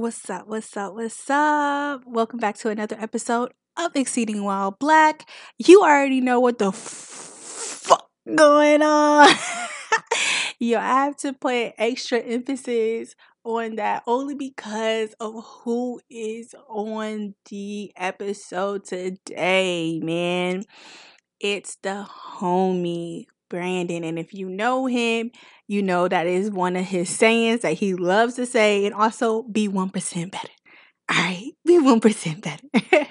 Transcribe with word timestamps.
What's 0.00 0.30
up? 0.30 0.48
What's 0.48 0.74
up? 0.78 0.94
What's 0.94 1.28
up? 1.28 2.04
Welcome 2.06 2.38
back 2.38 2.56
to 2.60 2.70
another 2.70 2.96
episode 2.98 3.52
of 3.76 3.94
Exceeding 3.94 4.42
Wild 4.42 4.78
Black. 4.78 5.28
You 5.58 5.82
already 5.82 6.22
know 6.22 6.40
what 6.40 6.58
the 6.58 6.72
fuck 6.72 8.08
going 8.34 8.80
on. 8.80 9.28
Yo, 10.58 10.78
I 10.78 11.04
have 11.04 11.18
to 11.18 11.34
put 11.34 11.74
extra 11.76 12.18
emphasis 12.18 13.14
on 13.44 13.76
that 13.76 14.02
only 14.06 14.34
because 14.34 15.12
of 15.20 15.44
who 15.44 16.00
is 16.08 16.54
on 16.66 17.34
the 17.50 17.92
episode 17.94 18.86
today, 18.86 20.00
man. 20.02 20.64
It's 21.40 21.76
the 21.82 22.08
homie 22.38 23.26
Brandon. 23.50 24.04
And 24.04 24.18
if 24.18 24.32
you 24.32 24.48
know 24.48 24.86
him, 24.86 25.30
you 25.68 25.82
know 25.82 26.08
that 26.08 26.26
is 26.26 26.50
one 26.50 26.76
of 26.76 26.86
his 26.86 27.10
sayings 27.10 27.60
that 27.60 27.74
he 27.74 27.94
loves 27.94 28.34
to 28.34 28.46
say 28.46 28.86
and 28.86 28.94
also 28.94 29.42
be 29.42 29.68
1% 29.68 30.30
better. 30.32 30.48
All 31.10 31.16
right, 31.16 31.52
be 31.66 31.78
1% 31.78 32.40
better. 32.40 33.10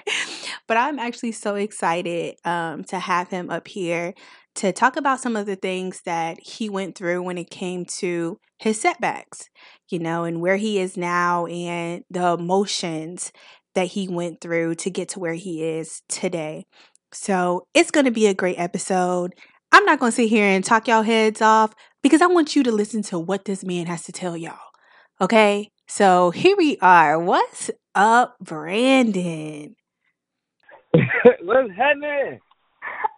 but 0.66 0.76
I'm 0.76 0.98
actually 0.98 1.32
so 1.32 1.54
excited 1.54 2.34
um, 2.44 2.82
to 2.84 2.98
have 2.98 3.28
him 3.28 3.50
up 3.50 3.68
here 3.68 4.14
to 4.56 4.72
talk 4.72 4.96
about 4.96 5.20
some 5.20 5.36
of 5.36 5.46
the 5.46 5.56
things 5.56 6.02
that 6.04 6.40
he 6.40 6.68
went 6.68 6.96
through 6.96 7.22
when 7.22 7.38
it 7.38 7.50
came 7.50 7.84
to 7.84 8.38
his 8.58 8.80
setbacks, 8.80 9.48
you 9.88 9.98
know, 9.98 10.24
and 10.24 10.40
where 10.40 10.56
he 10.56 10.78
is 10.78 10.96
now 10.96 11.46
and 11.46 12.02
the 12.10 12.32
emotions 12.32 13.32
that 13.74 13.86
he 13.88 14.08
went 14.08 14.40
through 14.40 14.74
to 14.74 14.90
get 14.90 15.08
to 15.10 15.20
where 15.20 15.34
he 15.34 15.62
is 15.62 16.02
today. 16.08 16.66
So 17.12 17.66
it's 17.74 17.90
going 17.90 18.06
to 18.06 18.12
be 18.12 18.26
a 18.26 18.34
great 18.34 18.58
episode. 18.58 19.34
I'm 19.72 19.84
not 19.84 20.00
going 20.00 20.10
to 20.10 20.16
sit 20.16 20.28
here 20.28 20.46
and 20.46 20.64
talk 20.64 20.88
y'all 20.88 21.02
heads 21.02 21.40
off 21.40 21.74
because 22.02 22.20
I 22.20 22.26
want 22.26 22.56
you 22.56 22.62
to 22.64 22.72
listen 22.72 23.02
to 23.04 23.18
what 23.18 23.44
this 23.44 23.64
man 23.64 23.86
has 23.86 24.02
to 24.04 24.12
tell 24.12 24.36
y'all. 24.36 24.58
Okay? 25.20 25.70
So 25.86 26.30
here 26.30 26.56
we 26.56 26.76
are. 26.78 27.18
What's 27.20 27.70
up, 27.94 28.36
Brandon? 28.40 29.76
What's 31.42 31.70
happening? 31.76 32.40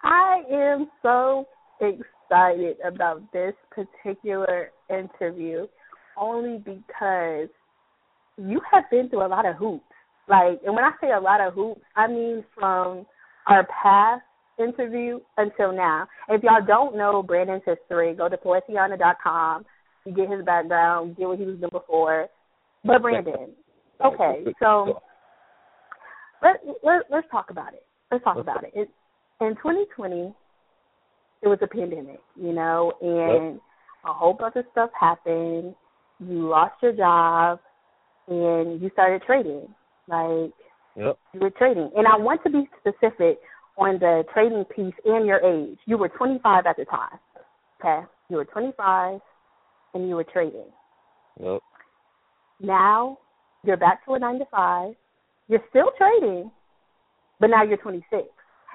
I 0.05 0.43
am 0.51 0.91
so 1.01 1.47
excited 1.81 2.77
about 2.85 3.33
this 3.33 3.55
particular 3.71 4.73
interview 4.91 5.67
only 6.19 6.59
because 6.59 7.49
you 8.37 8.61
have 8.71 8.85
been 8.91 9.09
through 9.09 9.25
a 9.25 9.29
lot 9.29 9.47
of 9.47 9.57
hoops. 9.57 9.85
Like, 10.29 10.61
and 10.67 10.75
when 10.75 10.85
I 10.85 10.93
say 11.01 11.13
a 11.13 11.21
lot 11.21 11.41
of 11.41 11.55
hoops, 11.55 11.81
I 11.97 12.09
mean 12.09 12.45
from 12.55 13.07
our 13.47 13.67
past 13.83 14.23
interview 14.63 15.21
until 15.37 15.73
now. 15.73 16.07
If 16.29 16.43
y'all 16.43 16.59
mm-hmm. 16.59 16.67
don't 16.67 16.97
know 16.97 17.23
Brandon's 17.23 17.63
history, 17.67 18.15
go 18.15 18.29
to 18.29 18.37
Poetiana.com. 18.37 19.65
You 20.05 20.15
get 20.15 20.31
his 20.31 20.45
background, 20.45 21.17
get 21.17 21.29
what 21.29 21.39
he 21.39 21.45
was 21.45 21.57
doing 21.59 21.71
before. 21.73 22.29
But 22.85 23.03
Brandon, 23.03 23.51
okay, 24.05 24.45
so 24.59 25.01
let, 26.43 26.57
let 26.83 27.03
let's 27.11 27.27
talk 27.31 27.51
about 27.51 27.73
it. 27.75 27.85
Let's 28.11 28.25
talk 28.25 28.37
about 28.37 28.65
it. 28.65 28.73
it 28.75 28.89
in 29.41 29.55
2020, 29.57 30.35
it 31.43 31.49
was 31.49 31.59
a 31.63 31.67
pandemic, 31.67 32.21
you 32.37 32.53
know, 32.53 32.93
and 33.01 33.55
yep. 33.55 33.63
a 34.05 34.13
whole 34.13 34.35
bunch 34.35 34.57
of 34.57 34.65
stuff 34.73 34.91
happened. 34.99 35.75
You 36.19 36.49
lost 36.49 36.75
your 36.83 36.93
job, 36.93 37.61
and 38.29 38.81
you 38.81 38.91
started 38.93 39.23
trading. 39.23 39.69
Like 40.09 40.53
yep. 40.97 41.19
you 41.33 41.41
were 41.41 41.51
trading, 41.51 41.91
and 41.97 42.07
I 42.07 42.17
want 42.17 42.43
to 42.45 42.51
be 42.51 42.69
specific 42.81 43.39
on 43.79 43.99
the 43.99 44.25
trading 44.33 44.65
piece 44.65 44.95
and 45.05 45.27
your 45.27 45.41
age. 45.41 45.79
You 45.87 45.99
were 45.99 46.09
25 46.09 46.67
at 46.67 46.77
the 46.77 46.85
time. 46.85 47.19
Okay, 47.81 48.07
you 48.29 48.37
were 48.37 48.45
25, 48.45 49.21
and 49.95 50.09
you 50.09 50.15
were 50.15 50.25
trading. 50.25 50.67
Yep. 51.43 51.61
Now 52.61 53.19
you're 53.65 53.77
back 53.77 54.05
to 54.05 54.15
a 54.15 54.19
nine 54.19 54.39
to 54.39 54.45
five. 54.51 54.95
You're 55.49 55.63
still 55.71 55.91
trading, 55.99 56.51
but 57.41 57.49
now 57.49 57.63
you're 57.63 57.77
26. 57.77 58.23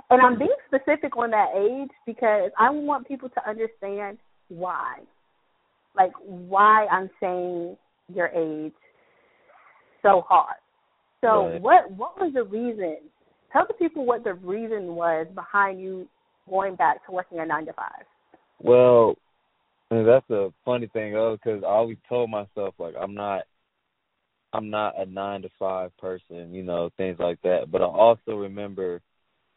And 0.09 0.21
I'm 0.21 0.37
being 0.37 0.49
specific 0.67 1.17
on 1.17 1.31
that 1.31 1.49
age 1.55 1.89
because 2.05 2.51
I 2.57 2.69
want 2.69 3.07
people 3.07 3.29
to 3.29 3.49
understand 3.49 4.19
why. 4.49 4.99
Like 5.95 6.11
why 6.23 6.85
I'm 6.87 7.09
saying 7.19 7.75
your 8.13 8.27
age 8.27 8.73
so 10.01 10.23
hard. 10.27 10.55
So 11.21 11.47
right. 11.47 11.61
what 11.61 11.91
what 11.91 12.19
was 12.19 12.31
the 12.33 12.43
reason 12.43 12.97
Tell 13.57 13.65
the 13.65 13.73
people 13.73 14.05
what 14.05 14.23
the 14.23 14.35
reason 14.35 14.93
was 14.93 15.25
behind 15.33 15.81
you 15.81 16.07
going 16.47 16.75
back 16.75 17.03
to 17.07 17.11
working 17.11 17.39
a 17.39 17.45
nine 17.45 17.65
to 17.65 17.73
five. 17.73 18.05
Well, 18.59 19.15
that's 19.89 20.29
a 20.29 20.49
funny 20.63 20.85
thing, 20.93 21.13
though, 21.13 21.35
because 21.41 21.63
I 21.63 21.69
always 21.69 21.97
told 22.07 22.29
myself 22.29 22.75
like 22.77 22.93
I'm 23.01 23.15
not, 23.15 23.45
I'm 24.53 24.69
not 24.69 24.93
a 24.99 25.07
nine 25.07 25.41
to 25.41 25.49
five 25.57 25.89
person, 25.97 26.53
you 26.53 26.61
know, 26.61 26.91
things 26.97 27.17
like 27.17 27.41
that. 27.41 27.71
But 27.71 27.81
I 27.81 27.85
also 27.85 28.35
remember, 28.35 29.01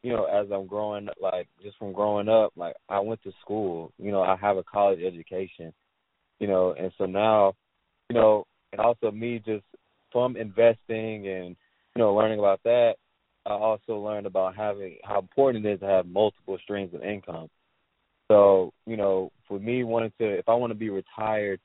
you 0.03 0.15
know, 0.15 0.25
as 0.25 0.47
I'm 0.50 0.67
growing, 0.67 1.09
like 1.21 1.49
just 1.62 1.77
from 1.77 1.93
growing 1.93 2.31
up, 2.31 2.53
like 2.56 2.77
I 2.88 3.00
went 3.00 3.22
to 3.25 3.32
school, 3.43 3.93
you 3.99 4.12
know, 4.12 4.22
I 4.22 4.37
have 4.41 4.56
a 4.56 4.62
college 4.62 5.00
education, 5.06 5.75
you 6.38 6.49
know, 6.49 6.75
and 6.78 6.91
so 6.97 7.05
now, 7.05 7.53
you 8.09 8.15
know, 8.15 8.47
and 8.72 8.81
also 8.81 9.11
me 9.11 9.43
just 9.44 9.65
from 10.11 10.38
investing 10.38 11.28
and 11.28 11.55
you 11.94 11.99
know 11.99 12.15
learning 12.15 12.38
about 12.38 12.62
that 12.65 12.94
I 13.46 13.52
also 13.52 13.98
learned 13.98 14.26
about 14.26 14.54
having 14.54 14.98
how 15.04 15.18
important 15.18 15.64
it 15.64 15.72
is 15.74 15.80
to 15.80 15.86
have 15.86 16.06
multiple 16.06 16.58
streams 16.62 16.94
of 16.94 17.02
income. 17.02 17.48
So, 18.28 18.72
you 18.86 18.96
know, 18.96 19.32
for 19.48 19.58
me 19.58 19.82
wanting 19.82 20.12
to 20.18 20.38
if 20.38 20.48
I 20.48 20.54
want 20.54 20.70
to 20.70 20.78
be 20.78 20.90
retired, 20.90 21.60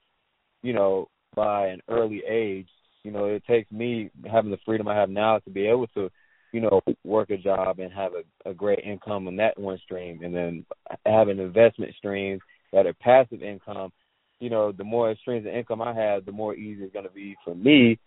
you 0.64 0.74
know, 0.74 1.10
by 1.36 1.68
an 1.68 1.82
early 1.90 2.24
age, 2.28 2.68
you 3.04 3.12
know, 3.12 3.26
it 3.26 3.44
takes 3.46 3.72
me 3.72 4.10
having 4.32 4.52
the 4.52 4.58
freedom 4.66 4.88
I 4.88 4.96
have 4.96 5.10
now 5.10 5.38
to 5.40 5.50
be 5.50 5.68
able 5.68 5.88
to, 5.88 6.10
you 6.52 6.62
know, 6.62 6.82
work 7.04 7.30
a 7.30 7.38
job 7.38 7.80
and 7.80 7.92
have 7.94 8.14
a, 8.14 8.50
a 8.50 8.54
great 8.54 8.80
income 8.80 9.28
on 9.28 9.36
that 9.36 9.60
one 9.60 9.78
stream 9.80 10.24
and 10.24 10.34
then 10.34 10.66
have 11.06 11.28
an 11.28 11.40
investment 11.40 11.94
stream 11.96 12.40
that 12.74 12.88
are 12.88 12.94
passive 12.94 13.44
income, 13.44 13.92
you 14.40 14.50
know, 14.50 14.72
the 14.72 14.84
more 14.84 15.16
streams 15.22 15.46
of 15.46 15.54
income 15.54 15.82
I 15.82 15.94
have, 15.94 16.26
the 16.26 16.32
more 16.32 16.56
easy 16.56 16.84
it's 16.84 16.94
gonna 16.94 17.10
be 17.10 17.36
for 17.44 17.54
me, 17.54 18.00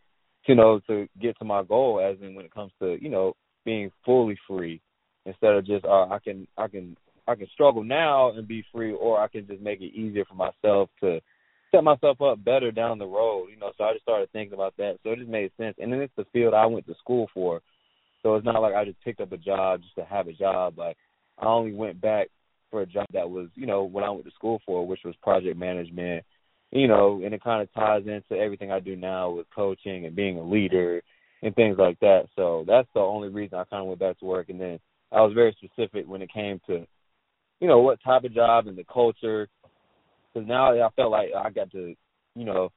you 0.46 0.54
know, 0.54 0.80
to 0.88 1.06
get 1.20 1.38
to 1.38 1.44
my 1.44 1.62
goal 1.62 2.00
as 2.00 2.16
in 2.26 2.34
when 2.34 2.44
it 2.44 2.54
comes 2.54 2.72
to, 2.80 2.96
you 3.00 3.10
know, 3.10 3.34
being 3.64 3.90
fully 4.04 4.38
free 4.46 4.80
instead 5.26 5.54
of 5.54 5.66
just 5.66 5.84
uh, 5.84 6.06
I 6.08 6.18
can 6.22 6.46
I 6.56 6.68
can 6.68 6.96
I 7.26 7.34
can 7.34 7.46
struggle 7.52 7.84
now 7.84 8.30
and 8.30 8.48
be 8.48 8.64
free, 8.72 8.92
or 8.92 9.20
I 9.20 9.28
can 9.28 9.46
just 9.46 9.60
make 9.60 9.80
it 9.80 9.94
easier 9.94 10.24
for 10.24 10.34
myself 10.34 10.88
to 11.00 11.20
set 11.70 11.84
myself 11.84 12.20
up 12.22 12.42
better 12.42 12.72
down 12.72 12.98
the 12.98 13.06
road. 13.06 13.48
You 13.50 13.58
know, 13.58 13.72
so 13.76 13.84
I 13.84 13.92
just 13.92 14.02
started 14.02 14.30
thinking 14.32 14.54
about 14.54 14.74
that. 14.78 14.96
So 15.02 15.10
it 15.10 15.18
just 15.18 15.28
made 15.28 15.52
sense. 15.58 15.76
And 15.78 15.92
then 15.92 16.00
it's 16.00 16.12
the 16.16 16.24
field 16.32 16.54
I 16.54 16.66
went 16.66 16.86
to 16.86 16.94
school 16.94 17.28
for, 17.34 17.60
so 18.22 18.34
it's 18.34 18.46
not 18.46 18.62
like 18.62 18.74
I 18.74 18.84
just 18.84 19.02
picked 19.04 19.20
up 19.20 19.32
a 19.32 19.36
job 19.36 19.82
just 19.82 19.94
to 19.96 20.04
have 20.04 20.28
a 20.28 20.32
job. 20.32 20.78
Like 20.78 20.96
I 21.38 21.46
only 21.46 21.74
went 21.74 22.00
back 22.00 22.28
for 22.70 22.82
a 22.82 22.86
job 22.86 23.06
that 23.12 23.28
was 23.30 23.48
you 23.54 23.66
know 23.66 23.84
what 23.84 24.04
I 24.04 24.10
went 24.10 24.24
to 24.24 24.32
school 24.32 24.60
for, 24.64 24.86
which 24.86 25.00
was 25.04 25.14
project 25.22 25.58
management. 25.58 26.24
You 26.70 26.86
know, 26.86 27.22
and 27.24 27.32
it 27.32 27.42
kind 27.42 27.62
of 27.62 27.72
ties 27.72 28.02
into 28.06 28.40
everything 28.40 28.70
I 28.70 28.80
do 28.80 28.94
now 28.94 29.30
with 29.30 29.46
coaching 29.54 30.04
and 30.04 30.14
being 30.14 30.38
a 30.38 30.42
leader 30.42 31.02
and 31.42 31.54
things 31.54 31.76
like 31.78 31.98
that. 32.00 32.26
So 32.36 32.64
that's 32.66 32.88
the 32.94 33.00
only 33.00 33.28
reason 33.28 33.58
I 33.58 33.64
kind 33.64 33.82
of 33.82 33.88
went 33.88 34.00
back 34.00 34.18
to 34.20 34.24
work. 34.24 34.48
And 34.48 34.60
then 34.60 34.78
I 35.12 35.20
was 35.20 35.32
very 35.34 35.56
specific 35.62 36.06
when 36.06 36.22
it 36.22 36.32
came 36.32 36.60
to, 36.66 36.86
you 37.60 37.68
know, 37.68 37.80
what 37.80 38.02
type 38.02 38.24
of 38.24 38.34
job 38.34 38.66
and 38.66 38.76
the 38.76 38.84
culture. 38.84 39.48
Because 40.32 40.48
now 40.48 40.72
I 40.72 40.88
felt 40.96 41.10
like 41.10 41.30
I 41.36 41.50
got 41.50 41.70
to, 41.72 41.94
you 42.34 42.44
know, 42.44 42.70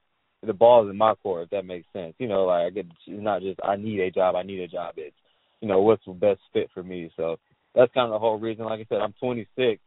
the 0.44 0.54
ball's 0.54 0.90
in 0.90 0.98
my 0.98 1.14
court, 1.16 1.44
if 1.44 1.50
that 1.52 1.66
makes 1.66 1.88
sense. 1.94 2.14
You 2.18 2.28
know, 2.28 2.46
like 2.46 2.68
I 2.68 2.70
get 2.70 2.86
it's 3.08 3.24
not 3.24 3.42
just 3.42 3.60
I 3.64 3.76
need 3.76 4.00
a 4.00 4.12
job, 4.12 4.36
I 4.36 4.44
need 4.44 4.60
a 4.60 4.68
job. 4.68 4.96
It's, 4.98 5.16
you 5.60 5.68
know, 5.68 5.82
what's 5.82 6.04
the 6.06 6.14
best 6.14 6.40
fit 6.54 6.70
for 6.74 6.82
me. 6.82 7.12
So 7.16 7.38
that's 7.76 7.94
kind 7.94 8.06
of 8.06 8.12
the 8.12 8.20
whole 8.20 8.40
reason. 8.40 8.66
Like 8.66 8.80
I 8.80 8.86
said, 8.90 9.02
I'm 9.02 9.14
26, 9.20 9.80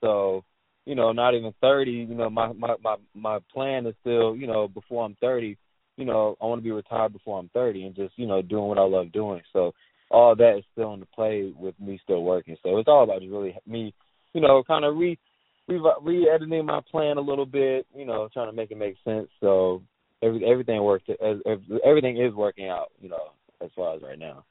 so 0.00 0.44
you 0.84 0.96
know, 0.96 1.12
not 1.12 1.34
even 1.34 1.54
30. 1.60 1.90
You 1.90 2.14
know, 2.14 2.30
my 2.30 2.52
my 2.52 2.74
my 2.82 2.96
my 3.14 3.38
plan 3.52 3.86
is 3.86 3.94
still, 4.00 4.36
you 4.36 4.46
know, 4.46 4.66
before 4.68 5.04
I'm 5.04 5.16
30 5.20 5.56
you 5.96 6.04
know, 6.04 6.36
I 6.40 6.46
want 6.46 6.60
to 6.60 6.64
be 6.64 6.70
retired 6.70 7.12
before 7.12 7.38
I'm 7.38 7.50
30 7.52 7.84
and 7.84 7.94
just, 7.94 8.14
you 8.16 8.26
know, 8.26 8.42
doing 8.42 8.64
what 8.64 8.78
I 8.78 8.82
love 8.82 9.12
doing. 9.12 9.42
So 9.52 9.72
all 10.10 10.36
that 10.36 10.58
is 10.58 10.64
still 10.72 10.94
in 10.94 11.00
the 11.00 11.06
play 11.06 11.52
with 11.56 11.78
me 11.80 12.00
still 12.02 12.22
working. 12.22 12.56
So 12.62 12.78
it's 12.78 12.88
all 12.88 13.04
about 13.04 13.20
just 13.20 13.32
really 13.32 13.56
me, 13.66 13.94
you 14.34 14.40
know, 14.40 14.62
kind 14.66 14.84
of 14.84 14.96
re 14.96 15.18
re 15.68 15.80
re-editing 16.02 16.66
my 16.66 16.80
plan 16.90 17.16
a 17.16 17.20
little 17.20 17.46
bit, 17.46 17.86
you 17.94 18.04
know, 18.04 18.28
trying 18.32 18.50
to 18.50 18.56
make 18.56 18.70
it 18.70 18.78
make 18.78 18.96
sense. 19.04 19.28
So 19.40 19.82
every 20.22 20.44
everything 20.44 20.82
worked 20.82 21.10
everything 21.84 22.20
is 22.20 22.34
working 22.34 22.68
out, 22.68 22.92
you 23.00 23.08
know, 23.08 23.32
as 23.62 23.70
far 23.74 23.96
as 23.96 24.02
right 24.02 24.18
now. 24.18 24.44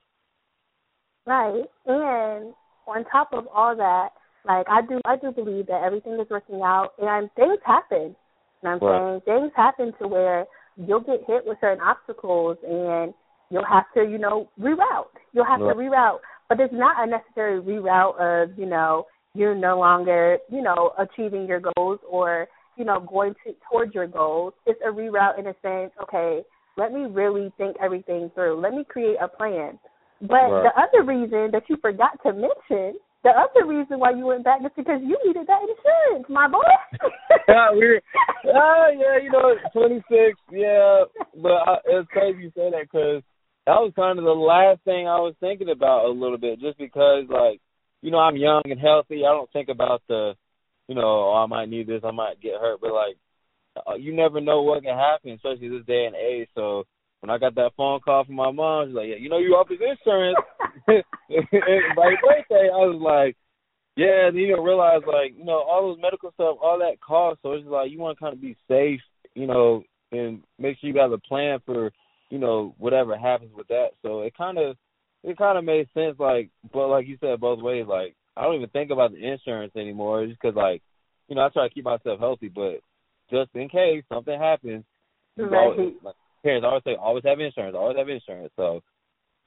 Right. 1.25 1.63
And 1.85 2.53
on 2.87 3.05
top 3.11 3.29
of 3.33 3.47
all 3.53 3.75
that, 3.75 4.09
like 4.45 4.65
I 4.69 4.81
do 4.81 4.99
I 5.05 5.15
do 5.17 5.31
believe 5.31 5.67
that 5.67 5.83
everything 5.83 6.13
is 6.13 6.27
working 6.29 6.61
out 6.63 6.93
and 6.99 7.29
things 7.35 7.59
happen. 7.65 8.15
You 8.63 8.69
know 8.69 8.77
what 8.77 8.91
I'm 8.91 9.13
right. 9.13 9.21
saying? 9.25 9.41
Things 9.41 9.51
happen 9.55 9.93
to 10.01 10.07
where 10.07 10.45
you'll 10.75 11.01
get 11.01 11.21
hit 11.27 11.43
with 11.45 11.57
certain 11.61 11.81
obstacles 11.81 12.57
and 12.67 13.13
you'll 13.49 13.65
have 13.65 13.85
to, 13.95 14.03
you 14.03 14.17
know, 14.17 14.49
reroute. 14.59 15.11
You'll 15.33 15.45
have 15.45 15.59
right. 15.59 15.73
to 15.73 15.79
reroute. 15.79 16.19
But 16.49 16.59
it's 16.59 16.73
not 16.73 17.05
a 17.05 17.09
necessary 17.09 17.61
reroute 17.61 18.19
of, 18.19 18.57
you 18.57 18.65
know, 18.65 19.05
you're 19.33 19.55
no 19.55 19.79
longer, 19.79 20.37
you 20.49 20.61
know, 20.61 20.91
achieving 20.97 21.47
your 21.47 21.61
goals 21.75 21.99
or, 22.09 22.47
you 22.77 22.83
know, 22.83 22.99
going 22.99 23.33
to 23.45 23.53
towards 23.71 23.95
your 23.95 24.07
goals. 24.07 24.53
It's 24.65 24.79
a 24.85 24.91
reroute 24.91 25.39
in 25.39 25.47
a 25.47 25.55
sense, 25.61 25.91
okay, 26.03 26.43
Let 26.77 26.93
me 26.93 27.01
really 27.01 27.51
think 27.57 27.75
everything 27.83 28.31
through. 28.33 28.61
Let 28.61 28.73
me 28.73 28.85
create 28.87 29.17
a 29.21 29.27
plan. 29.27 29.77
But 30.21 30.49
Right. 30.49 30.63
the 30.63 30.81
other 30.81 31.03
reason 31.03 31.51
that 31.51 31.63
you 31.67 31.75
forgot 31.77 32.17
to 32.23 32.31
mention, 32.31 32.97
the 33.23 33.29
other 33.29 33.67
reason 33.67 33.99
why 33.99 34.11
you 34.11 34.25
went 34.25 34.43
back 34.43 34.61
is 34.61 34.71
because 34.75 34.99
you 35.03 35.17
needed 35.25 35.47
that 35.47 35.61
insurance, 35.61 36.25
my 36.29 36.47
boy. 36.47 36.59
yeah, 37.47 37.69
we're, 37.71 38.01
ah, 38.55 38.89
yeah, 38.89 39.21
you 39.21 39.31
know, 39.31 39.55
26, 39.73 40.39
yeah. 40.51 41.03
But 41.35 41.51
I, 41.51 41.77
it's 41.85 42.09
crazy 42.09 42.43
you 42.43 42.51
say 42.55 42.71
that 42.71 42.87
because 42.91 43.21
that 43.67 43.77
was 43.77 43.93
kind 43.95 44.17
of 44.17 44.25
the 44.25 44.31
last 44.31 44.81
thing 44.85 45.07
I 45.07 45.21
was 45.21 45.35
thinking 45.39 45.69
about 45.69 46.05
a 46.05 46.09
little 46.09 46.37
bit, 46.37 46.59
just 46.59 46.77
because, 46.77 47.25
like, 47.29 47.61
you 48.01 48.09
know, 48.09 48.17
I'm 48.17 48.37
young 48.37 48.63
and 48.65 48.79
healthy. 48.79 49.21
I 49.25 49.31
don't 49.31 49.51
think 49.53 49.69
about 49.69 50.01
the, 50.09 50.33
you 50.87 50.95
know, 50.95 51.31
oh, 51.31 51.43
I 51.43 51.45
might 51.45 51.69
need 51.69 51.87
this, 51.87 52.01
I 52.03 52.11
might 52.11 52.41
get 52.41 52.59
hurt, 52.59 52.81
but 52.81 52.91
like, 52.91 53.17
uh, 53.87 53.95
you 53.95 54.15
never 54.15 54.41
know 54.41 54.63
what 54.63 54.83
can 54.83 54.97
happen, 54.97 55.31
especially 55.31 55.69
this 55.69 55.85
day 55.85 56.05
and 56.05 56.15
age. 56.15 56.49
So 56.55 56.85
when 57.21 57.29
I 57.29 57.37
got 57.37 57.55
that 57.55 57.71
phone 57.77 57.99
call 58.01 58.25
from 58.25 58.35
my 58.35 58.51
mom, 58.51 58.87
she's 58.87 58.95
like, 58.95 59.07
yeah, 59.07 59.15
you 59.15 59.29
know, 59.29 59.37
you 59.37 59.51
off 59.51 59.69
his 59.69 59.79
insurance. 59.79 60.37
by 60.87 62.15
birthday, 62.21 62.69
I 62.73 62.81
was 62.85 62.99
like, 62.99 63.37
yeah, 63.95 64.27
and 64.27 64.37
you 64.37 64.47
don't 64.47 64.65
realize 64.65 65.01
like, 65.05 65.37
you 65.37 65.45
know, 65.45 65.61
all 65.61 65.89
those 65.89 66.01
medical 66.01 66.31
stuff, 66.31 66.57
all 66.61 66.79
that 66.79 66.99
costs. 66.99 67.41
So 67.43 67.53
it's 67.53 67.67
like 67.67 67.91
you 67.91 67.99
want 67.99 68.17
to 68.17 68.21
kind 68.21 68.33
of 68.33 68.41
be 68.41 68.57
safe, 68.67 69.01
you 69.35 69.45
know, 69.45 69.83
and 70.11 70.41
make 70.57 70.79
sure 70.79 70.87
you 70.87 70.93
got 70.93 71.13
a 71.13 71.17
plan 71.19 71.59
for, 71.65 71.91
you 72.31 72.39
know, 72.39 72.73
whatever 72.79 73.17
happens 73.17 73.51
with 73.55 73.67
that. 73.67 73.89
So 74.01 74.21
it 74.21 74.35
kind 74.35 74.57
of, 74.57 74.75
it 75.23 75.37
kind 75.37 75.57
of 75.57 75.63
made 75.63 75.87
sense. 75.93 76.15
Like, 76.17 76.49
but 76.73 76.87
like 76.87 77.07
you 77.07 77.17
said, 77.21 77.39
both 77.39 77.61
ways. 77.61 77.85
Like, 77.87 78.15
I 78.35 78.43
don't 78.43 78.55
even 78.55 78.69
think 78.69 78.89
about 78.89 79.11
the 79.11 79.23
insurance 79.23 79.73
anymore, 79.75 80.25
just 80.25 80.41
because 80.41 80.55
like, 80.55 80.81
you 81.27 81.35
know, 81.35 81.41
I 81.41 81.49
try 81.49 81.67
to 81.67 81.73
keep 81.73 81.85
myself 81.85 82.19
healthy, 82.19 82.47
but 82.47 82.79
just 83.29 83.51
in 83.53 83.69
case 83.69 84.03
something 84.09 84.37
happens, 84.37 84.83
Right. 85.37 85.53
always, 85.53 85.93
like, 86.03 86.15
parents 86.43 86.65
always 86.65 86.83
say, 86.85 86.95
always 86.95 87.23
have 87.25 87.39
insurance, 87.39 87.75
always 87.77 87.97
have 87.97 88.09
insurance. 88.09 88.51
So, 88.55 88.81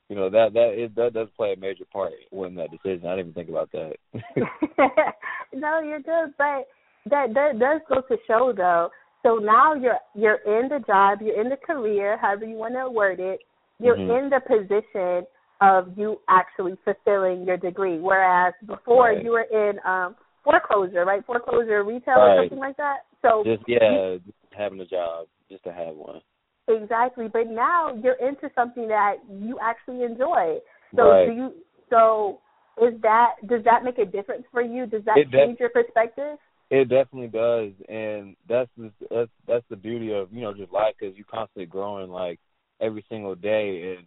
you 0.08 0.16
know, 0.16 0.30
that 0.30 0.52
that 0.52 0.72
it 0.74 0.94
that 0.96 1.14
does 1.14 1.28
play 1.36 1.52
a 1.52 1.56
major 1.56 1.84
part 1.92 2.12
in 2.32 2.54
that 2.56 2.70
decision. 2.70 3.06
I 3.06 3.16
didn't 3.16 3.30
even 3.30 3.34
think 3.34 3.48
about 3.48 3.70
that. 3.72 3.94
no, 5.54 5.80
you're 5.80 6.00
good, 6.00 6.34
but 6.38 6.66
that 7.10 7.34
that 7.34 7.58
does 7.58 7.80
go 7.88 8.00
to 8.02 8.16
show 8.26 8.52
though. 8.56 8.90
So 9.22 9.36
now 9.36 9.74
you're 9.74 9.98
you're 10.14 10.40
in 10.60 10.68
the 10.68 10.80
job, 10.86 11.18
you're 11.22 11.40
in 11.40 11.48
the 11.48 11.56
career, 11.56 12.18
however 12.20 12.44
you 12.44 12.56
want 12.56 12.74
to 12.74 12.90
word 12.90 13.20
it. 13.20 13.40
You're 13.80 13.96
Mhm. 13.96 14.24
in 14.24 14.30
the 14.30 14.40
position 14.40 15.26
of 15.60 15.96
you 15.98 16.20
actually 16.28 16.76
fulfilling 16.84 17.44
your 17.44 17.56
degree, 17.56 17.98
whereas 17.98 18.54
before 18.66 19.08
Right. 19.08 19.22
you 19.24 19.32
were 19.32 19.42
in 19.50 19.80
um 19.84 20.16
foreclosure, 20.42 21.04
right? 21.04 21.24
Foreclosure 21.24 21.82
retail 21.84 22.18
Right. 22.18 22.36
or 22.36 22.42
something 22.42 22.58
like 22.58 22.76
that. 22.76 23.04
So 23.22 23.42
just 23.44 23.66
yeah, 23.66 24.18
just 24.24 24.36
having 24.52 24.80
a 24.80 24.84
job, 24.86 25.26
just 25.48 25.64
to 25.64 25.72
have 25.72 25.96
one. 25.96 26.20
Exactly, 26.68 27.28
but 27.28 27.46
now 27.48 27.94
you're 28.02 28.14
into 28.14 28.50
something 28.54 28.88
that 28.88 29.16
you 29.28 29.58
actually 29.60 30.02
enjoy. 30.02 30.58
So 30.96 31.02
Right. 31.10 31.26
do 31.26 31.32
you? 31.32 31.54
So 31.90 32.40
is 32.80 32.98
that 33.02 33.34
does 33.46 33.62
that 33.64 33.84
make 33.84 33.98
a 33.98 34.06
difference 34.06 34.46
for 34.50 34.62
you? 34.62 34.86
Does 34.86 35.04
that 35.04 35.18
It 35.18 35.30
change 35.30 35.60
your 35.60 35.68
perspective? 35.68 36.38
It 36.70 36.88
definitely 36.88 37.28
does, 37.28 37.72
and 37.88 38.34
that's 38.48 38.70
the 38.78 38.90
that's 39.10 39.30
that's 39.46 39.64
the 39.68 39.76
beauty 39.76 40.12
of 40.12 40.32
you 40.32 40.40
know 40.40 40.54
just 40.54 40.72
life 40.72 40.94
because 40.98 41.14
you're 41.16 41.26
constantly 41.26 41.66
growing 41.66 42.10
like 42.10 42.40
every 42.80 43.04
single 43.10 43.34
day, 43.34 43.96
and 43.96 44.06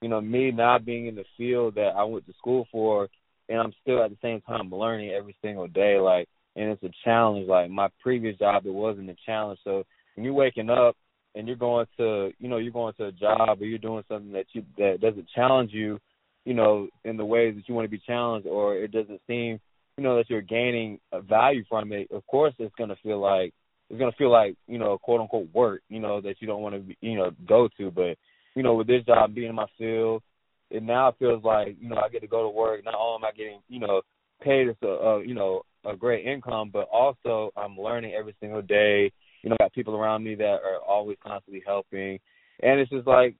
you 0.00 0.08
know 0.08 0.20
me 0.20 0.52
not 0.52 0.84
being 0.84 1.06
in 1.06 1.16
the 1.16 1.24
field 1.36 1.74
that 1.74 1.94
I 1.96 2.04
went 2.04 2.24
to 2.26 2.32
school 2.34 2.68
for, 2.70 3.08
and 3.48 3.58
I'm 3.58 3.72
still 3.82 4.02
at 4.02 4.10
the 4.10 4.18
same 4.22 4.40
time 4.42 4.70
learning 4.70 5.10
every 5.10 5.36
single 5.42 5.66
day, 5.66 5.98
like 5.98 6.28
and 6.54 6.70
it's 6.70 6.82
a 6.84 6.90
challenge. 7.04 7.48
Like 7.48 7.68
my 7.70 7.88
previous 8.00 8.38
job, 8.38 8.64
it 8.64 8.72
wasn't 8.72 9.10
a 9.10 9.16
challenge. 9.26 9.58
So 9.64 9.82
when 10.14 10.24
you're 10.24 10.32
waking 10.34 10.70
up 10.70 10.96
and 11.34 11.46
you're 11.46 11.56
going 11.56 11.86
to 11.96 12.30
you 12.38 12.48
know 12.48 12.58
you're 12.58 12.72
going 12.72 12.94
to 12.94 13.06
a 13.06 13.12
job 13.12 13.60
or 13.60 13.64
you're 13.64 13.78
doing 13.78 14.04
something 14.08 14.32
that 14.32 14.46
you 14.52 14.64
that 14.78 15.00
doesn't 15.00 15.28
challenge 15.34 15.70
you, 15.72 15.98
you 16.44 16.54
know 16.54 16.88
in 17.04 17.16
the 17.16 17.24
ways 17.24 17.54
that 17.54 17.68
you 17.68 17.74
want 17.74 17.84
to 17.84 17.90
be 17.90 18.02
challenged, 18.06 18.46
or 18.46 18.76
it 18.76 18.92
doesn't 18.92 19.20
seem 19.26 19.60
you 19.96 20.04
know 20.04 20.16
that 20.16 20.30
you're 20.30 20.40
gaining 20.40 20.98
a 21.12 21.20
value 21.20 21.64
from 21.68 21.92
it, 21.92 22.10
of 22.10 22.26
course 22.26 22.54
it's 22.58 22.74
gonna 22.76 22.96
feel 23.02 23.20
like 23.20 23.52
it's 23.88 23.98
gonna 23.98 24.12
feel 24.12 24.30
like 24.30 24.56
you 24.66 24.78
know 24.78 24.98
quote 24.98 25.20
unquote 25.20 25.52
work, 25.52 25.82
you 25.88 26.00
know 26.00 26.20
that 26.20 26.36
you 26.40 26.46
don't 26.46 26.62
want 26.62 26.74
to 26.74 26.94
you 27.00 27.16
know 27.16 27.30
go 27.46 27.68
to. 27.78 27.90
But 27.90 28.16
you 28.54 28.62
know 28.62 28.74
with 28.74 28.86
this 28.86 29.04
job 29.04 29.34
being 29.34 29.50
in 29.50 29.54
my 29.54 29.66
field, 29.78 30.22
it 30.70 30.82
now 30.82 31.14
feels 31.18 31.44
like 31.44 31.76
you 31.80 31.88
know 31.88 31.96
I 31.96 32.08
get 32.08 32.22
to 32.22 32.28
go 32.28 32.42
to 32.42 32.48
work. 32.48 32.84
Not 32.84 32.94
only 32.94 33.16
am 33.16 33.24
I 33.24 33.36
getting 33.36 33.60
you 33.68 33.80
know 33.80 34.02
paid 34.40 34.68
as 34.68 34.76
a, 34.82 34.86
a 34.86 35.24
you 35.24 35.34
know 35.34 35.62
a 35.84 35.96
great 35.96 36.26
income, 36.26 36.70
but 36.72 36.88
also 36.92 37.52
I'm 37.56 37.76
learning 37.78 38.14
every 38.14 38.34
single 38.40 38.62
day. 38.62 39.12
You 39.42 39.50
know, 39.50 39.56
got 39.58 39.72
people 39.72 39.96
around 39.96 40.24
me 40.24 40.34
that 40.36 40.44
are 40.44 40.78
always 40.86 41.16
constantly 41.22 41.62
helping, 41.66 42.18
and 42.62 42.80
it's 42.80 42.90
just 42.90 43.06
like 43.06 43.36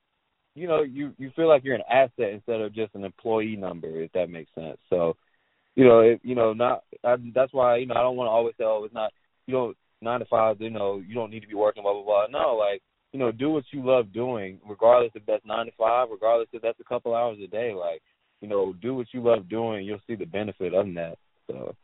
you 0.55 0.67
know 0.67 0.83
you 0.83 1.13
you 1.19 1.31
feel 1.37 1.49
like 1.49 1.65
you're 1.65 1.75
an 1.75 1.83
asset 1.91 2.33
instead 2.33 2.61
of 2.61 2.75
just 2.75 2.95
an 2.95 3.05
employee 3.05 3.57
number, 3.57 4.03
if 4.03 4.13
that 4.13 4.31
makes 4.31 4.51
sense. 4.55 4.79
So 4.89 5.17
you 5.77 5.85
know, 5.85 6.01
it, 6.01 6.21
you 6.23 6.35
know, 6.35 6.53
not 6.53 6.85
I, 7.05 7.17
that's 7.35 7.53
why 7.53 7.77
you 7.77 7.87
know 7.87 7.95
I 7.95 8.03
don't 8.03 8.17
want 8.17 8.29
to 8.29 8.33
always 8.33 8.55
say, 8.59 8.65
oh, 8.65 8.85
it's 8.85 8.95
not 8.95 9.13
you 9.47 9.55
don't 9.55 9.77
nine 10.03 10.21
to 10.21 10.27
five, 10.27 10.61
you 10.61 10.71
know, 10.71 11.03
you 11.07 11.15
don't 11.15 11.31
need 11.31 11.41
to 11.41 11.49
be 11.49 11.55
working, 11.55 11.83
blah 11.83 11.93
blah 11.93 12.03
blah. 12.03 12.27
No, 12.31 12.55
like 12.57 12.83
you 13.13 13.19
know, 13.19 13.33
do 13.33 13.51
what 13.51 13.65
you 13.73 13.85
love 13.85 14.13
doing, 14.13 14.59
regardless 14.67 15.13
if 15.15 15.27
that's 15.27 15.45
nine 15.45 15.67
to 15.67 15.73
five, 15.77 16.09
regardless 16.11 16.49
if 16.53 16.63
that's 16.63 16.81
a 16.81 16.85
couple 16.85 17.15
hours 17.15 17.39
a 17.43 17.49
day. 17.49 17.73
Like, 17.75 18.03
you 18.41 18.49
know, 18.49 18.73
do 18.81 18.95
what 18.95 19.09
you 19.13 19.23
love 19.23 19.49
doing. 19.49 19.85
You'll 19.85 20.01
see 20.07 20.15
the 20.15 20.27
benefit 20.27 20.75
of 20.75 20.87
that. 20.95 21.17
So 21.49 21.75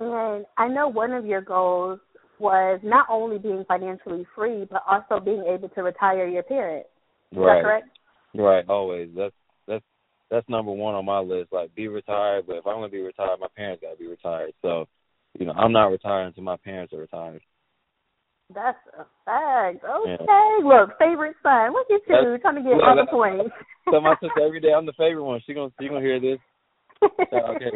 And 0.00 0.46
I 0.56 0.68
know 0.68 0.88
one 0.88 1.12
of 1.12 1.26
your 1.26 1.42
goals 1.42 2.00
was 2.40 2.80
not 2.82 3.06
only 3.10 3.38
being 3.38 3.64
financially 3.68 4.26
free, 4.34 4.66
but 4.70 4.82
also 4.90 5.22
being 5.22 5.44
able 5.46 5.68
to 5.68 5.82
retire 5.82 6.26
your 6.26 6.42
parents. 6.42 6.88
Is 7.32 7.38
right, 7.38 7.56
that 7.58 7.62
correct? 7.62 7.88
right, 8.34 8.64
always. 8.68 9.10
That's 9.16 9.34
that's 9.68 9.84
that's 10.30 10.48
number 10.48 10.72
one 10.72 10.94
on 10.94 11.04
my 11.04 11.20
list. 11.20 11.52
Like, 11.52 11.74
be 11.74 11.88
retired, 11.88 12.46
but 12.46 12.56
if 12.56 12.66
I'm 12.66 12.76
gonna 12.76 12.88
be 12.88 13.00
retired, 13.00 13.38
my 13.40 13.46
parents 13.56 13.82
gotta 13.82 13.96
be 13.96 14.06
retired. 14.08 14.52
So, 14.62 14.86
you 15.38 15.46
know, 15.46 15.52
I'm 15.52 15.72
not 15.72 15.86
retiring 15.88 16.28
until 16.28 16.44
my 16.44 16.56
parents 16.56 16.92
are 16.92 16.98
retired. 16.98 17.42
That's 18.52 18.78
a 18.98 19.04
fact. 19.24 19.84
Okay. 19.84 20.16
Look, 20.64 20.98
favorite 20.98 21.36
son. 21.42 21.72
Look 21.72 21.86
at 21.86 22.00
you 22.00 22.00
That's- 22.08 22.40
trying 22.42 22.56
to 22.56 22.62
get 22.62 22.70
the 22.78 23.02
that- 23.04 23.10
points. 23.10 23.54
Tell 23.88 24.00
my 24.00 24.14
sister 24.20 24.40
every 24.44 24.60
day 24.60 24.72
I'm 24.76 24.86
the 24.86 24.92
favorite 24.98 25.24
one. 25.24 25.40
She 25.46 25.54
gonna 25.54 25.70
she 25.80 25.88
gonna 25.88 26.00
hear 26.00 26.18
this. 26.20 26.38
Okay. 27.32 27.70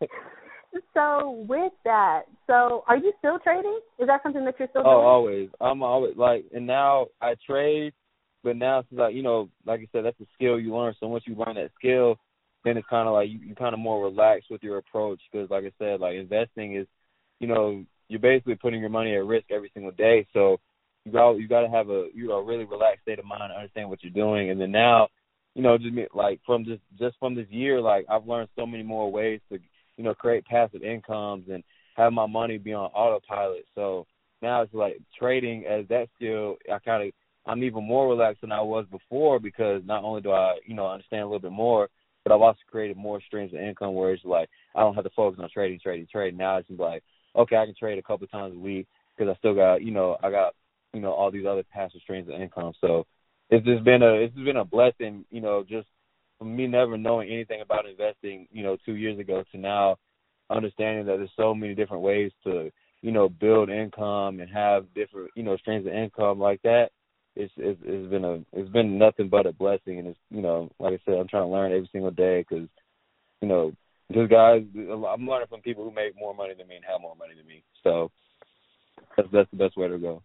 so 0.94 1.44
with 1.48 1.72
that, 1.84 2.22
so 2.46 2.84
are 2.86 2.96
you 2.96 3.12
still 3.18 3.38
trading? 3.38 3.80
Is 3.98 4.06
that 4.06 4.22
something 4.22 4.44
that 4.44 4.54
you're 4.58 4.68
still 4.68 4.82
Oh, 4.84 4.90
doing? 4.90 5.04
always. 5.04 5.48
I'm 5.60 5.82
always 5.82 6.16
like, 6.16 6.44
and 6.52 6.66
now 6.66 7.06
I 7.20 7.34
trade, 7.46 7.92
but 8.42 8.56
now 8.56 8.82
since 8.88 8.98
like 8.98 9.14
you 9.14 9.22
know, 9.22 9.48
like 9.66 9.80
I 9.80 9.88
said, 9.92 10.04
that's 10.04 10.20
a 10.20 10.26
skill 10.34 10.58
you 10.58 10.74
learn. 10.74 10.94
So 11.00 11.08
once 11.08 11.24
you 11.26 11.34
learn 11.34 11.56
that 11.56 11.70
skill, 11.78 12.16
then 12.64 12.76
it's 12.76 12.86
kind 12.88 13.08
of 13.08 13.14
like 13.14 13.28
you 13.28 13.38
you 13.38 13.54
kind 13.54 13.74
of 13.74 13.80
more 13.80 14.04
relaxed 14.04 14.50
with 14.50 14.62
your 14.62 14.78
approach 14.78 15.20
because, 15.30 15.50
like 15.50 15.64
I 15.64 15.72
said, 15.78 16.00
like 16.00 16.14
investing 16.14 16.76
is, 16.76 16.86
you 17.40 17.48
know, 17.48 17.84
you're 18.08 18.20
basically 18.20 18.56
putting 18.56 18.80
your 18.80 18.90
money 18.90 19.14
at 19.14 19.24
risk 19.24 19.46
every 19.50 19.70
single 19.74 19.92
day. 19.92 20.26
So 20.32 20.58
you 21.04 21.12
got 21.12 21.32
you 21.32 21.48
got 21.48 21.62
to 21.62 21.68
have 21.68 21.88
a 21.90 22.08
you 22.14 22.28
know 22.28 22.34
a 22.34 22.44
really 22.44 22.64
relaxed 22.64 23.02
state 23.02 23.18
of 23.18 23.24
mind, 23.24 23.52
understand 23.52 23.88
what 23.88 24.02
you're 24.02 24.12
doing, 24.12 24.50
and 24.50 24.60
then 24.60 24.70
now, 24.70 25.08
you 25.54 25.62
know, 25.62 25.78
just 25.78 25.92
me, 25.92 26.06
like 26.14 26.40
from 26.46 26.64
just 26.64 26.82
just 26.98 27.16
from 27.18 27.34
this 27.34 27.48
year, 27.50 27.80
like 27.80 28.06
I've 28.10 28.26
learned 28.26 28.48
so 28.56 28.66
many 28.66 28.82
more 28.82 29.10
ways 29.10 29.40
to 29.50 29.58
you 30.00 30.04
know 30.06 30.14
create 30.14 30.46
passive 30.46 30.82
incomes 30.82 31.44
and 31.52 31.62
have 31.94 32.10
my 32.14 32.24
money 32.24 32.56
be 32.56 32.72
on 32.72 32.86
autopilot. 32.92 33.66
So 33.74 34.06
now 34.40 34.62
it's 34.62 34.72
like 34.72 34.98
trading 35.18 35.66
as 35.66 35.86
that 35.88 36.08
skill. 36.16 36.56
I 36.72 36.78
kind 36.78 37.06
of 37.06 37.12
I'm 37.44 37.62
even 37.62 37.84
more 37.84 38.08
relaxed 38.08 38.40
than 38.40 38.50
I 38.50 38.62
was 38.62 38.86
before 38.90 39.38
because 39.38 39.82
not 39.84 40.02
only 40.02 40.22
do 40.22 40.32
I 40.32 40.56
you 40.64 40.74
know 40.74 40.86
understand 40.86 41.20
a 41.20 41.26
little 41.26 41.38
bit 41.38 41.52
more, 41.52 41.90
but 42.24 42.32
I've 42.32 42.40
also 42.40 42.60
created 42.70 42.96
more 42.96 43.20
streams 43.20 43.52
of 43.52 43.60
income 43.60 43.94
where 43.94 44.14
it's 44.14 44.24
like 44.24 44.48
I 44.74 44.80
don't 44.80 44.94
have 44.94 45.04
to 45.04 45.10
focus 45.14 45.38
on 45.42 45.50
trading, 45.52 45.80
trading, 45.82 46.06
trading. 46.10 46.38
Now 46.38 46.56
it's 46.56 46.68
just 46.68 46.80
like 46.80 47.02
okay, 47.36 47.56
I 47.56 47.66
can 47.66 47.74
trade 47.74 47.98
a 47.98 48.02
couple 48.02 48.26
times 48.28 48.54
a 48.56 48.58
week 48.58 48.86
because 49.14 49.30
I 49.30 49.38
still 49.38 49.54
got 49.54 49.82
you 49.82 49.90
know 49.90 50.16
I 50.22 50.30
got 50.30 50.54
you 50.94 51.00
know 51.00 51.12
all 51.12 51.30
these 51.30 51.46
other 51.46 51.64
passive 51.70 52.00
streams 52.00 52.30
of 52.30 52.40
income. 52.40 52.72
So 52.80 53.06
it's 53.50 53.66
just 53.66 53.84
been 53.84 54.02
a 54.02 54.14
it's 54.14 54.34
just 54.34 54.46
been 54.46 54.56
a 54.56 54.64
blessing, 54.64 55.26
you 55.30 55.42
know, 55.42 55.62
just 55.68 55.88
from 56.40 56.56
me 56.56 56.66
never 56.66 56.96
knowing 56.96 57.28
anything 57.30 57.60
about 57.60 57.86
investing, 57.86 58.48
you 58.50 58.62
know, 58.62 58.78
two 58.86 58.94
years 58.94 59.18
ago 59.20 59.44
to 59.52 59.58
now 59.58 59.96
understanding 60.48 61.06
that 61.06 61.18
there's 61.18 61.30
so 61.36 61.54
many 61.54 61.74
different 61.74 62.02
ways 62.02 62.32
to 62.42 62.72
you 63.02 63.12
know 63.12 63.28
build 63.28 63.70
income 63.70 64.40
and 64.40 64.50
have 64.50 64.92
different 64.94 65.30
you 65.36 65.42
know 65.42 65.56
streams 65.58 65.86
of 65.86 65.92
income 65.92 66.40
like 66.40 66.60
that. 66.62 66.88
It's 67.36 67.52
it's, 67.56 67.78
it's 67.84 68.10
been 68.10 68.24
a 68.24 68.38
it's 68.52 68.70
been 68.70 68.98
nothing 68.98 69.28
but 69.28 69.46
a 69.46 69.52
blessing, 69.52 69.98
and 69.98 70.08
it's 70.08 70.18
you 70.30 70.40
know 70.40 70.70
like 70.80 70.94
I 70.94 70.98
said, 71.04 71.14
I'm 71.14 71.28
trying 71.28 71.44
to 71.44 71.52
learn 71.52 71.72
every 71.72 71.88
single 71.92 72.10
day 72.10 72.44
because 72.48 72.68
you 73.42 73.48
know 73.48 73.72
just 74.12 74.30
guys, 74.30 74.62
I'm 74.74 75.28
learning 75.28 75.48
from 75.48 75.60
people 75.60 75.84
who 75.84 75.92
make 75.92 76.18
more 76.18 76.34
money 76.34 76.54
than 76.56 76.66
me 76.66 76.76
and 76.76 76.84
have 76.90 77.00
more 77.00 77.14
money 77.14 77.34
than 77.36 77.46
me. 77.46 77.62
So 77.84 78.10
that's 79.16 79.28
that's 79.30 79.50
the 79.50 79.58
best 79.58 79.76
way 79.76 79.88
to 79.88 79.98
go. 79.98 80.22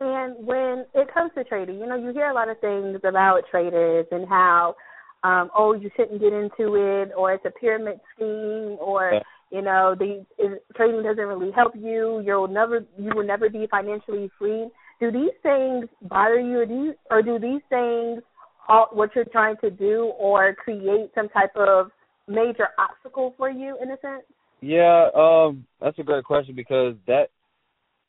And 0.00 0.46
when 0.46 0.86
it 0.94 1.12
comes 1.12 1.30
to 1.34 1.44
trading, 1.44 1.78
you 1.78 1.86
know, 1.86 1.96
you 1.96 2.12
hear 2.12 2.30
a 2.30 2.34
lot 2.34 2.48
of 2.48 2.58
things 2.60 2.98
about 3.04 3.42
traders 3.50 4.06
and 4.10 4.26
how, 4.26 4.74
um, 5.22 5.50
oh, 5.56 5.74
you 5.74 5.90
shouldn't 5.96 6.20
get 6.20 6.32
into 6.32 6.74
it, 6.74 7.12
or 7.16 7.32
it's 7.32 7.44
a 7.44 7.50
pyramid 7.50 8.00
scheme, 8.14 8.76
or 8.80 9.12
Yeah. 9.14 9.22
you 9.50 9.62
know, 9.62 9.94
the 9.98 10.24
is, 10.38 10.58
trading 10.76 11.02
doesn't 11.02 11.24
really 11.24 11.50
help 11.50 11.74
you. 11.74 12.20
You'll 12.24 12.48
never, 12.48 12.84
you 12.96 13.12
will 13.14 13.26
never 13.26 13.50
be 13.50 13.66
financially 13.66 14.30
free. 14.38 14.70
do 15.00 15.10
these 15.10 15.36
things 15.42 15.88
bother 16.02 16.38
you, 16.38 16.60
or 16.60 16.66
do 16.66 16.74
you, 16.74 16.94
or 17.10 17.22
do 17.22 17.38
these 17.38 17.62
things 17.68 18.22
halt 18.58 18.94
what 18.94 19.14
you're 19.14 19.24
trying 19.24 19.56
to 19.58 19.70
do, 19.70 20.12
or 20.18 20.54
create 20.54 21.10
some 21.14 21.28
type 21.30 21.54
of 21.56 21.90
major 22.28 22.68
obstacle 22.78 23.34
for 23.36 23.50
you 23.50 23.76
in 23.82 23.90
a 23.90 23.98
sense? 24.00 24.22
Yeah, 24.60 25.08
um, 25.14 25.66
that's 25.80 25.98
a 25.98 26.02
great 26.02 26.24
question 26.24 26.54
because 26.54 26.94
that 27.06 27.30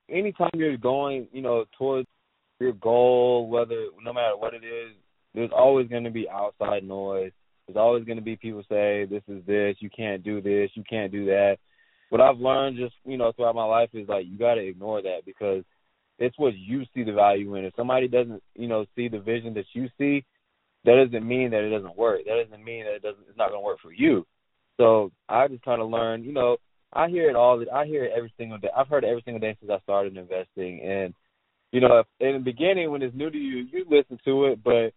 anytime 0.10 0.52
you're 0.54 0.78
going, 0.78 1.28
you 1.32 1.42
know, 1.42 1.66
towards 1.78 2.08
your 2.60 2.74
goal, 2.74 3.48
whether 3.50 3.88
no 4.04 4.14
matter 4.14 4.38
what 4.38 4.54
it 4.54 4.64
is, 4.64 4.92
there's 5.34 5.52
always 5.56 5.88
going 5.88 6.04
to 6.04 6.12
be 6.12 6.30
outside 6.30 6.84
noise. 6.84 7.32
There's 7.68 7.78
always 7.78 8.04
going 8.06 8.18
to 8.18 8.24
be 8.24 8.36
people 8.36 8.64
say, 8.70 9.06
"This 9.06 9.24
is 9.28 9.46
this. 9.46 9.78
You 9.80 9.90
can't 9.90 10.24
do 10.24 10.42
this. 10.42 10.72
You 10.74 10.84
can't 10.90 11.12
do 11.12 11.26
that." 11.26 11.58
What 12.10 12.22
I've 12.22 12.40
learned 12.40 12.78
just 12.78 12.96
you 13.06 13.18
know 13.18 13.32
throughout 13.32 13.56
my 13.56 13.66
life 13.66 13.90
is 13.94 14.10
like 14.10 14.26
you 14.26 14.38
got 14.38 14.56
to 14.56 14.68
ignore 14.68 15.02
that 15.02 15.22
because 15.26 15.64
it's 16.22 16.38
what 16.38 16.56
you 16.56 16.84
see 16.94 17.04
the 17.04 17.14
value 17.14 17.56
in. 17.56 17.66
If 17.66 17.74
somebody 17.76 18.08
doesn't, 18.08 18.44
you 18.56 18.68
know, 18.68 18.86
see 18.96 19.08
the 19.08 19.20
vision 19.20 19.54
that 19.56 19.66
you 19.74 19.90
see, 19.98 20.24
that 20.86 21.04
doesn't 21.04 21.28
mean 21.28 21.52
that 21.52 21.64
it 21.64 21.70
doesn't 21.70 21.98
work. 21.98 22.22
That 22.26 22.44
doesn't 22.44 22.64
mean 22.64 22.86
that 22.86 22.96
it 22.96 23.02
doesn't. 23.02 23.24
It's 23.28 23.38
not 23.38 23.50
going 23.50 23.62
to 23.62 23.66
work 23.66 23.80
for 23.82 23.92
you. 23.92 24.26
So 24.78 25.12
I 25.30 25.48
just 25.48 25.64
kind 25.64 25.82
of 25.82 25.90
learned, 25.90 26.26
you 26.26 26.34
know, 26.34 26.58
I 26.94 27.08
hear 27.10 27.30
it 27.30 27.36
all. 27.36 27.64
I 27.74 27.86
hear 27.86 28.06
it 28.06 28.12
every 28.16 28.34
single 28.38 28.58
day. 28.58 28.70
I've 28.76 28.88
heard 28.88 29.04
it 29.04 29.08
every 29.08 29.22
single 29.24 29.40
day 29.40 29.56
since 29.60 29.72
I 29.72 29.80
started 29.82 30.18
investing. 30.18 30.82
And 30.82 31.14
you 31.72 31.80
know, 31.80 32.04
in 32.20 32.34
the 32.34 32.40
beginning 32.40 32.92
when 32.92 33.02
it's 33.02 33.16
new 33.16 33.30
to 33.30 33.38
you, 33.38 33.66
you 33.72 33.86
listen 33.90 34.20
to 34.26 34.46
it, 34.46 34.64
but 34.64 34.94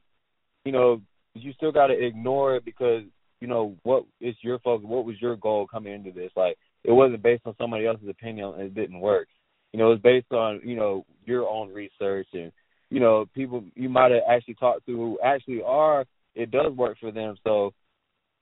you 0.64 0.73
know, 0.73 1.00
you 1.35 1.52
still 1.52 1.73
got 1.73 1.88
to 1.88 1.94
ignore 1.94 2.56
it 2.56 2.64
because 2.64 3.02
you 3.40 3.49
know 3.49 3.76
what 3.83 4.04
is 4.21 4.35
your 4.42 4.59
focus. 4.61 4.87
What 4.88 5.04
was 5.04 5.21
your 5.21 5.37
goal 5.37 5.66
coming 5.66 5.92
into 5.92 6.12
this? 6.12 6.30
Like 6.37 6.56
it 6.85 6.92
wasn't 6.92 7.23
based 7.23 7.42
on 7.47 7.54
somebody 7.59 7.87
else's 7.87 8.09
opinion 8.09 8.54
and 8.54 8.62
it 8.62 8.75
didn't 8.75 9.00
work. 9.00 9.28
You 9.73 9.78
know, 9.78 9.87
it 9.87 9.94
was 9.94 10.00
based 10.00 10.33
on 10.33 10.61
you 10.64 10.76
know 10.76 11.04
your 11.25 11.49
own 11.49 11.73
research 11.73 12.28
and 12.33 12.52
you 12.90 13.00
know 13.00 13.26
people 13.35 13.64
you 13.75 13.88
might 13.88 14.12
have 14.12 14.23
actually 14.28 14.54
talked 14.54 14.87
to 14.87 14.97
who 14.97 15.18
actually 15.23 15.62
are 15.64 16.04
it 16.35 16.50
does 16.50 16.73
work 16.73 16.99
for 17.00 17.11
them. 17.11 17.37
So 17.44 17.73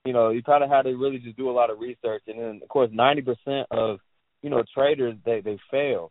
you 0.04 0.12
know, 0.12 0.30
you 0.30 0.42
kind 0.42 0.64
of 0.64 0.70
had 0.70 0.82
to 0.82 0.96
really 0.96 1.18
just 1.18 1.36
do 1.36 1.50
a 1.50 1.52
lot 1.52 1.70
of 1.70 1.78
research, 1.78 2.22
and 2.26 2.38
then 2.38 2.60
of 2.62 2.68
course, 2.68 2.90
ninety 2.92 3.22
percent 3.22 3.66
of 3.70 3.98
you 4.42 4.50
know 4.50 4.64
traders 4.74 5.16
they 5.24 5.40
they 5.40 5.58
fail. 5.70 6.10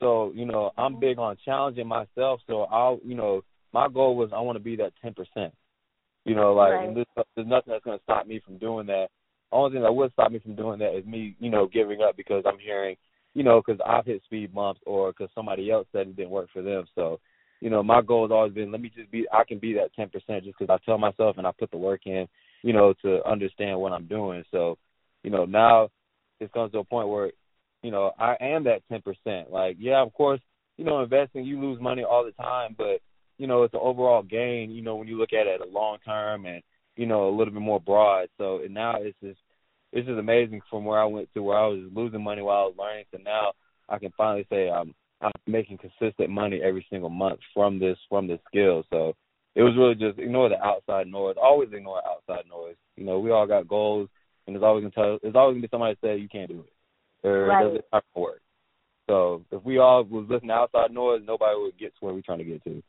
So 0.00 0.32
you 0.34 0.44
know, 0.44 0.70
I'm 0.76 1.00
big 1.00 1.18
on 1.18 1.36
challenging 1.44 1.86
myself. 1.86 2.40
So 2.46 2.62
I'll 2.62 3.00
you 3.04 3.14
know, 3.14 3.42
my 3.72 3.88
goal 3.88 4.16
was 4.16 4.30
I 4.32 4.40
want 4.40 4.56
to 4.56 4.64
be 4.64 4.76
that 4.76 4.92
ten 5.02 5.14
percent. 5.14 5.54
You 6.24 6.34
know, 6.36 6.54
like 6.54 6.72
right. 6.72 6.88
and 6.88 6.96
there's, 6.96 7.06
nothing 7.36 7.72
that's 7.72 7.84
going 7.84 7.98
to 7.98 8.04
stop 8.04 8.26
me 8.26 8.40
from 8.44 8.58
doing 8.58 8.86
that. 8.86 9.08
The 9.50 9.56
only 9.56 9.72
thing 9.72 9.82
that 9.82 9.94
would 9.94 10.12
stop 10.12 10.30
me 10.30 10.38
from 10.38 10.54
doing 10.54 10.78
that 10.78 10.96
is 10.96 11.04
me, 11.04 11.34
you 11.40 11.50
know, 11.50 11.66
giving 11.66 12.00
up 12.00 12.16
because 12.16 12.44
I'm 12.46 12.60
hearing, 12.60 12.94
you 13.34 13.42
know, 13.42 13.60
because 13.60 13.80
I've 13.84 14.06
hit 14.06 14.22
speed 14.24 14.54
bumps 14.54 14.80
or 14.86 15.10
because 15.10 15.30
somebody 15.34 15.70
else 15.70 15.88
said 15.90 16.06
it 16.06 16.16
didn't 16.16 16.30
work 16.30 16.48
for 16.52 16.62
them. 16.62 16.84
So, 16.94 17.18
you 17.60 17.70
know, 17.70 17.82
my 17.82 18.02
goal 18.02 18.24
has 18.24 18.30
always 18.30 18.52
been 18.52 18.70
let 18.70 18.80
me 18.80 18.92
just 18.96 19.10
be, 19.10 19.26
I 19.32 19.42
can 19.42 19.58
be 19.58 19.74
that 19.74 19.90
10% 19.98 20.12
just 20.44 20.56
because 20.58 20.70
I 20.70 20.78
tell 20.86 20.96
myself 20.96 21.38
and 21.38 21.46
I 21.46 21.50
put 21.58 21.72
the 21.72 21.76
work 21.76 22.02
in 22.06 22.28
you 22.62 22.72
know, 22.72 22.94
to 23.02 23.26
understand 23.28 23.78
what 23.78 23.92
I'm 23.92 24.06
doing. 24.06 24.44
So, 24.50 24.78
you 25.22 25.30
know, 25.30 25.44
now 25.44 25.90
it's 26.40 26.52
comes 26.52 26.72
to 26.72 26.78
a 26.78 26.84
point 26.84 27.08
where, 27.08 27.30
you 27.82 27.90
know, 27.90 28.12
I 28.18 28.36
am 28.40 28.64
that 28.64 28.82
ten 28.88 29.02
percent. 29.02 29.50
Like, 29.50 29.76
yeah, 29.78 30.00
of 30.00 30.12
course, 30.14 30.40
you 30.78 30.84
know, 30.84 31.02
investing 31.02 31.44
you 31.44 31.60
lose 31.60 31.80
money 31.80 32.04
all 32.04 32.24
the 32.24 32.32
time, 32.42 32.74
but 32.78 33.00
you 33.38 33.46
know, 33.46 33.62
it's 33.62 33.74
an 33.74 33.80
overall 33.82 34.22
gain, 34.22 34.70
you 34.70 34.82
know, 34.82 34.96
when 34.96 35.08
you 35.08 35.18
look 35.18 35.32
at 35.32 35.46
it 35.46 35.60
at 35.60 35.66
a 35.66 35.70
long 35.70 35.98
term 36.04 36.46
and, 36.46 36.62
you 36.96 37.06
know, 37.06 37.28
a 37.28 37.34
little 37.36 37.52
bit 37.52 37.62
more 37.62 37.80
broad. 37.80 38.28
So 38.38 38.60
and 38.64 38.74
now 38.74 38.94
it's 38.98 39.18
just 39.22 39.38
it's 39.92 40.06
just 40.06 40.18
amazing 40.18 40.62
from 40.70 40.84
where 40.84 41.00
I 41.00 41.04
went 41.04 41.28
to 41.34 41.42
where 41.42 41.58
I 41.58 41.66
was 41.66 41.90
losing 41.94 42.22
money 42.22 42.42
while 42.42 42.56
I 42.56 42.64
was 42.64 42.74
learning 42.78 43.04
to 43.14 43.22
now 43.22 43.52
I 43.88 43.98
can 43.98 44.12
finally 44.16 44.46
say 44.50 44.70
I'm 44.70 44.94
I'm 45.20 45.32
making 45.46 45.78
consistent 45.78 46.30
money 46.30 46.60
every 46.62 46.84
single 46.90 47.10
month 47.10 47.40
from 47.54 47.78
this 47.78 47.98
from 48.08 48.26
this 48.26 48.40
skill. 48.48 48.84
So 48.90 49.14
it 49.54 49.62
was 49.62 49.74
really 49.76 49.94
just 49.94 50.18
ignore 50.18 50.48
the 50.48 50.60
outside 50.60 51.06
noise. 51.06 51.36
Always 51.40 51.68
ignore 51.72 52.02
outside 52.06 52.44
noise. 52.48 52.76
You 52.96 53.04
know, 53.04 53.20
we 53.20 53.30
all 53.30 53.46
got 53.46 53.68
goals, 53.68 54.08
and 54.46 54.56
there's 54.56 54.64
always 54.64 54.82
gonna 54.82 54.94
tell. 54.94 55.18
There's 55.22 55.36
always 55.36 55.54
gonna 55.54 55.62
be 55.62 55.68
somebody 55.70 55.96
say 56.02 56.16
you 56.16 56.28
can't 56.28 56.48
do 56.48 56.64
it, 56.66 57.28
or 57.28 57.46
right. 57.46 57.66
it 57.66 57.84
doesn't 57.92 58.04
work. 58.16 58.40
So 59.08 59.44
if 59.52 59.62
we 59.62 59.78
all 59.78 60.04
was 60.04 60.26
listening 60.28 60.48
to 60.48 60.54
outside 60.54 60.90
noise, 60.90 61.22
nobody 61.24 61.54
would 61.60 61.78
get 61.78 61.92
to 61.94 62.04
where 62.04 62.14
we're 62.14 62.22
trying 62.22 62.38
to 62.38 62.44
get 62.44 62.64
to. 62.64 62.82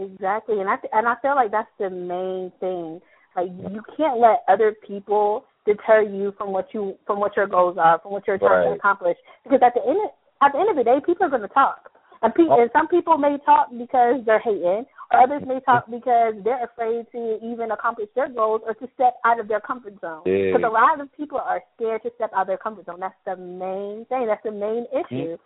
Exactly, 0.00 0.60
and 0.60 0.68
I 0.68 0.76
and 0.92 1.06
I 1.06 1.14
feel 1.20 1.34
like 1.34 1.50
that's 1.50 1.68
the 1.78 1.90
main 1.90 2.52
thing. 2.60 3.00
Like 3.36 3.48
you 3.48 3.82
can't 3.96 4.18
let 4.18 4.42
other 4.48 4.74
people 4.86 5.44
deter 5.66 6.02
you 6.02 6.32
from 6.38 6.52
what 6.52 6.68
you 6.72 6.96
from 7.06 7.20
what 7.20 7.36
your 7.36 7.46
goals 7.46 7.76
are, 7.78 8.00
from 8.00 8.12
what 8.12 8.26
you're 8.26 8.38
trying 8.38 8.68
right. 8.68 8.72
to 8.72 8.78
accomplish. 8.78 9.16
Because 9.44 9.60
at 9.64 9.74
the 9.74 9.82
end 9.86 10.10
at 10.42 10.52
the 10.52 10.58
end 10.58 10.70
of 10.70 10.76
the 10.76 10.84
day, 10.84 10.98
people 11.04 11.26
are 11.26 11.30
going 11.30 11.42
to 11.42 11.48
talk, 11.48 11.90
and, 12.22 12.34
pe- 12.34 12.48
oh. 12.48 12.60
and 12.60 12.70
some 12.72 12.88
people 12.88 13.18
may 13.18 13.36
talk 13.44 13.68
because 13.76 14.24
they're 14.24 14.40
hating, 14.40 14.86
or 15.12 15.20
Others 15.22 15.42
may 15.46 15.60
talk 15.60 15.84
because 15.90 16.34
they're 16.44 16.64
afraid 16.64 17.04
to 17.12 17.38
even 17.44 17.70
accomplish 17.72 18.08
their 18.14 18.28
goals 18.28 18.62
or 18.64 18.74
to 18.74 18.88
step 18.94 19.14
out 19.24 19.38
of 19.38 19.48
their 19.48 19.60
comfort 19.60 19.94
zone. 20.00 20.22
Because 20.24 20.62
a 20.64 20.72
lot 20.72 21.00
of 21.00 21.14
people 21.16 21.38
are 21.38 21.62
scared 21.76 22.02
to 22.04 22.10
step 22.16 22.30
out 22.34 22.42
of 22.42 22.46
their 22.46 22.58
comfort 22.58 22.86
zone. 22.86 23.00
That's 23.00 23.14
the 23.26 23.36
main 23.36 24.06
thing. 24.08 24.26
That's 24.26 24.42
the 24.42 24.52
main 24.52 24.86
issue. 24.92 25.36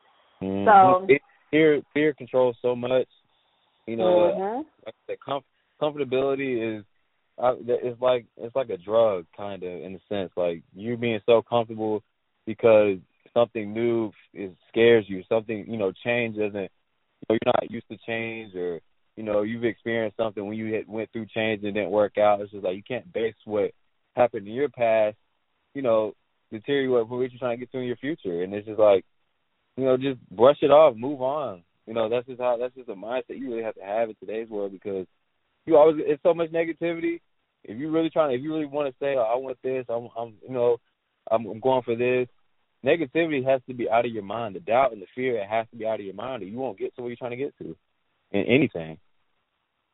Mm-hmm. 0.42 0.68
So 0.68 1.06
fear 1.50 1.82
fear 1.92 2.12
controls 2.12 2.56
so 2.62 2.76
much. 2.76 3.08
You 3.86 3.96
know, 3.96 4.04
mm-hmm. 4.04 4.62
like 4.86 4.94
the 5.08 5.16
com- 5.16 5.44
comfortability 5.80 6.78
is 6.78 6.84
uh, 7.42 7.54
it's 7.58 8.00
like 8.00 8.26
it's 8.36 8.56
like 8.56 8.70
a 8.70 8.78
drug 8.78 9.26
kind 9.36 9.62
of 9.62 9.70
in 9.70 9.94
a 9.94 10.14
sense. 10.14 10.30
Like 10.36 10.62
you 10.74 10.96
being 10.96 11.20
so 11.26 11.42
comfortable 11.42 12.02
because 12.46 12.98
something 13.32 13.72
new 13.72 14.12
is 14.32 14.52
scares 14.68 15.04
you. 15.08 15.22
Something 15.28 15.66
you 15.68 15.76
know 15.76 15.92
change 16.04 16.36
doesn't. 16.36 16.54
You 16.54 17.26
know, 17.28 17.38
you're 17.44 17.52
not 17.54 17.70
used 17.70 17.88
to 17.88 17.96
change 18.06 18.54
or 18.54 18.80
you 19.16 19.22
know, 19.22 19.42
you've 19.42 19.64
experienced 19.64 20.16
something 20.16 20.44
when 20.44 20.56
you 20.56 20.66
hit, 20.66 20.88
went 20.88 21.10
through 21.12 21.26
change 21.26 21.62
and 21.62 21.74
didn't 21.74 21.90
work 21.90 22.18
out. 22.18 22.40
It's 22.40 22.50
just 22.50 22.64
like 22.64 22.76
you 22.76 22.82
can't 22.82 23.12
base 23.12 23.34
what 23.44 23.70
happened 24.16 24.48
in 24.48 24.54
your 24.54 24.68
past, 24.68 25.16
you 25.74 25.82
know, 25.82 26.14
deteriorate 26.52 27.08
for 27.08 27.18
what 27.18 27.30
you're 27.30 27.38
trying 27.38 27.58
to 27.58 27.60
get 27.60 27.70
to 27.72 27.78
in 27.78 27.84
your 27.84 27.96
future. 27.96 28.42
And 28.42 28.52
it's 28.52 28.66
just 28.66 28.78
like, 28.78 29.04
you 29.76 29.84
know, 29.84 29.96
just 29.96 30.18
brush 30.30 30.58
it 30.62 30.70
off, 30.70 30.96
move 30.96 31.22
on. 31.22 31.62
You 31.86 31.94
know, 31.94 32.08
that's 32.08 32.26
just 32.26 32.40
how 32.40 32.56
that's 32.58 32.74
just 32.74 32.88
a 32.88 32.94
mindset 32.94 33.38
you 33.38 33.50
really 33.50 33.62
have 33.62 33.74
to 33.74 33.82
have 33.82 34.08
in 34.08 34.14
today's 34.18 34.48
world 34.48 34.72
because 34.72 35.06
you 35.66 35.76
always 35.76 35.96
it's 35.98 36.22
so 36.22 36.34
much 36.34 36.50
negativity. 36.50 37.20
If 37.62 37.78
you 37.78 37.90
really 37.90 38.10
trying, 38.10 38.34
if 38.34 38.42
you 38.42 38.52
really 38.52 38.66
want 38.66 38.88
to 38.88 39.04
say, 39.04 39.14
oh, 39.16 39.22
I 39.22 39.36
want 39.36 39.56
this, 39.62 39.86
I'm, 39.88 40.08
I'm, 40.18 40.34
you 40.46 40.52
know, 40.52 40.76
I'm, 41.30 41.46
I'm 41.46 41.60
going 41.60 41.82
for 41.82 41.96
this. 41.96 42.28
Negativity 42.84 43.42
has 43.46 43.62
to 43.68 43.74
be 43.74 43.88
out 43.88 44.04
of 44.04 44.12
your 44.12 44.22
mind. 44.22 44.54
The 44.54 44.60
doubt 44.60 44.92
and 44.92 45.00
the 45.00 45.06
fear 45.14 45.38
it 45.38 45.48
has 45.48 45.66
to 45.70 45.76
be 45.76 45.86
out 45.86 46.00
of 46.00 46.04
your 46.04 46.14
mind, 46.14 46.42
or 46.42 46.46
you 46.46 46.58
won't 46.58 46.78
get 46.78 46.94
to 46.94 47.02
where 47.02 47.10
you're 47.10 47.16
trying 47.16 47.30
to 47.30 47.36
get 47.38 47.56
to 47.58 47.76
in 48.32 48.42
anything. 48.42 48.98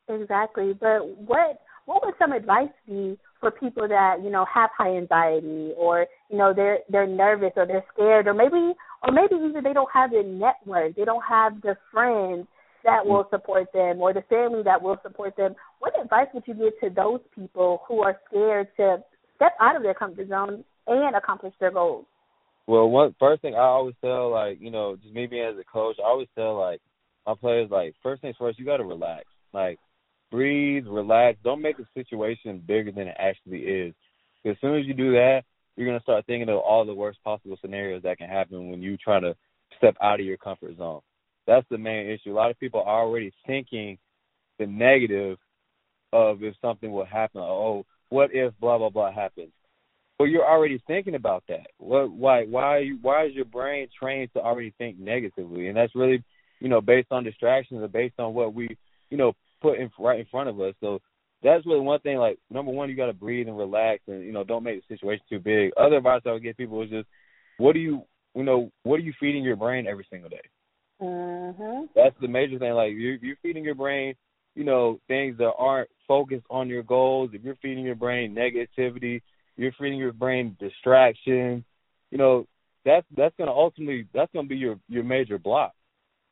Exactly. 0.09 0.73
But 0.73 1.07
what 1.07 1.61
what 1.87 2.05
would 2.05 2.15
some 2.19 2.33
advice 2.33 2.69
be 2.87 3.19
for 3.41 3.51
people 3.51 3.89
that, 3.89 4.23
you 4.23 4.31
know, 4.31 4.45
have 4.53 4.71
high 4.77 4.97
anxiety 4.97 5.73
or, 5.77 6.07
you 6.29 6.39
know, 6.39 6.53
they're 6.55 6.79
they're 6.89 7.07
nervous 7.07 7.53
or 7.57 7.67
they're 7.67 7.85
scared 7.95 8.27
or 8.27 8.35
maybe 8.35 8.75
or 9.03 9.13
maybe 9.13 9.35
even 9.35 9.65
they 9.65 9.73
don't 9.73 9.91
have 9.93 10.11
the 10.11 10.23
network, 10.23 10.95
they 10.95 11.05
don't 11.05 11.25
have 11.27 11.61
the 11.63 11.77
friends 11.93 12.47
that 12.85 13.01
mm-hmm. 13.01 13.11
will 13.11 13.27
support 13.31 13.73
them 13.73 14.01
or 14.01 14.13
the 14.13 14.23
family 14.29 14.63
that 14.65 14.81
will 14.81 14.99
support 15.03 15.37
them. 15.37 15.55
What 15.81 15.93
advice 16.01 16.29
would 16.35 16.45
you 16.47 16.55
give 16.55 16.79
to 16.81 16.95
those 16.95 17.21
people 17.35 17.83
who 17.89 18.03
are 18.03 18.19
scared 18.29 18.69
to 18.77 19.03
step 19.37 19.53
out 19.61 19.77
of 19.77 19.83
their 19.83 19.95
comfort 19.95 20.29
zone 20.29 20.65
and 20.87 21.17
accomplish 21.17 21.55
their 21.61 21.71
goals? 21.71 22.07
Well, 22.67 22.89
one 22.89 23.15
first 23.19 23.43
thing 23.43 23.55
I 23.55 23.63
always 23.63 23.97
tell, 24.01 24.31
like 24.31 24.61
you 24.61 24.71
know, 24.71 24.97
just 24.97 25.15
me 25.15 25.27
being 25.27 25.45
as 25.45 25.59
a 25.59 25.65
coach, 25.65 25.97
I 25.99 26.07
always 26.07 26.29
tell 26.35 26.59
like 26.59 26.81
my 27.27 27.35
players, 27.35 27.71
like 27.71 27.95
first 28.03 28.23
things 28.23 28.37
first, 28.39 28.59
you 28.59 28.65
got 28.65 28.79
to 28.79 28.85
relax. 28.85 29.25
Like 29.53 29.79
breathe, 30.31 30.87
relax. 30.87 31.39
Don't 31.43 31.63
make 31.63 31.77
the 31.77 31.87
situation 31.95 32.63
bigger 32.67 32.93
than 32.93 33.09
it 33.09 33.17
actually 33.19 33.61
is. 33.61 33.95
As 34.45 34.57
soon 34.61 34.79
as 34.79 34.87
you 34.87 34.95
do 34.95 35.13
that, 35.13 35.43
you're 35.77 35.87
gonna 35.87 36.03
start 36.03 36.27
thinking 36.27 36.49
of 36.49 36.59
all 36.59 36.85
the 36.85 36.95
worst 36.95 37.23
possible 37.25 37.57
scenarios 37.61 38.03
that 38.03 38.19
can 38.19 38.29
happen 38.29 38.71
when 38.71 38.83
you 38.83 38.97
try 38.97 39.21
to 39.21 39.35
step 39.77 39.97
out 40.03 40.21
of 40.21 40.27
your 40.27 40.37
comfort 40.37 40.77
zone. 40.77 41.01
That's 41.47 41.67
the 41.71 41.79
main 41.79 42.09
issue. 42.09 42.33
A 42.33 42.35
lot 42.35 42.51
of 42.51 42.59
people 42.59 42.81
are 42.81 43.01
already 43.01 43.33
thinking 43.47 43.99
the 44.59 44.67
negative 44.67 45.39
of 46.13 46.43
if 46.43 46.55
something 46.61 46.93
will 46.93 47.05
happen. 47.05 47.41
Oh, 47.41 47.85
what 48.09 48.31
if 48.33 48.53
blah 48.61 48.79
blah 48.79 48.91
blah 48.91 49.13
happens? 49.13 49.53
Well, 50.19 50.29
you're 50.29 50.47
already 50.47 50.83
thinking 50.87 51.15
about 51.15 51.45
that. 51.49 51.69
What? 51.79 52.11
Why? 52.13 52.45
Why? 52.45 52.91
Why 53.01 53.27
is 53.27 53.35
your 53.35 53.47
brain 53.47 53.89
trained 53.99 54.31
to 54.35 54.41
already 54.41 54.75
think 54.77 54.99
negatively? 54.99 55.69
And 55.69 55.77
that's 55.77 55.95
really, 55.95 56.23
you 56.59 56.69
know, 56.69 56.83
based 56.83 57.09
on 57.11 57.25
distractions 57.25 57.83
or 57.83 57.89
based 57.89 58.19
on 58.19 58.35
what 58.35 58.53
we, 58.53 58.77
you 59.09 59.17
know, 59.17 59.33
put 59.61 59.79
in 59.79 59.91
right 59.99 60.21
in 60.21 60.27
front 60.27 60.49
of 60.49 60.61
us. 60.61 60.75
So 60.81 61.01
that's 61.43 61.67
really 61.67 61.81
one 61.81 62.01
thing. 62.01 62.19
Like 62.19 62.39
number 62.51 62.71
one, 62.73 62.91
you 62.91 62.97
got 62.97 63.07
to 63.07 63.13
breathe 63.13 63.49
and 63.49 63.57
relax, 63.57 64.03
and 64.07 64.25
you 64.25 64.33
know, 64.33 64.45
don't 64.45 64.65
make 64.65 64.81
the 64.81 64.95
situation 64.95 65.25
too 65.29 65.39
big. 65.39 65.73
Other 65.77 65.97
advice 65.97 66.23
I 66.27 66.33
would 66.33 66.43
give 66.43 66.57
people 66.57 66.83
is 66.83 66.91
just, 66.91 67.09
what 67.59 67.73
do 67.73 67.81
you, 67.81 68.03
you 68.35 68.45
know, 68.45 68.71
what 68.83 68.97
are 68.97 69.05
you 69.05 69.13
feeding 69.19 69.43
your 69.43 69.57
brain 69.57 69.87
every 69.87 70.07
single 70.11 70.31
day? 70.31 70.43
Mm-hmm. 71.03 71.87
That's 71.95 72.15
the 72.21 72.29
major 72.29 72.59
thing. 72.59 72.73
Like 72.73 72.93
you're, 72.93 73.17
you're 73.17 73.37
feeding 73.43 73.65
your 73.65 73.75
brain, 73.75 74.15
you 74.55 74.65
know, 74.65 75.01
things 75.09 75.39
that 75.39 75.53
aren't 75.57 75.89
focused 76.07 76.47
on 76.51 76.69
your 76.69 76.83
goals. 76.83 77.31
If 77.33 77.43
you're 77.43 77.57
feeding 77.63 77.85
your 77.85 77.95
brain 77.95 78.35
negativity, 78.35 79.23
you're 79.57 79.73
feeding 79.79 79.99
your 79.99 80.13
brain 80.13 80.57
distraction. 80.61 81.65
You 82.11 82.19
know, 82.19 82.47
that's 82.85 83.07
that's 83.17 83.35
gonna 83.37 83.53
ultimately 83.53 84.07
that's 84.15 84.33
gonna 84.33 84.49
be 84.49 84.57
your 84.57 84.79
your 84.89 85.05
major 85.05 85.39
block. 85.39 85.73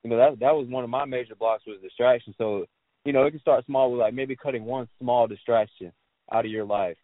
you 0.03 0.11
know 0.11 0.17
that 0.17 0.41
that 0.41 0.55
was 0.55 0.67
one 0.69 0.85
of 0.85 0.91
my 0.91 1.05
major 1.05 1.35
blocks 1.35 1.65
was 1.67 1.81
distraction. 1.83 2.35
So 2.39 2.67
you 3.05 3.13
know 3.13 3.25
it 3.25 3.31
can 3.31 3.41
start 3.41 3.65
small 3.67 3.91
with 3.91 4.01
like 4.01 4.15
maybe 4.15 4.37
cutting 4.37 4.65
one 4.65 4.89
small 5.01 5.27
distraction 5.27 5.93
out 6.33 6.45
of 6.45 6.51
your 6.51 6.65
life, 6.65 6.97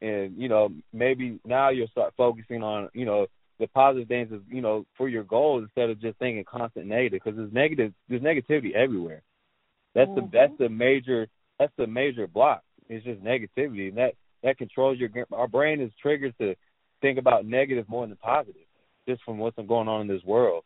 and 0.00 0.36
you 0.36 0.48
know 0.48 0.70
maybe 0.92 1.38
now 1.44 1.70
you'll 1.70 1.88
start 1.88 2.14
focusing 2.16 2.62
on 2.62 2.88
you 2.94 3.04
know 3.04 3.26
the 3.58 3.66
positive 3.68 4.08
things 4.08 4.32
of 4.32 4.42
you 4.48 4.60
know 4.60 4.84
for 4.96 5.08
your 5.08 5.24
goals 5.24 5.62
instead 5.62 5.90
of 5.90 6.00
just 6.00 6.18
thinking 6.18 6.44
constant 6.44 6.86
negative 6.86 7.20
because 7.22 7.36
there's 7.36 7.52
negative 7.52 7.92
there's 8.08 8.22
negativity 8.22 8.74
everywhere. 8.74 9.22
That's 9.94 10.10
mm-hmm. 10.10 10.26
the 10.26 10.30
that's 10.32 10.58
the 10.58 10.68
major 10.68 11.28
that's 11.58 11.72
the 11.76 11.86
major 11.86 12.26
block. 12.26 12.62
It's 12.88 13.04
just 13.04 13.22
negativity, 13.22 13.88
and 13.88 13.98
that 13.98 14.14
that 14.42 14.58
controls 14.58 14.98
your 14.98 15.10
our 15.32 15.48
brain 15.48 15.80
is 15.80 15.90
triggered 16.00 16.34
to 16.38 16.54
think 17.00 17.18
about 17.18 17.46
negative 17.46 17.88
more 17.88 18.06
than 18.06 18.16
positive, 18.16 18.66
just 19.08 19.22
from 19.24 19.38
what's 19.38 19.56
going 19.56 19.88
on 19.88 20.02
in 20.02 20.08
this 20.08 20.24
world. 20.24 20.64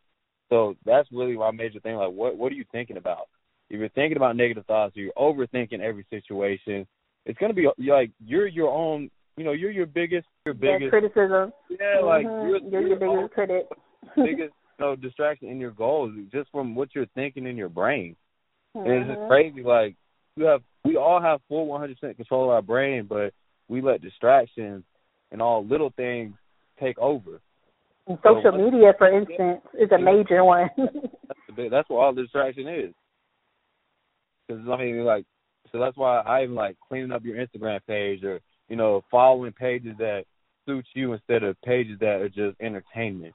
So 0.48 0.74
that's 0.84 1.08
really 1.12 1.36
my 1.36 1.52
major 1.52 1.80
thing. 1.80 1.94
Like, 1.94 2.12
what 2.12 2.36
what 2.36 2.52
are 2.52 2.56
you 2.56 2.64
thinking 2.72 2.96
about? 2.96 3.28
If 3.70 3.78
you're 3.78 3.88
thinking 3.90 4.16
about 4.16 4.36
negative 4.36 4.66
thoughts, 4.66 4.96
or 4.96 5.00
you're 5.00 5.12
overthinking 5.16 5.80
every 5.80 6.04
situation, 6.10 6.86
it's 7.24 7.38
gonna 7.38 7.54
be 7.54 7.68
like 7.78 8.10
you're 8.24 8.46
your 8.46 8.68
own. 8.68 9.10
You 9.36 9.44
know, 9.44 9.52
you're 9.52 9.70
your 9.70 9.86
biggest, 9.86 10.26
your 10.44 10.54
biggest 10.54 10.82
yeah, 10.82 10.90
criticism. 10.90 11.52
Yeah, 11.70 12.04
like 12.04 12.26
mm-hmm. 12.26 12.48
you're, 12.48 12.82
you're, 12.82 12.88
your 12.88 12.96
biggest 12.98 13.32
critic. 13.32 13.68
biggest, 14.16 14.52
you 14.78 14.84
know, 14.84 14.96
distraction 14.96 15.48
in 15.48 15.58
your 15.58 15.70
goals 15.70 16.12
just 16.30 16.50
from 16.50 16.74
what 16.74 16.90
you're 16.94 17.06
thinking 17.14 17.46
in 17.46 17.56
your 17.56 17.68
brain. 17.68 18.16
Mm-hmm. 18.76 18.90
And 18.90 18.98
it's 18.98 19.18
just 19.18 19.28
crazy. 19.28 19.62
Like 19.62 19.96
you 20.36 20.44
have, 20.44 20.62
we 20.84 20.96
all 20.96 21.20
have 21.20 21.40
full 21.48 21.66
100% 21.68 22.16
control 22.16 22.44
of 22.44 22.50
our 22.50 22.62
brain, 22.62 23.06
but 23.08 23.32
we 23.68 23.80
let 23.80 24.02
distractions 24.02 24.84
and 25.30 25.40
all 25.40 25.64
little 25.64 25.92
things 25.96 26.34
take 26.78 26.98
over. 26.98 27.40
And 28.06 28.18
social 28.24 28.52
so, 28.52 28.58
media, 28.58 28.92
for 28.98 29.08
instance, 29.16 29.60
is 29.80 29.90
a 29.92 29.98
major 29.98 30.44
one. 30.44 30.68
that's, 30.76 31.40
the 31.46 31.52
big, 31.54 31.70
that's 31.70 31.88
what 31.88 31.98
all 31.98 32.14
the 32.14 32.22
distraction 32.22 32.66
is. 32.66 32.94
Because 34.50 34.66
I 34.68 34.76
mean, 34.76 35.04
like, 35.04 35.24
so 35.70 35.78
that's 35.78 35.96
why 35.96 36.20
I 36.20 36.42
even 36.42 36.54
like 36.54 36.76
cleaning 36.88 37.12
up 37.12 37.24
your 37.24 37.36
Instagram 37.36 37.80
page 37.86 38.24
or 38.24 38.40
you 38.68 38.76
know 38.76 39.04
following 39.10 39.52
pages 39.52 39.94
that 39.98 40.24
suit 40.66 40.84
you 40.94 41.12
instead 41.12 41.42
of 41.42 41.60
pages 41.62 41.98
that 42.00 42.20
are 42.20 42.28
just 42.28 42.60
entertainment. 42.60 43.34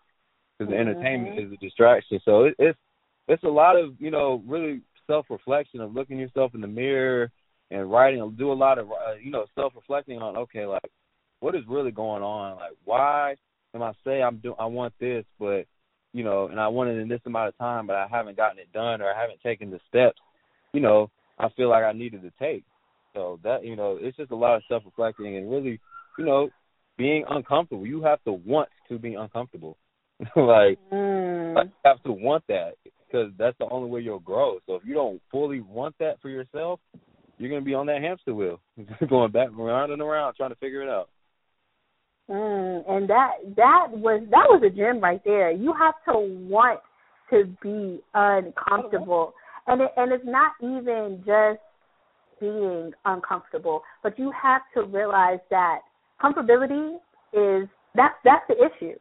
Because 0.57 0.73
mm-hmm. 0.73 0.81
entertainment 0.81 1.39
is 1.39 1.51
a 1.51 1.57
distraction. 1.57 2.19
So 2.25 2.45
it, 2.45 2.55
it's 2.59 2.79
it's 3.27 3.43
a 3.43 3.49
lot 3.49 3.77
of 3.77 3.93
you 3.99 4.11
know 4.11 4.43
really 4.45 4.81
self 5.07 5.27
reflection 5.29 5.79
of 5.81 5.93
looking 5.93 6.19
yourself 6.19 6.53
in 6.53 6.61
the 6.61 6.67
mirror 6.67 7.31
and 7.71 7.91
writing. 7.91 8.35
Do 8.37 8.51
a 8.51 8.53
lot 8.53 8.77
of 8.77 8.91
uh, 8.91 9.15
you 9.21 9.31
know 9.31 9.45
self 9.55 9.73
reflecting 9.75 10.21
on 10.21 10.35
okay 10.37 10.65
like 10.65 10.91
what 11.39 11.55
is 11.55 11.63
really 11.67 11.91
going 11.91 12.23
on? 12.23 12.57
Like 12.57 12.73
why 12.83 13.35
am 13.73 13.83
I 13.83 13.93
say 14.05 14.21
I'm 14.21 14.37
do 14.37 14.53
I 14.59 14.65
want 14.65 14.93
this, 14.99 15.23
but 15.39 15.65
you 16.13 16.23
know, 16.23 16.47
and 16.47 16.59
I 16.59 16.69
want 16.69 16.89
it 16.89 16.97
in 16.97 17.09
this 17.09 17.19
amount 17.25 17.49
of 17.49 17.57
time, 17.57 17.87
but 17.87 17.97
I 17.97 18.07
haven't 18.09 18.37
gotten 18.37 18.57
it 18.57 18.71
done 18.71 19.01
or 19.01 19.13
I 19.13 19.19
haven't 19.19 19.41
taken 19.41 19.69
the 19.69 19.81
steps, 19.89 20.19
you 20.75 20.81
know, 20.81 21.09
I 21.39 21.47
feel 21.55 21.69
like 21.69 21.83
I 21.83 21.93
needed 21.93 22.21
to 22.23 22.31
take. 22.39 22.65
So 23.13 23.39
that 23.43 23.63
you 23.63 23.75
know, 23.75 23.97
it's 23.99 24.17
just 24.17 24.31
a 24.31 24.35
lot 24.35 24.57
of 24.57 24.63
self 24.67 24.83
reflecting 24.85 25.37
and 25.37 25.49
really, 25.49 25.79
you 26.19 26.25
know, 26.25 26.49
being 26.97 27.23
uncomfortable. 27.29 27.87
You 27.87 28.03
have 28.03 28.21
to 28.25 28.33
want 28.33 28.69
to 28.89 28.99
be 28.99 29.13
uncomfortable. 29.13 29.77
like, 30.35 30.77
mm. 30.91 31.55
like 31.55 31.67
you 31.67 31.71
have 31.85 32.03
to 32.03 32.11
want 32.11 32.43
that 32.47 32.73
because 33.07 33.31
that's 33.37 33.57
the 33.57 33.69
only 33.69 33.89
way 33.89 34.01
you'll 34.01 34.19
grow. 34.19 34.59
So 34.65 34.75
if 34.75 34.83
you 34.85 34.93
don't 34.93 35.21
fully 35.31 35.61
want 35.61 35.95
that 35.99 36.21
for 36.21 36.29
yourself, 36.29 36.79
you're 37.37 37.49
gonna 37.49 37.61
be 37.61 37.73
on 37.73 37.85
that 37.87 38.01
hamster 38.01 38.33
wheel, 38.33 38.59
going 39.09 39.31
back 39.31 39.49
around 39.57 39.91
and 39.91 40.01
around 40.01 40.35
trying 40.35 40.51
to 40.51 40.55
figure 40.57 40.83
it 40.83 40.89
out. 40.89 41.09
Mm, 42.29 42.89
and 42.89 43.09
that 43.09 43.31
that 43.55 43.87
was 43.91 44.23
that 44.31 44.47
was 44.49 44.61
a 44.65 44.75
gem 44.75 44.99
right 44.99 45.21
there. 45.23 45.51
You 45.51 45.73
have 45.73 45.95
to 46.09 46.19
want 46.49 46.79
to 47.29 47.45
be 47.61 48.01
uncomfortable, 48.13 49.33
and 49.67 49.81
it, 49.81 49.91
and 49.97 50.11
it's 50.11 50.25
not 50.25 50.53
even 50.61 51.23
just 51.25 51.59
being 52.39 52.91
uncomfortable, 53.05 53.81
but 54.03 54.17
you 54.19 54.31
have 54.41 54.61
to 54.75 54.83
realize 54.83 55.39
that 55.49 55.79
comfortability 56.21 56.95
is 57.33 57.67
that's 57.95 58.15
that's 58.23 58.45
the 58.47 58.55
issue. 58.55 58.95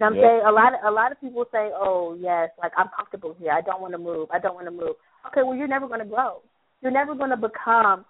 Know 0.00 0.06
I'm 0.06 0.14
yep. 0.14 0.24
saying 0.24 0.40
a 0.46 0.52
lot 0.52 0.74
of 0.74 0.80
a 0.84 0.90
lot 0.90 1.12
of 1.12 1.20
people 1.20 1.44
say, 1.52 1.70
"Oh 1.74 2.16
yes, 2.20 2.50
like 2.60 2.72
I'm 2.76 2.88
comfortable 2.96 3.36
here. 3.38 3.52
I 3.52 3.60
don't 3.60 3.80
want 3.80 3.92
to 3.92 3.98
move. 3.98 4.28
I 4.32 4.38
don't 4.38 4.54
want 4.54 4.66
to 4.66 4.70
move." 4.70 4.94
Okay, 5.28 5.42
well 5.42 5.56
you're 5.56 5.68
never 5.68 5.88
going 5.88 6.00
to 6.00 6.06
grow. 6.06 6.40
You're 6.82 6.92
never 6.92 7.14
going 7.14 7.30
to 7.30 7.36
become 7.36 8.04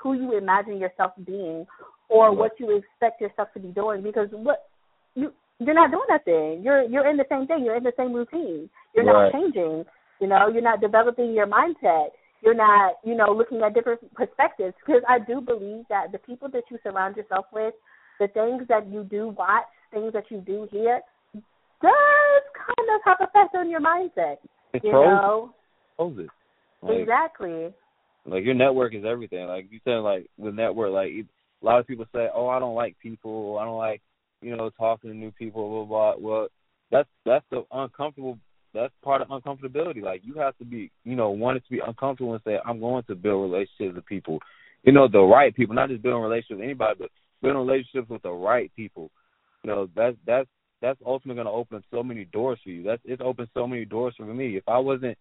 who 0.00 0.14
you 0.14 0.38
imagine 0.38 0.78
yourself 0.78 1.12
being 1.26 1.66
or 2.08 2.34
what 2.34 2.52
you 2.58 2.76
expect 2.76 3.20
yourself 3.20 3.48
to 3.54 3.60
be 3.60 3.68
doing 3.68 4.02
because 4.02 4.28
what 4.30 4.68
you 5.14 5.32
you're 5.58 5.74
not 5.74 5.90
doing 5.90 6.06
that 6.08 6.24
thing. 6.24 6.62
You're 6.62 6.82
you're 6.82 7.08
in 7.08 7.16
the 7.16 7.26
same 7.28 7.46
thing. 7.46 7.64
You're 7.64 7.76
in 7.76 7.84
the 7.84 7.92
same 7.96 8.12
routine. 8.12 8.68
You're 8.94 9.04
right. 9.04 9.32
not 9.32 9.32
changing. 9.32 9.84
You 10.24 10.30
know, 10.30 10.48
you're 10.48 10.62
not 10.62 10.80
developing 10.80 11.34
your 11.34 11.46
mindset. 11.46 12.06
You're 12.40 12.54
not, 12.54 12.94
you 13.04 13.14
know, 13.14 13.30
looking 13.30 13.60
at 13.60 13.74
different 13.74 14.00
perspectives. 14.14 14.72
Because 14.80 15.02
I 15.06 15.18
do 15.18 15.42
believe 15.42 15.84
that 15.90 16.12
the 16.12 16.18
people 16.18 16.48
that 16.48 16.62
you 16.70 16.78
surround 16.82 17.16
yourself 17.16 17.44
with, 17.52 17.74
the 18.18 18.28
things 18.28 18.62
that 18.70 18.90
you 18.90 19.04
do 19.04 19.34
watch, 19.36 19.64
things 19.92 20.14
that 20.14 20.30
you 20.30 20.40
do 20.40 20.66
hear, 20.70 21.02
does 21.34 22.42
kind 22.56 22.88
of 22.94 23.02
have 23.04 23.18
effect 23.20 23.54
on 23.54 23.68
your 23.68 23.82
mindset. 23.82 24.36
It 24.72 24.82
you 24.82 24.92
know, 24.92 25.54
it. 25.98 26.30
Like, 26.80 27.00
exactly. 27.00 27.74
Like 28.24 28.44
your 28.44 28.54
network 28.54 28.94
is 28.94 29.04
everything. 29.06 29.46
Like 29.46 29.66
you 29.70 29.80
said, 29.84 29.96
like 29.96 30.26
the 30.42 30.52
network, 30.52 30.90
like 30.92 31.10
a 31.10 31.26
lot 31.66 31.80
of 31.80 31.86
people 31.86 32.06
say, 32.14 32.28
"Oh, 32.34 32.48
I 32.48 32.58
don't 32.60 32.74
like 32.74 32.96
people. 32.98 33.58
I 33.60 33.66
don't 33.66 33.76
like, 33.76 34.00
you 34.40 34.56
know, 34.56 34.70
talking 34.70 35.10
to 35.10 35.16
new 35.16 35.32
people." 35.32 35.84
Blah 35.84 36.14
blah. 36.14 36.14
Well, 36.18 36.48
that's 36.90 37.08
that's 37.26 37.44
the 37.50 37.66
uncomfortable. 37.70 38.38
That's 38.74 38.92
part 39.02 39.22
of 39.22 39.28
uncomfortability. 39.28 40.02
Like 40.02 40.22
you 40.24 40.34
have 40.34 40.56
to 40.58 40.64
be, 40.64 40.90
you 41.04 41.16
know, 41.16 41.30
wanting 41.30 41.62
to 41.62 41.70
be 41.70 41.80
uncomfortable 41.86 42.34
and 42.34 42.42
say, 42.44 42.58
"I'm 42.64 42.80
going 42.80 43.04
to 43.04 43.14
build 43.14 43.50
relationships 43.50 43.94
with 43.94 44.06
people." 44.06 44.40
You 44.82 44.92
know, 44.92 45.08
the 45.08 45.20
right 45.20 45.54
people, 45.54 45.74
not 45.74 45.88
just 45.88 46.02
building 46.02 46.22
relationships 46.22 46.58
with 46.58 46.64
anybody, 46.64 46.96
but 46.98 47.10
building 47.40 47.66
relationships 47.66 48.10
with 48.10 48.22
the 48.22 48.32
right 48.32 48.70
people. 48.76 49.10
You 49.62 49.70
know, 49.70 49.88
that's 49.94 50.16
that's 50.26 50.48
that's 50.82 51.00
ultimately 51.06 51.42
going 51.42 51.52
to 51.52 51.58
open 51.58 51.82
so 51.90 52.02
many 52.02 52.24
doors 52.26 52.58
for 52.62 52.70
you. 52.70 52.82
That's 52.82 53.02
it's 53.04 53.22
opened 53.24 53.48
so 53.54 53.66
many 53.66 53.84
doors 53.84 54.14
for 54.16 54.24
me. 54.24 54.56
If 54.56 54.68
I 54.68 54.78
wasn't, 54.78 55.16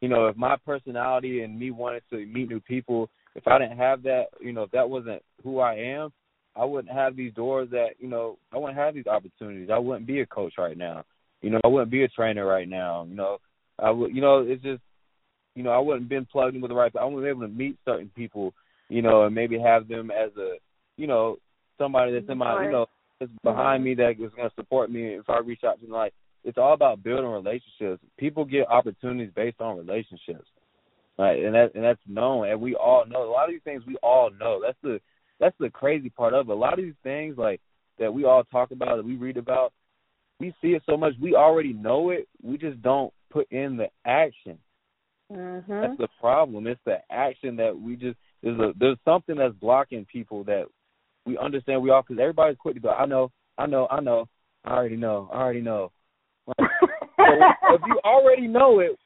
you 0.00 0.08
know, 0.08 0.28
if 0.28 0.36
my 0.36 0.56
personality 0.64 1.42
and 1.42 1.58
me 1.58 1.70
wanting 1.70 2.00
to 2.10 2.24
meet 2.24 2.48
new 2.48 2.60
people 2.60 3.10
if 3.34 3.46
I 3.46 3.58
didn't 3.58 3.78
have 3.78 4.02
that, 4.02 4.24
you 4.40 4.52
know, 4.52 4.64
if 4.64 4.70
that 4.72 4.88
wasn't 4.88 5.22
who 5.42 5.60
I 5.60 5.74
am, 5.74 6.10
I 6.54 6.64
wouldn't 6.64 6.92
have 6.92 7.16
these 7.16 7.32
doors 7.32 7.68
that, 7.70 7.90
you 7.98 8.08
know, 8.08 8.38
I 8.52 8.58
wouldn't 8.58 8.78
have 8.78 8.94
these 8.94 9.06
opportunities. 9.06 9.70
I 9.72 9.78
wouldn't 9.78 10.06
be 10.06 10.20
a 10.20 10.26
coach 10.26 10.54
right 10.58 10.76
now. 10.76 11.04
You 11.42 11.50
know, 11.50 11.60
I 11.64 11.68
wouldn't 11.68 11.90
be 11.90 12.04
a 12.04 12.08
trainer 12.08 12.46
right 12.46 12.68
now. 12.68 13.04
You 13.08 13.14
know, 13.14 13.38
I 13.78 13.90
would, 13.90 14.14
you 14.14 14.20
know, 14.20 14.38
it's 14.46 14.62
just, 14.62 14.80
you 15.54 15.62
know, 15.62 15.70
I 15.70 15.78
wouldn't 15.78 16.08
been 16.08 16.26
plugged 16.26 16.54
in 16.54 16.62
with 16.62 16.70
the 16.70 16.74
right. 16.74 16.92
I 16.98 17.04
wouldn't 17.04 17.22
be 17.22 17.28
able 17.28 17.42
to 17.42 17.48
meet 17.48 17.76
certain 17.84 18.10
people, 18.16 18.54
you 18.88 19.02
know, 19.02 19.24
and 19.24 19.34
maybe 19.34 19.58
have 19.58 19.88
them 19.88 20.10
as 20.10 20.30
a, 20.38 20.54
you 20.96 21.06
know, 21.06 21.36
somebody 21.78 22.12
that's 22.12 22.28
in 22.28 22.38
my, 22.38 22.64
you 22.64 22.72
know, 22.72 22.86
that's 23.20 23.32
behind 23.42 23.84
me 23.84 23.94
that 23.96 24.12
is 24.12 24.32
going 24.36 24.48
to 24.48 24.54
support 24.54 24.90
me 24.90 25.14
if 25.14 25.28
I 25.28 25.38
reach 25.38 25.64
out 25.64 25.80
to 25.80 25.86
them. 25.86 25.94
Like, 25.94 26.14
it's 26.44 26.58
all 26.58 26.72
about 26.72 27.02
building 27.02 27.26
relationships. 27.26 28.02
People 28.18 28.44
get 28.44 28.68
opportunities 28.68 29.30
based 29.34 29.60
on 29.60 29.76
relationships. 29.76 30.46
Right, 31.18 31.44
and 31.44 31.54
that 31.54 31.74
and 31.74 31.84
that's 31.84 32.00
known, 32.08 32.48
and 32.48 32.58
we 32.58 32.74
all 32.74 33.04
know 33.06 33.22
a 33.22 33.30
lot 33.30 33.44
of 33.44 33.50
these 33.50 33.60
things. 33.64 33.82
We 33.86 33.96
all 34.02 34.30
know 34.40 34.62
that's 34.64 34.78
the 34.82 34.98
that's 35.38 35.54
the 35.60 35.68
crazy 35.68 36.08
part 36.08 36.32
of 36.32 36.48
it. 36.48 36.52
A 36.52 36.54
lot 36.54 36.78
of 36.78 36.82
these 36.82 36.94
things, 37.02 37.36
like 37.36 37.60
that, 37.98 38.14
we 38.14 38.24
all 38.24 38.44
talk 38.44 38.70
about, 38.70 38.96
that 38.96 39.04
we 39.04 39.16
read 39.16 39.36
about, 39.36 39.74
we 40.42 40.52
see 40.60 40.74
it 40.74 40.82
so 40.86 40.96
much. 40.96 41.12
We 41.22 41.36
already 41.36 41.72
know 41.72 42.10
it. 42.10 42.26
We 42.42 42.58
just 42.58 42.82
don't 42.82 43.12
put 43.30 43.50
in 43.52 43.76
the 43.76 43.86
action. 44.04 44.58
Mm-hmm. 45.32 45.72
That's 45.72 45.98
the 45.98 46.08
problem. 46.20 46.66
It's 46.66 46.80
the 46.84 46.96
action 47.10 47.54
that 47.56 47.80
we 47.80 47.94
just 47.94 48.16
there's 48.42 48.58
a 48.58 48.72
there's 48.76 48.98
something 49.04 49.36
that's 49.36 49.54
blocking 49.54 50.04
people 50.04 50.42
that 50.44 50.64
we 51.24 51.38
understand. 51.38 51.80
We 51.80 51.90
all 51.90 52.02
because 52.02 52.20
everybody's 52.20 52.58
quick 52.58 52.74
to 52.74 52.80
go. 52.80 52.90
I 52.90 53.06
know, 53.06 53.30
I 53.56 53.66
know, 53.66 53.86
I 53.88 54.00
know. 54.00 54.28
I 54.64 54.72
already 54.72 54.96
know. 54.96 55.30
I 55.32 55.36
already 55.36 55.60
know. 55.60 55.92
Like, 56.48 56.56
if 57.18 57.80
you 57.86 58.00
already 58.04 58.48
know 58.48 58.80
it, 58.80 58.98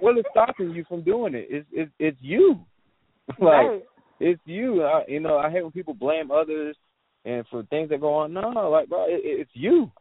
what 0.00 0.18
is 0.18 0.24
stopping 0.32 0.72
you 0.72 0.84
from 0.88 1.04
doing 1.04 1.34
it? 1.34 1.46
It's 1.48 1.66
it's 1.72 1.92
it's 2.00 2.18
you. 2.20 2.58
like 3.38 3.38
right. 3.68 3.82
it's 4.18 4.42
you. 4.44 4.82
I, 4.82 5.04
you 5.06 5.20
know, 5.20 5.38
I 5.38 5.52
hate 5.52 5.62
when 5.62 5.70
people 5.70 5.94
blame 5.94 6.32
others 6.32 6.76
and 7.24 7.44
for 7.48 7.62
things 7.64 7.90
that 7.90 8.00
go 8.00 8.12
on. 8.12 8.32
No, 8.32 8.70
like 8.72 8.88
bro, 8.88 9.04
it, 9.04 9.20
it's 9.22 9.50
you. 9.54 9.92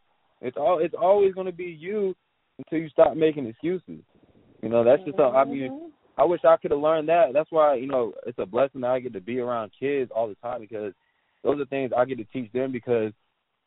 It's 0.44 0.58
all. 0.58 0.80
It's 0.80 0.94
always 1.00 1.34
going 1.34 1.48
to 1.48 1.54
be 1.54 1.76
you 1.80 2.16
until 2.60 2.80
you 2.80 2.90
stop 2.90 3.16
making 3.16 3.48
excuses. 3.48 4.02
You 4.62 4.70
know, 4.70 4.84
that's 4.84 5.04
just. 5.04 5.18
Mm-hmm. 5.18 5.36
I 5.36 5.46
mean, 5.46 5.72
mm-hmm. 5.72 6.22
I 6.22 6.26
wish 6.26 6.42
I 6.48 6.58
could 6.58 6.72
have 6.72 6.80
learned 6.80 7.10
that. 7.10 7.28
That's 7.34 7.52
why 7.52 7.76
you 7.76 7.88
know 7.88 8.14
it's 8.28 8.38
a 8.38 8.46
blessing 8.46 8.82
that 8.82 8.92
I 8.92 9.00
get 9.00 9.14
to 9.14 9.22
be 9.22 9.40
around 9.40 9.72
kids 9.80 10.12
all 10.14 10.28
the 10.28 10.36
time 10.36 10.62
because 10.62 10.94
those 11.44 11.60
are 11.60 11.66
things 11.66 11.92
I 11.96 12.06
get 12.06 12.18
to 12.18 12.26
teach 12.26 12.52
them 12.52 12.72
because 12.72 13.14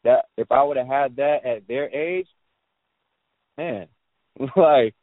that 0.05 0.27
if 0.37 0.53
I 0.53 0.63
would 0.63 0.77
have 0.77 0.87
had 0.87 1.17
that 1.17 1.39
at 1.45 1.67
their 1.67 1.89
age, 1.95 2.29
man, 3.59 3.89
like 4.57 4.95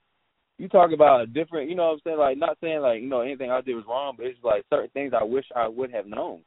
you 0.57 0.69
talk 0.69 0.91
about 0.93 1.21
a 1.21 1.25
different, 1.25 1.69
you 1.69 1.75
know 1.75 1.87
what 1.87 1.93
I'm 1.93 1.99
saying? 2.05 2.17
Like, 2.19 2.37
not 2.37 2.57
saying 2.61 2.79
like, 2.79 3.01
you 3.01 3.09
know, 3.09 3.21
anything 3.21 3.51
I 3.51 3.61
did 3.61 3.75
was 3.75 3.85
wrong, 3.87 4.13
but 4.15 4.27
it's 4.27 4.39
like 4.43 4.63
certain 4.69 4.89
things 4.91 5.13
I 5.19 5.23
wish 5.23 5.45
I 5.55 5.67
would 5.67 5.91
have 5.91 6.05
known. 6.05 6.41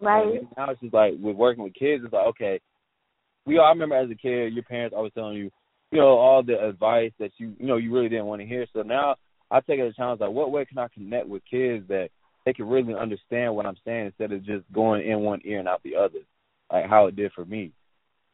Right. 0.00 0.26
And 0.26 0.48
now 0.56 0.70
it's 0.70 0.80
just 0.80 0.94
like 0.94 1.12
with 1.20 1.36
working 1.36 1.64
with 1.64 1.74
kids, 1.74 2.02
it's 2.04 2.12
like, 2.12 2.26
okay, 2.28 2.60
we 3.48 3.58
all 3.58 3.64
I 3.64 3.70
remember 3.70 3.96
as 3.96 4.10
a 4.10 4.14
kid, 4.14 4.52
your 4.52 4.62
parents 4.62 4.94
always 4.94 5.12
telling 5.14 5.36
you, 5.36 5.50
you 5.90 5.98
know, 5.98 6.18
all 6.18 6.42
the 6.42 6.62
advice 6.62 7.12
that 7.18 7.30
you 7.38 7.54
you 7.58 7.66
know 7.66 7.78
you 7.78 7.92
really 7.92 8.10
didn't 8.10 8.26
want 8.26 8.42
to 8.42 8.46
hear. 8.46 8.66
So 8.74 8.82
now 8.82 9.16
I 9.50 9.60
take 9.60 9.80
it 9.80 9.86
as 9.86 9.92
a 9.92 9.96
challenge 9.96 10.20
like 10.20 10.30
what 10.30 10.52
way 10.52 10.66
can 10.66 10.78
I 10.78 10.88
connect 10.88 11.26
with 11.26 11.42
kids 11.50 11.88
that 11.88 12.10
they 12.44 12.52
can 12.52 12.68
really 12.68 12.94
understand 12.94 13.56
what 13.56 13.66
I'm 13.66 13.78
saying 13.84 14.06
instead 14.06 14.32
of 14.32 14.44
just 14.44 14.70
going 14.72 15.08
in 15.08 15.20
one 15.20 15.40
ear 15.44 15.58
and 15.58 15.68
out 15.68 15.82
the 15.82 15.96
other, 15.96 16.20
like 16.70 16.88
how 16.88 17.06
it 17.06 17.16
did 17.16 17.32
for 17.32 17.44
me. 17.44 17.72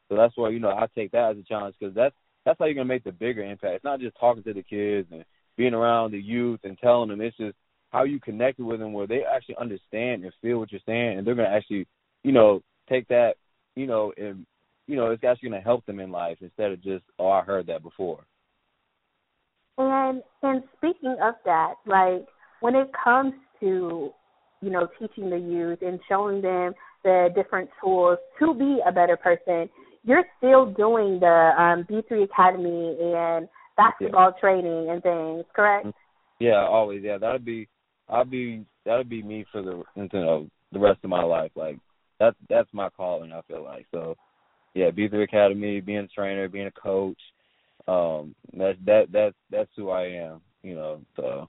So 0.09 0.17
that's 0.17 0.37
why 0.37 0.51
you 0.51 0.59
know 0.59 0.71
I 0.71 0.87
take 0.95 1.13
that 1.13 1.31
as 1.31 1.37
a 1.39 1.43
challenge 1.43 1.77
because 1.79 1.95
that's 1.95 2.15
that's 2.45 2.59
how 2.59 2.65
you're 2.65 2.75
gonna 2.75 2.85
make 2.87 3.05
the 3.05 3.13
bigger 3.13 3.45
impact. 3.45 3.77
It's 3.77 3.85
not 3.85 4.01
just 4.01 4.19
talking 4.19 4.43
to 4.43 4.53
the 4.53 4.63
kids 4.63 5.09
and 5.13 5.25
being 5.57 5.75
around 5.75 6.11
the 6.11 6.19
youth 6.19 6.61
and 6.65 6.77
telling 6.79 7.11
them. 7.11 7.21
It's 7.21 7.37
just 7.37 7.57
how 7.91 8.03
you 8.03 8.19
connected 8.19 8.65
with 8.65 8.81
them 8.81 8.93
where 8.93 9.07
they 9.07 9.23
actually 9.23 9.57
understand 9.61 10.25
and 10.25 10.33
feel 10.43 10.59
what 10.59 10.73
you're 10.73 10.81
saying, 10.85 11.19
and 11.19 11.27
they're 11.27 11.37
gonna 11.37 11.49
actually, 11.49 11.87
you 12.25 12.33
know, 12.33 12.63
take 12.89 13.07
that, 13.09 13.35
you 13.77 13.87
know, 13.87 14.13
and 14.17 14.45
you 14.87 14.97
know, 14.97 15.11
it's 15.11 15.25
actually 15.25 15.51
gonna 15.51 15.63
help 15.63 15.85
them 15.87 16.01
in 16.01 16.11
life 16.11 16.39
instead 16.41 16.73
of 16.73 16.83
just, 16.83 17.05
oh, 17.19 17.31
I 17.31 17.43
heard 17.43 17.67
that 17.67 17.83
before. 17.83 18.25
And 19.79 20.23
and 20.43 20.63
speaking 20.77 21.17
of 21.23 21.35
that, 21.45 21.75
like 21.87 22.27
when 22.61 22.75
it 22.75 22.91
comes 23.03 23.35
to, 23.61 24.11
you 24.61 24.71
know, 24.71 24.89
teaching 24.99 25.31
the 25.31 25.39
youth 25.39 25.81
and 25.83 25.99
showing 26.09 26.41
them 26.41 26.75
the 27.03 27.29
different 27.35 27.69
tools 27.83 28.19
to 28.39 28.55
be 28.55 28.79
a 28.87 28.93
better 28.93 29.17
person, 29.17 29.69
you're 30.05 30.25
still 30.39 30.67
doing 30.67 31.19
the 31.21 31.53
um, 31.59 31.85
B3 31.91 32.25
Academy 32.25 32.97
and 33.01 33.49
basketball 33.77 34.33
yeah. 34.35 34.41
training 34.41 34.91
and 34.91 35.03
things, 35.03 35.45
correct? 35.55 35.89
Yeah, 36.39 36.67
always. 36.67 37.03
Yeah, 37.03 37.19
that'd 37.19 37.45
be, 37.45 37.69
I'll 38.09 38.25
be, 38.25 38.65
that'd 38.85 39.09
be 39.09 39.23
me 39.23 39.45
for 39.51 39.63
the, 39.63 39.83
you 39.97 40.09
know, 40.13 40.49
the 40.73 40.79
rest 40.79 41.01
of 41.05 41.11
my 41.11 41.23
life. 41.23 41.53
Like 41.55 41.79
that's 42.21 42.37
that's 42.49 42.69
my 42.73 42.91
calling. 42.91 43.33
I 43.33 43.41
feel 43.43 43.65
like 43.65 43.87
so. 43.93 44.17
Yeah, 44.75 44.91
B3 44.91 45.23
Academy, 45.23 45.81
being 45.81 45.99
a 45.99 46.09
trainer, 46.09 46.49
being 46.49 46.67
a 46.67 46.73
coach. 46.73 47.21
Um, 47.87 48.35
that 48.55 48.77
that 48.87 49.07
that's 49.13 49.37
that's 49.51 49.71
who 49.77 49.91
I 49.91 50.07
am. 50.07 50.41
You 50.63 50.75
know, 50.75 51.01
so. 51.17 51.49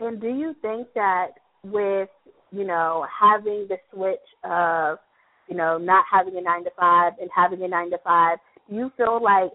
And 0.00 0.20
do 0.20 0.28
you 0.28 0.54
think 0.60 0.88
that 0.94 1.28
with 1.62 2.08
you 2.50 2.64
know 2.64 3.06
having 3.20 3.66
the 3.68 3.76
switch 3.92 4.18
of 4.42 4.98
you 5.48 5.56
know, 5.56 5.78
not 5.78 6.04
having 6.10 6.36
a 6.36 6.40
nine 6.40 6.64
to 6.64 6.70
five 6.78 7.12
and 7.20 7.30
having 7.34 7.62
a 7.62 7.68
nine 7.68 7.90
to 7.90 7.98
five, 7.98 8.38
do 8.68 8.76
you 8.76 8.92
feel 8.96 9.22
like 9.22 9.50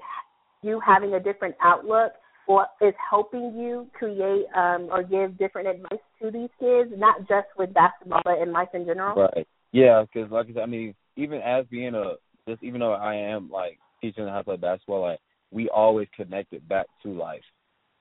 you 0.62 0.80
having 0.86 1.13
a 1.13 1.19
different 1.19 1.56
outlook 1.62 2.13
or 2.47 2.67
is 2.82 2.93
helping 3.10 3.56
you 3.56 3.88
create 3.93 4.45
um, 4.56 4.89
or 4.91 5.04
give 5.04 5.38
different 5.38 5.67
advice 5.67 5.99
to 6.21 6.32
these 6.32 6.49
kids, 6.60 6.91
not 6.97 7.19
just 7.21 7.47
with 7.58 7.73
basketball 7.73 8.21
but 8.23 8.39
in 8.39 8.52
life 8.52 8.69
in 8.73 8.86
general? 8.86 9.15
Right. 9.15 9.47
Yeah, 9.71 10.04
because 10.04 10.32
like 10.32 10.47
I 10.49 10.54
said, 10.54 10.63
I 10.63 10.65
mean, 10.65 10.95
even 11.15 11.41
as 11.41 11.65
being 11.69 11.95
a 11.95 12.13
just 12.49 12.63
even 12.63 12.79
though 12.79 12.93
I 12.93 13.15
am 13.15 13.49
like 13.49 13.79
teaching 14.01 14.27
how 14.27 14.38
to 14.38 14.43
play 14.43 14.57
basketball, 14.57 15.01
like 15.01 15.19
we 15.51 15.69
always 15.69 16.07
connect 16.15 16.53
it 16.53 16.67
back 16.67 16.88
to 17.03 17.09
life. 17.09 17.43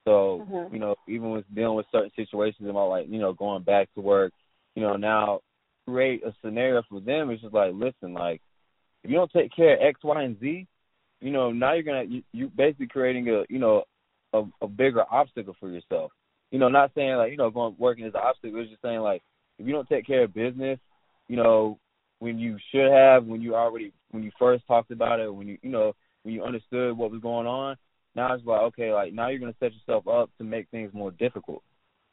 So 0.04 0.46
mm-hmm. 0.50 0.74
you 0.74 0.80
know, 0.80 0.96
even 1.08 1.30
with 1.30 1.44
dealing 1.54 1.76
with 1.76 1.86
certain 1.92 2.10
situations 2.16 2.68
about 2.68 2.88
like 2.88 3.06
you 3.08 3.18
know 3.18 3.32
going 3.32 3.62
back 3.62 3.92
to 3.94 4.00
work, 4.00 4.32
you 4.74 4.82
know 4.82 4.96
now 4.96 5.40
create 5.86 6.22
a 6.24 6.34
scenario 6.42 6.82
for 6.88 7.00
them. 7.00 7.30
It's 7.30 7.42
just 7.42 7.54
like, 7.54 7.72
listen, 7.74 8.12
like 8.14 8.40
if 9.04 9.10
you 9.10 9.16
don't 9.16 9.32
take 9.32 9.54
care 9.54 9.74
of 9.74 9.82
X, 9.82 10.00
Y, 10.02 10.22
and 10.22 10.38
Z, 10.40 10.66
you 11.20 11.30
know, 11.30 11.50
now 11.50 11.72
you're 11.72 11.82
gonna 11.82 12.04
you, 12.04 12.22
you 12.32 12.50
basically 12.54 12.88
creating 12.88 13.28
a 13.28 13.44
you 13.48 13.58
know 13.58 13.84
a, 14.32 14.42
a 14.62 14.68
bigger 14.68 15.04
obstacle 15.10 15.56
for 15.58 15.70
yourself. 15.70 16.12
You 16.50 16.58
know, 16.58 16.68
not 16.68 16.92
saying 16.94 17.16
like 17.16 17.30
you 17.30 17.36
know 17.36 17.50
going 17.50 17.76
working 17.78 18.04
as 18.04 18.14
an 18.14 18.20
obstacle. 18.22 18.60
It's 18.60 18.70
just 18.70 18.82
saying 18.82 19.00
like 19.00 19.22
if 19.58 19.66
you 19.66 19.72
don't 19.72 19.88
take 19.88 20.06
care 20.06 20.24
of 20.24 20.34
business, 20.34 20.78
you 21.26 21.36
know, 21.36 21.78
when 22.20 22.38
you 22.38 22.56
should 22.70 22.90
have, 22.90 23.26
when 23.26 23.42
you 23.42 23.54
already 23.54 23.92
when 24.10 24.22
you 24.22 24.30
first 24.38 24.66
talked 24.66 24.90
about 24.90 25.20
it, 25.20 25.32
when 25.32 25.48
you 25.48 25.58
you 25.62 25.70
know 25.70 25.94
when 26.22 26.34
you 26.34 26.44
understood 26.44 26.96
what 26.96 27.10
was 27.10 27.20
going 27.20 27.46
on. 27.46 27.76
Now 28.14 28.34
it's 28.34 28.44
like 28.44 28.62
okay, 28.62 28.92
like 28.92 29.12
now 29.12 29.28
you're 29.28 29.40
gonna 29.40 29.54
set 29.60 29.72
yourself 29.72 30.08
up 30.08 30.30
to 30.38 30.44
make 30.44 30.68
things 30.70 30.92
more 30.92 31.10
difficult. 31.12 31.62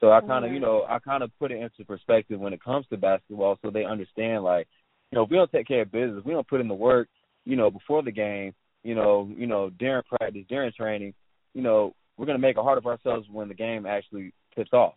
So 0.02 0.12
I 0.12 0.22
kind 0.22 0.46
of, 0.46 0.52
you 0.52 0.60
know, 0.60 0.86
I 0.88 1.00
kind 1.00 1.24
of 1.24 1.32
put 1.40 1.52
it 1.52 1.62
into 1.62 1.86
perspective 1.86 2.40
when 2.40 2.54
it 2.54 2.64
comes 2.64 2.86
to 2.90 2.98
basketball, 2.98 3.58
so 3.62 3.72
they 3.72 3.86
understand 3.86 4.44
like, 4.44 4.68
you 5.10 5.16
know, 5.16 5.24
if 5.24 5.30
we 5.30 5.38
don't 5.38 5.52
take 5.52 5.68
care 5.68 5.84
of 5.84 5.92
business, 5.92 6.24
we 6.26 6.34
don't 6.34 6.48
put 6.48 6.62
in 6.62 6.68
the 6.68 6.74
work, 6.74 7.08
you 7.46 7.56
know, 7.56 7.72
before 7.72 8.04
the 8.04 8.12
game, 8.12 8.54
you 8.84 8.94
know, 8.94 9.32
you 9.36 9.48
know, 9.48 9.70
during 9.80 10.04
practice, 10.04 10.44
during 10.50 10.72
training, 10.74 11.14
you 11.54 11.62
know, 11.62 11.96
we're 12.18 12.26
gonna 12.26 12.40
make 12.40 12.58
it 12.58 12.64
hard 12.64 12.78
of 12.78 12.86
ourselves 12.86 13.28
when 13.32 13.48
the 13.48 13.54
game 13.54 13.86
actually 13.86 14.34
tips 14.56 14.74
off. 14.74 14.96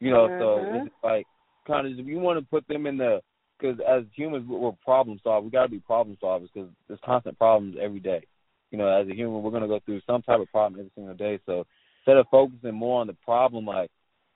You 0.00 0.10
know, 0.10 0.28
mm-hmm. 0.28 0.42
so 0.42 0.84
it's 0.86 0.94
like 1.04 1.26
kind 1.66 1.86
of 1.86 1.98
if 1.98 2.06
you 2.06 2.18
want 2.18 2.40
to 2.40 2.46
put 2.50 2.66
them 2.66 2.86
in 2.86 2.96
the 2.96 3.20
because 3.62 3.78
as 3.88 4.04
humans 4.14 4.46
we're 4.48 4.72
problem 4.84 5.20
solvers. 5.24 5.44
We 5.44 5.50
got 5.50 5.62
to 5.64 5.68
be 5.68 5.78
problem 5.78 6.16
solvers 6.22 6.48
because 6.52 6.70
there's 6.88 7.00
constant 7.04 7.38
problems 7.38 7.76
every 7.80 8.00
day. 8.00 8.24
You 8.70 8.78
know, 8.78 8.88
as 8.88 9.06
a 9.08 9.14
human, 9.14 9.42
we're 9.42 9.50
gonna 9.50 9.68
go 9.68 9.80
through 9.84 10.00
some 10.06 10.22
type 10.22 10.40
of 10.40 10.50
problem 10.50 10.80
every 10.80 10.90
single 10.94 11.14
day. 11.14 11.38
So 11.44 11.66
instead 12.00 12.16
of 12.16 12.26
focusing 12.30 12.74
more 12.74 13.00
on 13.00 13.06
the 13.06 13.16
problem, 13.24 13.66
like 13.66 13.90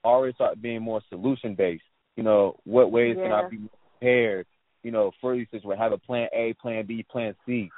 already 0.05 0.33
start 0.35 0.61
being 0.61 0.81
more 0.81 1.01
solution 1.09 1.55
based. 1.55 1.83
You 2.15 2.23
know, 2.23 2.59
what 2.63 2.91
ways 2.91 3.15
yeah. 3.17 3.23
can 3.23 3.31
I 3.31 3.49
be 3.49 3.69
prepared? 3.99 4.45
You 4.83 4.91
know, 4.91 5.11
for 5.19 5.35
these 5.35 5.47
situations, 5.51 5.81
have 5.81 5.91
a 5.91 5.97
plan 5.97 6.27
A, 6.33 6.53
plan 6.61 6.85
B, 6.85 7.03
plan 7.09 7.35
C. 7.45 7.69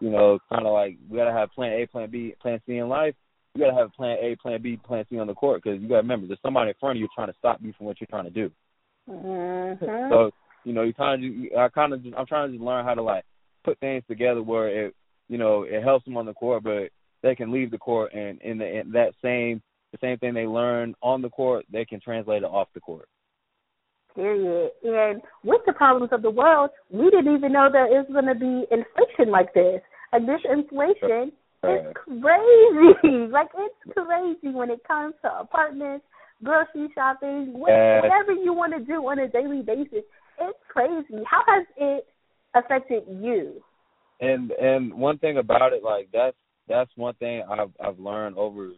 You 0.00 0.10
know, 0.10 0.38
kind 0.50 0.66
of 0.66 0.72
like 0.72 0.96
we 1.08 1.18
gotta 1.18 1.32
have 1.32 1.52
plan 1.52 1.72
A, 1.72 1.86
plan 1.86 2.10
B, 2.10 2.34
plan 2.40 2.60
C 2.66 2.76
in 2.76 2.88
life. 2.88 3.14
You 3.54 3.64
gotta 3.64 3.76
have 3.76 3.92
plan 3.92 4.16
A, 4.20 4.36
plan 4.36 4.60
B, 4.62 4.78
plan 4.78 5.04
C 5.10 5.18
on 5.18 5.26
the 5.26 5.34
court 5.34 5.62
because 5.62 5.80
you 5.80 5.88
gotta 5.88 6.02
remember 6.02 6.26
there's 6.26 6.40
somebody 6.42 6.70
in 6.70 6.74
front 6.80 6.96
of 6.96 7.00
you 7.00 7.08
trying 7.14 7.28
to 7.28 7.38
stop 7.38 7.58
you 7.62 7.74
from 7.76 7.86
what 7.86 8.00
you're 8.00 8.08
trying 8.08 8.24
to 8.24 8.30
do. 8.30 8.50
Mm-hmm. 9.08 10.12
So 10.12 10.30
you 10.66 10.72
know, 10.72 10.82
you 10.82 10.92
kind 10.92 11.24
of, 11.24 11.58
I 11.58 11.68
kind 11.68 11.92
of, 11.92 12.04
I'm 12.18 12.26
trying 12.26 12.48
to 12.48 12.52
just 12.52 12.64
learn 12.64 12.84
how 12.84 12.94
to 12.94 13.02
like 13.02 13.24
put 13.64 13.78
things 13.78 14.02
together 14.08 14.42
where 14.42 14.86
it, 14.86 14.94
you 15.28 15.38
know, 15.38 15.62
it 15.62 15.82
helps 15.82 16.04
them 16.04 16.16
on 16.16 16.26
the 16.26 16.34
court, 16.34 16.64
but 16.64 16.88
they 17.22 17.36
can 17.36 17.52
leave 17.52 17.70
the 17.70 17.78
court 17.78 18.12
and 18.12 18.40
in, 18.42 18.58
the, 18.58 18.80
in 18.80 18.90
that 18.92 19.12
same 19.22 19.62
the 19.92 19.98
same 20.00 20.18
thing 20.18 20.34
they 20.34 20.46
learn 20.46 20.94
on 21.00 21.22
the 21.22 21.30
court, 21.30 21.64
they 21.72 21.84
can 21.84 22.00
translate 22.00 22.42
it 22.42 22.46
off 22.46 22.66
the 22.74 22.80
court. 22.80 23.08
Period. 24.16 24.72
And 24.82 25.22
with 25.44 25.60
the 25.66 25.72
problems 25.72 26.10
of 26.12 26.22
the 26.22 26.30
world, 26.30 26.70
we 26.90 27.08
didn't 27.10 27.36
even 27.36 27.52
know 27.52 27.68
there 27.70 28.00
is 28.00 28.06
going 28.12 28.26
to 28.26 28.34
be 28.34 28.64
inflation 28.72 29.30
like 29.30 29.54
this. 29.54 29.80
And 30.12 30.28
this 30.28 30.40
inflation 30.50 31.30
is 31.62 31.94
crazy. 31.94 33.28
like 33.30 33.48
it's 33.56 33.94
crazy 33.94 34.54
when 34.54 34.70
it 34.70 34.80
comes 34.86 35.14
to 35.22 35.30
apartments, 35.38 36.04
grocery 36.42 36.88
shopping, 36.94 37.52
whatever 37.52 38.32
you 38.32 38.52
want 38.52 38.72
to 38.72 38.80
do 38.80 38.94
on 39.06 39.18
a 39.18 39.28
daily 39.28 39.62
basis. 39.62 40.04
It's 40.40 40.58
crazy. 40.68 41.24
How 41.28 41.42
has 41.46 41.66
it 41.76 42.06
affected 42.54 43.04
you? 43.08 43.62
And 44.20 44.50
and 44.52 44.94
one 44.94 45.18
thing 45.18 45.38
about 45.38 45.72
it, 45.72 45.82
like 45.82 46.08
that's 46.12 46.36
that's 46.68 46.90
one 46.96 47.14
thing 47.14 47.42
I've 47.48 47.70
I've 47.82 47.98
learned 47.98 48.36
over 48.36 48.70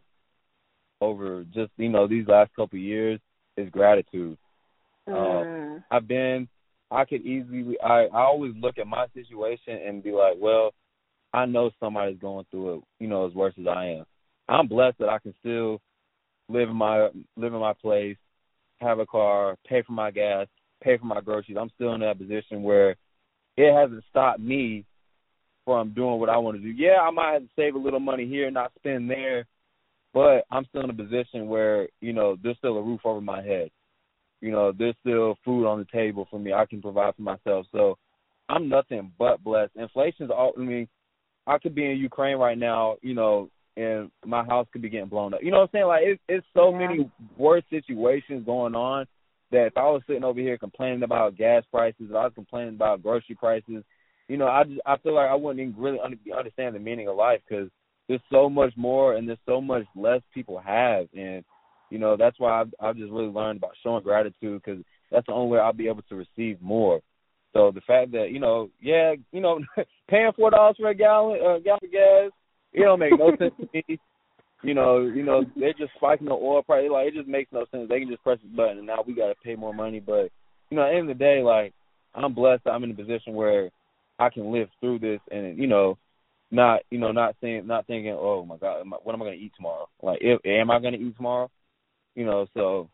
over 1.01 1.45
just 1.55 1.71
you 1.77 1.89
know 1.89 2.07
these 2.07 2.27
last 2.27 2.51
couple 2.57 2.79
of 2.79 2.83
years 2.83 3.21
is 3.57 3.71
gratitude. 3.71 4.37
Um, 5.07 5.15
mm. 5.15 5.77
Um, 5.77 5.85
I've 5.91 6.09
been, 6.09 6.49
I 6.91 7.05
could 7.05 7.23
easily, 7.23 7.77
I 7.83 8.07
I 8.13 8.23
always 8.23 8.53
look 8.61 8.79
at 8.79 8.87
my 8.87 9.07
situation 9.15 9.79
and 9.87 10.03
be 10.03 10.13
like, 10.13 10.35
well, 10.39 10.73
I 11.33 11.47
know 11.47 11.71
somebody's 11.79 12.19
going 12.19 12.47
through 12.51 12.77
it, 12.77 12.85
you 13.01 13.09
know, 13.09 13.27
as 13.27 13.35
worse 13.35 13.55
as 13.61 13.67
I 13.67 13.99
am. 13.99 14.05
I'm 14.49 14.67
blessed 14.67 14.99
that 14.99 15.09
I 15.09 15.19
can 15.19 15.35
still 15.41 15.81
live 16.49 16.69
in 16.69 16.77
my 16.77 17.09
live 17.37 17.53
in 17.55 17.61
my 17.61 17.75
place, 17.75 18.17
have 18.81 18.99
a 18.99 19.07
car, 19.07 19.57
pay 19.69 19.83
for 19.83 19.93
my 19.93 20.11
gas, 20.11 20.47
pay 20.83 20.99
for 20.99 21.07
my 21.07 21.21
groceries. 21.21 21.59
I'm 21.61 21.71
still 21.75 21.95
in 21.95 22.01
that 22.01 22.19
position 22.19 22.63
where 22.63 22.97
it 23.57 23.75
hasn't 23.75 24.05
stopped 24.11 24.41
me 24.41 24.85
from 25.65 25.93
doing 25.93 26.19
what 26.19 26.31
I 26.31 26.39
want 26.39 26.57
to 26.57 26.63
do. 26.63 26.71
Yeah, 26.71 27.01
I 27.03 27.11
might 27.11 27.33
have 27.33 27.43
to 27.43 27.49
save 27.57 27.75
a 27.75 27.79
little 27.79 28.01
money 28.01 28.27
here, 28.27 28.51
not 28.51 28.73
spend 28.79 29.11
there, 29.11 29.47
but 30.15 30.45
I'm 30.51 30.65
still 30.67 30.83
in 30.83 30.91
a 30.91 30.95
position 30.95 31.49
where, 31.49 31.89
you 32.01 32.13
know, 32.13 32.37
there's 32.43 32.57
still 32.59 32.79
a 32.79 32.83
roof 32.83 33.01
over 33.05 33.21
my 33.21 33.43
head. 33.43 33.71
You 34.41 34.53
know, 34.53 34.73
there's 34.73 34.95
still 35.01 35.37
food 35.45 35.67
on 35.67 35.79
the 35.79 35.87
table 35.93 36.27
for 36.31 36.39
me. 36.39 36.53
I 36.53 36.65
can 36.65 36.81
provide 36.81 37.17
for 37.17 37.23
myself. 37.23 37.67
So 37.73 37.99
I'm 38.49 38.69
nothing 38.69 39.13
but 39.19 39.43
blessed. 39.43 39.73
Inflation's 39.77 40.31
all 40.31 40.53
I 40.57 40.61
mean, 40.61 40.89
I 41.47 41.59
could 41.59 41.75
be 41.75 41.85
in 41.85 41.99
Ukraine 41.99 42.37
right 42.37 42.57
now, 42.57 42.97
you 43.03 43.15
know, 43.15 43.51
and 43.77 44.11
my 44.25 44.45
house 44.45 44.67
could 44.73 44.83
be 44.83 44.89
getting 44.89 45.09
blown 45.09 45.35
up. 45.35 45.41
You 45.43 45.51
know 45.51 45.59
what 45.59 45.65
I'm 45.65 45.71
saying? 45.73 45.87
Like 45.87 46.03
it's 46.05 46.23
it's 46.29 46.47
so 46.55 46.71
yeah. 46.71 46.79
many 46.79 47.11
worse 47.37 47.65
situations 47.71 48.47
going 48.47 48.75
on 48.75 49.07
that 49.51 49.67
if 49.67 49.77
I 49.77 49.85
was 49.85 50.03
sitting 50.07 50.25
over 50.25 50.41
here 50.41 50.59
complaining 50.59 51.03
about 51.03 51.37
gas 51.37 51.65
prices, 51.71 52.09
if 52.09 52.15
I 52.15 52.25
was 52.25 52.33
complaining 52.35 52.75
about 52.75 53.03
grocery 53.03 53.35
prices, 53.35 53.85
you 54.29 54.37
know, 54.37 54.47
I 54.47 54.65
just, 54.65 54.81
I 54.85 54.97
feel 54.99 55.15
like 55.15 55.31
I 55.31 55.35
wouldn't 55.35 55.61
even 55.61 55.81
really 55.81 55.99
understand 56.37 56.75
the 56.75 56.81
meaning 56.81 57.09
of 57.09 57.17
life 57.17 57.41
because 57.49 57.69
there's 58.09 58.21
so 58.31 58.49
much 58.49 58.73
more 58.77 59.15
and 59.15 59.29
there's 59.29 59.39
so 59.47 59.61
much 59.61 59.85
less 59.95 60.23
people 60.33 60.59
have 60.59 61.07
and 61.15 61.45
you 61.91 61.99
know 61.99 62.17
that's 62.17 62.39
why 62.39 62.61
I've, 62.61 62.75
I've 62.81 62.97
just 62.97 63.13
really 63.13 63.29
learned 63.29 63.59
about 63.59 63.73
showing 63.83 64.03
gratitude 64.03 64.63
because 64.65 64.83
that's 65.11 65.27
the 65.27 65.33
only 65.33 65.53
way 65.53 65.59
I'll 65.59 65.73
be 65.73 65.89
able 65.89 66.03
to 66.09 66.17
receive 66.17 66.61
more. 66.61 67.01
So 67.55 67.71
the 67.71 67.81
fact 67.83 68.13
that 68.13 68.31
you 68.31 68.41
know, 68.41 68.71
yeah, 68.81 69.15
you 69.33 69.41
know, 69.41 69.61
paying 70.11 70.33
four 70.37 70.51
dollars 70.51 70.77
for 70.79 70.89
a 70.89 70.95
gallon 70.95 71.41
uh, 71.41 71.59
gallon 71.61 71.81
of 71.85 71.93
gas, 71.93 72.31
it 72.73 72.81
don't 72.81 72.99
make 72.99 73.19
no 73.19 73.31
sense 73.39 73.55
to 73.59 73.69
me. 73.73 73.99
You 74.63 74.75
know, 74.75 75.03
you 75.03 75.23
know, 75.23 75.45
they're 75.57 75.73
just 75.73 75.93
spiking 75.97 76.27
the 76.27 76.33
oil 76.33 76.63
price. 76.63 76.89
Like 76.91 77.09
it 77.09 77.15
just 77.15 77.29
makes 77.29 77.53
no 77.53 77.65
sense. 77.71 77.89
They 77.89 78.01
can 78.01 78.09
just 78.09 78.23
press 78.25 78.39
the 78.43 78.57
button 78.57 78.79
and 78.79 78.87
now 78.87 79.05
we 79.07 79.15
got 79.15 79.29
to 79.29 79.35
pay 79.45 79.55
more 79.55 79.73
money. 79.73 80.01
But 80.01 80.31
you 80.71 80.77
know, 80.77 80.83
at 80.83 80.91
the 80.91 80.99
end 80.99 81.11
of 81.11 81.19
the 81.19 81.25
day, 81.25 81.43
like 81.43 81.73
I'm 82.15 82.35
blessed. 82.35 82.67
I'm 82.67 82.85
in 82.85 82.91
a 82.91 82.95
position 82.95 83.35
where 83.35 83.71
I 84.19 84.31
can 84.31 84.53
live 84.53 84.69
through 84.81 84.99
this, 84.99 85.21
and 85.31 85.57
you 85.57 85.69
know, 85.69 85.97
not 86.51 86.81
you 86.91 86.99
know 86.99 87.13
not 87.13 87.37
saying 87.41 87.67
not 87.67 87.87
thinking 87.87 88.17
oh 88.19 88.45
my 88.45 88.57
god 88.57 88.81
am 88.81 88.95
I, 88.95 88.97
what 89.03 89.15
am 89.15 89.23
I 89.23 89.27
going 89.27 89.39
to 89.39 89.45
eat 89.45 89.53
tomorrow 89.57 89.89
like 90.03 90.19
if 90.23 90.41
am 90.47 90.71
I 90.71 90.81
going 90.81 90.95
to 90.95 91.01
eat 91.01 91.17
tomorrow 91.17 91.51
you 92.15 92.25
know 92.25 92.47
so 92.55 92.89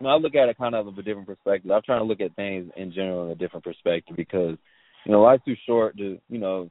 you 0.00 0.04
know, 0.04 0.10
I 0.10 0.16
look 0.16 0.34
at 0.34 0.48
it 0.48 0.58
kind 0.58 0.74
of 0.74 0.86
of 0.86 0.98
a 0.98 1.02
different 1.02 1.26
perspective 1.26 1.70
I'm 1.70 1.82
trying 1.82 2.00
to 2.00 2.04
look 2.04 2.20
at 2.20 2.36
things 2.36 2.70
in 2.76 2.92
general 2.92 3.26
in 3.26 3.30
a 3.30 3.36
different 3.36 3.64
perspective 3.64 4.16
because 4.16 4.56
you 5.06 5.12
know 5.12 5.22
life's 5.22 5.44
too 5.44 5.56
short 5.66 5.96
to 5.96 6.18
you 6.28 6.38
know 6.38 6.70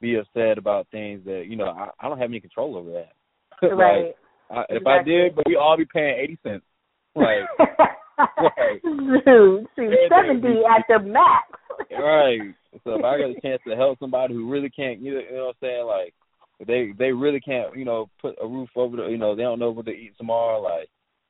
be 0.00 0.16
upset 0.16 0.58
about 0.58 0.88
things 0.90 1.24
that 1.24 1.44
you 1.48 1.56
know 1.56 1.66
I, 1.66 1.88
I 1.98 2.08
don't 2.08 2.18
have 2.18 2.30
any 2.30 2.40
control 2.40 2.76
over 2.76 2.92
that 2.92 3.12
right 3.76 4.14
I, 4.50 4.62
exactly. 4.62 4.76
if 4.76 4.86
I 4.86 5.02
did 5.02 5.36
but 5.36 5.44
we 5.46 5.56
all 5.56 5.76
be 5.76 5.86
paying 5.92 6.18
eighty 6.18 6.38
cents 6.42 6.64
like 7.14 7.48
right. 8.18 8.82
Dude, 8.82 9.66
seventy 10.08 10.62
at 10.64 10.84
the 10.88 10.98
max. 11.00 11.48
right. 11.90 12.40
So 12.84 12.94
if 12.98 13.04
I 13.04 13.18
get 13.18 13.36
a 13.36 13.40
chance 13.40 13.62
to 13.66 13.76
help 13.76 13.98
somebody 13.98 14.34
who 14.34 14.50
really 14.50 14.70
can't, 14.70 15.00
you 15.00 15.14
know, 15.14 15.20
you 15.20 15.36
know 15.36 15.44
what 15.46 15.56
I'm 15.62 15.68
saying, 15.68 15.86
like 15.86 16.14
they 16.66 16.92
they 16.98 17.12
really 17.12 17.40
can't, 17.40 17.76
you 17.76 17.84
know, 17.84 18.08
put 18.20 18.36
a 18.42 18.46
roof 18.46 18.68
over 18.76 18.96
the, 18.96 19.06
you 19.06 19.18
know, 19.18 19.34
they 19.34 19.42
don't 19.42 19.58
know 19.58 19.70
what 19.70 19.86
to 19.86 19.92
eat 19.92 20.12
tomorrow. 20.16 20.60
Like, 20.60 20.88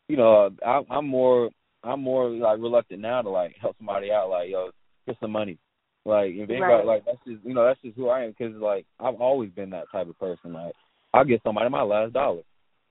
you 0.09 0.17
know, 0.17 0.51
I, 0.65 0.83
I'm 0.91 1.07
more 1.07 1.51
I'm 1.83 2.03
more 2.03 2.31
like 2.31 2.59
reluctant 2.59 3.01
now 3.01 3.23
to 3.23 3.29
like 3.29 3.55
help 3.61 3.77
somebody 3.79 4.11
out. 4.11 4.31
Like, 4.31 4.51
yo, 4.51 4.71
get 5.07 5.17
some 5.21 5.33
money. 5.33 5.59
Like, 6.05 6.31
if 6.35 6.49
anybody 6.49 6.73
right. 6.73 6.87
like 6.87 7.05
that's 7.05 7.19
just 7.27 7.45
you 7.45 7.55
know 7.55 7.65
that's 7.65 7.81
just 7.83 7.97
who 7.97 8.09
I 8.09 8.25
am 8.25 8.35
because 8.37 8.55
like 8.57 8.87
I've 9.01 9.21
always 9.21 9.51
been 9.51 9.71
that 9.71 9.87
type 9.91 10.09
of 10.09 10.19
person. 10.19 10.53
Like, 10.53 10.73
I'll 11.16 11.24
get 11.24 11.42
somebody 11.42 11.70
my 11.70 11.83
last 11.83 12.12
dollar. 12.12 12.42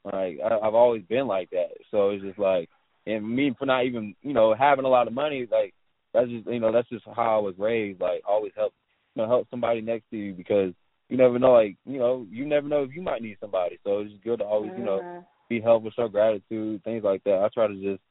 Like, 0.03 0.39
I, 0.43 0.59
I've 0.61 0.75
always 0.75 1.03
been 1.03 1.27
like 1.27 1.49
that. 1.51 1.69
So 1.91 2.09
it's 2.09 2.23
just 2.23 2.39
like 2.39 2.69
and 3.07 3.27
me 3.27 3.53
for 3.57 3.65
not 3.65 3.85
even 3.85 4.15
you 4.21 4.33
know 4.33 4.53
having 4.53 4.85
a 4.85 4.89
lot 4.89 5.07
of 5.07 5.13
money 5.13 5.47
like 5.51 5.73
that's 6.13 6.29
just 6.29 6.47
you 6.47 6.59
know 6.59 6.71
that's 6.71 6.89
just 6.89 7.05
how 7.15 7.37
I 7.37 7.41
was 7.41 7.55
raised 7.57 8.01
like 8.01 8.21
always 8.27 8.51
help 8.55 8.73
you 9.15 9.21
know 9.21 9.27
help 9.27 9.47
somebody 9.49 9.81
next 9.81 10.09
to 10.11 10.17
you 10.17 10.33
because 10.33 10.73
you 11.09 11.17
never 11.17 11.37
know 11.39 11.53
like 11.53 11.77
you 11.85 11.99
know 11.99 12.25
you 12.29 12.45
never 12.45 12.67
know 12.67 12.83
if 12.83 12.95
you 12.95 13.01
might 13.01 13.21
need 13.21 13.37
somebody 13.39 13.77
so 13.83 13.99
it's 13.99 14.11
just 14.11 14.23
good 14.23 14.39
to 14.39 14.45
always 14.45 14.71
mm-hmm. 14.71 14.81
you 14.81 14.85
know 14.85 15.25
be 15.49 15.61
helpful 15.61 15.91
show 15.95 16.07
gratitude 16.07 16.83
things 16.83 17.03
like 17.03 17.23
that 17.23 17.41
I 17.43 17.49
try 17.53 17.67
to 17.67 17.75
just 17.75 18.01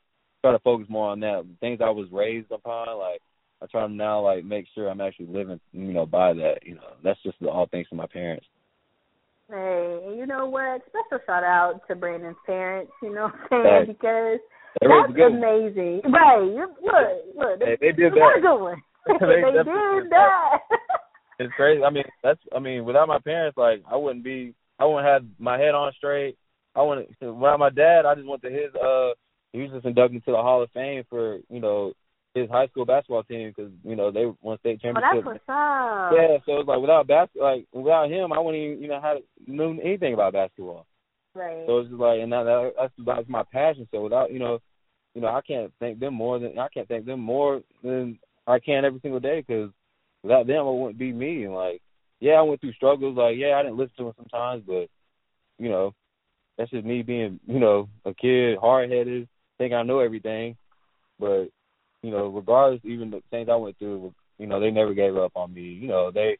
try 0.42 0.52
to 0.52 0.58
focus 0.60 0.86
more 0.88 1.10
on 1.10 1.20
that 1.20 1.44
things 1.60 1.80
I 1.82 1.90
was 1.90 2.08
raised 2.12 2.52
upon 2.52 2.98
like 2.98 3.20
I 3.62 3.66
try 3.66 3.86
to 3.86 3.92
now 3.92 4.20
like 4.20 4.44
make 4.44 4.66
sure 4.74 4.88
I'm 4.88 5.00
actually 5.00 5.26
living 5.26 5.60
you 5.72 5.92
know 5.92 6.06
by 6.06 6.34
that 6.34 6.58
you 6.62 6.76
know 6.76 6.94
that's 7.02 7.22
just 7.22 7.36
all 7.42 7.66
thanks 7.70 7.90
to 7.90 7.96
my 7.96 8.06
parents 8.06 8.46
Hey, 9.54 10.16
you 10.18 10.26
know 10.26 10.46
what? 10.46 10.82
Special 10.88 11.24
shout 11.26 11.44
out 11.44 11.80
to 11.86 11.94
Brandon's 11.94 12.34
parents, 12.44 12.90
you 13.00 13.14
know 13.14 13.30
what 13.30 13.34
I'm 13.52 13.64
saying? 13.64 13.86
Because 13.86 14.40
that's 14.80 15.12
amazing. 15.14 16.02
Right. 16.10 16.42
Look, 16.42 16.70
look. 17.36 17.60
They, 17.60 17.76
they 17.80 17.92
did 17.92 18.12
that. 18.14 18.40
Good 18.42 18.56
one. 18.60 18.82
they, 19.06 19.12
they 19.20 19.52
did 19.52 20.10
that. 20.10 20.58
it's 21.38 21.52
crazy. 21.54 21.84
I 21.84 21.90
mean, 21.90 22.02
that's. 22.24 22.40
I 22.54 22.58
mean, 22.58 22.84
without 22.84 23.06
my 23.06 23.20
parents, 23.20 23.56
like, 23.56 23.82
I 23.88 23.96
wouldn't 23.96 24.24
be. 24.24 24.54
I 24.80 24.86
wouldn't 24.86 25.06
have 25.06 25.24
my 25.38 25.56
head 25.56 25.74
on 25.76 25.92
straight. 25.96 26.36
I 26.74 26.82
wouldn't. 26.82 27.10
Without 27.20 27.60
my 27.60 27.70
dad, 27.70 28.06
I 28.06 28.16
just 28.16 28.26
went 28.26 28.42
to 28.42 28.50
his. 28.50 28.74
uh 28.74 29.10
He 29.52 29.60
was 29.60 29.70
just 29.70 29.86
inducted 29.86 30.16
into 30.16 30.32
the 30.32 30.42
Hall 30.42 30.62
of 30.62 30.70
Fame 30.72 31.04
for 31.08 31.38
you 31.48 31.60
know 31.60 31.92
his 32.34 32.50
high 32.50 32.66
school 32.66 32.84
basketball 32.84 33.22
team 33.22 33.52
because 33.54 33.72
you 33.84 33.94
know 33.94 34.10
they 34.10 34.26
won 34.42 34.58
state 34.58 34.80
oh, 34.84 34.86
championship. 34.86 35.10
Oh, 35.12 35.16
that's 35.16 35.26
what's 35.26 35.48
up. 35.48 36.12
Yeah, 36.12 36.36
so 36.44 36.58
it's 36.58 36.68
like 36.68 36.80
without 36.80 37.06
bas- 37.06 37.40
like 37.40 37.66
without 37.72 38.10
him, 38.10 38.32
I 38.32 38.40
wouldn't 38.40 38.62
even 38.62 38.82
you 38.82 38.88
know 38.88 39.00
have 39.00 39.18
known 39.46 39.80
anything 39.80 40.14
about 40.14 40.32
basketball. 40.32 40.86
Right. 41.34 41.64
So 41.66 41.78
it's 41.78 41.90
just 41.90 42.00
like, 42.00 42.20
and 42.20 42.32
that, 42.32 42.44
that 42.44 42.72
that's 42.78 42.92
that's 43.06 43.28
my 43.28 43.44
passion. 43.52 43.88
So 43.90 44.02
without 44.02 44.32
you 44.32 44.38
know, 44.38 44.58
you 45.14 45.20
know, 45.20 45.28
I 45.28 45.40
can't 45.46 45.72
thank 45.80 46.00
them 46.00 46.14
more 46.14 46.38
than 46.38 46.58
I 46.58 46.68
can't 46.68 46.88
thank 46.88 47.06
them 47.06 47.20
more 47.20 47.62
than 47.82 48.18
I 48.46 48.58
can 48.58 48.84
every 48.84 49.00
single 49.00 49.20
day 49.20 49.44
because 49.46 49.70
without 50.22 50.46
them, 50.46 50.66
I 50.66 50.70
wouldn't 50.70 50.98
be 50.98 51.12
me. 51.12 51.44
And 51.44 51.54
like, 51.54 51.80
yeah, 52.20 52.32
I 52.32 52.42
went 52.42 52.60
through 52.60 52.72
struggles. 52.72 53.16
Like, 53.16 53.36
yeah, 53.36 53.54
I 53.56 53.62
didn't 53.62 53.78
listen 53.78 53.94
to 53.98 54.04
them 54.04 54.12
sometimes, 54.16 54.64
but 54.66 54.88
you 55.58 55.68
know, 55.68 55.94
that's 56.58 56.70
just 56.70 56.84
me 56.84 57.02
being, 57.02 57.38
you 57.46 57.60
know, 57.60 57.88
a 58.04 58.12
kid, 58.12 58.58
hard 58.58 58.90
headed, 58.90 59.28
think 59.58 59.72
I 59.72 59.82
know 59.82 60.00
everything. 60.00 60.56
But 61.18 61.48
you 62.04 62.10
know, 62.10 62.28
regardless, 62.28 62.80
even 62.84 63.10
the 63.10 63.22
things 63.30 63.48
I 63.50 63.56
went 63.56 63.78
through, 63.78 64.12
you 64.38 64.46
know, 64.46 64.60
they 64.60 64.70
never 64.70 64.94
gave 64.94 65.16
up 65.16 65.32
on 65.34 65.54
me. 65.54 65.62
You 65.62 65.88
know, 65.88 66.10
they 66.10 66.36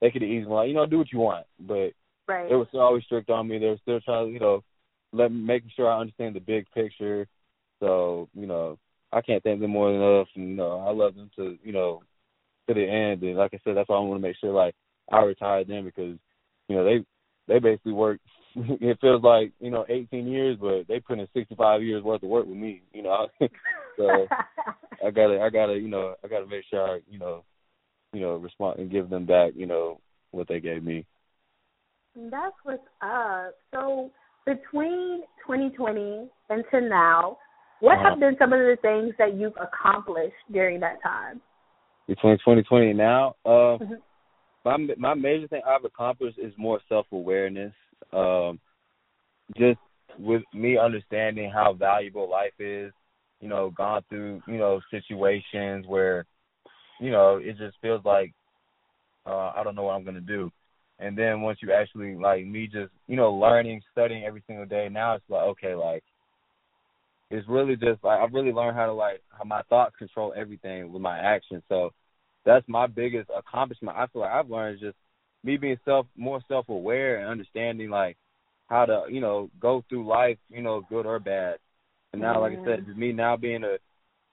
they 0.00 0.10
could 0.10 0.22
have 0.22 0.30
easily 0.30 0.52
like, 0.52 0.68
you 0.68 0.74
know, 0.74 0.86
do 0.86 0.98
what 0.98 1.12
you 1.12 1.18
want, 1.20 1.46
but 1.60 1.92
Right. 2.26 2.48
They 2.48 2.54
were 2.54 2.66
still 2.68 2.80
always 2.80 3.04
strict 3.04 3.30
on 3.30 3.48
me. 3.48 3.58
They 3.58 3.66
were 3.66 3.78
still 3.82 4.00
trying 4.00 4.26
to, 4.26 4.32
you 4.32 4.40
know, 4.40 4.62
let 5.12 5.30
me 5.30 5.38
making 5.38 5.70
sure 5.76 5.90
I 5.90 6.00
understand 6.00 6.34
the 6.34 6.40
big 6.40 6.66
picture. 6.72 7.26
So, 7.80 8.28
you 8.34 8.46
know, 8.46 8.78
I 9.12 9.20
can't 9.20 9.42
thank 9.42 9.60
them 9.60 9.70
more 9.70 9.92
than 9.92 10.00
enough. 10.00 10.28
And, 10.34 10.48
you 10.48 10.56
know, 10.56 10.80
I 10.80 10.90
love 10.90 11.14
them 11.14 11.30
to, 11.36 11.58
you 11.62 11.72
know, 11.72 12.02
to 12.68 12.74
the 12.74 12.82
end. 12.82 13.22
And 13.22 13.36
like 13.36 13.52
I 13.52 13.60
said, 13.62 13.76
that's 13.76 13.88
why 13.88 13.96
I 13.96 14.00
want 14.00 14.20
to 14.20 14.26
make 14.26 14.36
sure 14.38 14.52
like 14.52 14.74
I 15.12 15.20
retire 15.20 15.64
them 15.64 15.84
because, 15.84 16.16
you 16.68 16.76
know, 16.76 16.84
they 16.84 17.04
they 17.46 17.58
basically 17.58 17.92
work. 17.92 18.20
it 18.80 18.98
feels 19.00 19.22
like 19.22 19.52
you 19.60 19.70
know 19.70 19.84
18 19.88 20.26
years, 20.26 20.56
but 20.60 20.86
they 20.88 21.00
put 21.00 21.18
in 21.18 21.26
65 21.34 21.82
years 21.82 22.02
worth 22.02 22.22
of 22.22 22.28
work 22.28 22.46
with 22.46 22.56
me. 22.56 22.82
You 22.92 23.02
know, 23.02 23.26
so 23.96 24.26
I 25.04 25.10
gotta 25.10 25.40
I 25.40 25.50
gotta 25.50 25.74
you 25.74 25.88
know 25.88 26.14
I 26.24 26.28
gotta 26.28 26.46
make 26.46 26.64
sure 26.70 26.82
I 26.82 27.00
you 27.10 27.18
know 27.18 27.44
you 28.12 28.20
know 28.20 28.36
respond 28.36 28.78
and 28.78 28.90
give 28.90 29.10
them 29.10 29.26
back 29.26 29.52
you 29.56 29.66
know 29.66 30.00
what 30.30 30.48
they 30.48 30.60
gave 30.60 30.84
me. 30.84 31.04
That's 32.14 32.54
what's 32.62 32.82
up. 33.02 33.54
So 33.72 34.10
between 34.46 35.22
2020 35.46 36.28
and 36.50 36.64
to 36.70 36.80
now, 36.80 37.38
what 37.80 37.98
uh-huh. 37.98 38.10
have 38.10 38.20
been 38.20 38.36
some 38.38 38.52
of 38.52 38.60
the 38.60 38.76
things 38.82 39.14
that 39.18 39.36
you've 39.36 39.56
accomplished 39.60 40.34
during 40.52 40.80
that 40.80 41.02
time? 41.02 41.40
Between 42.06 42.34
2020 42.38 42.90
and 42.90 42.98
now, 42.98 43.34
uh, 43.44 43.78
mm-hmm. 43.78 43.94
my 44.64 44.76
my 44.96 45.14
major 45.14 45.48
thing 45.48 45.62
I've 45.66 45.84
accomplished 45.84 46.38
is 46.38 46.52
more 46.56 46.80
self 46.88 47.06
awareness. 47.12 47.72
Um, 48.12 48.60
just 49.56 49.78
with 50.18 50.42
me 50.52 50.78
understanding 50.78 51.50
how 51.50 51.72
valuable 51.72 52.30
life 52.30 52.52
is, 52.58 52.92
you 53.40 53.48
know, 53.48 53.70
gone 53.70 54.02
through 54.08 54.42
you 54.46 54.58
know 54.58 54.80
situations 54.90 55.86
where, 55.86 56.24
you 57.00 57.10
know, 57.10 57.36
it 57.42 57.56
just 57.58 57.76
feels 57.82 58.04
like 58.04 58.32
uh, 59.26 59.52
I 59.56 59.62
don't 59.64 59.74
know 59.74 59.84
what 59.84 59.94
I'm 59.94 60.04
gonna 60.04 60.20
do. 60.20 60.50
And 60.98 61.18
then 61.18 61.40
once 61.40 61.58
you 61.60 61.72
actually 61.72 62.14
like 62.14 62.46
me 62.46 62.66
just 62.66 62.92
you 63.08 63.16
know 63.16 63.34
learning 63.34 63.80
studying 63.92 64.24
every 64.24 64.42
single 64.46 64.66
day 64.66 64.88
now 64.90 65.14
it's 65.14 65.24
like 65.28 65.42
okay 65.42 65.74
like 65.74 66.04
it's 67.30 67.48
really 67.48 67.76
just 67.76 68.02
like 68.04 68.20
I've 68.20 68.32
really 68.32 68.52
learned 68.52 68.76
how 68.76 68.86
to 68.86 68.92
like 68.92 69.22
how 69.30 69.44
my 69.44 69.62
thoughts 69.62 69.96
control 69.98 70.32
everything 70.36 70.92
with 70.92 71.02
my 71.02 71.18
actions. 71.18 71.62
So 71.68 71.90
that's 72.44 72.64
my 72.68 72.86
biggest 72.86 73.28
accomplishment. 73.36 73.96
I 73.96 74.06
feel 74.06 74.22
like 74.22 74.30
I've 74.30 74.50
learned 74.50 74.80
just 74.80 74.96
me 75.44 75.56
being 75.56 75.78
self 75.84 76.06
more 76.16 76.40
self 76.48 76.68
aware 76.68 77.18
and 77.18 77.28
understanding 77.28 77.90
like 77.90 78.16
how 78.66 78.84
to 78.86 79.04
you 79.08 79.20
know 79.20 79.50
go 79.60 79.84
through 79.88 80.06
life 80.06 80.38
you 80.48 80.62
know 80.62 80.82
good 80.88 81.06
or 81.06 81.20
bad 81.20 81.56
and 82.12 82.22
now 82.22 82.40
like 82.40 82.52
I 82.52 82.64
said 82.64 82.80
mm-hmm. 82.80 82.86
just 82.86 82.98
me 82.98 83.12
now 83.12 83.36
being 83.36 83.62
a 83.62 83.76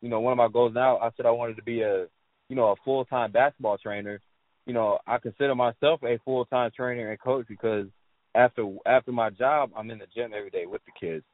you 0.01 0.09
know 0.09 0.19
one 0.19 0.31
of 0.31 0.37
my 0.37 0.47
goals 0.47 0.73
now 0.73 0.97
I 0.97 1.09
said 1.15 1.25
I 1.25 1.31
wanted 1.31 1.57
to 1.57 1.63
be 1.63 1.81
a 1.81 2.05
you 2.49 2.55
know 2.55 2.69
a 2.69 2.75
full 2.83 3.05
time 3.05 3.31
basketball 3.31 3.77
trainer 3.77 4.19
you 4.65 4.73
know, 4.73 4.99
I 5.07 5.17
consider 5.17 5.55
myself 5.55 6.01
a 6.03 6.19
full 6.23 6.45
time 6.45 6.71
trainer 6.75 7.09
and 7.09 7.19
coach 7.19 7.45
because 7.47 7.87
after 8.35 8.65
after 8.85 9.11
my 9.11 9.29
job, 9.29 9.71
I'm 9.75 9.89
in 9.91 9.99
the 9.99 10.05
gym 10.15 10.31
every 10.35 10.49
day 10.49 10.65
with 10.65 10.81
the 10.85 10.91
kids. 10.99 11.25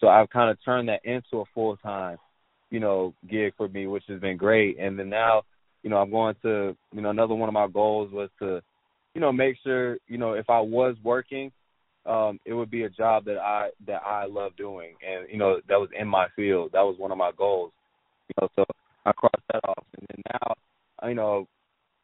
So 0.00 0.08
I've 0.08 0.30
kind 0.30 0.50
of 0.50 0.56
turned 0.64 0.88
that 0.88 1.04
into 1.04 1.40
a 1.40 1.44
full 1.54 1.76
time, 1.78 2.18
you 2.70 2.80
know, 2.80 3.14
gig 3.28 3.52
for 3.56 3.68
me, 3.68 3.86
which 3.86 4.04
has 4.08 4.20
been 4.20 4.36
great. 4.36 4.78
And 4.78 4.98
then 4.98 5.08
now, 5.08 5.42
you 5.82 5.90
know, 5.90 5.96
I'm 5.96 6.10
going 6.10 6.36
to, 6.42 6.76
you 6.92 7.00
know, 7.00 7.10
another 7.10 7.34
one 7.34 7.48
of 7.48 7.52
my 7.52 7.66
goals 7.66 8.12
was 8.12 8.30
to, 8.38 8.62
you 9.18 9.20
know, 9.20 9.32
make 9.32 9.56
sure, 9.64 9.98
you 10.06 10.16
know, 10.16 10.34
if 10.34 10.48
I 10.48 10.60
was 10.60 10.94
working, 11.02 11.50
um, 12.06 12.38
it 12.44 12.54
would 12.54 12.70
be 12.70 12.84
a 12.84 12.88
job 12.88 13.24
that 13.24 13.36
I 13.36 13.70
that 13.88 14.00
I 14.06 14.26
love 14.26 14.52
doing, 14.56 14.94
and 15.04 15.28
you 15.28 15.36
know, 15.36 15.56
that 15.68 15.74
was 15.74 15.88
in 15.98 16.06
my 16.06 16.28
field. 16.36 16.70
That 16.72 16.82
was 16.82 16.94
one 16.98 17.10
of 17.10 17.18
my 17.18 17.32
goals. 17.36 17.72
You 18.28 18.34
know, 18.40 18.48
so 18.54 18.64
I 19.06 19.10
crossed 19.10 19.42
that 19.52 19.64
off, 19.68 19.84
and 19.98 20.06
then 20.08 20.22
now, 20.32 21.08
you 21.08 21.16
know, 21.16 21.48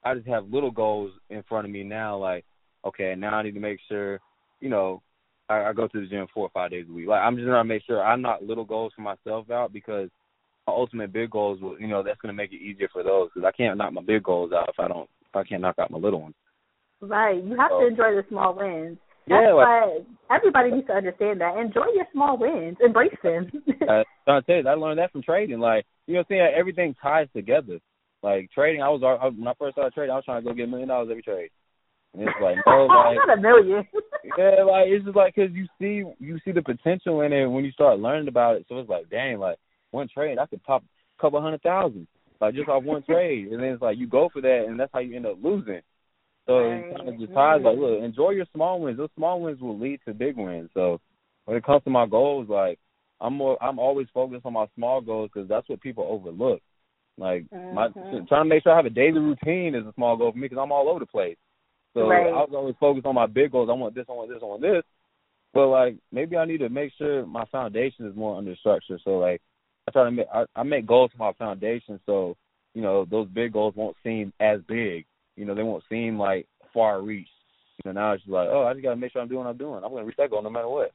I 0.05 0.17
just 0.17 0.27
have 0.27 0.53
little 0.53 0.73
goals 0.73 1.13
in 1.31 1.45
front 1.49 1.67
of 1.67 1.71
me 1.71 1.85
now. 1.85 2.19
Like, 2.19 2.45
okay, 2.85 3.15
now 3.17 3.37
I 3.37 3.45
need 3.45 3.55
to 3.55 3.61
make 3.61 3.79
sure, 3.89 4.19
you 4.61 4.69
know, 4.69 5.01
I, 5.49 5.67
I 5.67 5.73
go 5.73 5.87
to 5.87 6.01
the 6.01 6.09
gym 6.09 6.27
four 6.35 6.47
or 6.47 6.51
five 6.53 6.73
days 6.73 6.87
a 6.91 6.93
week. 6.93 7.07
Like, 7.07 7.23
I'm 7.23 7.37
just 7.37 7.47
gonna 7.47 7.63
make 7.63 7.85
sure 7.87 8.03
I'm 8.03 8.23
not 8.23 8.43
little 8.43 8.65
goals 8.65 8.93
for 8.97 9.03
myself 9.03 9.53
out 9.53 9.73
because 9.73 10.09
my 10.67 10.73
ultimate 10.73 11.13
big 11.13 11.31
goals 11.31 11.61
will, 11.61 11.79
you 11.79 11.87
know, 11.87 12.03
that's 12.03 12.21
gonna 12.21 12.35
make 12.35 12.53
it 12.53 12.61
easier 12.61 12.89
for 12.93 13.05
those 13.05 13.29
because 13.33 13.47
I 13.47 13.57
can't 13.57 13.79
knock 13.79 13.93
my 13.93 14.03
big 14.03 14.25
goals 14.25 14.51
out 14.53 14.69
if 14.69 14.81
I 14.81 14.89
don't, 14.89 15.09
if 15.29 15.37
I 15.37 15.45
can't 15.45 15.63
knock 15.63 15.79
out 15.79 15.93
my 15.93 15.99
little 15.99 16.21
ones. 16.21 16.35
Right. 17.09 17.43
You 17.43 17.57
have 17.57 17.71
so, 17.71 17.81
to 17.81 17.87
enjoy 17.87 18.15
the 18.15 18.25
small 18.29 18.55
wins. 18.55 18.99
That's 19.27 19.41
yeah, 19.41 19.55
like, 19.55 19.67
why 19.67 19.99
everybody 20.37 20.71
needs 20.71 20.87
to 20.89 20.93
understand 20.93 21.41
that. 21.41 21.57
Enjoy 21.57 21.87
your 21.95 22.05
small 22.13 22.37
wins. 22.37 22.77
Embrace 22.85 23.17
them. 23.23 23.51
uh, 23.89 24.03
I 24.27 24.41
tell 24.41 24.57
you, 24.57 24.69
I 24.69 24.75
learned 24.75 24.99
that 24.99 25.13
from 25.13 25.23
trading. 25.23 25.61
Like, 25.61 25.87
you 26.07 26.15
know, 26.15 26.21
what 26.21 26.37
I'm 26.37 26.37
saying 26.37 26.55
everything 26.57 26.95
ties 27.01 27.29
together. 27.35 27.79
Like 28.23 28.51
trading, 28.55 28.83
I 28.83 28.89
was 28.89 29.03
I, 29.05 29.27
when 29.29 29.49
I 29.49 29.53
first 29.59 29.75
started 29.75 29.93
trading, 29.93 30.13
I 30.13 30.17
was 30.17 30.25
trying 30.25 30.43
to 30.43 30.49
go 30.49 30.55
get 30.55 30.65
a 30.65 30.67
million 30.67 30.89
dollars 30.89 31.09
every 31.11 31.23
trade. 31.23 31.51
And 32.15 32.23
it's 32.23 32.33
like 32.41 32.57
no, 32.67 32.87
like 32.89 33.17
not 33.17 33.39
a 33.39 33.41
million. 33.41 33.87
yeah, 34.39 34.65
like 34.65 34.87
it's 34.89 35.05
just 35.05 35.17
like 35.17 35.35
because 35.35 35.53
you 35.53 35.67
see 35.79 36.05
you 36.19 36.39
see 36.45 36.53
the 36.53 36.63
potential 36.63 37.21
in 37.21 37.33
it 37.33 37.47
when 37.47 37.65
you 37.65 37.73
start 37.73 37.99
learning 37.99 38.29
about 38.29 38.57
it. 38.57 38.67
So 38.69 38.79
it's 38.79 38.89
like, 38.89 39.11
dang, 39.11 39.39
like 39.39 39.59
one 39.91 40.09
trade, 40.09 40.39
I 40.39 40.47
could 40.47 40.63
pop 40.63 40.83
a 40.83 41.21
couple 41.21 41.41
hundred 41.43 41.63
thousand, 41.63 42.07
like 42.41 42.55
just 42.55 42.69
off 42.69 42.83
one 42.83 43.03
trade. 43.03 43.49
And 43.49 43.61
then 43.61 43.71
it's 43.71 43.83
like 43.83 43.99
you 43.99 44.07
go 44.07 44.31
for 44.33 44.41
that, 44.41 44.65
and 44.69 44.81
that's 44.81 44.93
how 44.93 45.01
you 45.01 45.17
end 45.17 45.27
up 45.27 45.37
losing. 45.43 45.81
So 46.47 46.59
Right. 46.59 46.81
it's 46.81 46.97
kind 46.97 47.09
of 47.09 47.19
just 47.19 47.33
ties 47.33 47.63
like, 47.65 47.79
look, 47.79 48.03
enjoy 48.03 48.31
your 48.31 48.47
small 48.55 48.81
wins. 48.81 48.99
Those 48.99 49.09
small 49.17 49.41
wins 49.41 49.61
will 49.61 49.79
lead 49.79 50.01
to 50.07 50.13
big 50.15 50.37
wins. 50.37 50.71
So 50.75 51.01
when 51.47 51.57
it 51.57 51.65
comes 51.65 51.83
to 51.85 51.91
my 51.91 52.07
goals, 52.07 52.49
like 52.49 52.79
I'm 53.21 53.35
more, 53.35 53.63
I'm 53.63 53.79
always 53.79 54.09
focused 54.13 54.45
on 54.45 54.53
my 54.53 54.67
small 54.75 55.01
goals 55.01 55.31
because 55.33 55.49
that's 55.49 55.69
what 55.69 55.81
people 55.81 56.07
overlook. 56.09 56.61
Like 57.17 57.47
my 57.71 57.89
Mhm. 57.89 58.29
trying 58.29 58.45
to 58.45 58.45
make 58.45 58.63
sure 58.63 58.73
I 58.73 58.77
have 58.77 58.87
a 58.87 58.91
daily 58.91 59.21
routine 59.21 59.75
is 59.75 59.87
a 59.87 59.93
small 59.95 60.17
goal 60.17 60.33
for 60.33 60.39
me 60.39 60.49
because 60.49 60.61
I'm 60.63 60.73
all 60.73 60.89
over 60.89 61.01
the 61.01 61.07
place. 61.07 61.37
So 61.95 62.09
Right. 62.09 62.27
I 62.27 62.39
was 62.39 62.51
always 62.53 62.75
focused 62.81 63.07
on 63.07 63.15
my 63.15 63.27
big 63.27 63.53
goals. 63.53 63.69
I 63.71 63.75
want 63.75 63.95
this, 63.95 64.07
I 64.09 64.13
want 64.13 64.31
this, 64.31 64.41
I 64.43 64.47
want 64.47 64.63
this. 64.63 64.83
But 65.55 65.69
like 65.69 65.97
maybe 66.13 66.37
I 66.37 66.45
need 66.45 66.59
to 66.59 66.69
make 66.69 66.93
sure 66.99 67.25
my 67.27 67.45
foundation 67.47 68.07
is 68.07 68.17
more 68.17 68.37
under 68.37 68.55
structure. 68.57 68.99
So 69.05 69.19
like 69.19 69.41
I 69.89 69.93
try 69.93 70.05
to 70.05 70.11
make 70.11 70.27
I, 70.35 70.45
I 70.57 70.63
make 70.65 70.87
goals 70.87 71.13
for 71.13 71.19
my 71.19 71.33
foundation 71.35 72.01
so 72.07 72.37
you 72.75 72.83
know 72.83 73.05
those 73.05 73.29
big 73.29 73.53
goals 73.53 73.75
won't 73.77 73.97
seem 74.03 74.33
as 74.41 74.61
big. 74.67 75.07
You 75.37 75.45
know 75.45 75.55
they 75.55 75.63
won't 75.63 75.85
seem 75.89 76.19
like 76.19 76.47
far 76.73 77.03
reach. 77.03 77.29
You 77.85 77.93
know 77.93 78.01
now 78.01 78.13
it's 78.13 78.23
just 78.23 78.33
like 78.33 78.49
oh 78.51 78.65
I 78.65 78.73
just 78.73 78.85
gotta 78.85 78.97
make 78.97 79.13
sure 79.13 79.23
I'm 79.23 79.29
doing 79.29 79.45
what 79.45 79.51
I'm 79.51 79.57
doing. 79.59 79.83
I'm 79.85 79.91
gonna 79.91 80.05
reach 80.05 80.17
that 80.19 80.31
goal 80.31 80.43
no 80.43 80.51
matter 80.51 80.69
what. 80.69 80.93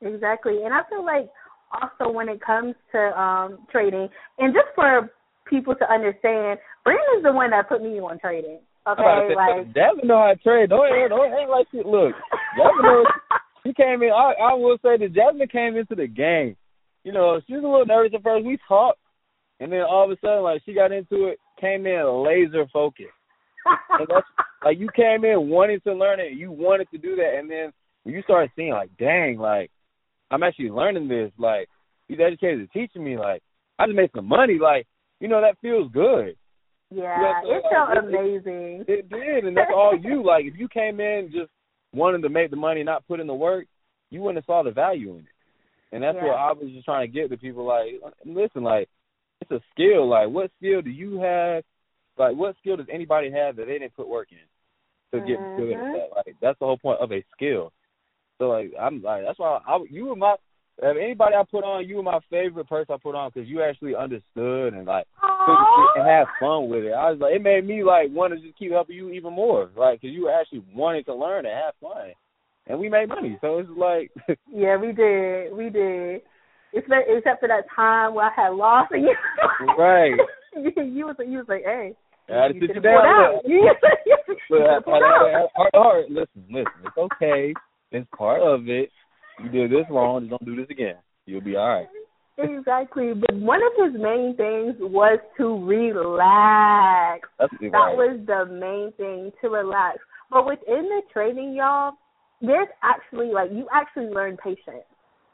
Exactly. 0.00 0.64
And 0.64 0.74
I 0.74 0.80
feel 0.88 1.04
like 1.04 1.28
also 1.72 2.12
when 2.12 2.28
it 2.28 2.40
comes 2.40 2.74
to 2.92 3.20
um 3.20 3.58
trading 3.70 4.08
and 4.38 4.54
just 4.54 4.68
for 4.74 5.10
people 5.48 5.74
to 5.74 5.92
understand, 5.92 6.58
Brandon's 6.84 7.22
the 7.22 7.32
one 7.32 7.50
that 7.50 7.68
put 7.68 7.82
me 7.82 8.00
on 8.00 8.18
trading. 8.18 8.58
I'm 8.86 8.94
about 8.94 9.14
to 9.14 9.20
Okay, 9.22 9.34
say, 9.34 9.36
like 9.36 9.74
Devin 9.74 10.08
know 10.08 10.18
how 10.18 10.34
to 10.34 10.36
trade. 10.36 10.70
Don't 10.70 10.86
act, 10.86 11.10
don't 11.10 11.32
act 11.32 11.50
like 11.50 11.66
shit. 11.70 11.86
Look, 11.86 12.14
Devin 12.56 12.82
knows. 12.82 13.06
She 13.64 13.72
came 13.74 14.02
in. 14.02 14.10
I 14.10 14.34
I 14.50 14.54
will 14.54 14.76
say 14.82 14.98
that 14.98 15.14
Jasmine 15.14 15.48
came 15.48 15.76
into 15.76 15.94
the 15.94 16.08
game. 16.08 16.56
You 17.04 17.12
know, 17.12 17.40
she 17.46 17.54
was 17.54 17.62
a 17.62 17.66
little 17.66 17.86
nervous 17.86 18.12
at 18.14 18.22
first. 18.22 18.44
We 18.44 18.58
talked, 18.66 18.98
and 19.60 19.70
then 19.70 19.82
all 19.82 20.04
of 20.04 20.10
a 20.10 20.20
sudden, 20.20 20.42
like 20.42 20.62
she 20.64 20.74
got 20.74 20.90
into 20.90 21.26
it, 21.26 21.38
came 21.60 21.86
in 21.86 22.24
laser 22.26 22.66
focused. 22.72 23.14
And 23.66 24.06
that's 24.08 24.26
like 24.64 24.78
you 24.78 24.88
came 24.94 25.24
in 25.24 25.48
wanting 25.48 25.80
to 25.80 25.94
learn 25.94 26.20
it. 26.20 26.32
You 26.32 26.50
wanted 26.50 26.88
to 26.90 26.98
do 26.98 27.16
that, 27.16 27.36
and 27.38 27.50
then 27.50 27.72
when 28.04 28.14
you 28.14 28.22
started 28.22 28.50
seeing, 28.56 28.70
like, 28.72 28.90
dang, 28.98 29.38
like 29.38 29.70
I'm 30.30 30.42
actually 30.42 30.70
learning 30.70 31.08
this. 31.08 31.30
Like 31.38 31.68
these 32.08 32.18
educators 32.20 32.68
are 32.68 32.72
teaching 32.78 33.04
me. 33.04 33.16
Like 33.18 33.42
I 33.78 33.86
just 33.86 33.96
made 33.96 34.10
some 34.14 34.26
money. 34.26 34.58
Like 34.60 34.86
you 35.20 35.28
know 35.28 35.40
that 35.40 35.58
feels 35.60 35.90
good. 35.92 36.36
Yeah, 36.90 37.20
Yeah, 37.20 37.40
so, 37.42 37.50
it 37.50 37.62
like, 37.62 37.72
felt 37.72 37.90
it- 37.90 37.96
it- 37.96 38.14
amazing. 38.20 38.84
It 38.88 39.08
did, 39.08 39.44
and 39.44 39.56
that's 39.56 39.70
all 39.74 39.96
you. 40.00 40.22
Like 40.24 40.44
if 40.46 40.58
you 40.58 40.68
came 40.68 41.00
in 41.00 41.30
just 41.32 41.50
wanting 41.94 42.22
to 42.22 42.28
make 42.28 42.50
the 42.50 42.56
money, 42.56 42.82
not 42.82 43.06
put 43.06 43.20
in 43.20 43.26
the 43.26 43.34
work, 43.34 43.66
you 44.10 44.20
wouldn't 44.20 44.38
have 44.38 44.46
saw 44.46 44.62
the 44.62 44.70
value 44.70 45.10
in 45.12 45.18
it. 45.20 45.26
And 45.92 46.02
that's 46.02 46.16
Yeah. 46.16 46.26
what 46.28 46.36
I 46.38 46.52
was 46.52 46.70
just 46.72 46.84
trying 46.86 47.06
to 47.06 47.12
get 47.12 47.30
to 47.30 47.36
people. 47.36 47.64
Like, 47.64 48.00
listen, 48.24 48.62
like 48.62 48.88
it's 49.40 49.50
a 49.50 49.60
skill. 49.72 50.08
Like, 50.08 50.28
what 50.28 50.50
skill 50.58 50.82
do 50.82 50.90
you 50.90 51.18
have? 51.20 51.64
Like, 52.18 52.36
what 52.36 52.56
skill 52.60 52.76
does 52.76 52.86
anybody 52.92 53.30
have 53.30 53.56
that 53.56 53.66
they 53.66 53.78
didn't 53.78 53.96
put 53.96 54.08
work 54.08 54.28
in 54.30 55.18
to 55.18 55.26
get 55.26 55.38
mm-hmm. 55.38 55.62
good 55.62 55.72
at 55.72 55.80
that? 55.80 56.16
Like, 56.16 56.36
that's 56.40 56.58
the 56.58 56.66
whole 56.66 56.78
point 56.78 57.00
of 57.00 57.12
a 57.12 57.24
skill. 57.34 57.72
So, 58.38 58.48
like, 58.48 58.72
I'm 58.80 59.02
like, 59.02 59.22
that's 59.24 59.38
why 59.38 59.60
I, 59.66 59.78
you 59.90 60.06
were 60.06 60.16
my. 60.16 60.36
If 60.78 60.96
anybody 60.96 61.34
I 61.36 61.42
put 61.48 61.64
on, 61.64 61.86
you 61.86 61.96
were 61.96 62.02
my 62.02 62.18
favorite 62.30 62.68
person 62.68 62.94
I 62.94 62.98
put 63.00 63.14
on 63.14 63.30
because 63.32 63.48
you 63.48 63.62
actually 63.62 63.94
understood 63.94 64.72
and 64.72 64.86
like 64.86 65.06
took 65.20 65.58
shit 65.58 66.00
and 66.00 66.08
have 66.08 66.26
fun 66.40 66.70
with 66.70 66.84
it. 66.84 66.92
I 66.92 67.10
was 67.10 67.20
like, 67.20 67.34
it 67.34 67.42
made 67.42 67.66
me 67.66 67.84
like 67.84 68.08
want 68.10 68.32
to 68.32 68.40
just 68.40 68.58
keep 68.58 68.72
helping 68.72 68.96
you 68.96 69.10
even 69.10 69.34
more, 69.34 69.70
like, 69.76 70.00
because 70.00 70.14
you 70.14 70.24
were 70.24 70.32
actually 70.32 70.64
wanting 70.74 71.04
to 71.04 71.14
learn 71.14 71.44
and 71.46 71.54
have 71.54 71.74
fun, 71.80 72.12
and 72.66 72.78
we 72.78 72.88
made 72.88 73.08
money. 73.08 73.36
So 73.42 73.58
it's 73.58 73.68
like, 73.76 74.10
Yeah, 74.52 74.76
we 74.76 74.92
did. 74.92 75.52
We 75.52 75.68
did. 75.68 76.22
Except 76.72 77.04
except 77.06 77.40
for 77.40 77.48
that 77.48 77.64
time 77.76 78.14
where 78.14 78.26
I 78.26 78.32
had 78.34 78.54
lost 78.54 78.92
you 78.92 79.14
Right. 79.78 80.18
you, 80.76 81.06
was 81.06 81.16
you 81.26 81.38
was 81.38 81.46
like, 81.48 81.62
hey. 81.64 81.94
I 82.28 82.42
had 82.44 82.48
to 82.48 82.54
you 82.54 82.60
sit 82.66 82.76
you 82.76 82.82
down. 82.82 83.06
out. 83.06 83.40
You 83.46 83.72
Look, 84.58 84.60
should've 84.60 84.66
I, 84.66 84.76
I, 84.76 84.80
pulled 84.80 85.02
out. 85.02 85.26
I, 85.26 85.46
heart 85.56 85.70
heart, 85.74 86.10
listen, 86.10 86.44
listen, 86.50 86.72
it's 86.84 86.96
okay. 86.96 87.54
It's 87.90 88.06
part 88.16 88.42
of 88.42 88.68
it. 88.68 88.90
You 89.42 89.48
did 89.48 89.70
this 89.70 89.86
wrong, 89.90 90.28
just 90.28 90.30
don't 90.30 90.44
do 90.44 90.56
this 90.56 90.70
again. 90.70 90.96
You'll 91.26 91.40
be 91.40 91.56
all 91.56 91.68
right. 91.68 91.86
Exactly. 92.38 93.12
But 93.14 93.34
one 93.36 93.60
of 93.62 93.72
his 93.92 94.00
main 94.00 94.34
things 94.36 94.74
was 94.80 95.18
to 95.38 95.64
relax. 95.64 97.28
That's 97.38 97.52
That 97.60 97.70
right. 97.72 97.96
was 97.96 98.20
the 98.26 98.46
main 98.46 98.92
thing 98.96 99.32
to 99.40 99.48
relax. 99.48 99.98
But 100.30 100.46
within 100.46 100.88
the 100.88 101.02
training, 101.12 101.54
y'all, 101.54 101.92
there's 102.40 102.68
actually 102.82 103.28
like 103.32 103.50
you 103.52 103.66
actually 103.72 104.06
learn 104.06 104.36
patience. 104.42 104.84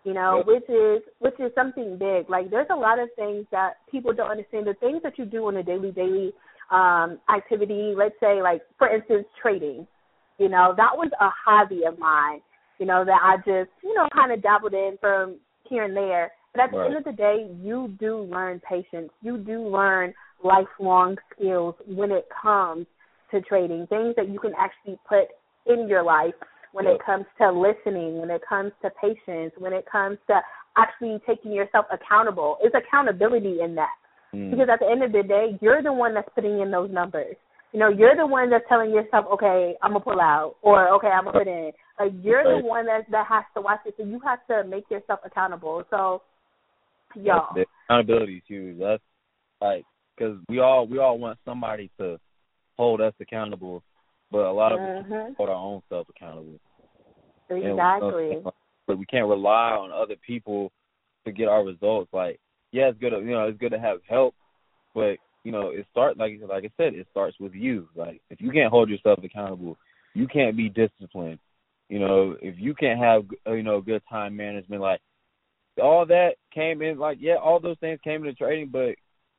You 0.09 0.15
know, 0.15 0.43
which 0.47 0.65
is 0.71 1.03
which 1.19 1.39
is 1.39 1.53
something 1.55 1.99
big. 1.99 2.31
Like 2.31 2.51
there's 2.51 2.67
a 2.71 2.77
lot 2.77 2.99
of 2.99 3.11
things 3.15 3.45
that 3.51 3.75
people 3.91 4.15
don't 4.15 4.31
understand. 4.31 4.67
The 4.67 4.73
things 4.81 5.03
that 5.03 5.19
you 5.19 5.27
do 5.27 5.47
on 5.49 5.57
a 5.59 5.63
daily 5.63 5.91
daily 5.93 6.33
um 6.71 7.19
activity, 7.29 7.95
let's 7.95 8.15
say 8.19 8.41
like 8.41 8.63
for 8.79 8.89
instance 8.89 9.27
trading. 9.43 9.87
You 10.39 10.49
know, 10.49 10.73
that 10.77 10.93
was 10.97 11.11
a 11.21 11.29
hobby 11.45 11.83
of 11.87 11.99
mine, 11.99 12.41
you 12.79 12.87
know, 12.87 13.05
that 13.05 13.21
I 13.23 13.37
just, 13.39 13.71
you 13.83 13.93
know, 13.93 14.09
kind 14.15 14.33
of 14.33 14.41
dabbled 14.41 14.73
in 14.73 14.97
from 14.99 15.37
here 15.69 15.85
and 15.85 15.95
there. 15.95 16.31
But 16.55 16.63
at 16.63 16.71
the 16.71 16.79
Right. 16.79 16.87
end 16.87 16.97
of 16.97 17.05
the 17.05 17.13
day, 17.13 17.51
you 17.61 17.95
do 18.01 18.21
learn 18.21 18.61
patience. 18.61 19.11
You 19.21 19.37
do 19.37 19.69
learn 19.69 20.15
lifelong 20.43 21.19
skills 21.33 21.75
when 21.87 22.13
it 22.13 22.27
comes 22.43 22.87
to 23.31 23.41
trading, 23.43 23.87
things 23.89 24.15
that 24.17 24.29
you 24.31 24.39
can 24.39 24.53
actually 24.59 24.99
put 25.07 25.29
in 25.67 25.87
your 25.89 26.03
life 26.03 26.35
when 26.73 26.85
Yep. 26.85 26.95
it 26.95 27.05
comes 27.05 27.27
to 27.39 27.51
listening, 27.51 28.21
when 28.21 28.31
it 28.31 28.43
comes 28.43 28.73
to 28.83 28.91
patience, 28.91 29.53
when 29.59 29.73
it 29.73 29.87
comes 29.87 30.19
to 30.27 30.43
actually 30.77 31.21
taking 31.27 31.53
yourself 31.53 31.87
accountable. 31.91 32.59
It's 32.63 32.75
accountability 32.75 33.61
in 33.61 33.75
that. 33.75 33.95
Mm. 34.35 34.51
Because 34.51 34.69
at 34.69 34.81
the 34.81 34.89
end 34.89 35.03
of 35.03 35.13
the 35.13 35.23
day, 35.23 35.59
you're 35.61 35.83
the 35.83 35.93
one 35.93 36.15
that's 36.15 36.29
putting 36.35 36.61
in 36.61 36.71
those 36.71 36.91
numbers. 36.91 37.37
You 37.73 37.81
know, 37.81 37.89
you're 37.89 38.17
the 38.17 38.27
one 38.27 38.49
that's 38.49 38.65
telling 38.69 38.91
yourself, 38.91 39.27
okay, 39.33 39.75
I'm 39.83 39.93
gonna 39.93 40.05
pull 40.05 40.21
out, 40.21 40.57
or 40.63 40.89
okay, 40.95 41.09
I'm 41.09 41.25
gonna 41.25 41.39
put 41.39 41.49
in. 41.49 41.73
Like 41.99 42.13
you're 42.23 42.45
Right. 42.45 42.63
the 42.63 42.67
one 42.67 42.87
that 42.87 43.11
that 43.11 43.27
has 43.27 43.45
to 43.55 43.61
watch 43.61 43.81
it. 43.85 43.95
So 43.97 44.05
you 44.05 44.21
have 44.21 44.47
to 44.47 44.65
make 44.65 44.91
yourself 44.91 45.21
accountable. 45.25 45.85
So, 45.91 46.23
y'all, 47.15 47.55
the 47.55 47.67
accountability 47.85 48.39
is 48.39 48.43
huge. 48.47 48.79
That's 48.79 49.03
like 49.61 49.85
because 50.17 50.39
we 50.49 50.61
all 50.61 50.87
we 50.87 50.99
all 50.99 51.19
want 51.19 51.39
somebody 51.45 51.91
to 51.99 52.19
hold 52.79 53.01
us 53.01 53.13
accountable, 53.21 53.83
but 54.31 54.47
a 54.47 54.53
lot 54.53 54.73
of 54.73 54.81
us 54.81 55.05
Mhm. 55.05 55.37
hold 55.37 55.49
our 55.49 55.55
own 55.55 55.83
self 55.89 56.09
accountable. 56.09 56.59
And, 57.49 57.65
exactly. 57.65 58.43
but 58.87 58.99
we 58.99 59.07
can't 59.07 59.27
rely 59.27 59.73
on 59.73 59.91
other 59.93 60.17
people 60.17 60.71
to 61.25 61.33
get 61.33 61.49
our 61.49 61.65
results. 61.65 62.13
Like, 62.13 62.41
yeah, 62.73 62.89
it's 62.89 62.99
good. 62.99 63.11
To, 63.11 63.19
you 63.19 63.31
know, 63.31 63.49
it's 63.49 63.59
good 63.59 63.73
to 63.73 63.79
have 63.79 64.03
help, 64.05 64.35
but 64.95 65.19
you 65.45 65.53
know, 65.53 65.71
it 65.71 65.87
starts 65.91 66.19
like 66.19 66.39
like 66.47 66.65
I 66.65 66.71
said, 66.77 66.95
it 66.95 67.07
starts 67.11 67.39
with 67.41 67.55
you. 67.55 67.89
Like, 67.95 68.21
if 68.31 68.41
you 68.41 68.51
can't 68.51 68.71
hold 68.71 68.91
yourself 68.91 69.23
accountable, 69.23 69.79
you 70.15 70.27
can't 70.27 70.57
be 70.57 70.69
disciplined. 70.69 71.39
You 71.89 72.01
know, 72.01 72.37
if 72.43 72.59
you 72.59 72.75
can't 72.75 72.99
have 72.99 73.25
uh, 73.47 73.53
you 73.53 73.63
know 73.63 73.81
good 73.81 74.03
time 74.11 74.37
management, 74.37 74.83
like 74.83 75.01
all 75.83 76.05
that 76.07 76.35
came 76.53 76.83
in. 76.83 76.99
Like, 76.99 77.19
yeah, 77.21 77.37
all 77.37 77.61
those 77.61 77.79
things 77.79 78.01
came 78.03 78.25
into 78.25 78.35
trading, 78.35 78.69
but 78.69 78.95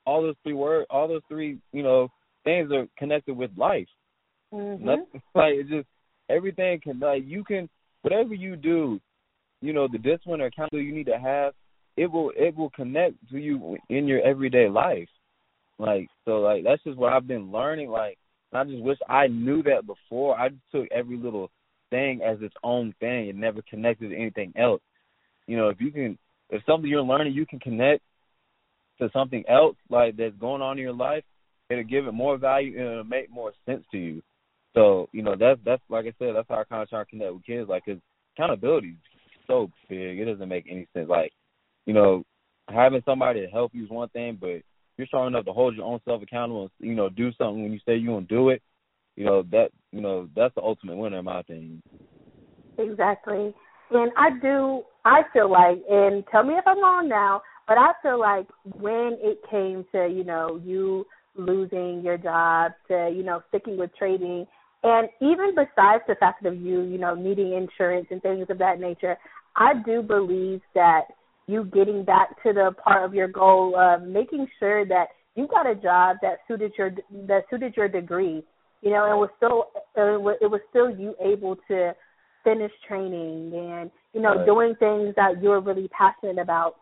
all 0.06 0.22
those 0.22 0.36
three 0.44 0.54
word, 0.54 0.86
all 0.90 1.08
those 1.08 1.22
three, 1.28 1.58
you 1.72 1.84
know, 1.84 2.10
things 2.44 2.72
are 2.72 2.88
connected 2.98 3.36
with 3.36 3.52
life. 3.58 3.88
Mhm. 4.54 4.80
Nothing 4.80 5.22
like 5.36 5.54
it 5.56 5.68
just 5.70 5.88
everything 6.30 6.80
can 6.82 7.00
like 7.00 7.24
you 7.26 7.44
can 7.44 7.70
whatever 8.02 8.34
you 8.34 8.56
do, 8.56 9.00
you 9.62 9.74
know, 9.74 9.88
the 9.88 9.98
discipline 9.98 10.42
or 10.42 10.46
accountability 10.48 10.88
you 10.88 10.96
need 10.96 11.06
to 11.08 11.20
have, 11.20 11.54
it 11.98 12.08
will 12.08 12.32
it 12.36 12.56
will 12.56 12.70
connect 12.72 13.16
to 13.30 13.38
you 13.38 13.78
in 13.90 14.08
your 14.08 14.22
everyday 14.22 14.70
life. 14.70 15.10
Like 15.78 16.08
so 16.26 16.40
like 16.42 16.64
that's 16.64 16.84
just 16.84 16.98
what 16.98 17.14
I've 17.14 17.28
been 17.28 17.52
learning. 17.52 17.90
Like 17.90 18.18
I 18.54 18.64
just 18.64 18.82
wish 18.82 18.98
I 19.08 19.28
knew 19.28 19.62
that 19.64 19.86
before. 19.86 20.38
I 20.40 20.50
just 20.50 20.62
took 20.72 20.88
every 20.92 21.18
little 21.18 21.52
thing 21.90 22.22
as 22.24 22.38
its 22.42 22.56
own 22.64 22.94
thing 23.00 23.30
and 23.30 23.40
never 23.40 23.62
connected 23.70 24.10
to 24.10 24.16
anything 24.16 24.54
else. 24.56 24.82
You 25.48 25.58
know, 25.58 25.70
if 25.70 25.80
you 25.82 25.92
can 25.92 26.18
if 26.50 26.64
something 26.66 26.90
you're 26.90 27.02
learning 27.02 27.34
you 27.34 27.46
can 27.46 27.60
connect 27.60 28.02
to 29.00 29.10
something 29.14 29.44
else 29.48 29.76
like 29.90 30.18
that's 30.18 30.36
going 30.38 30.62
on 30.62 30.78
in 30.78 30.84
your 30.84 30.94
life, 30.94 31.24
it'll 31.70 31.84
give 31.84 32.08
it 32.08 32.12
more 32.14 32.38
value 32.38 32.78
and 32.80 32.88
it'll 32.88 33.04
make 33.04 33.30
more 33.32 33.54
sense 33.66 33.84
to 33.92 33.98
you. 33.98 34.22
So 34.76 35.10
you 35.12 35.24
know 35.24 35.36
that's 35.40 35.60
that's 35.66 35.82
like 35.90 36.06
I 36.06 36.14
said, 36.20 36.36
that's 36.36 36.48
how 36.50 36.60
I 36.60 36.64
kind 36.64 36.84
of 36.84 36.90
try 36.90 37.00
to 37.00 37.06
connect 37.06 37.34
with 37.34 37.46
kids. 37.46 37.70
Like, 37.70 37.86
cause 37.86 37.98
accountability 38.36 38.90
is 38.90 38.96
so 39.48 39.70
big, 39.90 40.20
it 40.20 40.26
doesn't 40.26 40.48
make 40.48 40.66
any 40.70 40.88
sense. 40.94 41.10
Like, 41.10 41.32
you 41.86 41.94
know, 41.94 42.24
having 42.70 43.02
somebody 43.06 43.42
to 43.42 43.48
help 43.48 43.72
you 43.74 43.84
is 43.84 43.90
one 43.90 44.10
thing, 44.10 44.38
but 44.40 44.62
you're 44.98 45.08
strong 45.08 45.28
enough 45.28 45.46
to 45.46 45.54
hold 45.54 45.76
your 45.76 45.86
own 45.86 46.00
self 46.06 46.22
accountable 46.22 46.70
and 46.80 46.90
you 46.90 46.96
know 46.96 47.10
do 47.10 47.32
something 47.34 47.64
when 47.64 47.74
you 47.74 47.80
say 47.86 47.96
you're 47.96 48.14
gonna 48.14 48.26
do 48.28 48.50
it. 48.50 48.62
You 49.16 49.26
know 49.26 49.44
that 49.52 49.70
you 49.92 50.02
know 50.02 50.30
that's 50.36 50.56
the 50.56 50.62
ultimate 50.62 50.98
winner 50.98 51.20
in 51.20 51.26
my 51.26 51.40
opinion. 51.40 51.82
Exactly. 52.78 53.54
And 53.92 54.12
I 54.18 54.30
do, 54.42 54.84
I 55.04 55.22
feel 55.34 55.52
like, 55.52 55.80
and 55.90 56.24
tell 56.32 56.44
me 56.44 56.54
if 56.54 56.64
I'm 56.68 56.80
wrong 56.80 57.10
now, 57.10 57.42
but 57.68 57.78
I 57.78 57.92
feel 58.02 58.20
like 58.20 58.48
when 58.64 59.18
it 59.20 59.40
came 59.50 59.84
to, 59.94 60.08
you 60.08 60.24
know, 60.24 60.62
you 60.64 61.06
losing 61.36 62.02
your 62.04 62.18
job, 62.18 62.74
to, 62.88 63.12
you 63.14 63.24
know, 63.24 63.42
sticking 63.50 63.78
with 63.78 63.92
trading, 63.98 64.46
and 64.84 65.10
even 65.22 65.52
besides 65.56 66.04
the 66.08 66.16
fact 66.20 66.46
of 66.46 66.56
you, 66.56 66.82
you 66.82 66.98
know, 66.98 67.16
needing 67.16 67.54
insurance 67.54 68.08
and 68.12 68.22
things 68.22 68.48
of 68.50 68.58
that 68.60 68.80
nature, 68.80 69.18
I 69.56 69.74
do 69.86 70.02
believe 70.02 70.62
that 70.76 71.04
you 71.48 71.66
getting 71.66 72.06
back 72.06 72.42
to 72.44 72.54
the 72.54 72.72
part 72.84 73.04
of 73.04 73.14
your 73.14 73.28
goal 73.28 73.76
of 73.78 74.04
making 74.04 74.48
sure 74.60 74.86
that 74.86 75.08
you 75.36 75.48
got 75.48 75.70
a 75.70 75.76
job 75.76 76.18
that 76.22 76.40
suited 76.48 76.74
your 76.78 76.92
that 77.28 77.44
suited 77.50 77.76
your 77.76 77.88
degree 77.88 78.44
you 78.82 78.92
know, 78.92 79.06
and 79.10 79.20
was 79.20 79.30
still 79.38 79.66
it 79.96 80.50
was, 80.50 80.62
still 80.70 80.90
you 80.90 81.16
able 81.20 81.56
to 81.68 81.94
finish 82.44 82.72
training 82.88 83.52
and 83.54 83.92
you 84.14 84.22
know 84.22 84.36
Right. 84.36 84.46
doing 84.46 84.76
things 84.80 85.14
that 85.16 85.42
you're 85.42 85.60
really 85.60 85.90
passionate 85.90 86.38
about. 86.42 86.76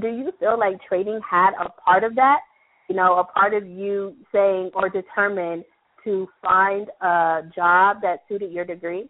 Do 0.00 0.08
you 0.08 0.32
feel 0.40 0.58
like 0.58 0.82
trading 0.88 1.20
had 1.28 1.50
a 1.60 1.68
part 1.68 2.02
of 2.02 2.16
that? 2.16 2.40
You 2.88 2.96
know, 2.96 3.18
a 3.18 3.24
part 3.24 3.54
of 3.54 3.66
you 3.66 4.14
saying 4.32 4.72
or 4.74 4.88
determined 4.88 5.64
to 6.04 6.28
find 6.42 6.88
a 7.00 7.42
job 7.54 7.98
that 8.02 8.20
suited 8.28 8.52
your 8.52 8.64
degree? 8.64 9.08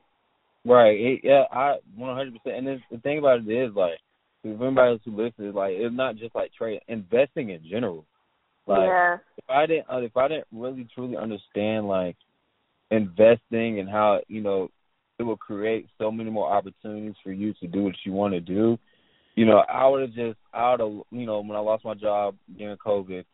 Right. 0.64 0.98
It, 0.98 1.20
yeah, 1.24 1.44
I 1.52 1.76
one 1.96 2.16
hundred 2.16 2.34
percent. 2.34 2.58
And 2.58 2.66
this, 2.66 2.80
the 2.90 2.98
thing 2.98 3.18
about 3.18 3.40
it 3.40 3.50
is 3.50 3.74
like, 3.74 3.98
if 4.42 4.60
anybody 4.60 4.92
else 4.92 5.00
who 5.04 5.16
listens, 5.16 5.54
like, 5.54 5.72
it's 5.74 5.94
not 5.94 6.16
just 6.16 6.34
like 6.34 6.52
trade 6.52 6.80
investing 6.88 7.50
in 7.50 7.60
general. 7.68 8.04
Like, 8.66 8.86
yeah. 8.86 9.16
if 9.36 9.44
I 9.48 9.66
didn't, 9.66 9.86
uh, 9.92 9.98
if 9.98 10.16
I 10.16 10.28
didn't 10.28 10.46
really 10.52 10.88
truly 10.94 11.16
understand 11.16 11.86
like 11.86 12.16
investing 12.90 13.80
and 13.80 13.88
how 13.88 14.20
you 14.28 14.40
know 14.40 14.68
it 15.18 15.22
will 15.22 15.36
create 15.36 15.86
so 15.98 16.10
many 16.10 16.30
more 16.30 16.50
opportunities 16.50 17.14
for 17.22 17.32
you 17.32 17.54
to 17.60 17.66
do 17.66 17.82
what 17.82 17.94
you 18.04 18.12
want 18.12 18.34
to 18.34 18.40
do, 18.40 18.78
you 19.34 19.46
know, 19.46 19.58
I 19.68 19.86
would 19.86 20.02
have 20.02 20.14
just, 20.14 20.38
I 20.52 20.70
would 20.70 20.80
have, 20.80 21.04
you 21.10 21.26
know, 21.26 21.40
when 21.40 21.56
I 21.56 21.60
lost 21.60 21.84
my 21.84 21.94
job 21.94 22.36
during 22.56 22.76
COVID, 22.76 23.24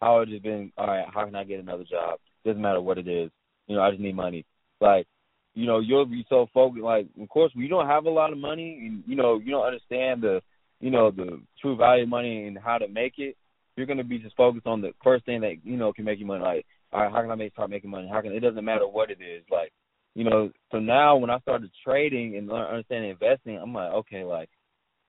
I 0.00 0.12
would 0.12 0.28
have 0.28 0.34
just 0.34 0.42
been, 0.42 0.72
all 0.78 0.86
right, 0.86 1.06
how 1.12 1.24
can 1.24 1.34
I 1.34 1.44
get 1.44 1.60
another 1.60 1.84
job? 1.84 2.18
Doesn't 2.46 2.62
matter 2.62 2.80
what 2.80 2.98
it 2.98 3.08
is, 3.08 3.30
you 3.66 3.76
know, 3.76 3.82
I 3.82 3.90
just 3.90 4.00
need 4.00 4.16
money. 4.16 4.46
Like, 4.80 5.06
you 5.54 5.66
know, 5.66 5.80
you'll 5.80 6.06
be 6.06 6.24
so 6.28 6.46
focused. 6.54 6.82
Like, 6.82 7.06
of 7.20 7.28
course, 7.28 7.50
when 7.54 7.64
you 7.64 7.68
don't 7.68 7.86
have 7.88 8.04
a 8.04 8.10
lot 8.10 8.32
of 8.32 8.38
money, 8.38 8.78
and 8.86 9.02
you 9.06 9.16
know, 9.16 9.38
you 9.38 9.50
don't 9.50 9.66
understand 9.66 10.22
the, 10.22 10.40
you 10.80 10.90
know, 10.90 11.10
the 11.10 11.40
true 11.60 11.76
value 11.76 12.04
of 12.04 12.08
money 12.08 12.46
and 12.46 12.58
how 12.58 12.78
to 12.78 12.88
make 12.88 13.14
it. 13.18 13.36
You're 13.76 13.86
gonna 13.86 14.04
be 14.04 14.18
just 14.18 14.36
focused 14.36 14.66
on 14.66 14.80
the 14.80 14.92
first 15.02 15.26
thing 15.26 15.40
that 15.42 15.56
you 15.64 15.76
know 15.76 15.92
can 15.92 16.04
make 16.04 16.18
you 16.18 16.26
money. 16.26 16.42
Like, 16.42 16.66
all 16.92 17.02
right, 17.02 17.12
how 17.12 17.20
can 17.20 17.30
I 17.30 17.34
make 17.34 17.52
start 17.52 17.70
making 17.70 17.90
money? 17.90 18.08
How 18.10 18.20
can 18.20 18.32
it 18.32 18.40
doesn't 18.40 18.64
matter 18.64 18.86
what 18.86 19.10
it 19.10 19.18
is. 19.20 19.42
Like, 19.50 19.72
you 20.14 20.24
know, 20.24 20.50
so 20.72 20.78
now 20.78 21.16
when 21.16 21.30
I 21.30 21.40
started 21.40 21.70
trading 21.84 22.36
and 22.36 22.50
understanding 22.50 23.10
investing, 23.10 23.58
I'm 23.58 23.74
like, 23.74 23.92
okay, 23.92 24.24
like 24.24 24.48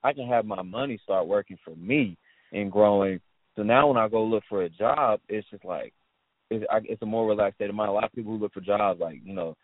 I 0.04 0.14
can 0.14 0.28
have 0.28 0.46
my 0.46 0.62
money 0.62 1.00
start 1.04 1.28
working 1.28 1.58
for 1.64 1.76
me 1.76 2.18
and 2.52 2.72
growing. 2.72 3.20
So 3.56 3.64
now 3.64 3.88
when 3.88 3.98
I 3.98 4.08
go 4.08 4.24
look 4.24 4.44
for 4.50 4.64
a 4.64 4.70
job, 4.70 5.20
it's 5.30 5.50
just 5.50 5.66
like 5.66 5.94
it's, 6.50 6.66
I, 6.72 6.80
it's 6.84 7.02
a 7.02 7.06
more 7.06 7.28
relaxed 7.28 7.58
state 7.58 7.70
of 7.70 7.76
mind. 7.76 7.89
A 7.89 7.93
lot 7.93 8.04
of 8.04 8.14
people 8.14 8.32
who 8.32 8.39
look 8.39 8.54
for 8.54 8.62
jobs, 8.62 9.00
like 9.00 9.20
you 9.24 9.34
know, 9.34 9.56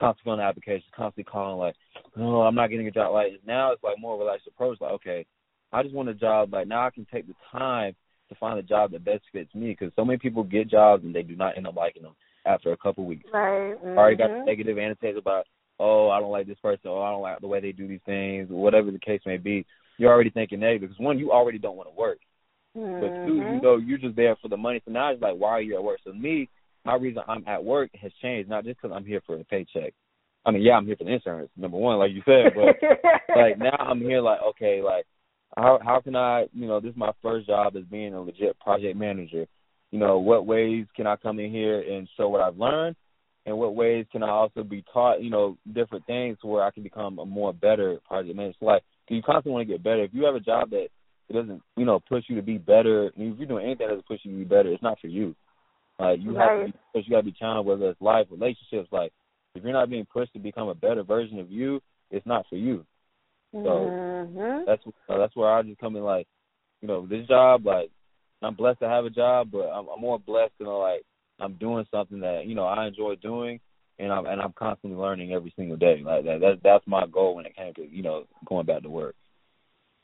constantly 0.00 0.32
on 0.32 0.40
applications, 0.40 0.90
constantly 0.94 1.30
calling, 1.30 1.58
like, 1.58 1.74
oh, 2.18 2.42
I'm 2.42 2.54
not 2.54 2.70
getting 2.70 2.88
a 2.88 2.92
job. 2.92 3.12
Like 3.12 3.32
now, 3.46 3.72
it's 3.72 3.82
like 3.82 3.98
more 3.98 4.18
relaxed 4.18 4.46
approach. 4.46 4.80
Like, 4.80 4.92
okay, 4.92 5.26
I 5.72 5.82
just 5.82 5.94
want 5.94 6.08
a 6.08 6.14
job. 6.14 6.52
Like 6.52 6.68
now, 6.68 6.86
I 6.86 6.90
can 6.90 7.06
take 7.12 7.26
the 7.26 7.34
time 7.50 7.94
to 8.28 8.34
find 8.36 8.58
a 8.58 8.62
job 8.62 8.92
that 8.92 9.04
best 9.04 9.22
fits 9.32 9.54
me 9.54 9.76
because 9.78 9.92
so 9.94 10.04
many 10.04 10.18
people 10.18 10.42
get 10.42 10.70
jobs 10.70 11.04
and 11.04 11.14
they 11.14 11.22
do 11.22 11.36
not 11.36 11.56
end 11.56 11.66
up 11.66 11.76
liking 11.76 12.02
them 12.02 12.14
after 12.46 12.72
a 12.72 12.76
couple 12.76 13.04
weeks. 13.04 13.28
Right. 13.32 13.74
I 13.74 13.88
already 13.88 14.16
got 14.16 14.30
mhm. 14.30 14.46
negative 14.46 14.78
annotations 14.78 15.18
about, 15.18 15.46
oh, 15.78 16.10
I 16.10 16.20
don't 16.20 16.30
like 16.30 16.46
this 16.46 16.58
person, 16.60 16.90
or 16.90 17.06
I 17.06 17.10
don't 17.10 17.22
like 17.22 17.40
the 17.40 17.46
way 17.46 17.60
they 17.60 17.72
do 17.72 17.86
these 17.86 18.00
things, 18.06 18.48
whatever 18.50 18.90
the 18.90 18.98
case 18.98 19.20
may 19.26 19.36
be. 19.36 19.66
You're 19.98 20.10
already 20.10 20.30
thinking 20.30 20.60
negative 20.60 20.90
because 20.90 21.00
one, 21.00 21.18
you 21.18 21.30
already 21.30 21.58
don't 21.58 21.76
want 21.76 21.88
to 21.88 21.94
work, 21.94 22.18
but 22.74 23.12
two, 23.24 23.34
you 23.36 23.42
Mhm. 23.42 23.62
know, 23.62 23.76
you're 23.76 23.98
just 23.98 24.16
there 24.16 24.36
for 24.36 24.48
the 24.48 24.56
money. 24.56 24.80
So 24.84 24.90
now 24.90 25.10
it's 25.10 25.22
like, 25.22 25.36
why 25.36 25.50
are 25.50 25.60
you 25.60 25.76
at 25.76 25.84
work? 25.84 26.00
So 26.04 26.12
me, 26.12 26.48
my 26.84 26.94
reason 26.94 27.22
I'm 27.28 27.44
at 27.46 27.62
work 27.64 27.90
has 27.96 28.12
changed, 28.14 28.48
not 28.48 28.64
just 28.64 28.80
because 28.80 28.94
I'm 28.94 29.04
here 29.04 29.20
for 29.26 29.36
a 29.36 29.44
paycheck. 29.44 29.92
I 30.44 30.50
mean, 30.50 30.62
yeah, 30.62 30.76
I'm 30.76 30.86
here 30.86 30.96
for 30.96 31.04
the 31.04 31.12
insurance, 31.12 31.50
number 31.56 31.76
one, 31.76 31.98
like 31.98 32.12
you 32.12 32.22
said, 32.24 32.52
but 32.54 32.76
like 33.36 33.58
now 33.58 33.76
I'm 33.78 34.00
here 34.00 34.20
like 34.20 34.40
okay 34.42 34.82
like 34.82 35.06
how 35.56 35.78
how 35.82 36.00
can 36.00 36.16
I 36.16 36.46
you 36.52 36.66
know 36.66 36.80
this 36.80 36.90
is 36.90 36.96
my 36.96 37.12
first 37.22 37.46
job 37.46 37.76
as 37.76 37.84
being 37.84 38.14
a 38.14 38.20
legit 38.20 38.58
project 38.60 38.96
manager 38.96 39.46
you 39.90 39.98
know 39.98 40.18
what 40.18 40.46
ways 40.46 40.86
can 40.96 41.06
I 41.06 41.16
come 41.16 41.38
in 41.38 41.50
here 41.50 41.80
and 41.80 42.08
show 42.16 42.28
what 42.28 42.40
I've 42.40 42.58
learned 42.58 42.96
and 43.46 43.56
what 43.56 43.74
ways 43.74 44.06
can 44.12 44.22
I 44.22 44.28
also 44.28 44.62
be 44.62 44.84
taught 44.92 45.22
you 45.22 45.30
know 45.30 45.56
different 45.72 46.06
things 46.06 46.38
where 46.42 46.62
I 46.62 46.70
can 46.70 46.82
become 46.82 47.18
a 47.18 47.26
more 47.26 47.52
better 47.52 47.98
project 48.06 48.36
manager 48.36 48.56
so, 48.60 48.66
like 48.66 48.82
you 49.08 49.22
constantly 49.22 49.52
want 49.52 49.68
to 49.68 49.74
get 49.74 49.82
better 49.82 50.04
if 50.04 50.14
you 50.14 50.24
have 50.24 50.34
a 50.34 50.40
job 50.40 50.70
that 50.70 50.88
it 51.32 51.40
doesn't 51.40 51.62
you 51.76 51.84
know 51.84 52.00
push 52.00 52.24
you 52.28 52.36
to 52.36 52.42
be 52.42 52.58
better 52.58 53.08
and 53.16 53.32
if 53.32 53.38
you're 53.38 53.48
doing 53.48 53.64
anything 53.64 53.86
that 53.86 53.94
doesn't 53.94 54.06
push 54.06 54.20
you 54.24 54.32
to 54.32 54.38
be 54.38 54.44
better 54.44 54.72
it's 54.72 54.82
not 54.82 54.98
for 55.00 55.08
you 55.08 55.34
like 55.98 56.20
you 56.20 56.34
have 56.34 56.54
to 56.54 56.60
Right. 56.60 56.66
be 56.66 56.74
pushed, 56.92 57.08
you 57.08 57.12
got 57.12 57.20
to 57.20 57.24
be 57.24 57.32
challenged 57.32 57.66
whether 57.66 57.90
it's 57.90 58.00
life 58.00 58.26
relationships 58.30 58.88
like 58.92 59.12
if 59.54 59.62
you're 59.62 59.72
not 59.72 59.90
being 59.90 60.06
pushed 60.12 60.32
to 60.32 60.38
become 60.38 60.68
a 60.68 60.74
better 60.74 61.02
version 61.02 61.38
of 61.38 61.50
you 61.50 61.80
it's 62.10 62.26
not 62.26 62.46
for 62.48 62.56
you 62.56 62.84
Mhm. 63.64 64.66
that's 64.66 64.82
uh, 65.08 65.18
that's 65.18 65.36
where 65.36 65.52
I 65.52 65.62
just 65.62 65.78
come 65.80 65.96
in 65.96 66.02
like, 66.02 66.26
you 66.80 66.88
know, 66.88 67.06
this 67.06 67.26
job 67.26 67.66
like 67.66 67.90
I'm 68.42 68.54
blessed 68.54 68.80
to 68.80 68.88
have 68.88 69.04
a 69.04 69.10
job, 69.10 69.50
but 69.52 69.68
I'm, 69.68 69.86
I'm 69.88 70.00
more 70.00 70.18
blessed 70.18 70.52
to 70.58 70.64
know 70.64 70.78
like 70.78 71.02
I'm 71.40 71.54
doing 71.54 71.86
something 71.90 72.20
that 72.20 72.46
you 72.46 72.54
know 72.54 72.64
I 72.64 72.86
enjoy 72.86 73.16
doing, 73.16 73.60
and 73.98 74.12
I'm 74.12 74.26
and 74.26 74.40
I'm 74.40 74.52
constantly 74.52 74.98
learning 74.98 75.32
every 75.32 75.52
single 75.56 75.76
day. 75.76 76.02
Like 76.04 76.24
that 76.24 76.38
that's 76.40 76.60
that's 76.62 76.86
my 76.86 77.06
goal 77.06 77.36
when 77.36 77.46
it 77.46 77.56
came 77.56 77.74
to 77.74 77.88
you 77.88 78.02
know 78.02 78.24
going 78.46 78.66
back 78.66 78.82
to 78.82 78.90
work. 78.90 79.14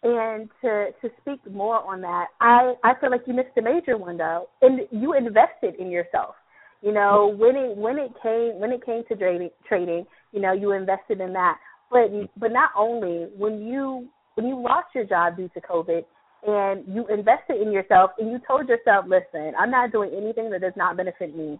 And 0.03 0.49
to 0.63 0.91
to 1.03 1.11
speak 1.21 1.41
more 1.51 1.81
on 1.83 2.01
that, 2.03 2.27
I 2.41 2.75
I 2.85 2.93
feel 3.01 3.11
like 3.11 3.23
you 3.27 3.35
missed 3.35 3.57
a 3.59 3.63
major 3.63 3.97
one 3.99 4.17
though, 4.17 4.49
and 4.63 4.81
you 4.93 5.15
invested 5.15 5.75
in 5.81 5.91
yourself. 5.91 6.35
You 6.83 6.93
know, 6.93 7.31
mm-hmm. 7.33 7.41
when 7.41 7.57
it 7.57 7.77
when 7.77 7.99
it 7.99 8.13
came 8.23 8.61
when 8.61 8.71
it 8.71 8.85
came 8.87 9.03
to 9.09 9.17
trading, 9.17 9.51
trading, 9.67 10.07
you 10.33 10.41
know, 10.41 10.53
you 10.53 10.73
invested 10.73 11.21
in 11.21 11.33
that. 11.33 11.59
But 11.91 12.11
but 12.37 12.53
not 12.53 12.71
only 12.77 13.27
when 13.37 13.67
you 13.67 14.09
when 14.37 14.47
you 14.47 14.61
lost 14.61 14.95
your 14.95 15.05
job 15.05 15.37
due 15.37 15.49
to 15.49 15.61
COVID, 15.61 16.05
and 16.47 16.85
you 16.87 17.05
invested 17.09 17.61
in 17.61 17.73
yourself, 17.73 18.13
and 18.19 18.31
you 18.31 18.39
told 18.47 18.69
yourself, 18.69 19.07
listen, 19.09 19.53
I'm 19.59 19.73
not 19.73 19.91
doing 19.91 20.13
anything 20.17 20.51
that 20.51 20.61
does 20.61 20.77
not 20.77 20.97
benefit 20.97 21.37
me. 21.37 21.59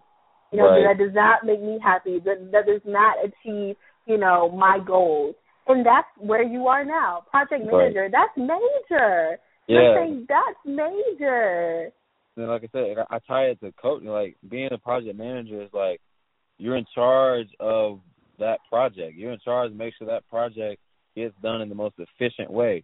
You 0.51 0.57
know, 0.57 0.69
Right. 0.69 0.83
that 0.87 1.03
does 1.03 1.13
not 1.13 1.45
make 1.45 1.61
me 1.61 1.77
happy. 1.83 2.19
That 2.19 2.51
that 2.53 2.65
does 2.65 2.81
not 2.85 3.17
achieve 3.21 3.75
you 4.05 4.17
know 4.17 4.49
my 4.49 4.79
goals. 4.79 5.35
And 5.69 5.85
that's 5.85 6.07
where 6.17 6.41
you 6.43 6.67
are 6.67 6.83
now, 6.83 7.23
project 7.29 7.63
Right. 7.65 7.93
manager. 7.93 8.09
That's 8.11 8.35
major. 8.35 9.39
Yeah. 9.67 9.93
Saying 9.95 10.25
that's 10.27 10.57
major. 10.65 11.91
And 12.35 12.47
like 12.47 12.63
I 12.63 12.69
said, 12.71 12.97
I 12.97 13.15
I 13.15 13.19
tie 13.19 13.45
it 13.45 13.59
to 13.61 13.71
coaching. 13.73 14.07
Like 14.09 14.35
being 14.49 14.69
a 14.71 14.77
project 14.79 15.15
manager 15.17 15.61
is 15.61 15.69
like 15.71 16.01
you're 16.57 16.75
in 16.75 16.85
charge 16.95 17.47
of 17.59 17.99
that 18.39 18.59
project. 18.67 19.15
You're 19.15 19.31
in 19.31 19.39
charge 19.39 19.71
to 19.71 19.77
make 19.77 19.93
sure 19.95 20.07
that 20.07 20.27
project 20.27 20.81
gets 21.15 21.35
done 21.41 21.61
in 21.61 21.69
the 21.69 21.75
most 21.75 21.95
efficient 21.99 22.49
way. 22.49 22.83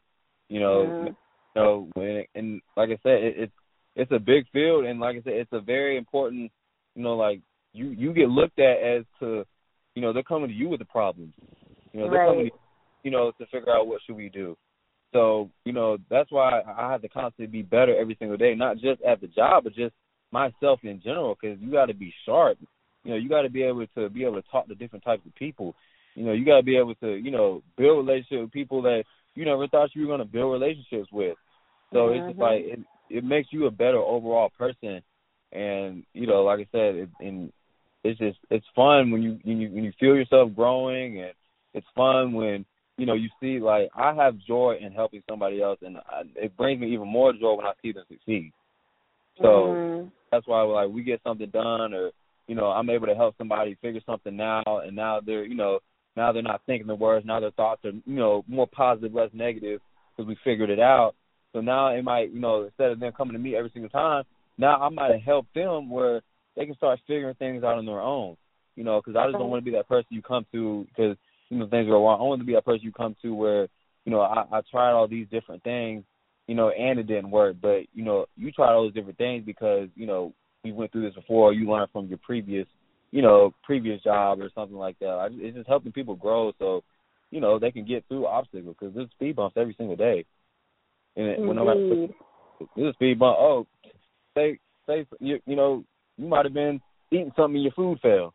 You 0.50 0.60
know, 0.60 0.94
you 1.06 1.16
know, 1.56 1.90
when 1.96 2.24
and 2.36 2.62
like 2.78 2.90
I 2.90 3.00
said, 3.02 3.24
it, 3.24 3.36
it's 3.38 3.54
it's 3.96 4.12
a 4.12 4.20
big 4.20 4.46
field, 4.54 4.86
and 4.86 5.00
like 5.00 5.16
I 5.18 5.22
said, 5.24 5.34
it's 5.34 5.54
a 5.54 5.60
very 5.62 5.98
important. 5.98 6.52
You 6.96 7.02
know, 7.04 7.16
like 7.16 7.42
you 7.74 7.88
you 7.88 8.14
get 8.14 8.30
looked 8.30 8.60
at 8.60 8.78
as 8.78 9.06
to, 9.22 9.44
you 9.96 10.02
know, 10.04 10.14
they're 10.14 10.24
coming 10.24 10.50
to 10.50 10.54
you 10.54 10.70
with 10.70 10.80
the 10.80 10.86
problems. 10.86 11.34
You 11.94 12.02
know, 12.02 12.10
they're 12.10 12.20
Right. 12.20 12.28
coming, 12.30 12.46
to, 12.50 12.56
you 13.06 13.12
know, 13.12 13.32
to 13.38 13.46
figure 13.46 13.72
out 13.72 13.88
what 13.88 14.02
should 14.06 14.16
we 14.18 14.30
do. 14.30 14.58
So 15.14 15.50
you 15.64 15.72
know 15.72 15.98
that's 16.10 16.32
why 16.32 16.62
I 16.68 16.92
have 16.92 17.04
to 17.04 17.08
constantly 17.08 17.46
be 17.46 17.62
better 17.62 17.96
every 17.96 18.18
single 18.20 18.36
day, 18.36 18.56
not 18.56 18.78
just 18.80 19.02
at 19.04 19.22
the 19.22 19.28
job, 19.28 19.64
but 19.64 19.76
just 19.76 19.94
myself 20.32 20.80
in 20.84 21.02
general. 21.02 21.38
Because 21.40 21.58
you 21.62 21.72
got 21.72 21.86
to 21.86 21.94
be 21.94 22.14
sharp. 22.26 22.58
You 23.04 23.12
know, 23.12 23.18
you 23.18 23.30
got 23.30 23.44
to 23.44 23.50
be 23.50 23.64
able 23.64 23.86
to 23.96 24.10
be 24.10 24.24
able 24.26 24.42
to 24.42 24.50
talk 24.52 24.68
to 24.68 24.76
different 24.76 25.06
types 25.06 25.26
of 25.26 25.36
people. 25.36 25.76
You 26.16 26.26
know, 26.26 26.34
you 26.34 26.44
got 26.44 26.58
to 26.58 26.64
be 26.64 26.76
able 26.78 26.96
to 26.96 27.14
you 27.16 27.32
know 27.32 27.62
build 27.78 28.06
relationships 28.06 28.42
with 28.42 28.52
people 28.52 28.82
that 28.82 29.04
you 29.36 29.46
never 29.46 29.68
thought 29.68 29.92
you 29.94 30.02
were 30.02 30.08
going 30.08 30.20
to 30.20 30.26
build 30.26 30.52
relationships 30.52 31.10
with. 31.12 31.38
So 31.94 32.10
it's 32.10 32.26
just 32.26 32.40
Mhm. 32.40 32.42
like 32.42 32.62
it, 32.66 32.80
it 33.10 33.24
makes 33.24 33.54
you 33.54 33.68
a 33.68 33.72
better 33.72 34.00
overall 34.00 34.50
person. 34.58 35.02
And 35.52 36.04
you 36.14 36.26
know, 36.28 36.44
like 36.44 36.60
I 36.60 36.68
said, 36.72 36.96
it, 36.96 37.10
and 37.20 37.54
it's 38.04 38.20
just 38.20 38.40
it's 38.50 38.66
fun 38.76 39.12
when 39.12 39.22
you 39.22 39.40
when 39.44 39.62
you 39.62 39.70
when 39.70 39.84
you 39.84 39.94
feel 40.00 40.16
yourself 40.16 40.54
growing, 40.56 41.22
and 41.22 41.34
it's 41.74 41.88
fun 41.96 42.34
when 42.34 42.66
you 42.98 43.06
know 43.06 43.14
you 43.14 43.30
see 43.42 43.60
like 43.60 43.90
I 43.96 44.14
have 44.14 44.38
joy 44.38 44.78
in 44.80 44.92
helping 44.92 45.24
somebody 45.30 45.62
else, 45.62 45.80
and 45.82 45.98
I, 45.98 46.24
it 46.36 46.56
brings 46.58 46.82
me 46.82 46.94
even 46.94 47.08
more 47.08 47.34
joy 47.34 47.56
when 47.56 47.66
I 47.66 47.74
see 47.82 47.92
them 47.92 48.06
succeed. 48.10 48.52
So 49.42 49.78
Mhm. 49.78 50.12
that's 50.32 50.48
why 50.48 50.62
like 50.62 50.90
we 50.90 51.04
get 51.04 51.22
something 51.24 51.50
done, 51.50 51.94
or 51.94 52.12
you 52.48 52.56
know 52.56 52.68
I'm 52.68 52.90
able 52.90 53.08
to 53.08 53.16
help 53.16 53.36
somebody 53.38 53.76
figure 53.76 54.02
something 54.06 54.40
out, 54.40 54.84
and 54.86 54.96
now 54.96 55.20
they're 55.20 55.46
you 55.46 55.56
know 55.56 55.80
now 56.16 56.32
they're 56.32 56.42
not 56.42 56.62
thinking 56.66 56.88
the 56.88 56.96
worst, 56.96 57.26
now 57.26 57.40
their 57.40 57.52
thoughts 57.52 57.84
are 57.86 57.92
you 57.92 58.02
know 58.06 58.44
more 58.48 58.68
positive, 58.68 59.14
less 59.14 59.30
negative 59.34 59.82
because 60.16 60.28
we 60.28 60.38
figured 60.44 60.70
it 60.70 60.80
out. 60.80 61.16
So 61.54 61.62
now 61.62 61.88
it 61.88 62.04
might 62.04 62.32
you 62.32 62.40
know 62.40 62.64
instead 62.64 62.92
of 62.92 63.00
them 63.00 63.12
coming 63.14 63.34
to 63.34 63.40
me 63.40 63.56
every 63.56 63.72
single 63.72 63.90
time, 63.90 64.24
now 64.58 64.82
I 64.82 64.90
might 64.90 65.12
have 65.12 65.22
helped 65.22 65.54
them 65.54 65.90
where 65.90 66.22
they 66.56 66.66
can 66.66 66.76
start 66.76 67.00
figuring 67.08 67.36
things 67.36 67.64
out 67.64 67.78
on 67.78 67.86
their 67.86 68.02
own. 68.02 68.38
You 68.76 68.84
know, 68.84 69.02
because 69.02 69.18
I 69.18 69.28
just 69.28 69.40
don't 69.40 69.50
want 69.50 69.64
to 69.64 69.72
be 69.72 69.76
that 69.78 69.88
person 69.88 70.08
you 70.10 70.22
come 70.22 70.46
to 70.52 70.86
because 70.90 71.16
you 71.50 71.58
know 71.58 71.68
things 71.68 71.88
go 71.88 72.04
wrong. 72.04 72.20
I 72.20 72.24
want 72.24 72.42
to 72.42 72.46
be 72.46 72.54
that 72.54 72.66
person 72.66 72.84
you 72.84 72.92
come 72.92 73.16
to 73.22 73.34
where 73.34 73.68
you 74.06 74.12
know 74.12 74.22
I, 74.22 74.46
I 74.52 74.62
tried 74.70 74.92
all 74.92 75.08
these 75.08 75.28
different 75.32 75.64
things, 75.64 76.04
you 76.48 76.56
know, 76.56 76.70
and 76.70 77.00
it 77.00 77.08
didn't 77.08 77.32
work. 77.32 77.58
But 77.62 77.84
you 77.94 78.04
know, 78.04 78.26
you 78.36 78.52
tried 78.52 78.74
all 78.74 78.84
those 78.84 78.94
different 78.94 79.18
things 79.18 79.44
because 79.46 79.90
you 79.96 80.06
know 80.06 80.34
we 80.64 80.72
went 80.72 80.92
through 80.92 81.04
this 81.04 81.16
before. 81.16 81.54
You 81.54 81.70
learned 81.70 81.92
from 81.92 82.08
your 82.08 82.20
previous, 82.20 82.68
you 83.12 83.22
know, 83.22 83.54
previous 83.64 84.02
job 84.04 84.40
or 84.40 84.50
something 84.54 84.78
like 84.78 84.98
that. 85.00 85.08
I, 85.08 85.28
it's 85.32 85.56
just 85.56 85.70
helping 85.70 85.92
people 85.92 86.16
grow 86.16 86.52
so 86.60 86.84
you 87.32 87.40
know 87.42 87.60
they 87.60 87.72
can 87.72 87.86
get 87.86 88.06
through 88.08 88.28
obstacles 88.28 88.76
because 88.80 88.96
there's 88.96 89.10
speed 89.12 89.36
bumps 89.36 89.58
every 89.58 89.76
single 89.78 89.96
day. 89.96 90.26
And 91.16 91.28
it, 91.28 91.40
when 91.40 91.56
no 91.56 91.66
matter 91.66 92.14
a 92.78 92.94
speed 92.94 93.20
bump. 93.20 93.38
Oh, 93.40 93.68
say 94.36 94.60
say 94.88 95.06
you 95.20 95.40
you 95.46 95.56
know 95.56 95.84
you 96.18 96.28
might 96.28 96.46
have 96.46 96.54
been 96.54 96.80
eating 97.12 97.32
something 97.36 97.56
and 97.56 97.64
your 97.64 97.74
food 97.74 98.00
fell. 98.02 98.34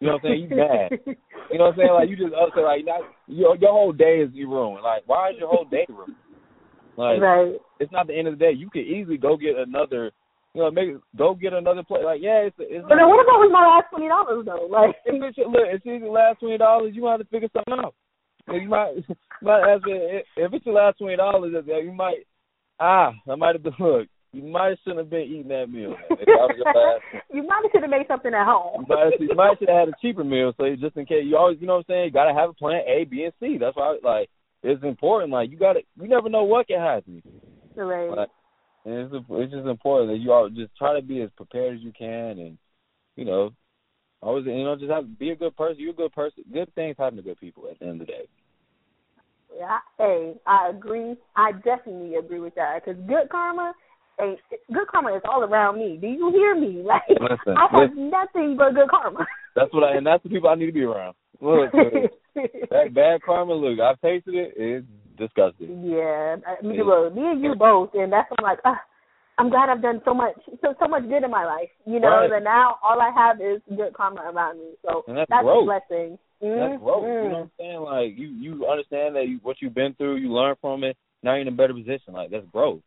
You 0.00 0.08
know 0.08 0.12
what 0.14 0.24
I'm 0.24 0.30
saying? 0.30 0.40
You 0.42 0.56
mad. 0.56 1.16
You 1.50 1.58
know 1.58 1.64
what 1.64 1.72
I'm 1.72 1.78
saying? 1.78 1.94
Like 1.94 2.08
you 2.10 2.16
just 2.16 2.34
upset. 2.34 2.64
Like 2.64 2.84
not 2.84 3.00
your 3.26 3.56
your 3.56 3.72
whole 3.72 3.92
day 3.92 4.20
is 4.20 4.30
you 4.32 4.50
ruined. 4.50 4.82
Like 4.82 5.02
why 5.06 5.30
is 5.30 5.36
your 5.38 5.48
whole 5.48 5.64
day 5.64 5.86
ruined? 5.88 6.16
Like 6.96 7.20
right. 7.20 7.54
it's 7.80 7.92
not 7.92 8.06
the 8.06 8.16
end 8.16 8.28
of 8.28 8.38
the 8.38 8.44
day. 8.44 8.52
You 8.52 8.68
could 8.70 8.84
easily 8.84 9.16
go 9.16 9.36
get 9.36 9.56
another. 9.56 10.12
You 10.54 10.62
know, 10.62 10.70
make 10.70 10.96
go 11.16 11.34
get 11.34 11.52
another 11.52 11.82
play. 11.82 12.02
Like 12.04 12.20
yeah, 12.22 12.48
it's 12.48 12.56
it's. 12.58 12.84
But 12.88 12.96
then 12.96 13.08
what 13.08 13.24
about 13.24 13.40
with 13.40 13.52
my 13.52 13.64
last 13.64 13.88
twenty 13.90 14.08
dollars 14.08 14.44
though? 14.44 14.68
Like 14.70 14.96
if 15.04 15.22
it's 15.22 15.38
your, 15.38 15.48
look, 15.48 15.68
if 15.68 15.82
it's 15.84 16.02
your 16.02 16.12
last 16.12 16.40
twenty 16.40 16.58
dollars, 16.58 16.92
you 16.94 17.02
might 17.02 17.20
have 17.20 17.20
to 17.20 17.26
figure 17.26 17.48
something 17.52 17.84
out. 17.84 17.94
You 18.48 18.68
might, 18.68 18.94
you 19.08 19.14
might 19.42 19.80
to, 19.84 20.20
if 20.36 20.52
it's 20.52 20.66
your 20.66 20.74
last 20.74 20.98
twenty 20.98 21.16
dollars, 21.16 21.52
you 21.66 21.92
might 21.92 22.26
ah, 22.80 23.12
I 23.30 23.34
might 23.34 23.54
have 23.54 23.62
been 23.62 23.72
look. 23.78 24.08
You 24.32 24.42
might 24.42 24.76
shouldn't 24.82 24.98
have 24.98 25.10
been 25.10 25.22
eating 25.22 25.48
that 25.48 25.70
meal. 25.70 25.96
If 26.10 26.18
that 26.18 26.26
was 26.26 26.56
your 26.56 26.66
last 26.74 27.24
you 27.32 27.46
might 27.46 27.62
should 27.72 27.82
have 27.82 27.90
made 27.90 28.06
something 28.08 28.34
at 28.34 28.44
home. 28.44 28.86
You 28.88 28.96
might, 28.96 29.20
you 29.20 29.34
might 29.34 29.58
should 29.58 29.68
have 29.68 29.86
had 29.86 29.88
a 29.88 29.96
cheaper 30.02 30.24
meal, 30.24 30.52
so 30.56 30.64
just 30.76 30.96
in 30.96 31.06
case 31.06 31.24
you 31.24 31.36
always, 31.36 31.58
you 31.60 31.66
know 31.66 31.76
what 31.76 31.86
I'm 31.88 31.94
saying, 31.94 32.04
you 32.06 32.10
gotta 32.10 32.34
have 32.34 32.50
a 32.50 32.54
plan 32.54 32.82
A, 32.86 33.04
B, 33.04 33.24
and 33.24 33.32
C. 33.40 33.58
That's 33.58 33.76
why, 33.76 33.98
like, 34.02 34.28
it's 34.62 34.82
important. 34.84 35.32
Like, 35.32 35.50
you 35.50 35.58
gotta, 35.58 35.80
you 36.00 36.08
never 36.08 36.28
know 36.28 36.44
what 36.44 36.66
can 36.66 36.80
happen. 36.80 37.22
Right. 37.74 38.10
Like, 38.10 38.28
and 38.84 39.12
it's 39.12 39.26
it's 39.30 39.52
just 39.52 39.66
important 39.66 40.10
that 40.10 40.22
you 40.22 40.32
all 40.32 40.48
just 40.48 40.76
try 40.76 40.98
to 40.98 41.04
be 41.04 41.20
as 41.20 41.30
prepared 41.36 41.76
as 41.76 41.82
you 41.82 41.92
can, 41.96 42.38
and 42.38 42.58
you 43.16 43.24
know, 43.24 43.50
always, 44.22 44.46
you 44.46 44.64
know, 44.64 44.76
just 44.76 44.90
have 44.90 45.18
be 45.18 45.30
a 45.30 45.36
good 45.36 45.56
person. 45.56 45.80
You're 45.80 45.90
a 45.90 45.96
good 45.96 46.12
person. 46.12 46.44
Good 46.52 46.72
things 46.74 46.96
happen 46.98 47.16
to 47.16 47.22
good 47.22 47.40
people 47.40 47.64
at 47.70 47.78
the 47.78 47.86
end 47.86 48.00
of 48.00 48.06
the 48.06 48.12
day. 48.12 48.28
Yeah, 49.58 49.78
hey, 49.98 50.34
I 50.46 50.68
agree. 50.68 51.16
I 51.34 51.52
definitely 51.52 52.16
agree 52.16 52.40
with 52.40 52.54
that 52.56 52.84
because 52.84 53.00
good 53.06 53.28
karma 53.30 53.72
ain't 54.20 54.38
good 54.72 54.86
karma 54.88 55.14
is 55.16 55.22
all 55.28 55.42
around 55.42 55.78
me. 55.78 55.98
Do 56.00 56.06
you 56.06 56.30
hear 56.30 56.54
me? 56.54 56.82
Like 56.86 57.02
Listen, 57.08 57.56
I 57.56 57.66
have 57.70 57.90
listen. 57.90 58.10
nothing 58.10 58.56
but 58.56 58.74
good 58.74 58.88
karma. 58.88 59.26
That's 59.54 59.72
what 59.72 59.84
I 59.84 59.96
and 59.96 60.06
that's 60.06 60.22
the 60.22 60.28
people 60.28 60.48
I 60.48 60.54
need 60.54 60.66
to 60.66 60.72
be 60.72 60.82
around. 60.82 61.14
Look, 61.40 61.72
that 62.34 62.94
bad 62.94 63.22
karma. 63.22 63.54
Look, 63.54 63.78
I've 63.80 64.00
tasted 64.00 64.34
it. 64.34 64.54
It's 64.56 64.86
disgusting. 65.18 65.82
yeah, 65.84 66.36
I 66.46 66.62
mean, 66.64 66.82
look, 66.84 67.14
me 67.14 67.22
and 67.22 67.42
you 67.42 67.54
both, 67.54 67.90
and 67.94 68.12
that's 68.12 68.28
I'm 68.38 68.42
like, 68.44 68.58
ah, 68.64 68.80
I'm 69.38 69.50
glad 69.50 69.68
I've 69.68 69.82
done 69.82 70.00
so 70.04 70.14
much, 70.14 70.34
so 70.62 70.74
so 70.78 70.88
much 70.88 71.02
good 71.08 71.22
in 71.24 71.30
my 71.30 71.44
life. 71.44 71.68
You 71.86 72.00
know, 72.00 72.08
Right. 72.08 72.30
that 72.30 72.42
now 72.42 72.76
all 72.82 73.00
I 73.00 73.10
have 73.10 73.40
is 73.40 73.60
good 73.76 73.92
karma 73.94 74.22
around 74.32 74.58
me. 74.58 74.74
So 74.84 75.04
And 75.08 75.16
that's 75.16 75.28
that's 75.30 75.44
a 75.46 75.64
blessing. 75.64 76.18
That's 76.40 76.80
growth. 76.82 77.04
You 77.04 77.28
know 77.28 77.28
what 77.28 77.36
I'm 77.38 77.50
saying? 77.58 77.80
Like 77.80 78.18
you, 78.18 78.28
you 78.28 78.66
understand 78.66 79.16
that 79.16 79.26
you, 79.26 79.40
what 79.42 79.56
you've 79.60 79.74
been 79.74 79.94
through, 79.94 80.16
you 80.16 80.32
learn 80.32 80.54
from 80.60 80.84
it. 80.84 80.96
Now 81.22 81.32
you're 81.32 81.42
in 81.42 81.48
a 81.48 81.52
better 81.52 81.74
position. 81.74 82.12
Like 82.12 82.30
that's 82.30 82.46
growth. 82.52 82.80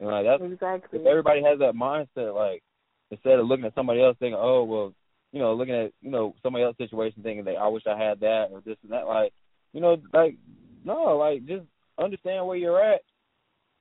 And 0.00 0.08
like 0.08 0.24
that's 0.24 0.42
Exactly. 0.42 0.98
if 0.98 1.06
everybody 1.06 1.42
has 1.42 1.58
that 1.58 1.74
mindset, 1.74 2.34
like 2.34 2.62
instead 3.10 3.38
of 3.38 3.46
looking 3.46 3.66
at 3.66 3.74
somebody 3.74 4.02
else 4.02 4.16
thinking, 4.18 4.38
oh 4.38 4.64
well, 4.64 4.94
you 5.32 5.38
know, 5.38 5.54
looking 5.54 5.74
at 5.74 5.92
you 6.00 6.10
know 6.10 6.34
somebody 6.42 6.64
else's 6.64 6.78
situation 6.78 7.22
thinking 7.22 7.44
that 7.44 7.56
I 7.56 7.68
wish 7.68 7.84
I 7.86 7.98
had 7.98 8.20
that 8.20 8.48
or 8.50 8.60
this 8.64 8.78
and 8.82 8.92
that. 8.92 9.06
Like 9.06 9.32
you 9.72 9.80
know, 9.80 9.98
like 10.12 10.36
no, 10.84 11.16
like 11.16 11.46
just 11.46 11.66
understand 11.98 12.46
where 12.46 12.56
you're 12.56 12.82
at, 12.82 13.02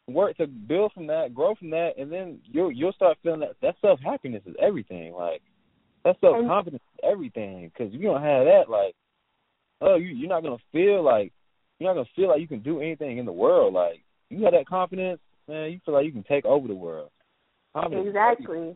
work 0.07 0.35
to 0.37 0.47
build 0.47 0.91
from 0.93 1.07
that, 1.07 1.33
grow 1.33 1.55
from 1.55 1.69
that, 1.71 1.91
and 1.97 2.11
then 2.11 2.39
you'll 2.45 2.71
you'll 2.71 2.93
start 2.93 3.17
feeling 3.23 3.39
that 3.39 3.55
that 3.61 3.75
self 3.81 3.99
happiness 4.01 4.43
is 4.45 4.55
everything. 4.61 5.13
Like 5.13 5.41
that 6.03 6.17
self 6.19 6.45
confidence 6.45 6.83
is 6.93 7.09
everything. 7.09 7.71
Because 7.73 7.93
if 7.93 7.99
you 7.99 8.07
don't 8.07 8.21
have 8.21 8.45
that, 8.45 8.69
like 8.69 8.95
oh, 9.81 9.95
you 9.95 10.07
you're 10.07 10.29
not 10.29 10.43
gonna 10.43 10.57
feel 10.71 11.03
like 11.03 11.31
you're 11.79 11.89
not 11.89 11.95
gonna 11.95 12.09
feel 12.15 12.27
like 12.27 12.41
you 12.41 12.47
can 12.47 12.61
do 12.61 12.81
anything 12.81 13.17
in 13.17 13.25
the 13.25 13.31
world. 13.31 13.73
Like 13.73 14.03
you 14.29 14.43
have 14.43 14.53
that 14.53 14.67
confidence, 14.67 15.21
man. 15.49 15.71
You 15.71 15.79
feel 15.83 15.95
like 15.95 16.05
you 16.05 16.13
can 16.13 16.23
take 16.23 16.45
over 16.45 16.67
the 16.67 16.75
world. 16.75 17.09
Exactly. 17.75 18.75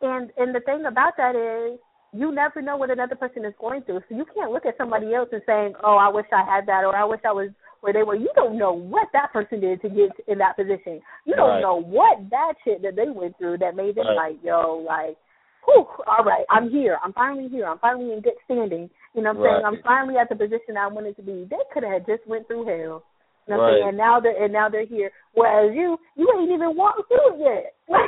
And 0.00 0.30
and 0.36 0.54
the 0.54 0.60
thing 0.60 0.86
about 0.86 1.16
that 1.16 1.36
is 1.36 1.78
you 2.12 2.32
never 2.32 2.62
know 2.62 2.76
what 2.76 2.90
another 2.90 3.16
person 3.16 3.44
is 3.44 3.54
going 3.60 3.82
through. 3.82 4.00
So 4.08 4.16
you 4.16 4.24
can't 4.34 4.52
look 4.52 4.66
at 4.66 4.76
somebody 4.78 5.14
else 5.14 5.28
and 5.32 5.42
saying, 5.46 5.74
"Oh, 5.82 5.96
I 5.96 6.08
wish 6.08 6.26
I 6.32 6.42
had 6.42 6.66
that," 6.66 6.84
or 6.84 6.94
"I 6.94 7.04
wish 7.04 7.20
I 7.24 7.32
was 7.32 7.50
where 7.80 7.92
they 7.92 8.02
were." 8.02 8.14
You 8.14 8.30
don't 8.34 8.56
know 8.56 8.72
what 8.72 9.08
that 9.12 9.32
person 9.32 9.60
did 9.60 9.82
to 9.82 9.88
get 9.88 10.10
in 10.26 10.38
that 10.38 10.56
position. 10.56 11.02
You 11.24 11.34
don't 11.34 11.48
Right. 11.48 11.60
know 11.60 11.76
what 11.76 12.30
that 12.30 12.54
shit 12.64 12.82
that 12.82 12.96
they 12.96 13.08
went 13.08 13.36
through 13.38 13.58
that 13.58 13.76
made 13.76 13.96
them 13.96 14.06
Right. 14.06 14.16
like, 14.16 14.44
"Yo, 14.44 14.78
like, 14.78 15.16
whew, 15.64 15.86
all 16.06 16.24
right, 16.24 16.44
I'm 16.50 16.70
here. 16.70 16.98
I'm 17.02 17.12
finally 17.12 17.48
here. 17.48 17.66
I'm 17.66 17.78
finally 17.78 18.12
in 18.12 18.20
good 18.20 18.38
standing." 18.44 18.90
You 19.14 19.22
know 19.22 19.32
what 19.32 19.48
I'm 19.48 19.54
saying? 19.54 19.64
I'm 19.64 19.82
finally 19.82 20.18
at 20.18 20.28
the 20.28 20.36
position 20.36 20.76
I 20.76 20.88
wanted 20.88 21.16
to 21.16 21.22
be. 21.22 21.44
They 21.44 21.64
could 21.72 21.84
have 21.84 22.04
just 22.06 22.26
went 22.26 22.46
through 22.46 22.64
hell. 22.64 23.04
You 23.46 23.54
know 23.56 23.60
I'm 23.62 23.74
Right. 23.74 23.88
And 23.88 23.96
now 23.96 24.20
they're 24.20 24.44
and 24.44 24.52
now 24.52 24.68
they're 24.68 24.86
here. 24.86 25.10
Whereas 25.34 25.74
you, 25.74 25.98
you 26.16 26.28
ain't 26.38 26.50
even 26.52 26.76
walked 26.76 27.02
through 27.08 27.34
it 27.34 27.40
yet. 27.40 27.74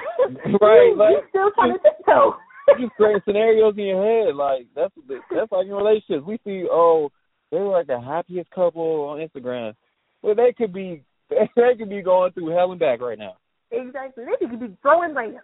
Right, 0.61 0.91
you, 0.91 0.97
like- 0.97 1.11
you 1.11 1.21
still 1.29 1.51
trying 1.55 1.73
to 1.73 1.79
tiptoe. 1.79 2.37
you 2.79 2.91
creating 2.97 3.23
scenarios 3.25 3.75
in 3.77 3.85
your 3.85 4.03
head. 4.03 4.35
Like 4.35 4.67
that's 4.75 4.95
that's 5.31 5.53
like 5.53 5.67
in 5.67 5.73
relationships. 5.73 6.27
We 6.27 6.39
see 6.45 6.67
oh 6.71 7.11
they 7.51 7.59
were 7.59 7.71
like 7.71 7.87
the 7.87 8.01
happiest 8.01 8.51
couple 8.51 8.83
on 9.09 9.19
Instagram. 9.19 9.75
Well, 10.23 10.35
they 10.35 10.53
could 10.57 10.73
be 10.73 11.03
they 11.31 11.75
could 11.79 11.91
be 11.91 12.03
going 12.03 12.33
through 12.33 12.51
hell 12.51 12.71
and 12.71 12.81
back 12.81 13.01
right 13.01 13.19
now. 13.19 13.37
exactly. 13.71 14.25
They 14.41 14.47
could 14.47 14.61
be 14.61 14.77
throwing 14.83 15.15
lamps. 15.15 15.39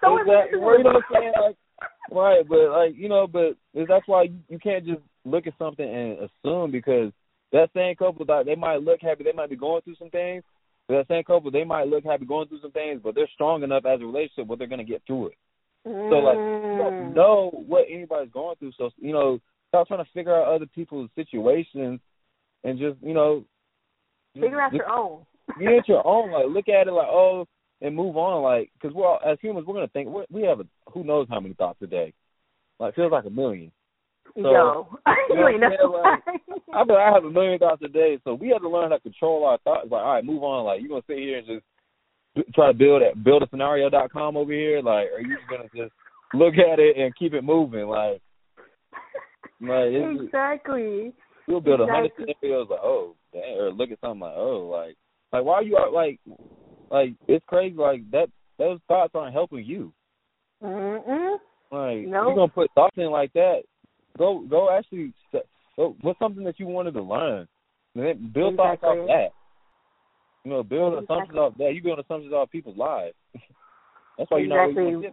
Throwing 0.00 0.26
Exactly. 0.26 0.58
Well, 0.60 0.78
you 0.78 0.84
know 0.84 0.90
what 0.92 1.04
I'm 1.10 1.22
saying? 1.22 1.32
Like, 1.40 1.56
right, 2.10 2.48
but 2.48 2.70
like 2.70 2.96
you 2.96 3.08
know, 3.08 3.26
but 3.26 3.56
that's 3.74 4.06
why 4.06 4.24
you, 4.24 4.38
you 4.48 4.58
can't 4.58 4.84
just 4.84 5.00
look 5.24 5.46
at 5.46 5.54
something 5.58 5.88
and 5.88 6.28
assume 6.44 6.70
because 6.70 7.12
that 7.52 7.70
same 7.74 7.94
couple 7.96 8.24
that 8.26 8.46
they 8.46 8.54
might 8.54 8.82
look 8.82 9.00
happy, 9.00 9.24
they 9.24 9.32
might 9.32 9.50
be 9.50 9.56
going 9.56 9.82
through 9.82 9.96
some 9.96 10.10
things. 10.10 10.42
That 10.88 11.06
same 11.08 11.24
couple, 11.24 11.50
they 11.50 11.64
might 11.64 11.88
look 11.88 12.04
happy 12.04 12.26
going 12.26 12.48
through 12.48 12.60
some 12.60 12.70
things, 12.70 13.00
but 13.02 13.14
they're 13.14 13.28
strong 13.34 13.62
enough 13.64 13.84
as 13.86 14.00
a 14.00 14.06
relationship 14.06 14.46
where 14.46 14.56
they're 14.56 14.66
gonna 14.68 14.84
get 14.84 15.02
through 15.06 15.28
it. 15.28 15.34
So 16.08 16.16
like 16.18 16.38
you 16.72 16.78
don't 16.78 16.94
Mm. 17.00 17.14
know 17.14 17.50
what 17.66 17.86
anybody's 17.88 18.32
going 18.32 18.56
through. 18.56 18.72
So 18.72 18.90
you 18.98 19.12
know, 19.12 19.40
stop 19.68 19.88
trying 19.88 20.04
to 20.04 20.10
figure 20.12 20.34
out 20.34 20.46
other 20.48 20.66
people's 20.66 21.10
situations 21.14 22.00
and 22.64 22.78
just 22.78 23.00
you 23.02 23.14
know 23.14 23.44
Figure 24.34 24.60
out 24.60 24.70
just 24.72 24.78
your 24.78 24.90
own. 24.90 25.26
get 25.58 25.88
your 25.88 26.06
own. 26.06 26.30
Like 26.30 26.46
look 26.48 26.68
at 26.68 26.88
it 26.88 26.92
like 26.92 27.08
oh, 27.08 27.46
and 27.80 27.94
move 27.94 28.16
on. 28.16 28.42
Like 28.42 28.70
because 28.74 28.94
we're 28.94 29.06
all, 29.06 29.20
as 29.24 29.38
humans, 29.40 29.66
we're 29.66 29.74
gonna 29.74 29.88
think 29.88 30.08
we're, 30.08 30.26
we 30.30 30.42
have 30.42 30.60
a 30.60 30.66
who 30.92 31.04
knows 31.04 31.26
how 31.28 31.40
many 31.40 31.54
thoughts 31.54 31.80
a 31.82 31.86
day. 31.86 32.12
Like 32.78 32.94
feels 32.94 33.12
like 33.12 33.24
a 33.24 33.30
million. 33.30 33.72
So, 34.34 34.50
Yo, 34.50 34.88
you 35.06 35.14
you 35.30 35.40
know 35.40 35.48
ain't 35.48 35.60
what 35.60 36.06
I'm 36.06 36.20
saying? 36.26 36.40
know. 36.68 36.74
I 36.74 36.84
mean, 36.84 36.96
I 36.96 37.12
have 37.12 37.24
a 37.24 37.30
million 37.30 37.58
thoughts 37.58 37.82
a 37.84 37.88
day, 37.88 38.18
so 38.24 38.34
we 38.34 38.48
have 38.50 38.60
to 38.62 38.68
learn 38.68 38.90
how 38.90 38.96
to 38.96 39.02
control 39.02 39.44
our 39.44 39.58
thoughts. 39.58 39.88
Like, 39.90 40.02
all 40.02 40.14
right, 40.14 40.24
move 40.24 40.42
on. 40.42 40.64
Like, 40.66 40.82
you 40.82 40.88
gonna 40.88 41.02
sit 41.06 41.18
here 41.18 41.38
and 41.38 41.46
just 41.46 42.54
try 42.54 42.66
to 42.68 42.74
build 42.74 43.02
it, 43.02 43.22
build 43.24 43.42
a 43.42 43.48
scenario 43.48 43.88
dot 43.88 44.12
com 44.12 44.36
over 44.36 44.52
here? 44.52 44.82
Like, 44.82 45.08
are 45.08 45.20
you 45.20 45.38
gonna 45.48 45.68
just 45.74 45.92
look 46.34 46.54
at 46.54 46.78
it 46.78 46.96
and 46.98 47.16
keep 47.16 47.32
it 47.32 47.44
moving? 47.44 47.86
Like, 47.86 48.20
like 49.60 49.88
exactly. 49.92 51.12
You'll 51.48 51.60
build 51.60 51.80
a 51.80 51.86
hundred 51.86 52.12
scenarios 52.18 52.66
like, 52.68 52.80
oh, 52.82 53.14
dang, 53.32 53.56
or 53.56 53.70
look 53.70 53.90
at 53.90 54.00
something 54.00 54.20
like, 54.20 54.34
oh, 54.36 54.68
like, 54.70 54.96
like 55.32 55.44
why 55.44 55.54
are 55.54 55.62
you 55.62 55.78
out? 55.78 55.92
Like, 55.92 56.20
like 56.90 57.14
it's 57.28 57.44
crazy. 57.46 57.76
Like 57.76 58.10
that, 58.10 58.28
those 58.58 58.80
thoughts 58.88 59.12
aren't 59.14 59.32
helping 59.32 59.64
you. 59.64 59.92
Mm-mm. 60.62 61.36
Like, 61.70 62.08
No. 62.08 62.26
you're 62.26 62.34
gonna 62.34 62.48
put 62.48 62.70
thoughts 62.74 62.96
in 62.96 63.10
like 63.10 63.32
that. 63.34 63.62
Go, 64.16 64.44
go, 64.48 64.70
actually, 64.76 65.12
go. 65.32 65.96
What's 66.00 66.18
something 66.18 66.44
that 66.44 66.58
you 66.58 66.66
wanted 66.66 66.94
to 66.94 67.02
learn? 67.02 67.46
And 67.94 68.04
then 68.04 68.30
build 68.34 68.56
thoughts 68.56 68.80
Exactly. 68.82 69.00
off 69.00 69.06
that. 69.08 69.28
You 70.44 70.50
know, 70.52 70.62
build 70.62 70.94
Exactly. 70.94 71.14
assumptions 71.16 71.38
off 71.38 71.54
that. 71.58 71.74
You 71.74 71.82
build 71.82 71.98
assumptions 71.98 72.32
off 72.32 72.50
people's 72.50 72.76
lives. 72.76 73.14
That's 74.18 74.30
why 74.30 74.38
you're 74.38 74.48
not 74.48 74.70
Exactly. 74.70 74.94
really 74.94 75.08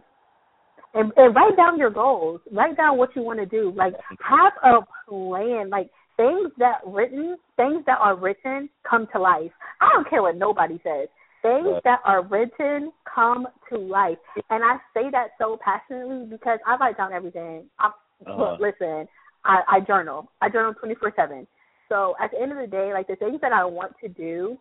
and, 0.94 1.12
and 1.16 1.34
write 1.34 1.56
down 1.56 1.78
your 1.78 1.90
goals. 1.90 2.40
Write 2.52 2.76
down 2.76 2.96
what 2.96 3.14
you 3.16 3.22
want 3.22 3.40
to 3.40 3.46
do. 3.46 3.72
Like 3.76 3.94
have 4.20 4.52
a 4.62 4.80
plan. 5.08 5.68
Like 5.68 5.90
things 6.16 6.50
that 6.58 6.78
written, 6.86 7.36
things 7.56 7.82
that 7.86 7.98
are 8.00 8.16
written 8.16 8.68
come 8.88 9.06
to 9.12 9.20
life. 9.20 9.50
I 9.80 9.90
don't 9.92 10.08
care 10.08 10.22
what 10.22 10.36
nobody 10.36 10.80
says. 10.82 11.08
Things 11.42 11.66
Right. 11.66 11.82
that 11.84 12.00
are 12.06 12.22
written 12.22 12.90
come 13.04 13.46
to 13.68 13.76
life, 13.76 14.16
and 14.48 14.64
I 14.64 14.76
say 14.94 15.10
that 15.10 15.32
so 15.36 15.58
passionately 15.62 16.24
because 16.24 16.58
I 16.66 16.76
write 16.76 16.96
down 16.96 17.12
everything. 17.12 17.68
I, 17.78 17.90
Uh-huh. 18.26 18.52
Look, 18.52 18.60
listen, 18.60 19.06
I, 19.44 19.60
I 19.68 19.80
journal. 19.80 20.30
I 20.40 20.48
journal 20.48 20.74
twenty 20.74 20.94
four 20.94 21.12
seven. 21.16 21.46
So 21.88 22.14
at 22.22 22.30
the 22.30 22.40
end 22.40 22.52
of 22.52 22.58
the 22.58 22.66
day, 22.66 22.92
like 22.92 23.06
the 23.06 23.16
things 23.16 23.40
that 23.42 23.52
I 23.52 23.64
want 23.64 23.92
to 24.02 24.08
do 24.08 24.56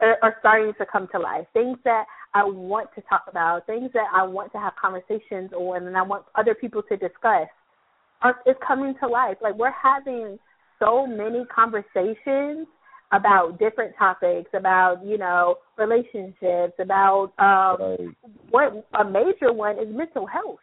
are, 0.00 0.16
are 0.22 0.36
starting 0.40 0.72
to 0.78 0.86
come 0.86 1.08
to 1.12 1.18
life. 1.18 1.46
Things 1.52 1.78
that 1.84 2.04
I 2.34 2.44
want 2.44 2.90
to 2.94 3.02
talk 3.02 3.24
about, 3.28 3.66
things 3.66 3.90
that 3.92 4.06
I 4.14 4.22
want 4.22 4.52
to 4.52 4.58
have 4.58 4.74
conversations 4.80 5.52
on, 5.52 5.86
and 5.86 5.96
I 5.96 6.02
want 6.02 6.24
other 6.36 6.54
people 6.54 6.82
to 6.88 6.96
discuss, 6.96 7.48
are 8.22 8.36
is 8.46 8.56
coming 8.66 8.94
to 9.00 9.08
life. 9.08 9.36
Like 9.42 9.56
we're 9.56 9.72
having 9.72 10.38
so 10.78 11.06
many 11.06 11.44
conversations 11.54 12.66
about 13.12 13.58
different 13.58 13.94
topics, 13.98 14.50
about 14.54 15.04
you 15.04 15.18
know 15.18 15.56
relationships, 15.76 16.74
about 16.78 17.32
um, 17.38 17.98
Like, 17.98 18.14
what 18.50 18.86
a 18.98 19.04
major 19.04 19.52
one 19.52 19.78
is 19.78 19.88
mental 19.90 20.26
health. 20.26 20.60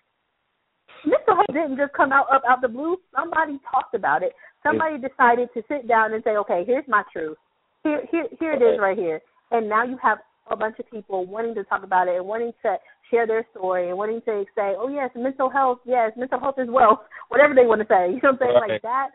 Mental 1.07 1.35
health 1.35 1.53
didn't 1.53 1.77
just 1.77 1.93
come 1.93 2.11
out 2.11 2.27
up 2.31 2.43
out 2.47 2.61
the 2.61 2.67
blue. 2.67 2.97
Somebody 3.15 3.59
talked 3.71 3.95
about 3.95 4.23
it. 4.23 4.33
Somebody 4.63 4.97
decided 4.97 5.47
to 5.53 5.63
sit 5.67 5.87
down 5.87 6.13
and 6.13 6.23
say, 6.23 6.35
"Okay, 6.37 6.63
here's 6.65 6.87
my 6.87 7.03
truth. 7.13 7.37
Here, 7.83 8.01
here, 8.11 8.27
here 8.39 8.53
it 8.53 8.61
is, 8.61 8.79
right 8.79 8.97
here." 8.97 9.21
And 9.51 9.69
now 9.69 9.83
you 9.83 9.97
have 10.03 10.19
a 10.49 10.55
bunch 10.55 10.79
of 10.79 10.89
people 10.91 11.25
wanting 11.25 11.55
to 11.55 11.63
talk 11.63 11.83
about 11.83 12.07
it 12.07 12.17
and 12.17 12.25
wanting 12.25 12.51
to 12.63 12.77
share 13.09 13.25
their 13.27 13.45
story 13.51 13.89
and 13.89 13.97
wanting 13.97 14.21
to 14.21 14.45
say, 14.55 14.75
oh 14.77 14.89
yes, 14.89 15.09
mental 15.15 15.49
health, 15.49 15.79
yes, 15.85 16.11
mental 16.17 16.39
health 16.39 16.55
is 16.57 16.67
wealth, 16.69 16.99
whatever 17.29 17.53
they 17.53 17.65
want 17.65 17.81
to 17.81 17.87
say. 17.87 18.11
You 18.13 18.19
know 18.23 18.31
what 18.31 18.33
I'm 18.33 18.37
saying? 18.39 18.53
Right. 18.61 18.71
Like 18.71 18.81
that. 18.81 19.07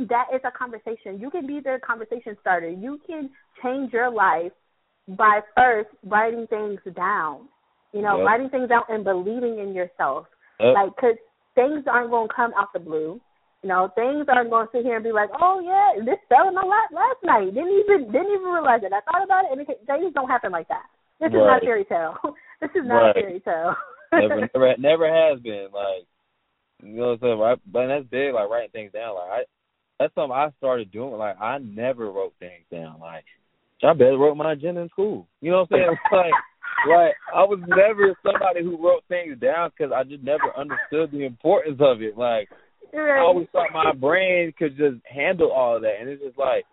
That 0.00 0.26
is 0.34 0.40
a 0.44 0.50
conversation. 0.50 1.20
You 1.20 1.30
can 1.30 1.46
be 1.46 1.60
the 1.60 1.78
conversation 1.86 2.36
starter. 2.40 2.68
You 2.68 3.00
can 3.06 3.30
change 3.62 3.92
your 3.92 4.10
life 4.10 4.52
by 5.08 5.40
first 5.56 5.88
writing 6.04 6.46
things 6.48 6.80
down. 6.96 7.48
You 7.92 8.02
know, 8.02 8.18
Yep. 8.18 8.26
writing 8.26 8.50
things 8.50 8.68
down 8.68 8.82
and 8.88 9.04
believing 9.04 9.58
in 9.60 9.72
yourself. 9.72 10.26
Yep. 10.60 10.74
Like, 10.74 10.96
cause 10.96 11.16
things 11.54 11.84
aren't 11.86 12.10
going 12.10 12.28
to 12.28 12.34
come 12.34 12.52
out 12.56 12.72
the 12.72 12.80
blue. 12.80 13.20
You 13.62 13.68
know, 13.68 13.88
things 13.94 14.26
aren't 14.28 14.50
going 14.50 14.66
to 14.66 14.72
sit 14.72 14.84
here 14.84 14.96
and 14.96 15.04
be 15.04 15.12
like, 15.12 15.30
oh 15.40 15.60
yeah, 15.64 16.04
this 16.04 16.20
fell 16.28 16.48
in 16.48 16.54
my 16.54 16.62
lap 16.62 16.92
last 16.92 17.22
night. 17.24 17.54
Didn't 17.54 17.72
even 17.72 18.12
didn't 18.12 18.34
even 18.34 18.52
realize 18.52 18.84
it. 18.84 18.92
I 18.92 19.00
thought 19.08 19.24
about 19.24 19.46
it, 19.46 19.52
and 19.52 19.60
it, 19.62 19.80
things 19.86 20.12
don't 20.12 20.28
happen 20.28 20.52
like 20.52 20.68
that. 20.68 20.84
This 21.18 21.28
is 21.28 21.40
not 21.40 21.62
a 21.62 21.64
fairy 21.64 21.84
tale. 21.84 22.14
this 22.60 22.70
is 22.74 22.84
not 22.84 23.14
Right. 23.14 23.16
a 23.16 23.20
fairy 23.20 23.40
tale. 23.40 23.74
never, 24.12 24.40
never, 24.54 24.76
never 24.76 25.06
has 25.08 25.40
been. 25.40 25.68
Like, 25.72 26.04
you 26.82 27.00
know 27.00 27.08
what 27.08 27.12
I'm 27.12 27.18
saying? 27.22 27.38
Right? 27.38 27.58
But 27.72 27.86
that's 27.86 28.06
big. 28.10 28.34
Like 28.34 28.50
writing 28.50 28.70
things 28.70 28.92
down. 28.92 29.14
Like 29.14 29.30
I, 29.30 29.42
that's 29.98 30.14
something 30.14 30.36
I 30.36 30.50
started 30.58 30.92
doing. 30.92 31.16
Like 31.16 31.40
I 31.40 31.58
never 31.58 32.10
wrote 32.10 32.34
things 32.38 32.68
down. 32.70 33.00
Like 33.00 33.24
I 33.82 33.92
better 33.92 34.18
wrote 34.18 34.36
my 34.36 34.52
agenda 34.52 34.82
in 34.82 34.88
school. 34.90 35.26
You 35.40 35.50
know 35.52 35.66
what 35.68 35.78
I'm 35.78 35.78
saying? 35.78 35.96
like, 36.12 36.32
like 36.88 37.14
I 37.34 37.42
was 37.44 37.60
never 37.66 38.16
somebody 38.22 38.62
who 38.62 38.76
wrote 38.82 39.04
things 39.08 39.38
down 39.40 39.70
because 39.70 39.92
I 39.94 40.04
just 40.04 40.22
never 40.22 40.52
understood 40.56 41.10
the 41.12 41.24
importance 41.24 41.78
of 41.80 42.02
it. 42.02 42.16
Like 42.16 42.48
I 42.94 43.20
always 43.20 43.48
thought 43.52 43.72
my 43.72 43.92
brain 43.92 44.52
could 44.58 44.76
just 44.76 44.96
handle 45.04 45.50
all 45.50 45.76
of 45.76 45.82
that, 45.82 45.96
and 46.00 46.08
it's 46.08 46.22
just 46.22 46.38
like, 46.38 46.64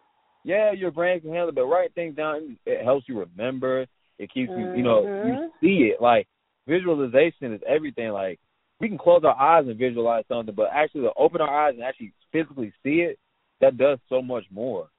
yeah, 0.43 0.71
your 0.71 0.91
brain 0.91 1.21
can 1.21 1.31
handle 1.31 1.49
it, 1.49 1.55
but 1.55 1.65
writing 1.65 1.93
things 1.93 2.15
down 2.15 2.57
it 2.65 2.83
helps 2.83 3.07
you 3.07 3.19
remember. 3.19 3.85
It 4.19 4.31
keeps 4.31 4.51
you, 4.51 4.75
you 4.75 4.83
know, 4.83 5.01
you 5.01 5.33
mm-hmm. 5.33 5.45
see 5.61 5.91
it. 5.91 6.01
Like 6.01 6.27
visualization 6.67 7.53
is 7.53 7.61
everything. 7.67 8.09
Like 8.09 8.39
we 8.79 8.87
can 8.87 8.97
close 8.97 9.23
our 9.23 9.39
eyes 9.39 9.65
and 9.67 9.77
visualize 9.77 10.25
something, 10.27 10.53
but 10.55 10.69
actually 10.73 11.01
to 11.01 11.11
open 11.17 11.41
our 11.41 11.67
eyes 11.67 11.73
and 11.75 11.83
actually 11.83 12.13
physically 12.31 12.73
see 12.83 13.01
it, 13.01 13.17
that 13.61 13.77
does 13.77 13.99
so 14.09 14.21
much 14.21 14.43
more. 14.51 14.89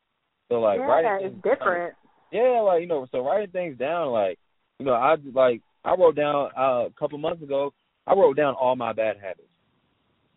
So 0.48 0.60
like 0.60 0.78
yeah, 0.78 0.86
writing 0.86 1.10
it's 1.12 1.32
things 1.34 1.42
down- 1.42 1.54
different. 1.54 1.94
yeah, 2.32 2.60
like 2.60 2.80
you 2.80 2.86
know, 2.86 3.06
so 3.10 3.24
writing 3.24 3.50
things 3.50 3.78
down, 3.78 4.08
like 4.08 4.38
you 4.78 4.86
know, 4.86 4.92
I 4.92 5.16
like 5.34 5.60
I 5.84 5.94
wrote 5.94 6.16
down 6.16 6.50
uh, 6.56 6.86
a 6.86 6.92
couple 6.98 7.18
months 7.18 7.42
ago. 7.42 7.72
I 8.06 8.14
wrote 8.14 8.36
down 8.36 8.54
all 8.54 8.76
my 8.76 8.92
bad 8.92 9.16
habits. 9.20 9.48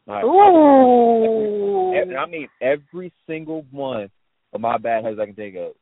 Like, 0.07 0.23
Ooh. 0.23 1.93
and 1.95 2.15
I 2.15 2.25
mean 2.27 2.47
every 2.61 3.11
single 3.25 3.65
one 3.71 4.09
of 4.53 4.61
my 4.61 4.77
bad 4.77 5.03
habits 5.03 5.19
I 5.21 5.25
can 5.25 5.35
think 5.35 5.55
of. 5.55 5.73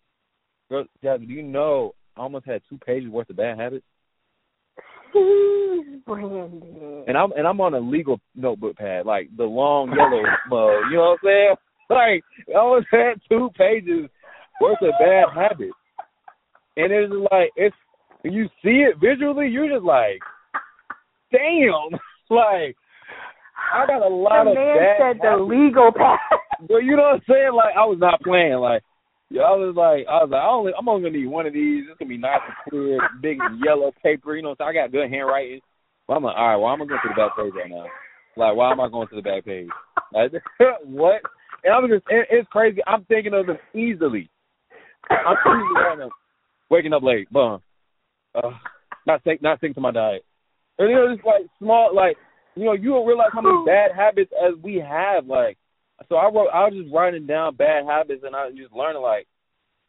Girl, 0.69 0.85
Jasmine, 1.03 1.27
do 1.27 1.33
you 1.33 1.43
know 1.43 1.93
I 2.15 2.21
almost 2.21 2.45
had 2.45 2.61
two 2.69 2.77
pages 2.77 3.09
worth 3.09 3.29
of 3.29 3.35
bad 3.35 3.59
habits? 3.59 3.85
Jeez, 5.13 6.03
Brandon. 6.05 7.03
And 7.07 7.17
I'm 7.17 7.31
and 7.33 7.45
I'm 7.45 7.59
on 7.61 7.73
a 7.73 7.79
legal 7.79 8.19
notebook 8.35 8.77
pad, 8.77 9.05
like 9.05 9.29
the 9.35 9.43
long 9.43 9.89
yellow 9.89 10.23
mug. 10.49 10.89
You 10.89 10.97
know 10.97 11.01
what 11.01 11.11
I'm 11.11 11.17
saying? 11.23 11.55
Like 11.89 12.23
I 12.49 12.57
almost 12.57 12.87
had 12.91 13.21
two 13.29 13.49
pages 13.55 14.09
worth 14.59 14.81
of 14.81 14.93
bad 14.99 15.25
habits. 15.35 15.73
And 16.77 16.91
it's 16.91 17.13
like 17.29 17.51
it's 17.57 17.75
when 18.23 18.33
you 18.33 18.47
see 18.63 18.83
it 18.87 18.95
visually, 18.99 19.47
you're 19.47 19.69
just 19.69 19.85
like, 19.85 20.19
damn. 21.31 21.99
like 22.29 22.75
I 23.73 23.85
got 23.85 24.01
a 24.01 24.09
lot 24.09 24.45
the 24.45 24.51
of 24.51 24.55
man 24.55 24.77
bad 24.79 24.97
said 24.99 25.21
the 25.21 25.43
legal 25.43 25.91
path. 25.91 26.19
But 26.65 26.87
you 26.87 26.95
know 26.95 27.03
what 27.03 27.19
I'm 27.19 27.27
saying? 27.27 27.51
Like 27.53 27.75
I 27.75 27.83
was 27.83 27.99
not 27.99 28.21
playing. 28.21 28.55
Like 28.63 28.83
I 29.35 29.51
was 29.51 29.75
like 29.75 30.07
I 30.07 30.23
was 30.23 30.31
like 30.31 30.39
I 30.39 30.47
only 30.47 30.71
I'm 30.71 30.87
only 30.87 31.03
gonna 31.03 31.19
need 31.19 31.27
one 31.27 31.45
of 31.45 31.51
these. 31.51 31.83
It's 31.91 31.99
gonna 31.99 32.07
be 32.07 32.17
nice 32.17 32.39
and 32.39 32.55
clear, 32.71 32.99
big 33.21 33.37
yellow 33.65 33.91
paper. 34.01 34.35
You 34.37 34.43
know, 34.43 34.55
so 34.57 34.63
I 34.63 34.71
got 34.71 34.93
good 34.93 35.11
handwriting. 35.11 35.59
But 36.07 36.13
I'm 36.13 36.23
like, 36.23 36.37
all 36.37 36.47
right, 36.47 36.55
well 36.55 36.71
I'm 36.71 36.79
gonna 36.79 36.89
go 36.89 36.95
to 36.95 37.09
the 37.11 37.19
back 37.19 37.35
page 37.35 37.51
right 37.51 37.69
now. 37.69 37.91
Like, 38.37 38.55
why 38.55 38.71
am 38.71 38.79
I 38.79 38.89
going 38.89 39.07
to 39.09 39.15
the 39.15 39.21
back 39.21 39.45
page? 39.45 39.67
Like, 40.13 40.31
what? 40.85 41.21
And 41.63 41.73
I 41.73 41.79
was 41.79 41.91
just, 41.93 42.05
it, 42.09 42.27
it's 42.31 42.47
crazy. 42.49 42.81
I'm 42.87 43.05
thinking 43.05 43.33
of 43.33 43.45
them 43.45 43.57
easily. 43.75 44.29
I'm 45.09 45.37
easily. 45.37 46.09
Waking 46.69 46.93
up 46.93 47.03
late, 47.03 47.31
bum. 47.31 47.61
Uh, 48.35 48.51
not 49.05 49.21
stick, 49.21 49.41
not 49.41 49.57
sticking 49.57 49.75
to 49.75 49.81
my 49.81 49.91
diet. 49.91 50.23
And 50.79 50.89
you 50.89 50.95
know, 50.95 51.13
just 51.13 51.25
like 51.25 51.43
small, 51.59 51.93
like 51.95 52.17
you 52.55 52.65
know, 52.65 52.73
you 52.73 52.89
don't 52.89 53.07
realize 53.07 53.29
how 53.33 53.41
many 53.41 53.65
bad 53.65 53.91
habits 53.95 54.31
as 54.43 54.53
we 54.61 54.75
have. 54.75 55.25
Like, 55.25 55.57
so 56.09 56.15
I 56.15 56.25
wrote, 56.25 56.49
I 56.53 56.65
was 56.65 56.73
just 56.73 56.93
writing 56.93 57.25
down 57.25 57.55
bad 57.55 57.85
habits, 57.85 58.23
and 58.25 58.35
I 58.35 58.45
was 58.45 58.55
just 58.55 58.73
learning 58.73 59.01
like, 59.01 59.27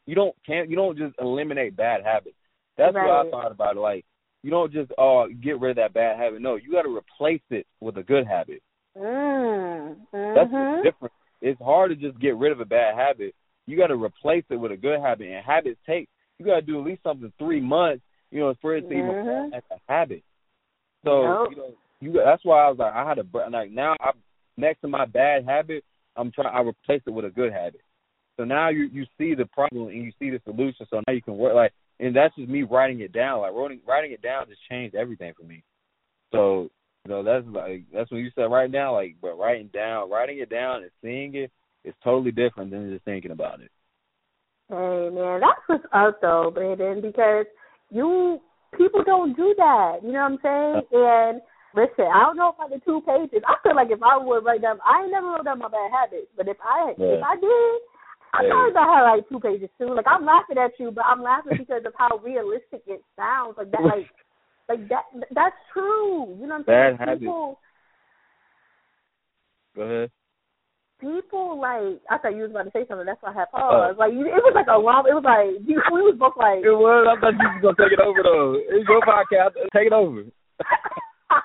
you 0.06 0.14
don't 0.14 0.34
can't, 0.46 0.68
you 0.68 0.76
don't 0.76 0.98
just 0.98 1.14
eliminate 1.20 1.76
bad 1.76 2.02
habits. 2.04 2.36
That's 2.76 2.94
what 2.94 3.26
I 3.26 3.30
thought 3.30 3.52
about 3.52 3.76
it. 3.76 3.80
Like, 3.80 4.04
you 4.42 4.50
don't 4.50 4.72
just 4.72 4.90
oh 4.98 5.26
get 5.42 5.60
rid 5.60 5.70
of 5.70 5.76
that 5.76 5.94
bad 5.94 6.18
habit. 6.18 6.42
No, 6.42 6.56
you 6.56 6.72
got 6.72 6.82
to 6.82 6.94
replace 6.94 7.42
it 7.50 7.66
with 7.80 7.96
a 7.96 8.02
good 8.02 8.26
habit. 8.26 8.62
Mm. 8.96 9.96
That's 10.12 10.50
the 10.50 10.80
difference. 10.84 11.14
It's 11.40 11.60
hard 11.60 11.90
to 11.90 11.96
just 11.96 12.20
get 12.20 12.36
rid 12.36 12.52
of 12.52 12.60
a 12.60 12.64
bad 12.64 12.94
habit. 12.94 13.34
You 13.66 13.76
got 13.76 13.88
to 13.88 14.02
replace 14.02 14.44
it 14.50 14.56
with 14.56 14.72
a 14.72 14.76
good 14.76 15.00
habit, 15.00 15.28
and 15.28 15.44
habits 15.44 15.80
take. 15.86 16.08
You 16.38 16.46
got 16.46 16.56
to 16.56 16.62
do 16.62 16.78
at 16.78 16.84
least 16.84 17.02
something 17.02 17.32
three 17.38 17.60
months, 17.60 18.02
you 18.30 18.40
know, 18.40 18.54
for 18.60 18.76
it 18.76 18.82
to 18.88 18.94
even 18.94 19.06
Mhm. 19.06 19.24
form 19.24 19.54
as 19.54 19.62
a 19.70 19.78
habit. 19.88 20.22
So 21.04 21.42
Yep. 21.42 21.50
you 21.50 21.56
know, 21.56 21.74
you 22.00 22.12
that's 22.12 22.44
why 22.44 22.64
I 22.64 22.68
was 22.68 22.78
like, 22.78 22.94
I 22.94 23.08
had 23.08 23.32
br- 23.32 23.48
like 23.50 23.70
now. 23.70 23.96
I 24.00 24.12
next 24.56 24.80
to 24.80 24.88
my 24.88 25.04
bad 25.04 25.44
habit, 25.44 25.84
I'm 26.16 26.30
trying. 26.32 26.54
I 26.54 26.60
replace 26.60 27.02
it 27.06 27.10
with 27.10 27.24
a 27.24 27.30
good 27.30 27.52
habit. 27.52 27.80
So 28.36 28.44
now 28.44 28.68
you 28.68 28.88
you 28.92 29.06
see 29.18 29.34
the 29.34 29.46
problem 29.46 29.88
and 29.88 30.02
you 30.02 30.12
see 30.18 30.30
the 30.30 30.40
solution. 30.44 30.86
So 30.90 31.00
now 31.06 31.12
you 31.12 31.22
can 31.22 31.36
work 31.36 31.54
like, 31.54 31.72
and 32.00 32.14
that's 32.14 32.34
just 32.36 32.48
me 32.48 32.62
writing 32.62 33.00
it 33.00 33.12
down. 33.12 33.40
Like 33.40 33.52
writing 33.52 33.80
writing 33.86 34.12
it 34.12 34.22
down 34.22 34.48
just 34.48 34.60
changed 34.68 34.94
everything 34.94 35.32
for 35.38 35.44
me. 35.44 35.62
So 36.32 36.70
you 37.04 37.10
know 37.10 37.22
that's 37.22 37.46
like 37.48 37.84
that's 37.92 38.10
when 38.10 38.20
you 38.20 38.30
said 38.34 38.44
writing 38.44 38.72
down 38.72 38.94
like, 38.94 39.16
but 39.22 39.38
writing 39.38 39.70
down, 39.72 40.10
writing 40.10 40.38
it 40.38 40.50
down 40.50 40.82
and 40.82 40.90
seeing 41.02 41.34
it 41.34 41.50
is 41.84 41.94
totally 42.02 42.32
different 42.32 42.70
than 42.70 42.90
just 42.90 43.04
thinking 43.04 43.30
about 43.30 43.60
it. 43.60 43.70
Hey 44.68 45.10
man, 45.12 45.40
that's 45.40 45.60
what's 45.66 45.84
up 45.92 46.20
though, 46.20 46.50
Brandon, 46.52 47.00
because 47.00 47.46
you 47.90 48.40
people 48.76 49.02
don't 49.04 49.36
do 49.36 49.54
that. 49.56 49.98
You 50.02 50.12
know 50.12 50.26
what 50.26 50.32
I'm 50.32 50.38
saying? 50.42 50.76
Uh. 50.92 50.98
And 50.98 51.42
listen, 51.74 52.06
I 52.06 52.20
don't 52.26 52.36
know 52.36 52.54
about 52.54 52.70
the 52.70 52.80
two 52.84 53.02
pages. 53.06 53.42
I 53.46 53.56
feel 53.62 53.76
like 53.76 53.90
if 53.90 54.02
I 54.02 54.16
would 54.16 54.44
write 54.44 54.62
down, 54.62 54.78
I 54.84 55.02
ain't 55.02 55.12
never 55.12 55.28
wrote 55.28 55.44
down 55.44 55.58
my 55.58 55.68
bad 55.68 55.90
habits, 55.90 56.28
but 56.36 56.48
if 56.48 56.56
I 56.62 56.94
Right. 56.98 57.18
if 57.18 57.22
I 57.22 57.34
did, 57.36 57.74
I 58.34 58.48
probably 58.48 58.72
gonna 58.72 58.92
have 58.92 59.16
like 59.16 59.28
two 59.28 59.40
pages 59.40 59.70
too. 59.78 59.94
Like 59.94 60.06
I'm 60.08 60.24
laughing 60.24 60.58
at 60.58 60.72
you, 60.78 60.90
but 60.90 61.04
I'm 61.06 61.22
laughing 61.22 61.56
because 61.58 61.82
of 61.86 61.94
how 61.96 62.18
realistic 62.18 62.82
it 62.86 63.02
sounds. 63.16 63.56
Like 63.56 63.70
that, 63.70 63.82
like 63.82 64.10
like 64.68 64.88
that. 64.88 65.04
That's 65.30 65.56
true. 65.72 66.34
You 66.40 66.46
know 66.46 66.58
what 66.58 66.68
I'm 66.70 66.96
saying? 66.96 66.96
Bad 66.96 67.00
habits. 67.00 67.20
People, 67.20 67.58
Go 69.76 69.82
ahead. 69.82 70.10
People 71.04 71.60
like 71.60 72.00
I 72.08 72.16
thought 72.18 72.32
you 72.34 72.42
was 72.48 72.50
about 72.50 72.64
to 72.64 72.72
say 72.72 72.88
something. 72.88 73.04
That's 73.04 73.20
why 73.20 73.30
I 73.36 73.44
had 73.44 73.52
Oh. 73.52 73.92
pause. 73.92 73.96
Like 74.00 74.12
you, 74.16 74.24
it 74.24 74.40
was 74.40 74.56
like 74.56 74.66
a 74.72 74.78
long. 74.80 75.04
It 75.04 75.12
was 75.12 75.22
like 75.28 75.60
you, 75.68 75.76
we 75.92 76.00
was 76.00 76.16
both 76.18 76.34
like. 76.40 76.64
It 76.64 76.72
was. 76.72 77.04
I 77.04 77.20
thought 77.20 77.36
you 77.36 77.44
was 77.44 77.60
gonna 77.62 77.76
take 77.78 77.92
it 77.92 78.00
over 78.00 78.22
though. 78.24 78.56
It's 78.56 78.88
your 78.88 79.04
podcast. 79.04 79.52
Take 79.76 79.92
it 79.92 79.96
over. 79.96 80.24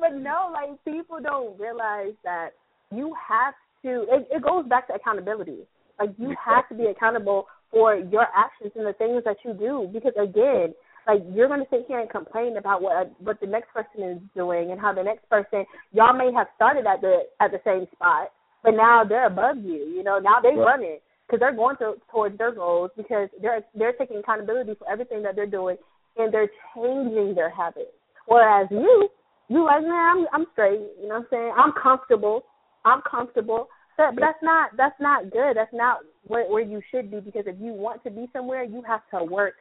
but 0.00 0.14
no, 0.16 0.50
like 0.52 0.72
people 0.84 1.18
don't 1.22 1.58
realize 1.60 2.14
that 2.24 2.50
you 2.94 3.14
have 3.28 3.54
to. 3.84 4.06
It, 4.10 4.28
it 4.30 4.42
goes 4.42 4.66
back 4.66 4.88
to 4.88 4.94
accountability. 4.94 5.66
Like 5.98 6.10
you 6.18 6.34
have 6.44 6.68
to 6.68 6.74
be 6.74 6.86
accountable 6.86 7.46
for 7.70 7.96
your 7.96 8.26
actions 8.36 8.72
and 8.76 8.86
the 8.86 8.92
things 8.94 9.22
that 9.24 9.36
you 9.44 9.52
do. 9.54 9.88
Because 9.92 10.12
again, 10.20 10.74
like 11.06 11.22
you're 11.32 11.48
going 11.48 11.60
to 11.60 11.66
sit 11.70 11.84
here 11.88 12.00
and 12.00 12.10
complain 12.10 12.56
about 12.56 12.82
what 12.82 13.12
what 13.20 13.40
the 13.40 13.46
next 13.46 13.68
person 13.72 14.02
is 14.02 14.18
doing 14.34 14.70
and 14.72 14.80
how 14.80 14.92
the 14.92 15.02
next 15.02 15.28
person 15.28 15.64
y'all 15.92 16.12
may 16.16 16.30
have 16.34 16.48
started 16.56 16.86
at 16.86 17.00
the 17.00 17.20
at 17.40 17.50
the 17.50 17.60
same 17.64 17.86
spot, 17.94 18.28
but 18.66 18.74
now 18.74 19.04
they're 19.04 19.28
above 19.28 19.58
you. 19.58 19.86
You 19.96 20.02
know, 20.02 20.18
now 20.18 20.40
they 20.42 20.48
Right. 20.50 20.66
run 20.66 20.82
it 20.82 21.02
because 21.26 21.38
they're 21.38 21.54
going 21.54 21.76
to, 21.76 21.94
towards 22.10 22.36
their 22.36 22.50
goals 22.50 22.90
because 22.96 23.28
they're 23.40 23.64
they're 23.74 23.92
taking 23.92 24.18
accountability 24.18 24.74
for 24.74 24.90
everything 24.90 25.22
that 25.22 25.36
they're 25.36 25.46
doing 25.46 25.76
and 26.16 26.34
they're 26.34 26.50
changing 26.74 27.34
their 27.34 27.48
habits. 27.48 27.94
Whereas 28.26 28.66
you, 28.70 29.08
you 29.48 29.64
like, 29.64 29.82
man, 29.82 29.92
I'm 29.92 30.26
I'm 30.32 30.46
straight. 30.52 30.80
You 31.00 31.08
know 31.08 31.14
what 31.14 31.16
I'm 31.20 31.26
saying? 31.30 31.52
I'm 31.56 31.72
comfortable. 31.80 32.44
I'm 32.84 33.02
comfortable. 33.08 33.68
But, 33.96 34.16
but 34.16 34.20
that's 34.20 34.42
not 34.42 34.70
that's 34.76 35.00
not 35.00 35.30
good. 35.30 35.56
That's 35.56 35.72
not 35.72 36.00
where 36.26 36.44
where 36.50 36.62
you 36.62 36.82
should 36.90 37.08
be 37.10 37.20
because 37.20 37.44
if 37.46 37.56
you 37.60 37.72
want 37.72 38.02
to 38.02 38.10
be 38.10 38.26
somewhere, 38.32 38.64
you 38.64 38.82
have 38.82 39.02
to 39.14 39.24
work 39.24 39.54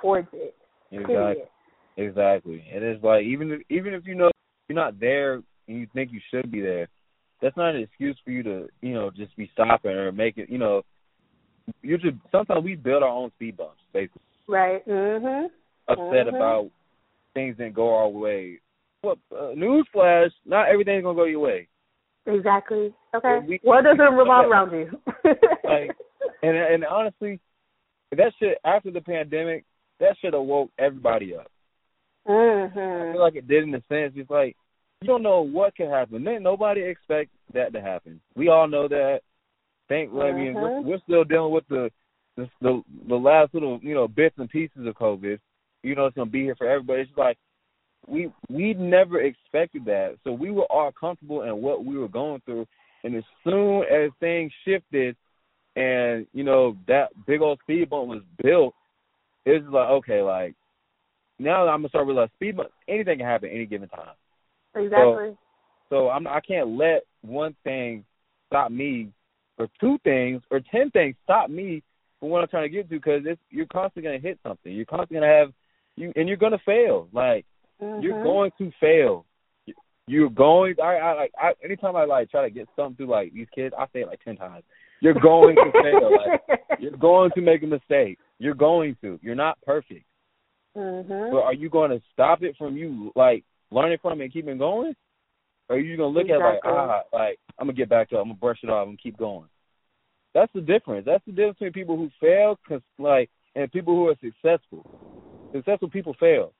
towards 0.00 0.28
it. 0.32 0.54
Exactly. 0.92 1.14
Period. 1.14 1.48
Exactly. 1.96 2.64
And 2.72 2.84
it's 2.84 3.02
like 3.02 3.24
even 3.24 3.50
if 3.50 3.60
even 3.68 3.94
if 3.94 4.06
you 4.06 4.14
know 4.14 4.30
you're 4.68 4.76
not 4.76 5.00
there 5.00 5.34
and 5.34 5.44
you 5.80 5.88
think 5.92 6.12
you 6.12 6.20
should 6.30 6.52
be 6.52 6.60
there, 6.60 6.88
that's 7.40 7.56
not 7.56 7.74
an 7.74 7.82
excuse 7.82 8.16
for 8.24 8.30
you 8.30 8.42
to, 8.42 8.68
you 8.80 8.94
know, 8.94 9.10
just 9.10 9.36
be 9.36 9.48
stopping 9.52 9.90
or 9.92 10.12
make 10.12 10.38
it 10.38 10.48
you 10.50 10.58
know 10.58 10.82
you 11.82 11.98
just 11.98 12.16
sometimes 12.32 12.64
we 12.64 12.74
build 12.76 13.02
our 13.02 13.08
own 13.10 13.30
speed 13.36 13.56
bumps, 13.56 13.80
basically. 13.92 14.22
Right. 14.46 14.86
Mhm. 14.86 15.50
Upset 15.88 16.26
Mhm. 16.26 16.28
about 16.36 16.70
things 17.34 17.56
didn't 17.56 17.74
go 17.74 17.94
our 17.94 18.08
way. 18.08 18.58
Well, 19.02 19.18
uh, 19.30 19.52
newsflash, 19.54 20.32
not 20.44 20.68
everything's 20.68 21.02
gonna 21.04 21.14
go 21.14 21.24
your 21.24 21.40
way. 21.40 21.68
Exactly. 22.26 22.92
Okay. 23.14 23.38
We- 23.46 23.60
What 23.62 23.84
doesn't 23.84 23.98
revolve 24.16 24.46
around 24.50 24.72
you? 24.72 25.00
Like, 25.64 25.94
And 26.42 26.56
and 26.56 26.84
honestly, 26.84 27.40
that 28.12 28.32
shit 28.38 28.58
after 28.64 28.90
the 28.90 29.00
pandemic, 29.00 29.64
that 29.98 30.16
shit 30.18 30.34
awoke 30.34 30.70
everybody 30.78 31.34
up. 31.36 31.50
Mhm. 32.26 33.08
I 33.08 33.12
feel 33.12 33.20
like 33.20 33.34
it 33.36 33.48
did 33.48 33.64
in 33.64 33.74
a 33.74 33.82
sense. 33.82 34.14
It's 34.16 34.30
like 34.30 34.56
you 35.00 35.06
don't 35.06 35.22
know 35.22 35.40
what 35.40 35.76
can 35.76 35.88
happen. 35.88 36.24
Nobody 36.42 36.82
expect 36.82 37.30
that 37.54 37.72
to 37.72 37.80
happen. 37.80 38.20
We 38.34 38.48
all 38.48 38.66
know 38.66 38.88
that. 38.88 39.20
Thank. 39.88 40.12
I 40.12 40.32
mean, 40.32 40.54
we're, 40.54 40.70
Mhm. 40.70 40.84
we're 40.84 41.00
still 41.00 41.24
dealing 41.24 41.52
with 41.52 41.66
the, 41.68 41.90
the 42.36 42.50
the 42.60 42.82
the 43.06 43.18
last 43.18 43.54
little 43.54 43.78
you 43.82 43.94
know 43.94 44.08
bits 44.08 44.36
and 44.38 44.50
pieces 44.50 44.86
of 44.86 44.94
COVID. 44.96 45.38
You 45.82 45.94
know, 45.94 46.06
it's 46.06 46.16
gonna 46.16 46.30
be 46.30 46.42
here 46.42 46.56
for 46.56 46.68
everybody. 46.68 47.02
It's 47.02 47.16
like 47.16 47.38
we 48.06 48.30
we 48.50 48.74
never 48.74 49.22
expected 49.22 49.84
that, 49.86 50.18
so 50.24 50.32
we 50.32 50.50
were 50.50 50.66
all 50.70 50.92
comfortable 50.92 51.42
in 51.42 51.62
what 51.62 51.84
we 51.84 51.96
were 51.96 52.08
going 52.08 52.40
through. 52.44 52.66
And 53.04 53.14
as 53.14 53.24
soon 53.44 53.84
as 53.84 54.10
things 54.18 54.52
shifted, 54.64 55.16
and 55.76 56.26
you 56.32 56.42
know 56.42 56.76
that 56.86 57.10
big 57.26 57.40
old 57.40 57.60
speed 57.60 57.88
bump 57.88 58.08
was 58.08 58.22
built, 58.42 58.74
it's 59.46 59.66
like 59.68 59.88
okay, 59.88 60.22
like 60.22 60.54
now 61.38 61.66
I'm 61.66 61.80
gonna 61.80 61.88
start 61.88 62.06
realizing 62.06 62.32
speed 62.34 62.56
bump 62.56 62.70
anything 62.88 63.18
can 63.18 63.26
happen 63.26 63.48
any 63.48 63.64
given 63.64 63.88
time. 63.88 64.14
Exactly. 64.84 65.36
So 65.90 66.08
I'm 66.10 66.26
I 66.26 66.40
can't 66.40 66.76
let 66.76 67.04
one 67.22 67.56
thing 67.64 68.04
stop 68.46 68.70
me, 68.70 69.10
or 69.58 69.68
two 69.80 69.98
things, 70.04 70.42
or 70.50 70.60
ten 70.70 70.90
things 70.90 71.16
stop 71.24 71.50
me 71.50 71.82
from 72.20 72.30
what 72.30 72.42
I'm 72.42 72.48
trying 72.48 72.64
to 72.64 72.68
get 72.68 72.88
to 72.88 72.94
because 72.96 73.22
it's 73.24 73.40
you're 73.50 73.66
constantly 73.66 74.08
gonna 74.10 74.22
hit 74.22 74.38
something. 74.42 74.72
You're 74.72 74.84
constantly 74.84 75.20
gonna 75.20 75.32
have 75.32 75.52
you, 75.96 76.12
and 76.16 76.28
you're 76.28 76.36
gonna 76.36 76.58
fail. 76.64 77.08
Like 77.12 77.44
Mhm. 77.80 78.02
you're 78.02 78.22
going 78.22 78.50
to 78.58 78.72
fail. 78.80 79.24
You're 80.06 80.30
going. 80.30 80.74
I, 80.82 80.96
I 80.96 81.12
like. 81.14 81.32
I, 81.38 81.52
anytime 81.62 81.94
I 81.94 82.04
like 82.04 82.30
try 82.30 82.42
to 82.42 82.50
get 82.50 82.68
something 82.74 82.96
through 82.96 83.10
like 83.10 83.32
these 83.32 83.46
kids, 83.54 83.74
I 83.78 83.84
say 83.92 84.00
it 84.00 84.08
like 84.08 84.22
ten 84.24 84.36
times. 84.36 84.64
You're 85.00 85.14
going 85.14 85.54
to 85.56 85.72
fail. 85.72 86.10
Like 86.18 86.60
you're 86.80 86.96
going 86.96 87.30
to 87.34 87.40
make 87.40 87.62
a 87.62 87.66
mistake. 87.66 88.18
You're 88.38 88.54
going 88.54 88.96
to. 89.02 89.18
You're 89.22 89.34
not 89.34 89.60
perfect. 89.62 90.04
Mhm. 90.76 91.30
But 91.30 91.42
are 91.42 91.54
you 91.54 91.68
going 91.68 91.90
to 91.90 92.00
stop 92.12 92.42
it 92.42 92.56
from 92.56 92.76
you 92.76 93.12
like 93.16 93.44
learning 93.70 93.98
from 94.00 94.20
it 94.20 94.24
and 94.24 94.32
keeping 94.32 94.58
going? 94.58 94.94
Or 95.68 95.76
are 95.76 95.78
you 95.78 95.96
going 95.96 96.14
to 96.14 96.18
look 96.18 96.30
at 96.30 96.38
like 96.38 96.60
ah 96.64 97.02
like 97.12 97.38
I'm 97.58 97.66
gonna 97.66 97.76
get 97.76 97.88
back 97.88 98.08
to 98.10 98.16
it. 98.16 98.20
I'm 98.20 98.28
gonna 98.28 98.38
brush 98.38 98.58
it 98.62 98.70
off 98.70 98.88
and 98.88 99.00
keep 99.00 99.18
going. 99.18 99.48
That's 100.34 100.52
the 100.54 100.60
difference. 100.60 101.04
That's 101.04 101.24
the 101.26 101.32
difference 101.32 101.58
between 101.58 101.72
people 101.72 101.96
who 101.96 102.10
fail, 102.20 102.58
cause 102.68 102.80
like, 102.98 103.30
and 103.54 103.70
people 103.72 103.94
who 103.94 104.08
are 104.08 104.16
successful. 104.22 104.88
Successful 105.52 105.88
people 105.90 106.14
fail 106.20 106.52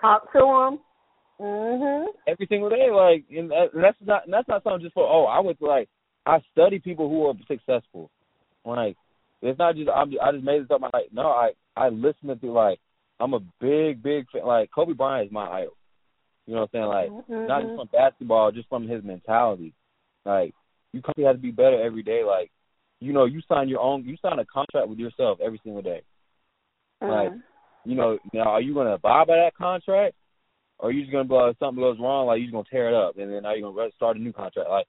Talk 0.00 0.32
to 0.32 0.38
them. 0.38 0.80
Mhm. 1.38 2.06
every 2.26 2.46
single 2.46 2.70
day. 2.70 2.90
Like, 2.90 3.24
and, 3.30 3.50
that, 3.50 3.74
and 3.74 3.84
that's 3.84 3.96
not 4.00 4.24
and 4.24 4.32
that's 4.32 4.48
not 4.48 4.62
something 4.64 4.82
just 4.82 4.94
for. 4.94 5.06
Oh, 5.06 5.26
I 5.26 5.40
went 5.40 5.58
to 5.58 5.66
like 5.66 5.88
I 6.24 6.40
study 6.52 6.78
people 6.78 7.08
who 7.08 7.26
are 7.26 7.34
successful. 7.46 8.10
Like, 8.64 8.96
it's 9.42 9.58
not 9.58 9.76
just 9.76 9.88
I'm. 9.88 10.12
I 10.22 10.32
just 10.32 10.44
made 10.44 10.62
this 10.62 10.70
up. 10.70 10.80
My 10.80 10.90
like, 10.92 11.12
no, 11.12 11.28
I 11.28 11.50
I 11.76 11.90
listen 11.90 12.36
to 12.36 12.52
like 12.52 12.80
I'm 13.20 13.34
a 13.34 13.40
big 13.60 14.02
big 14.02 14.26
fan. 14.30 14.46
Like 14.46 14.70
Kobe 14.74 14.94
Bryant 14.94 15.26
is 15.26 15.32
my 15.32 15.46
idol. 15.46 15.76
You 16.46 16.54
know 16.54 16.60
what 16.60 16.70
I'm 16.74 16.78
saying? 16.78 16.86
Like, 16.86 17.10
Mhm. 17.10 17.46
not 17.46 17.62
just 17.62 17.74
from 17.74 17.88
basketball, 17.88 18.52
just 18.52 18.68
from 18.68 18.86
his 18.86 19.02
mentality. 19.02 19.74
Like, 20.24 20.54
you 20.92 21.02
constantly 21.02 21.24
have 21.26 21.36
to 21.36 21.42
be 21.42 21.50
better 21.50 21.80
every 21.82 22.02
day. 22.02 22.24
Like, 22.24 22.50
you 23.00 23.12
know, 23.12 23.24
you 23.24 23.40
sign 23.42 23.68
your 23.68 23.80
own. 23.80 24.04
You 24.04 24.16
sign 24.16 24.38
a 24.38 24.44
contract 24.46 24.88
with 24.88 24.98
yourself 24.98 25.40
every 25.40 25.58
single 25.58 25.82
day. 25.82 26.02
like, 27.02 27.30
Mhm. 27.30 27.42
You 27.84 27.94
know, 27.94 28.18
now 28.32 28.50
are 28.50 28.60
you 28.60 28.74
going 28.74 28.88
to 28.88 28.94
abide 28.94 29.28
by 29.28 29.36
that 29.36 29.54
contract, 29.54 30.16
or 30.78 30.88
are 30.88 30.92
you 30.92 31.02
just 31.02 31.12
going 31.12 31.24
to 31.24 31.28
be 31.28 31.34
like, 31.34 31.52
if 31.52 31.58
something 31.58 31.80
goes 31.80 32.00
wrong, 32.00 32.26
like 32.26 32.40
you're 32.40 32.50
just 32.50 32.64
to 32.64 32.70
tear 32.70 32.88
it 32.88 32.94
up, 32.94 33.16
and 33.16 33.32
then 33.32 33.42
now 33.44 33.52
you're 33.52 33.72
going 33.72 33.88
to 33.90 33.94
start 33.94 34.16
a 34.16 34.20
new 34.20 34.32
contract? 34.32 34.68
Like, 34.68 34.86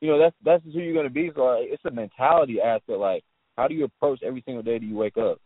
you 0.00 0.08
know, 0.10 0.18
that's 0.18 0.34
that's 0.42 0.64
just 0.64 0.74
who 0.74 0.82
you're 0.82 0.94
going 0.94 1.06
to 1.06 1.10
be. 1.12 1.30
So 1.34 1.44
like, 1.44 1.68
it's 1.70 1.84
a 1.84 1.90
mentality 1.92 2.60
aspect. 2.60 2.98
Like, 2.98 3.22
how 3.56 3.68
do 3.68 3.74
you 3.74 3.84
approach 3.84 4.22
every 4.24 4.42
single 4.42 4.64
day 4.64 4.78
that 4.78 4.84
you 4.84 4.96
wake 4.96 5.16
up? 5.16 5.38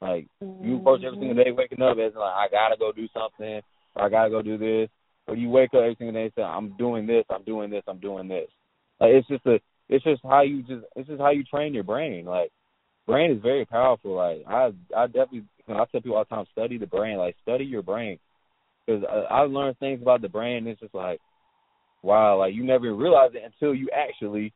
Like, 0.00 0.26
you 0.62 0.76
approach 0.76 1.04
every 1.04 1.18
single 1.18 1.44
day 1.44 1.52
waking 1.52 1.82
up 1.82 1.98
as 1.98 2.14
like 2.14 2.34
I 2.34 2.48
gotta 2.50 2.76
go 2.76 2.90
do 2.90 3.06
something, 3.14 3.60
or 3.94 4.02
I 4.02 4.08
gotta 4.08 4.30
go 4.30 4.42
do 4.42 4.58
this, 4.58 4.88
or 5.26 5.36
you 5.36 5.48
wake 5.48 5.74
up 5.74 5.80
every 5.80 5.96
single 5.96 6.14
day 6.14 6.24
and 6.24 6.32
say 6.34 6.42
I'm 6.42 6.76
doing 6.76 7.06
this, 7.06 7.24
I'm 7.30 7.44
doing 7.44 7.70
this, 7.70 7.82
I'm 7.86 7.98
doing 7.98 8.28
this. 8.28 8.48
Like 9.00 9.10
it's 9.12 9.28
just 9.28 9.46
a, 9.46 9.60
it's 9.88 10.04
just 10.04 10.22
how 10.22 10.42
you 10.42 10.62
just, 10.62 10.84
it's 10.96 11.08
just 11.08 11.20
how 11.20 11.30
you 11.30 11.44
train 11.44 11.74
your 11.74 11.84
brain. 11.84 12.24
Like, 12.24 12.50
brain 13.06 13.32
is 13.32 13.42
very 13.42 13.64
powerful. 13.64 14.14
Like 14.14 14.44
I, 14.46 14.70
I 14.96 15.06
definitely, 15.06 15.44
you 15.66 15.74
know, 15.74 15.80
I 15.80 15.84
tell 15.86 16.00
people 16.00 16.16
all 16.16 16.24
the 16.28 16.34
time, 16.34 16.46
study 16.52 16.78
the 16.78 16.86
brain. 16.86 17.16
Like 17.16 17.36
study 17.42 17.64
your 17.64 17.82
brain, 17.82 18.18
because 18.86 19.04
I, 19.10 19.34
I 19.34 19.40
learned 19.42 19.78
things 19.78 20.02
about 20.02 20.22
the 20.22 20.28
brain. 20.28 20.58
And 20.58 20.68
it's 20.68 20.80
just 20.80 20.94
like, 20.94 21.20
wow, 22.02 22.38
like 22.38 22.54
you 22.54 22.64
never 22.64 22.94
realize 22.94 23.30
it 23.34 23.42
until 23.44 23.74
you 23.74 23.88
actually, 23.94 24.52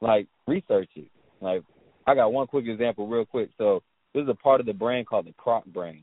like, 0.00 0.26
research 0.46 0.88
it. 0.96 1.08
Like, 1.40 1.62
I 2.06 2.14
got 2.14 2.32
one 2.32 2.46
quick 2.46 2.66
example, 2.66 3.06
real 3.06 3.24
quick. 3.24 3.50
So 3.58 3.82
this 4.14 4.22
is 4.22 4.28
a 4.28 4.34
part 4.34 4.60
of 4.60 4.66
the 4.66 4.72
brain 4.72 5.04
called 5.04 5.26
the 5.26 5.34
croc 5.34 5.64
brain, 5.66 6.02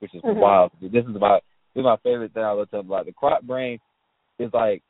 which 0.00 0.14
is 0.14 0.22
Mhm. 0.22 0.36
wild. 0.36 0.72
This 0.80 1.06
is 1.06 1.16
about 1.16 1.42
is 1.74 1.84
my 1.84 1.96
favorite 2.02 2.32
thing 2.34 2.42
I 2.44 2.52
looked 2.52 2.74
up. 2.74 2.88
Like 2.88 3.06
the 3.06 3.12
croc 3.12 3.42
brain 3.42 3.78
is 4.38 4.50
like 4.52 4.82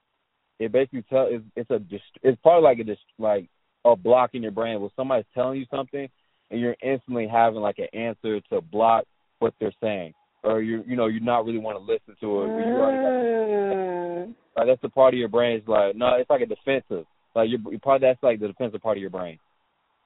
it 0.58 0.72
basically 0.72 1.02
tell 1.08 1.28
it's 1.30 1.44
it's 1.56 1.70
a 1.70 1.80
it's 2.22 2.40
part 2.42 2.58
of 2.58 2.64
like 2.64 2.78
a 2.78 2.84
dist- 2.84 3.00
like 3.18 3.48
a 3.84 3.94
block 3.96 4.30
in 4.34 4.42
your 4.42 4.52
brain 4.52 4.80
where 4.80 4.90
somebody's 4.96 5.26
telling 5.34 5.58
you 5.58 5.66
something 5.70 6.08
and 6.50 6.60
you're 6.60 6.76
instantly 6.82 7.28
having 7.28 7.60
like 7.60 7.78
an 7.78 7.88
answer 7.98 8.40
to 8.50 8.60
block 8.60 9.04
what 9.38 9.54
they're 9.60 9.72
saying 9.80 10.12
or 10.42 10.60
you 10.60 10.82
you 10.86 10.96
know 10.96 11.06
you 11.06 11.20
not 11.20 11.44
really 11.44 11.58
want 11.58 11.76
to 11.78 11.82
listen 11.92 12.16
to 12.20 12.42
it. 12.42 12.50
or 12.50 12.60
You 12.60 12.80
already 12.80 12.98
got 12.98 13.12
Mhm. 13.12 14.34
like 14.56 14.66
that's 14.66 14.82
the 14.82 14.88
part 14.88 15.14
of 15.14 15.18
your 15.20 15.28
brain 15.28 15.58
is 15.60 15.68
like 15.68 15.94
no, 15.96 16.14
it's 16.16 16.30
like 16.30 16.42
a 16.42 16.46
defensive. 16.46 17.06
Like 17.34 17.50
your 17.50 17.60
your 17.70 17.80
part 17.80 18.00
that's 18.00 18.22
like 18.22 18.40
the 18.40 18.48
defensive 18.48 18.82
part 18.82 18.96
of 18.96 19.00
your 19.00 19.10
brain. 19.10 19.38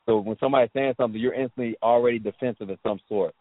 So 0.06 0.18
when 0.18 0.36
somebody's 0.38 0.70
saying 0.74 0.94
something, 0.96 1.20
you're 1.20 1.32
instantly 1.32 1.76
already 1.82 2.18
defensive 2.18 2.68
of 2.68 2.78
some 2.82 2.98
sort. 3.08 3.34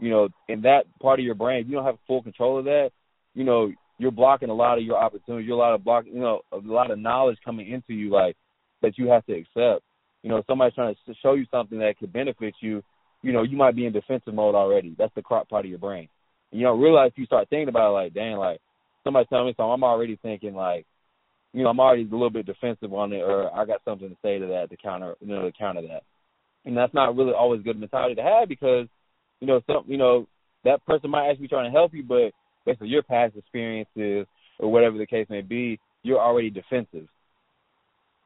You 0.00 0.10
know, 0.10 0.28
in 0.48 0.62
that 0.62 0.84
part 1.00 1.20
of 1.20 1.24
your 1.24 1.34
brain, 1.34 1.66
you 1.68 1.76
don't 1.76 1.84
have 1.84 1.98
full 2.06 2.22
control 2.22 2.58
of 2.58 2.64
that, 2.64 2.90
you 3.34 3.44
know, 3.44 3.70
you're 3.98 4.10
blocking 4.10 4.48
a 4.48 4.54
lot 4.54 4.78
of 4.78 4.84
your 4.84 4.96
opportunities. 4.96 5.46
You're 5.46 5.56
a 5.56 5.60
lot 5.60 5.74
of 5.74 5.84
block, 5.84 6.06
you 6.06 6.20
know, 6.20 6.40
a 6.52 6.56
lot 6.56 6.90
of 6.90 6.98
knowledge 6.98 7.36
coming 7.44 7.70
into 7.70 7.92
you, 7.92 8.10
like 8.10 8.34
that 8.80 8.96
you 8.96 9.08
have 9.08 9.26
to 9.26 9.34
accept. 9.34 9.84
You 10.22 10.30
know, 10.30 10.42
somebody's 10.46 10.74
trying 10.74 10.94
to 11.06 11.14
show 11.22 11.34
you 11.34 11.44
something 11.50 11.78
that 11.80 11.98
could 11.98 12.12
benefit 12.12 12.54
you. 12.60 12.82
You 13.22 13.32
know, 13.32 13.42
you 13.42 13.58
might 13.58 13.76
be 13.76 13.84
in 13.84 13.92
defensive 13.92 14.32
mode 14.32 14.54
already. 14.54 14.94
That's 14.98 15.14
the 15.14 15.22
croc 15.22 15.50
part 15.50 15.66
of 15.66 15.70
your 15.70 15.78
brain. 15.78 16.08
You 16.50 16.62
don't 16.62 16.80
realize 16.80 17.10
if 17.12 17.18
you 17.18 17.26
start 17.26 17.50
thinking 17.50 17.68
about 17.68 17.90
it, 17.90 17.92
like, 17.92 18.14
dang, 18.14 18.36
like 18.36 18.60
somebody 19.04 19.26
telling 19.26 19.46
me 19.46 19.54
something, 19.56 19.70
I'm 19.70 19.84
already 19.84 20.18
thinking 20.22 20.54
like, 20.54 20.86
you 21.52 21.62
know, 21.62 21.68
I'm 21.68 21.80
already 21.80 22.02
a 22.02 22.10
little 22.10 22.30
bit 22.30 22.46
defensive 22.46 22.94
on 22.94 23.12
it, 23.12 23.20
or 23.20 23.54
I 23.54 23.66
got 23.66 23.82
something 23.84 24.08
to 24.08 24.16
say 24.22 24.38
to 24.38 24.46
that 24.46 24.70
to 24.70 24.76
counter, 24.76 25.14
you 25.20 25.28
know, 25.28 25.42
to 25.42 25.52
counter 25.52 25.82
that. 25.82 26.04
And 26.64 26.76
that's 26.76 26.94
not 26.94 27.16
really 27.16 27.32
always 27.32 27.62
good 27.62 27.78
mentality 27.78 28.14
to 28.14 28.22
have 28.22 28.48
because, 28.48 28.86
you 29.40 29.46
know, 29.46 29.60
some, 29.66 29.84
you 29.86 29.96
know, 29.96 30.26
that 30.64 30.84
person 30.86 31.10
might 31.10 31.28
actually 31.28 31.44
be 31.44 31.48
trying 31.48 31.70
to 31.70 31.76
help 31.76 31.94
you, 31.94 32.02
but 32.02 32.30
based 32.66 32.82
on 32.82 32.88
your 32.88 33.02
past 33.02 33.36
experiences 33.36 34.26
or 34.58 34.70
whatever 34.70 34.98
the 34.98 35.06
case 35.06 35.26
may 35.30 35.40
be, 35.40 35.78
you're 36.02 36.20
already 36.20 36.50
defensive. 36.50 37.08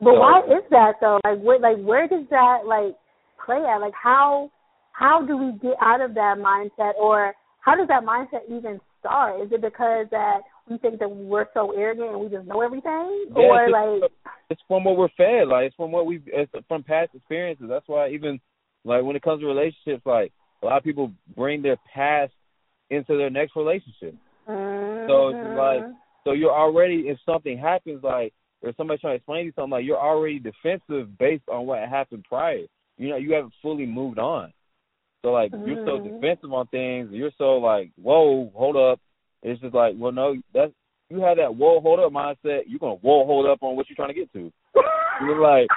But 0.01 0.15
So- 0.15 0.21
why 0.21 0.41
is 0.41 0.65
that 0.71 1.01
though? 1.01 1.21
Like 1.25 1.39
where 1.41 1.59
like 1.59 1.79
where 1.79 2.09
does 2.09 2.27
that 2.31 2.67
like 2.67 2.95
play 3.45 3.65
at? 3.65 3.79
Like 3.79 3.95
how 3.95 4.51
how 4.93 5.25
do 5.25 5.37
we 5.37 5.53
get 5.59 5.77
out 5.81 6.01
of 6.01 6.15
that 6.15 6.39
mindset 6.39 6.95
or 7.01 7.35
how 7.61 7.77
does 7.77 7.89
that 7.89 8.03
mindset 8.03 8.45
even 8.51 8.81
start? 9.01 9.41
Is 9.41 9.53
it 9.53 9.61
because 9.61 10.07
that 10.11 10.41
we 10.69 10.79
think 10.79 10.99
that 10.99 11.11
we're 11.11 11.47
so 11.55 11.73
arrogant 11.73 12.11
and 12.11 12.21
we 12.21 12.29
just 12.29 12.47
know 12.47 12.61
everything? 12.61 13.27
Yeah, 13.37 13.43
or 13.43 13.65
it's 13.65 13.73
like 13.73 14.11
it's 14.51 14.63
from 14.67 14.85
what 14.85 14.97
we're 14.97 15.09
fed, 15.17 15.49
like 15.49 15.67
it's 15.67 15.77
from 15.77 15.93
what 15.93 16.07
we've 16.07 16.23
it's 16.27 16.53
from 16.69 16.83
past 16.83 17.11
experiences. 17.15 17.67
That's 17.69 17.89
why 17.89 18.11
even 18.11 18.41
like 18.85 19.03
when 19.05 19.17
it 19.17 19.23
comes 19.23 19.41
to 19.41 19.47
relationships, 19.47 20.05
like 20.05 20.33
a 20.65 20.67
lot 20.67 20.79
of 20.79 20.85
people 20.85 21.13
bring 21.37 21.63
their 21.63 21.77
past 21.95 22.33
into 22.91 23.17
their 23.19 23.31
next 23.31 23.55
relationship. 23.55 24.15
So 25.07 25.29
it's 25.29 25.43
like 25.57 25.81
Mhm. 25.81 25.95
so 26.25 26.33
you're 26.33 26.53
already 26.53 27.09
if 27.09 27.19
something 27.27 27.59
happens 27.59 28.03
like 28.03 28.33
or 28.63 28.73
somebody's 28.77 29.03
trying 29.03 29.13
to 29.13 29.17
explain 29.17 29.43
to 29.43 29.47
you 29.47 29.53
something 29.53 29.73
like 29.73 29.85
you're 29.85 29.99
already 29.99 30.39
defensive 30.39 31.19
based 31.19 31.49
on 31.49 31.67
what 31.67 31.87
happened 31.87 32.25
prior. 32.27 32.65
You 32.97 33.09
know, 33.11 33.17
you 33.17 33.35
haven't 33.35 33.53
fully 33.61 33.85
moved 33.85 34.19
on. 34.19 34.53
So 35.23 35.33
like 35.33 35.53
you're 35.67 35.79
so 35.85 35.99
Mhm. 35.99 36.05
defensive 36.05 36.53
on 36.53 36.67
things, 36.69 37.11
you're 37.13 37.31
so 37.37 37.59
like, 37.59 37.91
Whoa, 37.97 38.51
hold 38.55 38.77
up. 38.77 39.01
It's 39.43 39.61
just 39.61 39.75
like, 39.75 39.95
well 39.99 40.13
no, 40.13 40.37
that's 40.55 40.73
you 41.11 41.21
have 41.21 41.37
that 41.37 41.55
whoa 41.55 41.81
hold 41.81 42.01
up 42.01 42.13
mindset, 42.13 42.63
you're 42.67 42.79
gonna 42.79 42.95
whoa 42.97 43.27
hold 43.27 43.47
up 43.47 43.63
on 43.63 43.77
what 43.77 43.89
you're 43.89 43.97
trying 43.97 44.09
to 44.09 44.15
get 44.15 44.33
to. 44.33 44.51
You're 45.21 45.41
like 45.41 45.69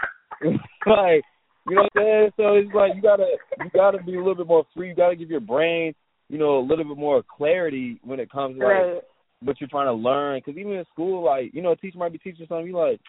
like 0.86 1.24
you 1.68 1.76
know 1.76 1.82
what 1.82 2.02
I'm 2.02 2.04
saying? 2.04 2.32
So 2.38 2.54
it's 2.56 2.74
like 2.74 2.96
you 2.96 3.02
gotta 3.02 3.26
you 3.60 3.70
gotta 3.74 4.02
be 4.02 4.16
a 4.16 4.20
little 4.20 4.36
bit 4.36 4.48
more 4.48 4.66
free. 4.76 4.90
You 4.90 4.96
gotta 4.96 5.16
give 5.16 5.30
your 5.30 5.42
brain, 5.42 5.94
you 6.30 6.38
know, 6.38 6.60
a 6.60 6.66
little 6.66 6.86
bit 6.86 6.98
more 6.98 7.24
clarity 7.24 8.00
when 8.04 8.20
it 8.20 8.32
comes 8.32 8.58
to 8.58 8.64
like 8.66 8.74
right. 8.74 9.02
what 9.42 9.60
you're 9.60 9.70
trying 9.70 9.88
to 9.88 9.94
learn. 9.94 10.40
Because 10.40 10.58
even 10.58 10.74
in 10.74 10.86
school, 10.94 11.24
like 11.24 11.54
you 11.54 11.62
know, 11.62 11.72
a 11.72 11.76
teacher 11.76 11.98
might 11.98 12.14
be 12.14 12.20
teaching 12.20 12.46
something. 12.48 12.68
You 12.68 12.78
like, 12.78 13.02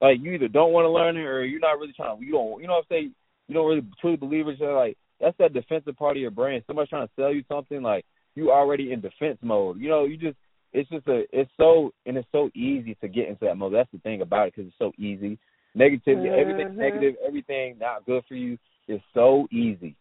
like 0.00 0.18
you 0.20 0.32
either 0.32 0.48
don't 0.48 0.72
want 0.72 0.84
to 0.84 0.90
learn 0.90 1.16
it 1.16 1.26
or 1.26 1.44
you're 1.44 1.60
not 1.60 1.78
really 1.78 1.92
trying 1.92 2.18
to. 2.18 2.24
You 2.24 2.32
don't. 2.32 2.60
You 2.60 2.68
know 2.68 2.74
what 2.74 2.86
I'm 2.90 2.96
saying? 2.96 3.14
You 3.48 3.54
don't 3.54 3.68
really 3.68 3.86
truly 4.00 4.16
believe 4.16 4.46
it. 4.46 4.56
So 4.58 4.66
like 4.66 4.96
that's 5.20 5.36
that 5.38 5.52
defensive 5.52 5.96
part 5.96 6.16
of 6.16 6.20
your 6.20 6.30
brain. 6.30 6.62
Somebody's 6.66 6.90
trying 6.90 7.06
to 7.08 7.12
sell 7.16 7.34
you 7.34 7.42
something. 7.48 7.82
Like 7.82 8.04
you 8.36 8.52
already 8.52 8.92
in 8.92 9.00
defense 9.00 9.38
mode. 9.42 9.80
You 9.80 9.88
know, 9.88 10.04
you 10.04 10.16
just. 10.16 10.36
It's 10.72 10.88
just 10.88 11.08
a. 11.08 11.24
It's 11.32 11.50
so 11.56 11.92
and 12.06 12.16
it's 12.16 12.28
so 12.30 12.48
easy 12.54 12.96
to 13.00 13.08
get 13.08 13.26
into 13.28 13.44
that 13.46 13.56
mode. 13.56 13.74
That's 13.74 13.90
the 13.92 13.98
thing 13.98 14.22
about 14.22 14.46
it 14.46 14.54
because 14.54 14.68
it's 14.68 14.78
so 14.78 14.92
easy. 14.96 15.36
Negativity, 15.76 16.28
everything 16.30 16.68
Mhm. 16.68 16.76
negative, 16.76 17.14
everything 17.26 17.78
not 17.78 18.04
good 18.04 18.24
for 18.26 18.34
you 18.34 18.58
is 18.88 19.00
so 19.14 19.46
easy. 19.50 19.94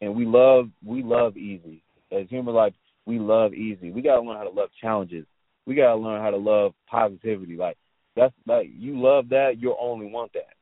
and 0.00 0.14
we 0.14 0.24
love 0.24 0.70
we 0.86 1.02
love 1.02 1.36
easy. 1.36 1.82
As 2.12 2.28
human 2.28 2.54
life, 2.54 2.72
we 3.04 3.18
love 3.18 3.52
easy. 3.52 3.90
We 3.90 4.00
gotta 4.00 4.20
learn 4.20 4.36
how 4.36 4.44
to 4.44 4.50
love 4.50 4.70
challenges. 4.80 5.26
We 5.66 5.74
gotta 5.74 5.96
learn 5.96 6.22
how 6.22 6.30
to 6.30 6.36
love 6.36 6.72
positivity. 6.86 7.56
Like 7.56 7.76
that's 8.14 8.34
like 8.46 8.68
you 8.72 9.00
love 9.00 9.28
that, 9.30 9.58
you'll 9.58 9.76
only 9.80 10.06
want 10.06 10.32
that. 10.34 10.54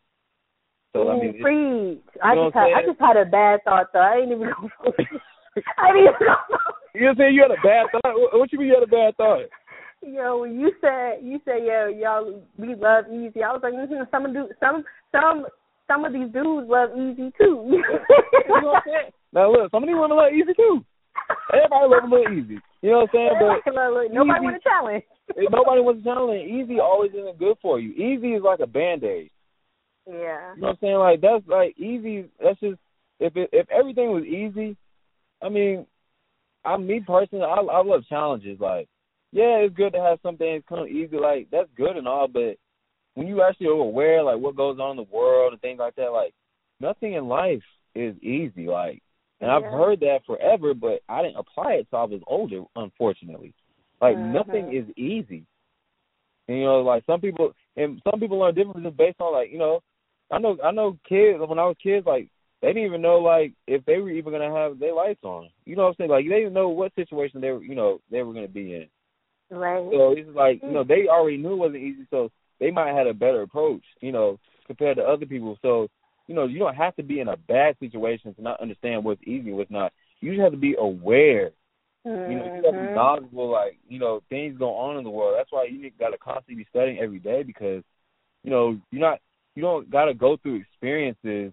So 0.95 1.11
I 1.11 1.17
mean, 1.21 1.39
preach. 1.41 2.01
I 2.23 2.35
just 2.35 2.55
had 2.55 2.73
I 2.73 2.83
just 2.87 3.01
had 3.01 3.17
a 3.19 3.27
bad 3.27 3.63
thought 3.65 3.93
though. 3.93 4.01
I 4.01 4.17
ain't 4.17 4.33
even 4.33 4.49
gonna. 4.49 4.71
I 5.77 5.93
didn't 5.93 6.15
even. 6.15 6.27
You 6.95 7.01
know 7.03 7.15
saying 7.19 7.35
you 7.35 7.43
had 7.43 7.51
a 7.51 7.61
bad 7.63 7.87
thought? 7.93 8.15
What 8.33 8.51
you 8.53 8.59
mean 8.59 8.69
you 8.69 8.75
had 8.75 8.83
a 8.83 8.87
bad 8.87 9.17
thought? 9.17 9.45
Yo, 10.03 10.39
when 10.39 10.61
you 10.61 10.73
said 10.81 11.19
you 11.23 11.41
said 11.45 11.65
yo 11.65 11.89
y'all 11.89 12.41
we 12.59 12.75
love 12.75 13.07
easy, 13.13 13.43
I 13.43 13.53
was 13.53 13.61
like 13.63 13.75
mm-hmm, 13.75 14.05
some 14.11 14.33
do 14.33 14.49
some 14.61 14.85
some 15.13 15.47
some 15.87 16.05
of 16.05 16.13
these 16.13 16.33
dudes 16.33 16.69
love 16.69 16.91
easy 16.97 17.33
too. 17.39 17.65
you 17.69 17.83
know 18.49 18.69
what 18.69 18.77
I'm 18.77 18.83
saying? 18.87 19.11
Now 19.33 19.53
look, 19.53 19.71
some 19.71 19.83
of 19.83 19.89
these 19.89 19.97
women 19.97 20.17
love 20.17 20.33
easy 20.33 20.55
too. 20.55 20.85
Everybody 21.53 21.87
love 21.89 22.05
a 22.05 22.15
little 22.15 22.33
easy. 22.33 22.59
You 22.83 22.91
know 22.91 23.07
what 23.07 23.11
I'm 23.15 23.35
saying? 23.37 23.63
But 23.65 24.13
nobody 24.13 24.41
wants 24.41 24.65
a 24.65 24.69
challenge. 24.69 25.05
nobody 25.51 25.81
wants 25.81 26.01
a 26.03 26.05
challenge. 26.05 26.51
Easy 26.51 26.79
always 26.79 27.13
isn't 27.13 27.39
good 27.39 27.57
for 27.61 27.81
you. 27.81 27.93
Easy 27.93 28.35
is 28.35 28.43
like 28.43 28.61
a 28.61 28.67
band 28.67 29.03
aid. 29.03 29.31
Yeah. 30.07 30.55
You 30.55 30.61
know 30.61 30.69
what 30.69 30.71
I'm 30.71 30.77
saying? 30.81 30.99
Like 30.99 31.21
that's 31.21 31.47
like 31.49 31.79
easy. 31.79 32.27
That's 32.43 32.61
just 32.61 32.79
if 33.19 33.37
it, 33.37 33.49
if 33.53 33.67
everything 33.71 34.11
was 34.13 34.25
easy, 34.25 34.77
I 35.43 35.49
mean, 35.49 35.87
I 36.65 36.77
me 36.77 37.03
personally, 37.07 37.45
I 37.45 37.61
I 37.61 37.83
love 37.83 38.07
challenges. 38.09 38.61
Like, 38.61 38.89
yeah, 39.37 39.59
it's 39.59 39.77
good 39.77 39.93
to 39.93 40.01
have 40.01 40.19
some 40.23 40.39
things 40.39 40.65
come 40.67 40.89
easy. 40.89 41.19
Like 41.21 41.49
that's 41.53 41.69
good 41.77 41.99
and 41.99 42.09
all, 42.09 42.27
but 42.27 42.57
when 43.13 43.27
you 43.27 43.43
actually 43.43 43.67
are 43.67 43.73
aware 43.73 44.23
like 44.23 44.39
what 44.39 44.57
goes 44.57 44.79
on 44.79 44.93
in 44.93 44.97
the 44.97 45.15
world 45.15 45.53
and 45.53 45.61
things 45.61 45.79
like 45.79 45.95
that, 45.97 46.11
like 46.11 46.33
nothing 46.81 47.13
in 47.13 47.29
life 47.29 47.63
is 47.95 48.17
easy. 48.23 48.67
Like, 48.67 49.03
and 49.43 49.51
yeah. 49.51 49.57
I've 49.57 49.65
heard 49.65 50.01
that 50.01 50.21
forever, 50.27 50.73
but 50.73 51.01
I 51.07 51.21
didn't 51.21 51.37
apply 51.37 51.73
it 51.73 51.87
till 51.91 51.99
I 51.99 52.05
was 52.05 52.23
older. 52.27 52.63
Unfortunately, 52.77 53.53
like 54.01 54.17
mm-hmm. 54.17 54.33
nothing 54.33 54.75
is 54.75 54.89
easy. 54.97 55.45
And, 56.49 56.57
you 56.57 56.65
know, 56.65 56.81
like 56.81 57.05
some 57.05 57.21
people 57.21 57.53
and 57.77 58.01
some 58.11 58.19
people 58.19 58.39
learn 58.39 58.55
differences 58.55 58.95
based 58.97 59.21
on 59.21 59.35
like 59.35 59.53
you 59.53 59.59
know, 59.59 59.81
I 60.33 60.39
know 60.39 60.57
I 60.65 60.71
know 60.71 60.99
kids 61.07 61.39
when 61.47 61.59
I 61.59 61.67
was 61.67 61.77
kids 61.83 62.07
like 62.07 62.29
they 62.63 62.69
didn't 62.69 62.87
even 62.87 63.03
know 63.03 63.19
like 63.19 63.53
if 63.67 63.85
they 63.85 63.99
were 63.99 64.09
even 64.09 64.33
gonna 64.33 64.55
have 64.55 64.79
their 64.79 64.95
lights 64.95 65.25
on. 65.25 65.51
You 65.67 65.77
know 65.77 65.83
what 65.83 65.89
I'm 65.89 65.95
saying? 65.99 66.11
Like 66.11 66.25
they 66.27 66.39
didn't 66.39 66.55
know 66.55 66.71
what 66.71 66.95
situation 66.95 67.43
they 67.43 67.51
were 67.51 67.63
you 67.63 67.75
know 67.75 68.01
they 68.11 68.23
were 68.23 68.33
gonna 68.33 68.49
be 68.49 68.75
in. 68.75 68.87
Right. 69.51 69.85
So 69.93 70.13
it's 70.13 70.29
like 70.35 70.61
you 70.63 70.73
know 70.73 70.85
they 70.85 71.07
already 71.09 71.37
knew 71.37 71.53
it 71.53 71.57
wasn't 71.57 71.83
easy, 71.83 72.07
so 72.11 72.31
they 72.59 72.71
might 72.71 72.89
have 72.89 72.97
had 72.97 73.07
a 73.07 73.15
better 73.15 73.43
approach, 73.43 73.83
you 74.01 74.13
know, 74.13 74.39
compared 74.67 74.97
to 74.97 75.05
other 75.05 75.27
people. 75.27 75.57
So 75.63 75.89
you 76.27 76.35
know 76.35 76.47
you 76.47 76.59
don't 76.59 76.75
have 76.75 76.97
to 76.97 77.03
be 77.03 77.21
in 77.21 77.29
a 77.29 77.37
bad 77.37 77.77
situation 77.79 78.35
to 78.35 78.43
not 78.43 78.61
understand 78.61 79.05
what's 79.05 79.23
easy 79.23 79.49
and 79.49 79.57
what's 79.57 79.71
not. 79.71 79.93
You 80.21 80.33
just 80.33 80.43
have 80.43 80.53
to 80.53 80.59
be 80.59 80.75
aware. 80.79 81.51
Mm-hmm. 82.05 82.33
You 82.33 82.39
know, 82.39 82.45
you 82.45 82.53
have 82.55 82.65
to 82.65 82.73
be 82.73 82.95
knowledgeable. 82.95 83.51
Like 83.51 83.79
you 83.89 84.01
know 84.01 84.21
things 84.29 84.59
go 84.59 84.75
on 84.75 84.97
in 84.97 85.05
the 85.05 85.11
world. 85.11 85.37
That's 85.39 85.53
why 85.53 85.69
you 85.71 85.91
got 85.99 86.11
to 86.11 86.19
constantly 86.19 86.57
be 86.65 86.69
studying 86.71 86.99
every 86.99 87.21
day 87.21 87.45
because 87.45 87.85
you 88.43 88.51
know 88.51 88.79
you're 88.91 89.01
not 89.01 89.21
you 89.55 89.63
don't 89.63 89.89
got 89.91 90.07
to 90.07 90.15
go 90.15 90.37
through 90.37 90.57
experiences 90.57 91.53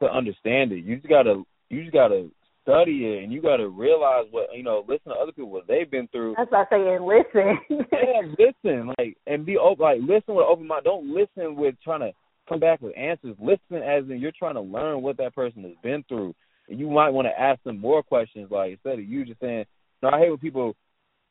to 0.00 0.10
understand 0.10 0.72
it. 0.72 0.84
You 0.84 0.96
just 0.96 1.08
gotta 1.08 1.42
you 1.70 1.82
just 1.82 1.92
gotta 1.92 2.28
study 2.68 3.06
it 3.06 3.24
and 3.24 3.32
you 3.32 3.40
gotta 3.40 3.68
realize 3.68 4.26
what 4.30 4.48
you 4.54 4.62
know, 4.62 4.84
listen 4.86 5.12
to 5.12 5.18
other 5.18 5.32
people 5.32 5.50
what 5.50 5.66
they've 5.66 5.90
been 5.90 6.08
through. 6.08 6.34
That's 6.36 6.50
why 6.50 6.64
I 6.64 6.70
say 6.70 6.98
listen. 6.98 7.58
yeah, 7.70 8.20
listen. 8.64 8.92
Like 8.98 9.16
and 9.26 9.46
be 9.46 9.56
open 9.56 9.82
like 9.82 10.00
listen 10.00 10.34
with 10.34 10.46
open 10.46 10.66
mind. 10.66 10.84
Don't 10.84 11.14
listen 11.14 11.56
with 11.56 11.74
trying 11.82 12.00
to 12.00 12.12
come 12.48 12.60
back 12.60 12.80
with 12.80 12.96
answers. 12.96 13.36
Listen 13.40 13.82
as 13.82 14.04
in 14.10 14.18
you're 14.20 14.32
trying 14.38 14.54
to 14.54 14.60
learn 14.60 15.02
what 15.02 15.16
that 15.16 15.34
person 15.34 15.62
has 15.62 15.72
been 15.82 16.04
through. 16.08 16.34
And 16.68 16.78
you 16.78 16.90
might 16.90 17.10
want 17.10 17.26
to 17.26 17.40
ask 17.40 17.62
them 17.62 17.80
more 17.80 18.02
questions 18.02 18.50
like 18.50 18.72
instead 18.72 18.98
of 18.98 19.04
you 19.04 19.24
just 19.24 19.40
saying, 19.40 19.64
No, 20.02 20.10
I 20.10 20.18
hate 20.18 20.28
when 20.28 20.38
people 20.38 20.76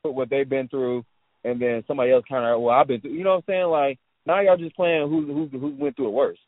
put 0.02 0.14
what 0.14 0.30
they've 0.30 0.48
been 0.48 0.68
through 0.68 1.04
and 1.44 1.62
then 1.62 1.84
somebody 1.86 2.10
else 2.10 2.24
kinda 2.28 2.58
well 2.58 2.74
I've 2.74 2.88
been 2.88 3.00
through 3.00 3.12
you 3.12 3.22
know 3.22 3.30
what 3.30 3.44
I'm 3.48 3.54
saying? 3.54 3.66
Like 3.66 3.98
now 4.26 4.40
y'all 4.40 4.56
just 4.56 4.74
playing 4.74 5.08
who 5.08 5.26
who 5.26 5.58
who 5.58 5.76
went 5.78 5.94
through 5.94 6.08
it 6.08 6.12
worse. 6.12 6.38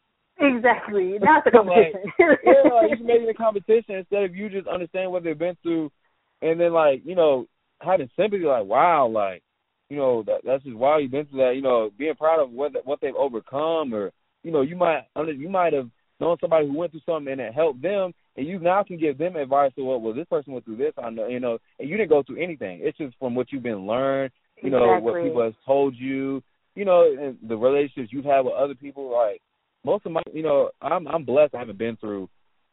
Exactly. 0.40 1.18
That's 1.20 1.44
the 1.44 1.50
competition. 1.50 2.00
like, 2.18 2.38
yeah, 2.44 2.70
like 2.72 2.98
you 2.98 3.04
make 3.04 3.20
it 3.22 3.28
a 3.28 3.34
competition 3.34 3.96
instead 3.96 4.24
of 4.24 4.34
you 4.34 4.48
just 4.48 4.66
understand 4.66 5.12
what 5.12 5.22
they've 5.22 5.38
been 5.38 5.56
through, 5.62 5.90
and 6.42 6.58
then 6.58 6.72
like 6.72 7.02
you 7.04 7.14
know 7.14 7.46
having 7.80 8.10
sympathy. 8.16 8.44
Like 8.44 8.64
wow, 8.64 9.06
like 9.06 9.42
you 9.88 9.96
know 9.96 10.22
that 10.24 10.40
that's 10.44 10.64
just 10.64 10.76
wow 10.76 10.98
you've 10.98 11.10
been 11.10 11.26
through 11.26 11.40
that. 11.40 11.56
You 11.56 11.62
know 11.62 11.90
being 11.98 12.14
proud 12.14 12.42
of 12.42 12.50
what 12.50 12.72
what 12.84 13.00
they've 13.00 13.14
overcome, 13.14 13.94
or 13.94 14.12
you 14.42 14.50
know 14.50 14.62
you 14.62 14.76
might 14.76 15.04
you 15.16 15.48
might 15.48 15.72
have 15.72 15.90
known 16.20 16.36
somebody 16.40 16.66
who 16.66 16.76
went 16.76 16.92
through 16.92 17.00
something 17.06 17.32
and 17.32 17.40
it 17.40 17.54
helped 17.54 17.82
them, 17.82 18.12
and 18.36 18.46
you 18.46 18.58
now 18.58 18.82
can 18.82 18.98
give 18.98 19.18
them 19.18 19.36
advice. 19.36 19.72
So 19.76 19.84
well, 19.84 20.00
well 20.00 20.14
this 20.14 20.26
person 20.28 20.52
went 20.52 20.64
through 20.64 20.76
this. 20.76 20.92
I 20.96 21.10
know 21.10 21.28
you 21.28 21.40
know, 21.40 21.58
and 21.78 21.88
you 21.88 21.96
didn't 21.96 22.10
go 22.10 22.22
through 22.22 22.42
anything. 22.42 22.80
It's 22.82 22.98
just 22.98 23.14
from 23.18 23.34
what 23.34 23.52
you've 23.52 23.62
been 23.62 23.86
learned. 23.86 24.32
You 24.62 24.70
know 24.70 24.84
exactly. 24.84 25.12
what 25.12 25.22
people 25.24 25.42
have 25.42 25.54
told 25.66 25.96
you. 25.96 26.42
You 26.76 26.84
know, 26.84 27.12
and 27.18 27.36
the 27.46 27.56
relationships 27.56 28.10
you've 28.12 28.24
had 28.24 28.40
with 28.40 28.54
other 28.54 28.74
people. 28.74 29.12
Like 29.12 29.42
most 29.84 30.06
of 30.06 30.12
my, 30.12 30.22
you 30.32 30.42
know, 30.42 30.70
I'm 30.80 31.06
I'm 31.08 31.24
blessed. 31.24 31.54
I 31.54 31.58
haven't 31.58 31.78
been 31.78 31.96
through, 31.96 32.28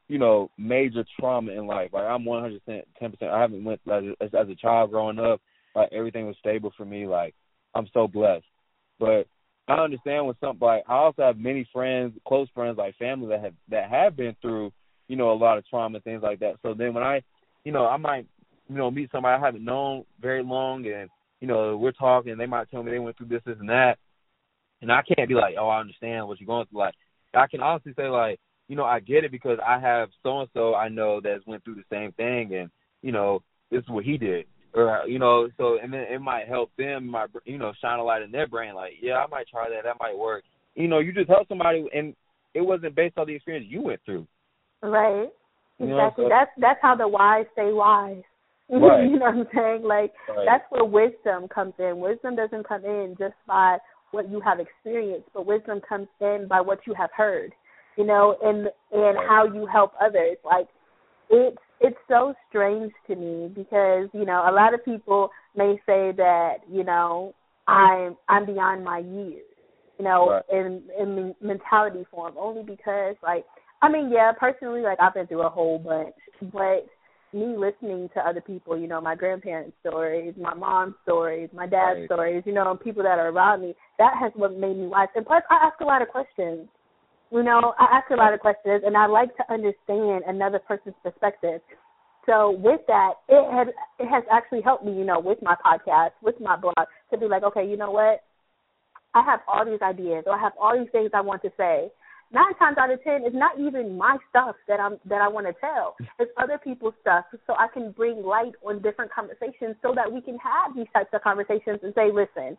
you 0.07 0.17
know, 0.17 0.49
major 0.57 1.05
trauma 1.19 1.51
in 1.51 1.67
life. 1.67 1.89
Like 1.93 2.05
I'm 2.05 2.25
100 2.25 2.65
percent, 2.65 2.85
10 2.99 3.11
percent. 3.11 3.31
I 3.31 3.41
haven't 3.41 3.63
went 3.63 3.81
like, 3.85 4.03
as, 4.21 4.29
as 4.33 4.49
a 4.49 4.55
child 4.55 4.91
growing 4.91 5.19
up. 5.19 5.41
Like 5.75 5.89
everything 5.91 6.27
was 6.27 6.35
stable 6.39 6.71
for 6.75 6.85
me. 6.85 7.07
Like 7.07 7.35
I'm 7.75 7.87
so 7.93 8.07
blessed. 8.07 8.45
But 8.99 9.27
I 9.67 9.75
understand 9.75 10.27
with 10.27 10.37
some. 10.39 10.57
Like 10.59 10.83
I 10.87 10.93
also 10.93 11.23
have 11.23 11.37
many 11.37 11.67
friends, 11.71 12.13
close 12.27 12.47
friends, 12.53 12.77
like 12.77 12.97
family 12.97 13.29
that 13.29 13.43
have 13.43 13.53
that 13.69 13.89
have 13.89 14.15
been 14.17 14.35
through, 14.41 14.71
you 15.07 15.15
know, 15.15 15.31
a 15.31 15.33
lot 15.33 15.57
of 15.57 15.67
trauma 15.67 15.95
and 15.95 16.03
things 16.03 16.23
like 16.23 16.39
that. 16.39 16.55
So 16.61 16.73
then 16.73 16.93
when 16.93 17.03
I, 17.03 17.21
you 17.63 17.71
know, 17.71 17.85
I 17.85 17.97
might, 17.97 18.25
you 18.69 18.75
know, 18.75 18.91
meet 18.91 19.11
somebody 19.11 19.39
I 19.39 19.45
haven't 19.45 19.65
known 19.65 20.03
very 20.21 20.43
long, 20.43 20.85
and 20.87 21.09
you 21.39 21.47
know, 21.47 21.77
we're 21.77 21.91
talking, 21.91 22.35
they 22.37 22.47
might 22.47 22.69
tell 22.71 22.81
me 22.81 22.91
they 22.91 22.99
went 22.99 23.17
through 23.17 23.27
this, 23.27 23.43
this, 23.45 23.57
and 23.59 23.69
that 23.69 23.97
and 24.81 24.91
I 24.91 25.01
can't 25.01 25.29
be 25.29 25.35
like, 25.35 25.55
oh, 25.59 25.69
I 25.69 25.79
understand 25.79 26.27
what 26.27 26.39
you're 26.39 26.47
going 26.47 26.65
through. 26.67 26.79
Like, 26.79 26.95
I 27.33 27.47
can 27.47 27.61
honestly 27.61 27.93
say, 27.95 28.07
like, 28.07 28.39
you 28.67 28.75
know, 28.75 28.85
I 28.85 28.99
get 28.99 29.23
it 29.23 29.31
because 29.31 29.59
I 29.65 29.79
have 29.79 30.09
so 30.23 30.41
and 30.41 30.49
so 30.53 30.75
I 30.75 30.89
know 30.89 31.21
that's 31.21 31.45
went 31.45 31.63
through 31.63 31.75
the 31.75 31.83
same 31.89 32.11
thing, 32.13 32.53
and 32.55 32.69
you 33.01 33.11
know, 33.11 33.41
this 33.71 33.81
is 33.81 33.89
what 33.89 34.03
he 34.03 34.17
did, 34.17 34.45
or 34.73 35.01
uh, 35.01 35.05
you 35.05 35.19
know, 35.19 35.47
so 35.57 35.77
and 35.81 35.93
then 35.93 36.01
it 36.01 36.19
might 36.19 36.47
help 36.47 36.71
them, 36.77 37.07
my 37.07 37.27
you 37.45 37.57
know, 37.57 37.71
shine 37.81 37.99
a 37.99 38.03
light 38.03 38.21
in 38.21 38.31
their 38.31 38.47
brain. 38.47 38.75
Like, 38.75 38.93
yeah, 39.01 39.15
I 39.15 39.27
might 39.27 39.47
try 39.47 39.69
that. 39.69 39.83
That 39.83 39.97
might 39.99 40.17
work. 40.17 40.43
You 40.75 40.87
know, 40.87 40.99
you 40.99 41.13
just 41.13 41.29
help 41.29 41.47
somebody, 41.47 41.85
and 41.93 42.13
it 42.53 42.61
wasn't 42.61 42.95
based 42.95 43.17
on 43.17 43.27
the 43.27 43.35
experience 43.35 43.67
you 43.69 43.81
went 43.81 44.01
through. 44.05 44.27
Right. 44.81 45.29
You 45.79 45.87
exactly. 45.87 46.25
Know, 46.25 46.29
so, 46.29 46.29
that's 46.29 46.51
that's 46.57 46.79
how 46.81 46.95
the 46.95 47.07
wise 47.07 47.45
stay 47.53 47.71
wise. 47.71 48.23
Right. 48.69 49.09
you 49.09 49.17
know 49.17 49.31
what 49.31 49.35
I'm 49.35 49.47
saying? 49.55 49.83
Like 49.83 50.11
right. 50.27 50.45
that's 50.45 50.65
where 50.71 50.83
wisdom 50.83 51.47
comes 51.47 51.73
in. 51.79 51.99
Wisdom 51.99 52.35
doesn't 52.35 52.67
come 52.67 52.83
in 52.83 53.15
just 53.17 53.35
by 53.47 53.77
what 54.11 54.29
you 54.29 54.39
have 54.41 54.59
experienced, 54.59 55.29
but 55.33 55.45
wisdom 55.45 55.81
comes 55.87 56.07
in 56.21 56.47
by 56.49 56.61
what 56.61 56.79
you 56.87 56.93
have 56.93 57.09
heard, 57.15 57.53
you 57.97 58.05
know, 58.05 58.37
and 58.43 58.67
and 58.91 59.17
how 59.27 59.45
you 59.45 59.65
help 59.65 59.91
others. 60.01 60.37
Like 60.45 60.67
it's 61.29 61.57
it's 61.79 61.97
so 62.07 62.33
strange 62.49 62.91
to 63.07 63.15
me 63.15 63.49
because 63.53 64.09
you 64.13 64.25
know 64.25 64.45
a 64.49 64.53
lot 64.53 64.73
of 64.73 64.83
people 64.83 65.29
may 65.55 65.75
say 65.85 66.11
that 66.15 66.57
you 66.69 66.83
know 66.83 67.33
I'm 67.67 68.15
I'm 68.29 68.45
beyond 68.45 68.83
my 68.83 68.99
years, 68.99 69.45
you 69.99 70.05
know, 70.05 70.29
right. 70.29 70.43
in 70.51 70.83
in 70.99 71.35
mentality 71.41 72.05
form 72.09 72.33
only 72.37 72.63
because 72.63 73.15
like 73.21 73.45
I 73.81 73.89
mean 73.89 74.09
yeah 74.11 74.31
personally 74.39 74.81
like 74.81 74.99
I've 75.01 75.13
been 75.13 75.27
through 75.27 75.43
a 75.43 75.49
whole 75.49 75.79
bunch, 75.79 76.15
but 76.53 76.87
me 77.33 77.55
listening 77.57 78.09
to 78.13 78.19
other 78.19 78.41
people, 78.41 78.77
you 78.77 78.87
know, 78.87 79.01
my 79.01 79.15
grandparents' 79.15 79.75
stories, 79.81 80.33
my 80.39 80.53
mom's 80.53 80.95
stories, 81.03 81.49
my 81.53 81.67
dad's 81.67 81.99
right. 81.99 82.07
stories, 82.07 82.43
you 82.45 82.53
know, 82.53 82.77
people 82.81 83.03
that 83.03 83.19
are 83.19 83.29
around 83.29 83.61
me, 83.61 83.75
that 83.99 84.13
has 84.19 84.31
what 84.35 84.57
made 84.57 84.77
me 84.77 84.87
wise. 84.87 85.07
And 85.15 85.25
plus, 85.25 85.43
I 85.49 85.55
ask 85.67 85.79
a 85.81 85.85
lot 85.85 86.01
of 86.01 86.07
questions. 86.09 86.67
You 87.31 87.43
know, 87.43 87.73
I 87.77 87.97
ask 87.97 88.09
a 88.09 88.15
lot 88.15 88.33
of 88.33 88.39
questions, 88.39 88.83
and 88.85 88.95
I 88.95 89.05
like 89.07 89.35
to 89.35 89.53
understand 89.53 90.23
another 90.27 90.59
person's 90.59 90.95
perspective. 91.03 91.59
So 92.25 92.51
with 92.51 92.81
that, 92.87 93.13
it 93.29 93.51
has 93.51 93.67
it 93.99 94.07
has 94.07 94.23
actually 94.31 94.61
helped 94.61 94.85
me, 94.85 94.93
you 94.93 95.05
know, 95.05 95.19
with 95.19 95.39
my 95.41 95.55
podcast, 95.65 96.11
with 96.21 96.39
my 96.39 96.55
blog, 96.55 96.75
to 97.11 97.17
be 97.17 97.25
like, 97.25 97.43
okay, 97.43 97.67
you 97.67 97.77
know 97.77 97.91
what? 97.91 98.23
I 99.13 99.23
have 99.23 99.39
all 99.47 99.65
these 99.65 99.81
ideas, 99.81 100.23
or 100.27 100.35
I 100.35 100.39
have 100.39 100.53
all 100.59 100.77
these 100.77 100.91
things 100.91 101.11
I 101.13 101.21
want 101.21 101.41
to 101.43 101.51
say, 101.57 101.89
nine 102.31 102.53
times 102.59 102.77
out 102.77 102.91
of 102.91 103.03
ten 103.03 103.23
it's 103.23 103.35
not 103.35 103.59
even 103.59 103.97
my 103.97 104.17
stuff 104.29 104.55
that 104.67 104.79
I'm 104.79 104.97
that 105.05 105.21
I 105.21 105.27
want 105.27 105.47
to 105.47 105.53
tell. 105.59 105.95
It's 106.19 106.31
other 106.37 106.57
people's 106.57 106.93
stuff, 107.01 107.25
so 107.45 107.53
I 107.53 107.67
can 107.73 107.91
bring 107.91 108.23
light 108.23 108.53
on 108.65 108.81
different 108.81 109.11
conversations, 109.13 109.75
so 109.81 109.93
that 109.95 110.11
we 110.11 110.21
can 110.21 110.37
have 110.39 110.75
these 110.75 110.87
types 110.93 111.09
of 111.13 111.21
conversations 111.21 111.79
and 111.83 111.93
say, 111.95 112.11
listen, 112.11 112.57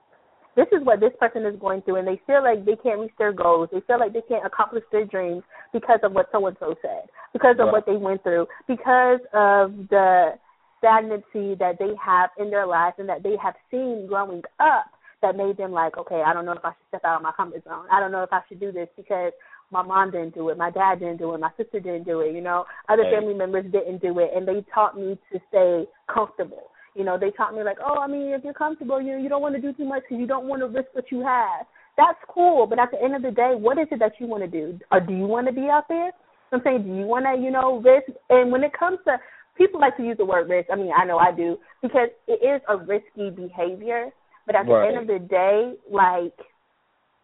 this 0.57 0.67
is 0.73 0.83
what 0.83 1.01
this 1.01 1.13
person 1.21 1.47
is 1.47 1.55
going 1.61 1.83
through, 1.83 1.97
and 1.97 2.09
they 2.09 2.21
feel 2.27 2.43
like 2.43 2.65
they 2.65 2.77
can't 2.77 3.01
reach 3.01 3.13
their 3.19 3.33
goals. 3.33 3.69
They 3.73 3.81
feel 3.87 3.99
like 3.99 4.13
they 4.13 4.27
can't 4.29 4.45
accomplish 4.45 4.85
their 4.91 5.05
dreams 5.05 5.43
because 5.73 6.01
of 6.03 6.13
what 6.13 6.29
so 6.33 6.47
and 6.47 6.57
so 6.59 6.75
said, 6.83 7.07
because 7.33 7.57
of 7.61 7.67
right. 7.67 7.73
what 7.73 7.87
they 7.87 7.97
went 7.97 8.23
through, 8.23 8.47
because 8.67 9.21
of 9.33 9.73
the 9.91 10.35
stagnancy 10.79 11.55
that 11.59 11.77
they 11.79 11.93
have 12.05 12.31
in 12.39 12.51
their 12.51 12.67
lives 12.67 12.97
and 12.99 13.09
that 13.09 13.23
they 13.23 13.37
have 13.43 13.55
seen 13.71 14.07
growing 14.09 14.43
up 14.61 14.87
that 15.23 15.37
made 15.37 15.57
them 15.57 15.73
like, 15.73 15.99
okay, 15.99 16.23
I 16.25 16.33
don't 16.33 16.45
know 16.45 16.53
if 16.53 16.65
I 16.65 16.71
should 16.71 16.89
step 16.89 17.05
out 17.05 17.17
of 17.17 17.23
my 17.23 17.33
comfort 17.33 17.65
zone. 17.65 17.87
I 17.91 17.99
don't 17.99 18.13
know 18.13 18.23
if 18.23 18.33
I 18.33 18.41
should 18.49 18.61
do 18.61 18.71
this 18.71 18.89
because 18.97 19.33
my 19.71 19.83
mom 19.83 20.11
didn't 20.11 20.35
do 20.35 20.49
it, 20.49 20.59
my 20.59 20.71
dad 20.71 21.01
didn't 21.01 21.19
do 21.19 21.35
it, 21.35 21.41
my 21.41 21.51
sister 21.57 21.81
didn't 21.81 22.05
do 22.05 22.21
it, 22.21 22.35
you 22.35 22.41
know, 22.41 22.65
other 22.89 23.03
Right. 23.03 23.15
family 23.15 23.35
members 23.35 23.65
didn't 23.71 24.01
do 24.01 24.19
it, 24.19 24.31
and 24.35 24.47
they 24.47 24.65
taught 24.75 24.97
me 24.97 25.19
to 25.33 25.41
stay 25.49 25.87
comfortable. 26.13 26.71
You 26.95 27.05
know, 27.05 27.19
they 27.19 27.31
taught 27.31 27.55
me 27.55 27.63
like, 27.63 27.79
oh, 27.85 27.99
I 27.99 28.07
mean, 28.07 28.33
if 28.33 28.43
you're 28.45 28.55
comfortable, 28.55 29.01
you 29.01 29.13
know, 29.13 29.19
you 29.23 29.29
don't 29.29 29.43
want 29.43 29.55
to 29.55 29.61
do 29.61 29.73
too 29.73 29.85
much 29.85 30.03
because 30.03 30.21
you 30.21 30.27
don't 30.27 30.49
want 30.49 30.63
to 30.63 30.69
risk 30.69 30.89
what 30.93 31.11
you 31.13 31.21
have. 31.21 31.67
That's 31.97 32.19
cool, 32.29 32.67
but 32.67 32.79
at 32.79 32.91
the 32.91 33.03
end 33.03 33.15
of 33.15 33.23
the 33.23 33.31
day, 33.31 33.55
what 33.55 33.79
is 33.79 33.89
it 33.91 33.99
that 33.99 34.13
you 34.19 34.27
want 34.27 34.43
to 34.43 34.49
do? 34.49 34.79
Or 34.91 35.01
do 35.01 35.13
you 35.13 35.27
want 35.27 35.47
to 35.47 35.53
be 35.53 35.69
out 35.69 35.89
there? 35.89 36.11
I'm 36.53 36.61
saying, 36.65 36.85
do 36.85 36.89
you 36.89 37.05
want 37.05 37.27
to, 37.27 37.41
you 37.41 37.51
know, 37.51 37.81
risk? 37.81 38.09
And 38.31 38.51
when 38.51 38.65
it 38.65 38.73
comes 38.73 38.99
to 39.07 39.19
people 39.59 39.81
like 39.81 39.97
to 39.97 40.05
use 40.05 40.17
the 40.17 40.25
word 40.25 40.49
risk. 40.49 40.71
I 40.73 40.77
mean, 40.77 40.93
I 40.97 41.05
know 41.05 41.19
I 41.19 41.33
do 41.33 41.59
because 41.83 42.09
it 42.29 42.41
is 42.47 42.63
a 42.69 42.77
risky 42.77 43.31
behavior. 43.31 44.07
But 44.47 44.57
at 44.57 44.65
the 44.65 44.73
end 44.87 44.97
of 44.97 45.07
the 45.07 45.19
day, 45.29 45.75
like 45.93 46.33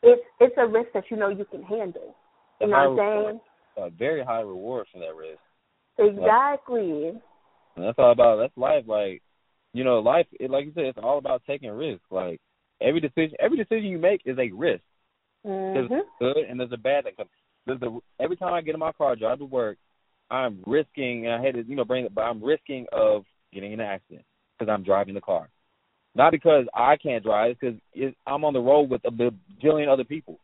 it's 0.03 0.21
it's 0.41 0.55
a 0.59 0.67
risk 0.67 0.89
that 0.93 1.05
you 1.11 1.17
know 1.17 1.31
you 1.31 1.47
can 1.47 1.63
handle. 1.63 2.15
You 2.65 2.71
know 2.71 2.91
what 2.91 3.05
I'm 3.05 3.41
saying? 3.77 3.87
A 3.87 3.91
very 3.91 4.25
high 4.25 4.41
reward 4.41 4.87
for 4.93 5.01
that 5.01 5.15
risk. 5.15 5.41
Exactly. 5.99 7.13
And 7.77 7.85
that's 7.85 7.99
all 7.99 8.13
about 8.13 8.37
that's 8.37 8.57
life. 8.57 8.85
Like, 8.87 9.23
you 9.73 9.85
know, 9.85 9.99
life. 9.99 10.27
It, 10.39 10.51
like 10.51 10.67
you 10.67 10.73
said, 10.75 10.85
it's 10.85 10.99
all 11.03 11.19
about 11.19 11.43
taking 11.47 11.71
risks. 11.71 12.05
Like 12.11 12.41
every 12.81 13.01
decision, 13.01 13.37
every 13.41 13.57
decision 13.57 13.85
you 13.85 13.99
make 13.99 14.23
is 14.25 14.39
a 14.39 14.51
risk. 14.53 14.83
There's 15.45 15.91
Mhm. 15.91 16.01
a 16.01 16.05
good 16.21 16.37
and 16.49 16.59
there's 16.59 16.73
a 16.73 16.77
bad 16.77 17.05
that 17.05 17.17
comes. 17.17 17.31
There's 17.67 17.83
a, 17.83 17.99
every 18.21 18.37
time 18.37 18.55
I 18.55 18.61
get 18.61 18.75
in 18.75 18.81
my 18.81 18.93
car, 18.93 19.17
drive 19.17 19.39
to 19.39 19.45
work, 19.45 19.79
I'm 20.31 20.63
risking. 20.67 21.27
And 21.27 21.35
I 21.35 21.45
had 21.45 21.55
to, 21.55 21.63
you 21.63 21.77
know, 21.77 21.85
bring 21.85 22.05
it, 22.05 22.15
but 22.15 22.23
I'm 22.23 22.43
risking 22.43 22.87
of 22.93 23.25
getting 23.53 23.73
in 23.73 23.81
an 23.81 23.87
accident 23.87 24.25
because 24.59 24.73
I'm 24.73 24.85
driving 24.85 25.15
the 25.15 25.21
car. 25.21 25.49
Not 26.15 26.31
because 26.31 26.67
I 26.75 26.97
can't 26.97 27.25
drive, 27.25 27.57
it's 27.61 27.81
because 27.93 28.15
I'm 28.27 28.45
on 28.45 28.53
the 28.53 28.61
road 28.61 28.89
with 28.89 29.01
a 29.05 29.11
bajillion 29.11 29.89
other 29.89 30.05
people. 30.05 30.39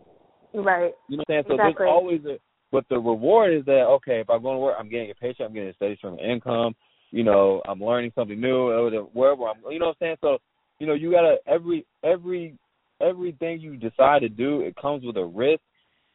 Right. 0.54 0.92
You 1.08 1.16
know 1.16 1.24
what 1.26 1.34
I'm 1.36 1.44
saying? 1.44 1.44
So 1.48 1.54
Exactly. 1.54 1.86
there's 1.86 1.90
always 1.90 2.24
a, 2.24 2.38
but 2.72 2.84
the 2.88 2.98
reward 2.98 3.52
is 3.54 3.64
that 3.66 3.84
okay, 3.96 4.20
if 4.20 4.30
I'm 4.30 4.42
going 4.42 4.56
to 4.56 4.60
work, 4.60 4.76
I'm 4.78 4.88
getting 4.88 5.10
a 5.10 5.14
paycheck, 5.14 5.46
I'm 5.46 5.54
getting 5.54 5.70
a 5.70 5.74
steady 5.74 5.96
stream 5.96 6.14
of 6.14 6.20
income. 6.20 6.74
You 7.10 7.24
know, 7.24 7.60
I'm 7.68 7.82
learning 7.82 8.12
something 8.14 8.40
new, 8.40 8.68
uh, 8.68 8.90
the- 8.90 9.08
wherever 9.12 9.48
I'm. 9.48 9.56
You 9.70 9.80
know 9.80 9.86
what 9.86 9.96
I'm 10.00 10.06
saying? 10.06 10.16
So, 10.20 10.38
you 10.78 10.86
know, 10.86 10.94
you 10.94 11.10
gotta 11.10 11.36
every 11.46 11.84
every 12.04 12.56
everything 13.00 13.60
you 13.60 13.76
decide 13.76 14.20
to 14.20 14.28
do, 14.28 14.60
it 14.60 14.76
comes 14.76 15.04
with 15.04 15.16
a 15.16 15.24
risk. 15.24 15.62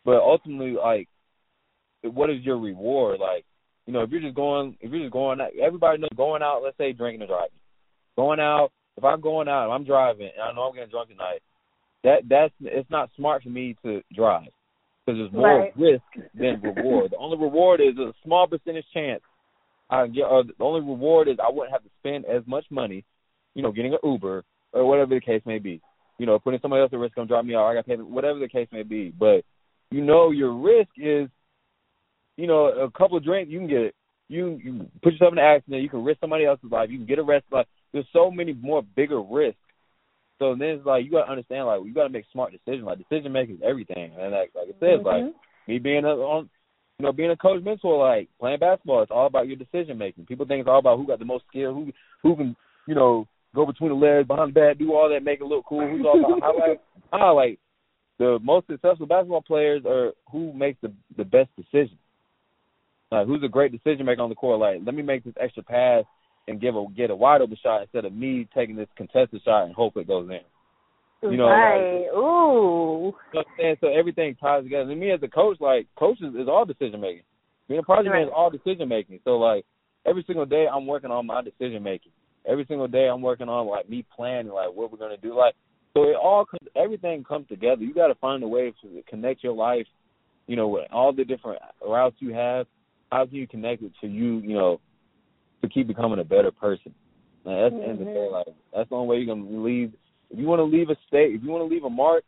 But 0.05 0.21
ultimately, 0.21 0.71
like, 0.71 1.09
what 2.03 2.29
is 2.29 2.41
your 2.43 2.59
reward? 2.59 3.19
Like, 3.19 3.43
you 3.88 3.93
know, 3.93 4.01
if 4.01 4.11
you're 4.11 4.21
just 4.21 4.36
going, 4.36 4.77
if 4.79 4.91
you're 4.91 5.01
just 5.01 5.13
going 5.13 5.41
out, 5.41 5.51
everybody 5.61 5.99
knows 5.99 6.09
going 6.15 6.41
out. 6.41 6.61
Let's 6.63 6.77
say 6.77 6.93
drinking 6.93 7.21
and 7.21 7.29
driving, 7.29 7.59
going 8.15 8.39
out. 8.39 8.71
If 8.97 9.03
I'm 9.03 9.19
going 9.19 9.49
out, 9.49 9.71
I'm 9.71 9.83
driving, 9.83 10.29
and 10.33 10.41
I 10.41 10.53
know 10.53 10.63
I'm 10.63 10.73
getting 10.75 10.89
drunk 10.89 11.09
tonight. 11.09 11.41
That 12.05 12.21
that's 12.29 12.53
it's 12.61 12.89
not 12.91 13.09
smart 13.15 13.41
for 13.41 13.49
me 13.49 13.75
to 13.83 14.01
drive 14.13 14.47
because 15.05 15.17
there's 15.19 15.31
more 15.33 15.59
Right. 15.59 15.77
risk 15.77 16.03
than 16.35 16.61
reward. 16.61 17.11
the 17.11 17.17
only 17.17 17.37
reward 17.37 17.81
is 17.81 17.97
a 17.97 18.13
small 18.23 18.45
percentage 18.47 18.85
chance. 18.93 19.23
I 19.89 20.05
get, 20.07 20.23
or 20.23 20.43
the 20.43 20.53
only 20.59 20.81
reward 20.81 21.27
is 21.27 21.37
I 21.39 21.49
wouldn't 21.51 21.71
have 21.71 21.83
to 21.83 21.89
spend 21.99 22.25
as 22.25 22.45
much 22.45 22.65
money, 22.69 23.03
you 23.55 23.63
know, 23.63 23.71
getting 23.71 23.93
an 23.93 23.99
Uber 24.03 24.43
or 24.73 24.85
whatever 24.85 25.15
the 25.15 25.21
case 25.21 25.41
may 25.45 25.57
be. 25.57 25.81
You 26.19 26.27
know, 26.27 26.37
putting 26.37 26.59
somebody 26.59 26.81
else 26.81 26.93
at 26.93 26.99
risk, 26.99 27.15
gonna 27.15 27.27
drop 27.27 27.43
me 27.43 27.55
off. 27.55 27.69
I 27.71 27.73
got 27.73 27.85
to 27.87 27.97
pay 27.97 28.01
whatever 28.01 28.37
the 28.37 28.47
case 28.47 28.67
may 28.71 28.83
be. 28.83 29.09
But 29.09 29.43
you 29.89 30.01
know, 30.03 30.29
your 30.29 30.53
risk 30.53 30.89
is, 30.97 31.27
you 32.37 32.45
know, 32.47 32.67
a 32.67 32.91
couple 32.91 33.17
of 33.17 33.23
drinks, 33.23 33.51
you 33.51 33.59
can 33.59 33.67
get 33.67 33.81
it. 33.81 33.95
You 34.27 34.59
you 34.63 34.89
put 35.01 35.13
yourself 35.13 35.33
in 35.33 35.39
an 35.39 35.45
accident. 35.45 35.81
You 35.81 35.89
can 35.89 36.03
risk 36.03 36.19
somebody 36.19 36.45
else's 36.45 36.71
life. 36.71 36.89
You 36.91 36.97
can 36.99 37.07
get 37.07 37.19
arrested. 37.19 37.51
Like 37.51 37.67
there's 37.93 38.07
so 38.13 38.29
many 38.29 38.53
more 38.53 38.83
bigger 38.95 39.21
risks. 39.21 39.59
So 40.39 40.55
then 40.55 40.69
it's 40.69 40.86
like 40.86 41.05
you 41.05 41.11
gotta 41.11 41.31
understand, 41.31 41.67
like 41.67 41.81
you 41.86 41.93
gotta 41.93 42.09
make 42.09 42.25
smart 42.31 42.51
decisions. 42.51 42.86
Like 42.86 42.97
decision 42.97 43.31
making 43.31 43.55
is 43.55 43.61
everything. 43.63 44.11
And 44.19 44.31
like 44.31 44.51
like 44.53 44.67
I 44.67 44.79
said, 44.79 45.03
like 45.03 45.23
Mhm. 45.23 45.33
me 45.67 45.79
being 45.79 46.05
a 46.05 46.09
on 46.09 46.49
you 46.99 47.05
know, 47.05 47.11
being 47.11 47.31
a 47.31 47.36
coach 47.38 47.61
mentor, 47.61 47.97
like 47.97 48.29
playing 48.39 48.59
basketball, 48.59 49.01
it's 49.03 49.11
all 49.11 49.27
about 49.27 49.47
your 49.47 49.57
decision 49.57 49.97
making. 49.97 50.25
People 50.25 50.45
think 50.45 50.61
it's 50.61 50.69
all 50.69 50.79
about 50.79 50.97
who 50.97 51.07
got 51.07 51.19
the 51.19 51.25
most 51.25 51.45
skill, 51.47 51.73
who 51.73 51.91
who 52.23 52.36
can, 52.36 52.55
you 52.88 52.95
know, 52.95 53.27
go 53.53 53.65
between 53.65 53.89
the 53.89 53.95
legs, 53.95 54.27
behind 54.27 54.53
the 54.53 54.59
back, 54.59 54.77
do 54.77 54.93
all 54.93 55.09
that, 55.09 55.23
make 55.23 55.41
it 55.41 55.45
look 55.45 55.65
cool. 55.65 55.88
Who's 55.88 56.05
all 56.05 56.19
about 56.19 56.41
how 56.41 56.57
like 56.57 56.81
ah, 57.13 57.31
like 57.31 57.59
the 58.17 58.39
most 58.41 58.67
successful 58.67 59.05
basketball 59.05 59.41
players 59.41 59.83
are 59.86 60.11
who 60.31 60.53
makes 60.53 60.79
the 60.81 60.91
the 61.17 61.25
best 61.25 61.49
decision. 61.57 61.97
Like 63.11 63.27
who's 63.27 63.43
a 63.43 63.49
great 63.49 63.71
decision 63.71 64.05
maker 64.05 64.21
on 64.21 64.29
the 64.29 64.36
court? 64.36 64.59
Like, 64.59 64.81
let 64.86 64.95
me 64.95 65.01
make 65.01 65.23
this 65.23 65.33
extra 65.39 65.63
pass 65.63 66.03
and 66.47 66.61
give 66.61 66.75
a 66.75 66.85
get 66.95 67.09
a 67.09 67.15
wide 67.15 67.41
open 67.41 67.57
shot 67.61 67.81
instead 67.81 68.05
of 68.05 68.13
me 68.13 68.47
taking 68.53 68.75
this 68.75 68.87
contested 68.95 69.41
shot 69.43 69.65
and 69.65 69.73
hope 69.73 69.97
it 69.97 70.07
goes 70.07 70.29
in. 70.29 70.39
You 71.31 71.37
know, 71.37 71.45
right. 71.45 72.07
Ooh. 72.15 73.13
You 73.33 73.39
know 73.39 73.39
I'm 73.39 73.45
saying? 73.57 73.75
So 73.81 73.87
everything 73.87 74.35
ties 74.35 74.63
together. 74.63 74.91
And 74.91 74.99
me 74.99 75.11
as 75.11 75.21
a 75.23 75.27
coach, 75.27 75.57
like 75.59 75.87
coaches 75.97 76.35
is 76.37 76.47
all 76.47 76.65
decision 76.65 77.01
making. 77.01 77.23
Being 77.67 77.79
a 77.79 77.83
project 77.83 78.13
man 78.13 78.23
is 78.23 78.33
all 78.35 78.51
decision 78.51 78.87
making. 78.87 79.19
So 79.23 79.37
like 79.37 79.65
every 80.05 80.23
single 80.27 80.45
day 80.45 80.67
I'm 80.71 80.85
working 80.85 81.11
on 81.11 81.25
my 81.25 81.41
decision 81.41 81.81
making. 81.81 82.11
Every 82.47 82.65
single 82.67 82.87
day 82.87 83.07
I'm 83.11 83.21
working 83.21 83.49
on 83.49 83.67
like 83.67 83.89
me 83.89 84.05
planning 84.15 84.51
like 84.51 84.69
what 84.73 84.91
we're 84.91 84.99
gonna 84.99 85.17
do. 85.17 85.35
Like 85.35 85.55
so 85.95 86.03
it 86.03 86.15
all 86.15 86.45
comes 86.45 86.69
everything 86.75 87.23
comes 87.23 87.47
together. 87.47 87.81
You 87.81 87.93
gotta 87.93 88.15
find 88.15 88.43
a 88.43 88.47
way 88.47 88.73
to 88.83 89.01
connect 89.09 89.43
your 89.43 89.55
life, 89.55 89.87
you 90.45 90.55
know, 90.55 90.67
with 90.67 90.85
all 90.91 91.11
the 91.11 91.25
different 91.25 91.59
routes 91.83 92.17
you 92.19 92.33
have. 92.33 92.67
How 93.11 93.25
can 93.25 93.35
you 93.35 93.47
connect 93.47 93.81
it 93.81 93.93
to 94.01 94.07
you, 94.07 94.39
you 94.39 94.53
know, 94.53 94.79
to 95.68 95.74
keep 95.74 95.88
becoming 95.88 96.20
a 96.20 96.24
better 96.24 96.51
person? 96.51 96.93
Like, 97.43 97.72
that's 97.72 97.76
the 97.76 97.84
end 97.84 97.91
of 97.91 97.99
the 97.99 98.05
day. 98.05 98.28
Mhm. 98.28 98.32
Like 98.32 98.47
that's 98.74 98.89
the 98.89 98.95
only 98.95 99.07
way 99.07 99.18
you're 99.18 99.36
gonna 99.36 99.61
leave 99.61 99.93
if 100.30 100.39
you 100.39 100.47
want 100.47 100.59
to 100.59 100.63
leave 100.63 100.89
a 100.89 100.95
state, 101.07 101.34
if 101.34 101.43
you 101.43 101.49
want 101.49 101.68
to 101.68 101.74
leave 101.74 101.84
a 101.84 101.89
mark, 101.89 102.24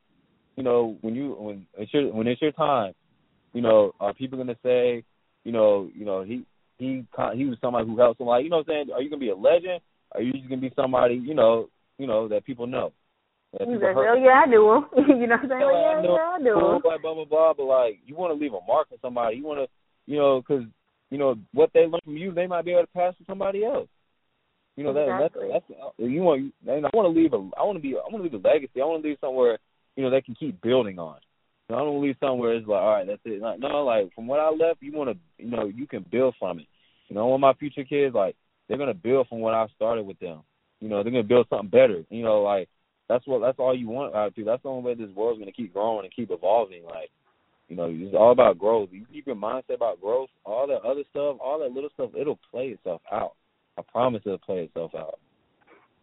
you 0.55 0.63
know, 0.63 0.97
when 1.01 1.15
you 1.15 1.35
when 1.39 1.65
it's 1.77 1.93
your 1.93 2.13
when 2.13 2.27
it's 2.27 2.41
your 2.41 2.51
time, 2.51 2.93
you 3.53 3.61
know, 3.61 3.93
are 3.99 4.13
people 4.13 4.37
gonna 4.37 4.57
say, 4.63 5.03
you 5.43 5.51
know, 5.51 5.89
you 5.93 6.05
know, 6.05 6.23
he 6.23 6.45
he 6.77 7.05
he 7.35 7.45
was 7.45 7.57
somebody 7.61 7.87
who 7.87 7.97
helped 7.97 8.19
somebody. 8.19 8.43
You 8.43 8.49
know 8.49 8.57
what 8.57 8.69
I'm 8.69 8.87
saying? 8.87 8.91
Are 8.93 9.01
you 9.01 9.09
gonna 9.09 9.19
be 9.19 9.29
a 9.29 9.35
legend? 9.35 9.81
Are 10.13 10.21
you 10.21 10.33
just 10.33 10.49
gonna 10.49 10.61
be 10.61 10.71
somebody, 10.75 11.15
you 11.15 11.33
know, 11.33 11.69
you 11.97 12.07
know 12.07 12.27
that 12.27 12.45
people 12.45 12.67
know? 12.67 12.91
That 13.53 13.67
people 13.67 13.81
like, 13.81 13.95
oh 13.97 14.15
yeah, 14.15 14.43
I 14.45 14.49
do 14.49 14.71
him. 14.71 14.85
you 15.19 15.27
know 15.27 15.35
what 15.35 15.43
I'm 15.43 15.49
saying? 15.49 15.61
Yeah, 15.61 15.97
I 15.97 16.01
know. 16.01 16.15
yeah, 16.15 16.35
I 16.35 16.37
do 16.39 16.55
him. 16.55 16.81
blah 16.81 16.97
blah 16.97 17.13
blah 17.13 17.25
blah. 17.25 17.53
But 17.53 17.65
like, 17.65 17.99
you 18.05 18.15
want 18.15 18.31
to 18.33 18.39
leave 18.41 18.53
a 18.53 18.65
mark 18.67 18.87
on 18.91 18.97
somebody. 19.01 19.37
You 19.37 19.43
want 19.43 19.59
to, 19.59 19.67
you 20.05 20.17
know, 20.17 20.41
because 20.41 20.63
you 21.09 21.17
know 21.17 21.35
what 21.53 21.71
they 21.73 21.81
learn 21.81 22.01
from 22.03 22.17
you, 22.17 22.33
they 22.33 22.47
might 22.47 22.65
be 22.65 22.71
able 22.71 22.81
to 22.81 22.87
pass 22.87 23.15
to 23.17 23.25
somebody 23.25 23.63
else. 23.63 23.87
You 24.75 24.83
know 24.83 24.93
that 24.93 25.09
Exactly. 25.09 25.49
that's 25.51 25.65
that's 25.69 25.93
you 25.97 26.21
want. 26.21 26.53
And 26.67 26.85
I 26.85 26.89
want 26.93 27.13
to 27.13 27.19
leave 27.19 27.33
a. 27.33 27.37
I 27.57 27.63
want 27.63 27.77
to 27.77 27.81
be. 27.81 27.95
I 27.95 28.11
want 28.11 28.17
to 28.17 28.23
leave 28.23 28.33
a 28.33 28.47
legacy. 28.47 28.81
I 28.81 28.85
want 28.85 29.03
to 29.03 29.09
leave 29.09 29.17
somewhere 29.19 29.57
you 29.97 30.03
know 30.03 30.09
they 30.09 30.21
can 30.21 30.35
keep 30.35 30.61
building 30.61 30.97
on. 30.99 31.17
You 31.67 31.75
know, 31.75 31.81
I 31.81 31.85
don't 31.85 32.01
leave 32.01 32.15
somewhere 32.21 32.53
it's 32.53 32.65
like, 32.67 32.81
all 32.81 32.93
right, 32.93 33.07
that's 33.07 33.19
it. 33.25 33.41
Like, 33.41 33.59
no, 33.59 33.83
like 33.83 34.13
from 34.15 34.27
what 34.27 34.39
I 34.39 34.49
left, 34.49 34.81
you 34.81 34.93
want 34.93 35.09
to, 35.09 35.43
you 35.43 35.51
know, 35.51 35.65
you 35.65 35.85
can 35.85 36.05
build 36.09 36.35
from 36.39 36.59
it. 36.59 36.67
You 37.09 37.15
know, 37.15 37.23
I 37.23 37.25
want 37.25 37.41
my 37.41 37.53
future 37.55 37.83
kids 37.83 38.15
like 38.15 38.35
they're 38.67 38.77
gonna 38.77 38.93
build 38.93 39.27
from 39.27 39.39
what 39.39 39.53
I 39.53 39.67
started 39.75 40.03
with 40.03 40.19
them. 40.19 40.43
You 40.79 40.87
know, 40.87 41.03
they're 41.03 41.11
gonna 41.11 41.23
build 41.23 41.47
something 41.49 41.69
better. 41.69 42.03
You 42.09 42.23
know, 42.23 42.41
like 42.41 42.69
that's 43.09 43.25
what 43.27 43.39
that's 43.41 43.59
all 43.59 43.75
you 43.75 43.89
want 43.89 44.15
out 44.15 44.35
to. 44.35 44.43
That's 44.45 44.63
the 44.63 44.69
only 44.69 44.83
way 44.83 44.93
this 44.93 45.13
world's 45.15 45.39
gonna 45.39 45.51
keep 45.51 45.73
growing 45.73 46.05
and 46.05 46.15
keep 46.15 46.31
evolving. 46.31 46.83
Like, 46.85 47.09
you 47.67 47.75
know, 47.75 47.89
it's 47.91 48.15
all 48.15 48.31
about 48.31 48.57
growth. 48.57 48.89
You 48.91 49.05
keep 49.11 49.27
your 49.27 49.35
mindset 49.35 49.75
about 49.75 49.99
growth, 49.99 50.29
all 50.45 50.67
that 50.67 50.81
other 50.87 51.03
stuff, 51.09 51.37
all 51.41 51.59
that 51.59 51.71
little 51.71 51.89
stuff, 51.93 52.11
it'll 52.19 52.39
play 52.51 52.67
itself 52.67 53.01
out. 53.11 53.33
I 53.77 53.81
promise 53.91 54.21
it'll 54.25 54.37
play 54.37 54.63
itself 54.63 54.91
out. 54.95 55.19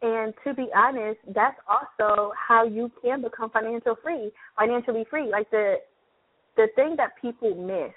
And 0.03 0.35
to 0.45 0.53
be 0.53 0.69
honest, 0.77 1.19
that's 1.35 1.57
also 1.67 2.33
how 2.37 2.65
you 2.65 2.93
can 3.03 3.23
become 3.23 3.49
financial 3.51 3.97
free, 4.03 4.31
financially 4.59 5.07
free. 5.09 5.31
Like 5.31 5.51
the 5.51 5.77
the 6.57 6.67
thing 6.77 6.95
that 6.99 7.13
people 7.21 7.55
miss 7.55 7.93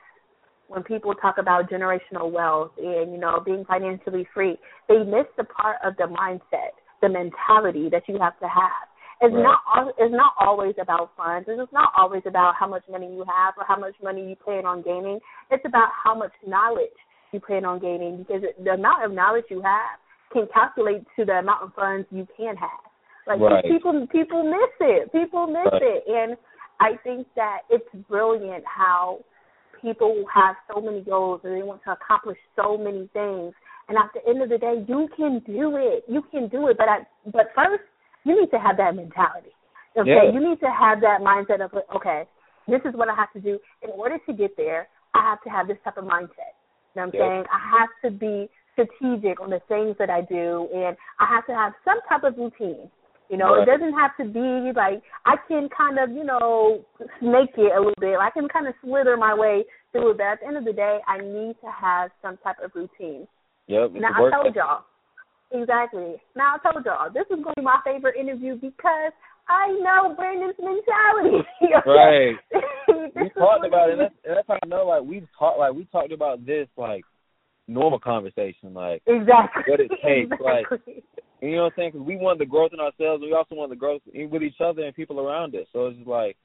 when 0.68 0.84
people 0.84 1.14
talk 1.14 1.38
about 1.38 1.70
generational 1.70 2.32
wealth 2.32 2.72
and 2.78 3.12
you 3.12 3.18
know 3.18 3.42
being 3.46 3.66
financially 3.66 4.28
free, 4.34 4.58
they 4.88 5.00
miss 5.00 5.26
the 5.38 5.44
part 5.44 5.78
of 5.84 5.98
the 5.98 6.04
mindset, 6.04 6.72
the 7.02 7.10
mentality 7.10 7.90
that 7.90 8.04
you 8.08 8.18
have 8.20 8.40
to 8.40 8.48
have. 8.48 8.87
It's 9.20 9.34
Right. 9.34 9.44
not 9.44 9.94
it's 9.98 10.14
not 10.14 10.34
always 10.38 10.76
about 10.78 11.10
funds. 11.18 11.50
It's 11.50 11.74
not 11.74 11.92
always 11.98 12.22
about 12.26 12.56
how 12.56 12.68
much 12.68 12.84
money 12.88 13.08
you 13.08 13.24
have 13.26 13.58
or 13.58 13.64
how 13.66 13.76
much 13.76 13.96
money 14.02 14.28
you 14.30 14.36
plan 14.36 14.66
on 14.66 14.82
gaining. 14.84 15.20
It's 15.50 15.66
about 15.66 15.90
how 15.92 16.14
much 16.14 16.34
knowledge 16.46 16.94
you 17.32 17.40
plan 17.40 17.66
on 17.66 17.80
gaining 17.80 18.18
because 18.24 18.44
the 18.64 18.74
amount 18.74 19.04
of 19.04 19.12
knowledge 19.12 19.46
you 19.50 19.62
have 19.62 19.98
can 20.32 20.48
calculate 20.54 21.04
to 21.16 21.26
the 21.26 21.40
amount 21.40 21.64
of 21.64 21.74
funds 21.74 22.08
you 22.12 22.28
can 22.38 22.56
have. 22.58 22.86
Like 23.26 23.40
Right. 23.40 23.64
people 23.66 24.06
people 24.08 24.44
miss 24.44 24.74
it. 24.82 25.12
People 25.12 25.48
miss 25.48 25.74
Right. 25.74 25.82
it. 25.82 26.08
And 26.08 26.38
I 26.80 26.98
think 26.98 27.28
that 27.36 27.62
it's 27.70 27.90
brilliant 28.08 28.64
how 28.66 29.24
people 29.82 30.26
have 30.32 30.56
so 30.72 30.80
many 30.80 31.02
goals 31.02 31.42
and 31.44 31.56
they 31.56 31.64
want 31.64 31.82
to 31.84 31.92
accomplish 31.92 32.38
so 32.56 32.78
many 32.78 33.08
things. 33.14 33.54
And 33.90 33.98
at 33.98 34.12
the 34.14 34.26
end 34.28 34.42
of 34.42 34.50
the 34.50 34.58
day, 34.58 34.86
you 34.88 35.08
can 35.16 35.40
do 35.40 35.78
it. 35.78 36.04
You 36.08 36.22
can 36.30 36.50
do 36.50 36.68
it. 36.68 36.78
But 36.78 36.90
I, 36.90 37.08
but 37.32 37.48
first, 37.56 37.84
you 38.28 38.40
need 38.40 38.52
to 38.52 38.60
have 38.60 38.76
that 38.78 38.96
mentality. 38.96 39.54
Okay, 39.96 40.12
Yeah. 40.14 40.32
you 40.32 40.40
need 40.40 40.60
to 40.60 40.70
have 40.70 41.02
that 41.02 41.22
mindset 41.22 41.62
of 41.62 41.74
okay, 41.96 42.28
this 42.68 42.82
is 42.86 42.94
what 42.94 43.10
I 43.10 43.16
have 43.16 43.32
to 43.34 43.40
do 43.40 43.58
in 43.82 43.90
order 43.92 44.18
to 44.20 44.34
get 44.34 44.56
there. 44.58 44.90
I 45.14 45.22
have 45.22 45.42
to 45.44 45.50
have 45.50 45.68
this 45.68 45.78
type 45.84 45.98
of 45.98 46.04
mindset. 46.04 46.54
You 46.94 47.02
know 47.02 47.06
what 47.08 47.16
I'm 47.16 47.20
Yeah. 47.20 47.28
saying? 47.28 47.46
I 47.52 47.60
have 47.80 47.90
to 48.04 48.12
be 48.12 48.50
strategic 48.74 49.40
on 49.40 49.50
the 49.50 49.60
things 49.62 49.98
that 49.98 50.10
I 50.10 50.22
do, 50.22 50.70
and 50.74 50.98
I 51.20 51.26
have 51.26 51.46
to 51.48 51.56
have 51.56 51.74
some 51.84 52.00
type 52.02 52.24
of 52.24 52.38
routine. 52.38 52.92
You 53.30 53.38
know, 53.38 53.56
Right. 53.56 53.64
it 53.64 53.66
doesn't 53.66 53.94
have 53.94 54.16
to 54.18 54.26
be 54.26 54.72
like 54.74 55.02
I 55.26 55.36
can 55.38 55.68
kind 55.70 56.00
of, 56.00 56.12
you 56.12 56.24
know, 56.24 56.86
snake 57.20 57.58
it 57.58 57.72
a 57.76 57.80
little 57.80 57.94
bit. 58.00 58.20
I 58.20 58.30
can 58.30 58.48
kind 58.48 58.68
of 58.68 58.76
slither 58.82 59.18
my 59.18 59.34
way 59.34 59.66
through 59.92 60.12
it. 60.12 60.18
But 60.18 60.28
at 60.28 60.40
the 60.40 60.48
end 60.48 60.58
of 60.58 60.66
the 60.66 60.74
day, 60.74 61.02
I 61.08 61.18
need 61.18 61.60
to 61.62 61.72
have 61.72 62.12
some 62.22 62.38
type 62.38 62.60
of 62.60 62.74
routine. 62.76 63.28
Yep. 63.68 63.92
Now 63.94 64.14
I 64.14 64.32
told 64.32 64.56
y'all. 64.56 64.86
Exactly. 65.52 66.16
Now 66.36 66.56
I 66.56 66.72
told 66.72 66.86
y'all 66.86 67.12
this 67.14 67.24
is 67.30 67.44
going 67.44 67.56
to 67.56 67.62
be 67.62 67.64
my 67.64 67.80
favorite 67.86 68.16
interview 68.18 68.56
because 68.56 69.14
I 69.48 69.68
know 69.82 70.14
Brandon's 70.16 70.56
mentality. 70.60 71.48
Right. 71.86 72.36
We 73.16 73.30
talked 73.32 73.66
about 73.66 73.90
it. 73.90 73.94
And 73.94 74.02
that's, 74.02 74.16
that's 74.26 74.48
how 74.48 74.58
I 74.62 74.68
know. 74.68 74.88
Like 74.88 75.04
we've 75.04 75.28
talked. 75.38 75.60
Like 75.60 75.74
we 75.74 75.86
talked 75.86 76.12
about 76.12 76.46
this. 76.46 76.68
Like 76.78 77.04
normal 77.68 78.00
conversation. 78.00 78.74
Like 78.74 79.02
Exactly. 79.08 79.64
what 79.68 79.80
it 79.80 79.92
takes, 80.04 80.32
like- 80.42 80.66
you 81.42 81.56
know 81.56 81.64
what 81.64 81.74
I'm 81.74 81.74
saying? 81.78 81.92
Because 81.94 82.08
we 82.08 82.16
want 82.18 82.40
the 82.40 82.46
growth 82.46 82.72
in 82.74 82.80
ourselves. 82.80 83.22
and 83.22 83.30
We 83.30 83.34
also 83.34 83.54
want 83.56 83.70
the 83.70 83.76
growth 83.76 84.02
in, 84.14 84.30
with 84.32 84.42
each 84.42 84.60
other 84.60 84.84
and 84.84 84.96
people 84.96 85.20
around 85.20 85.54
us. 85.56 85.68
So 85.72 85.88
it's 85.88 85.98
just 85.98 86.08
like, 86.08 86.36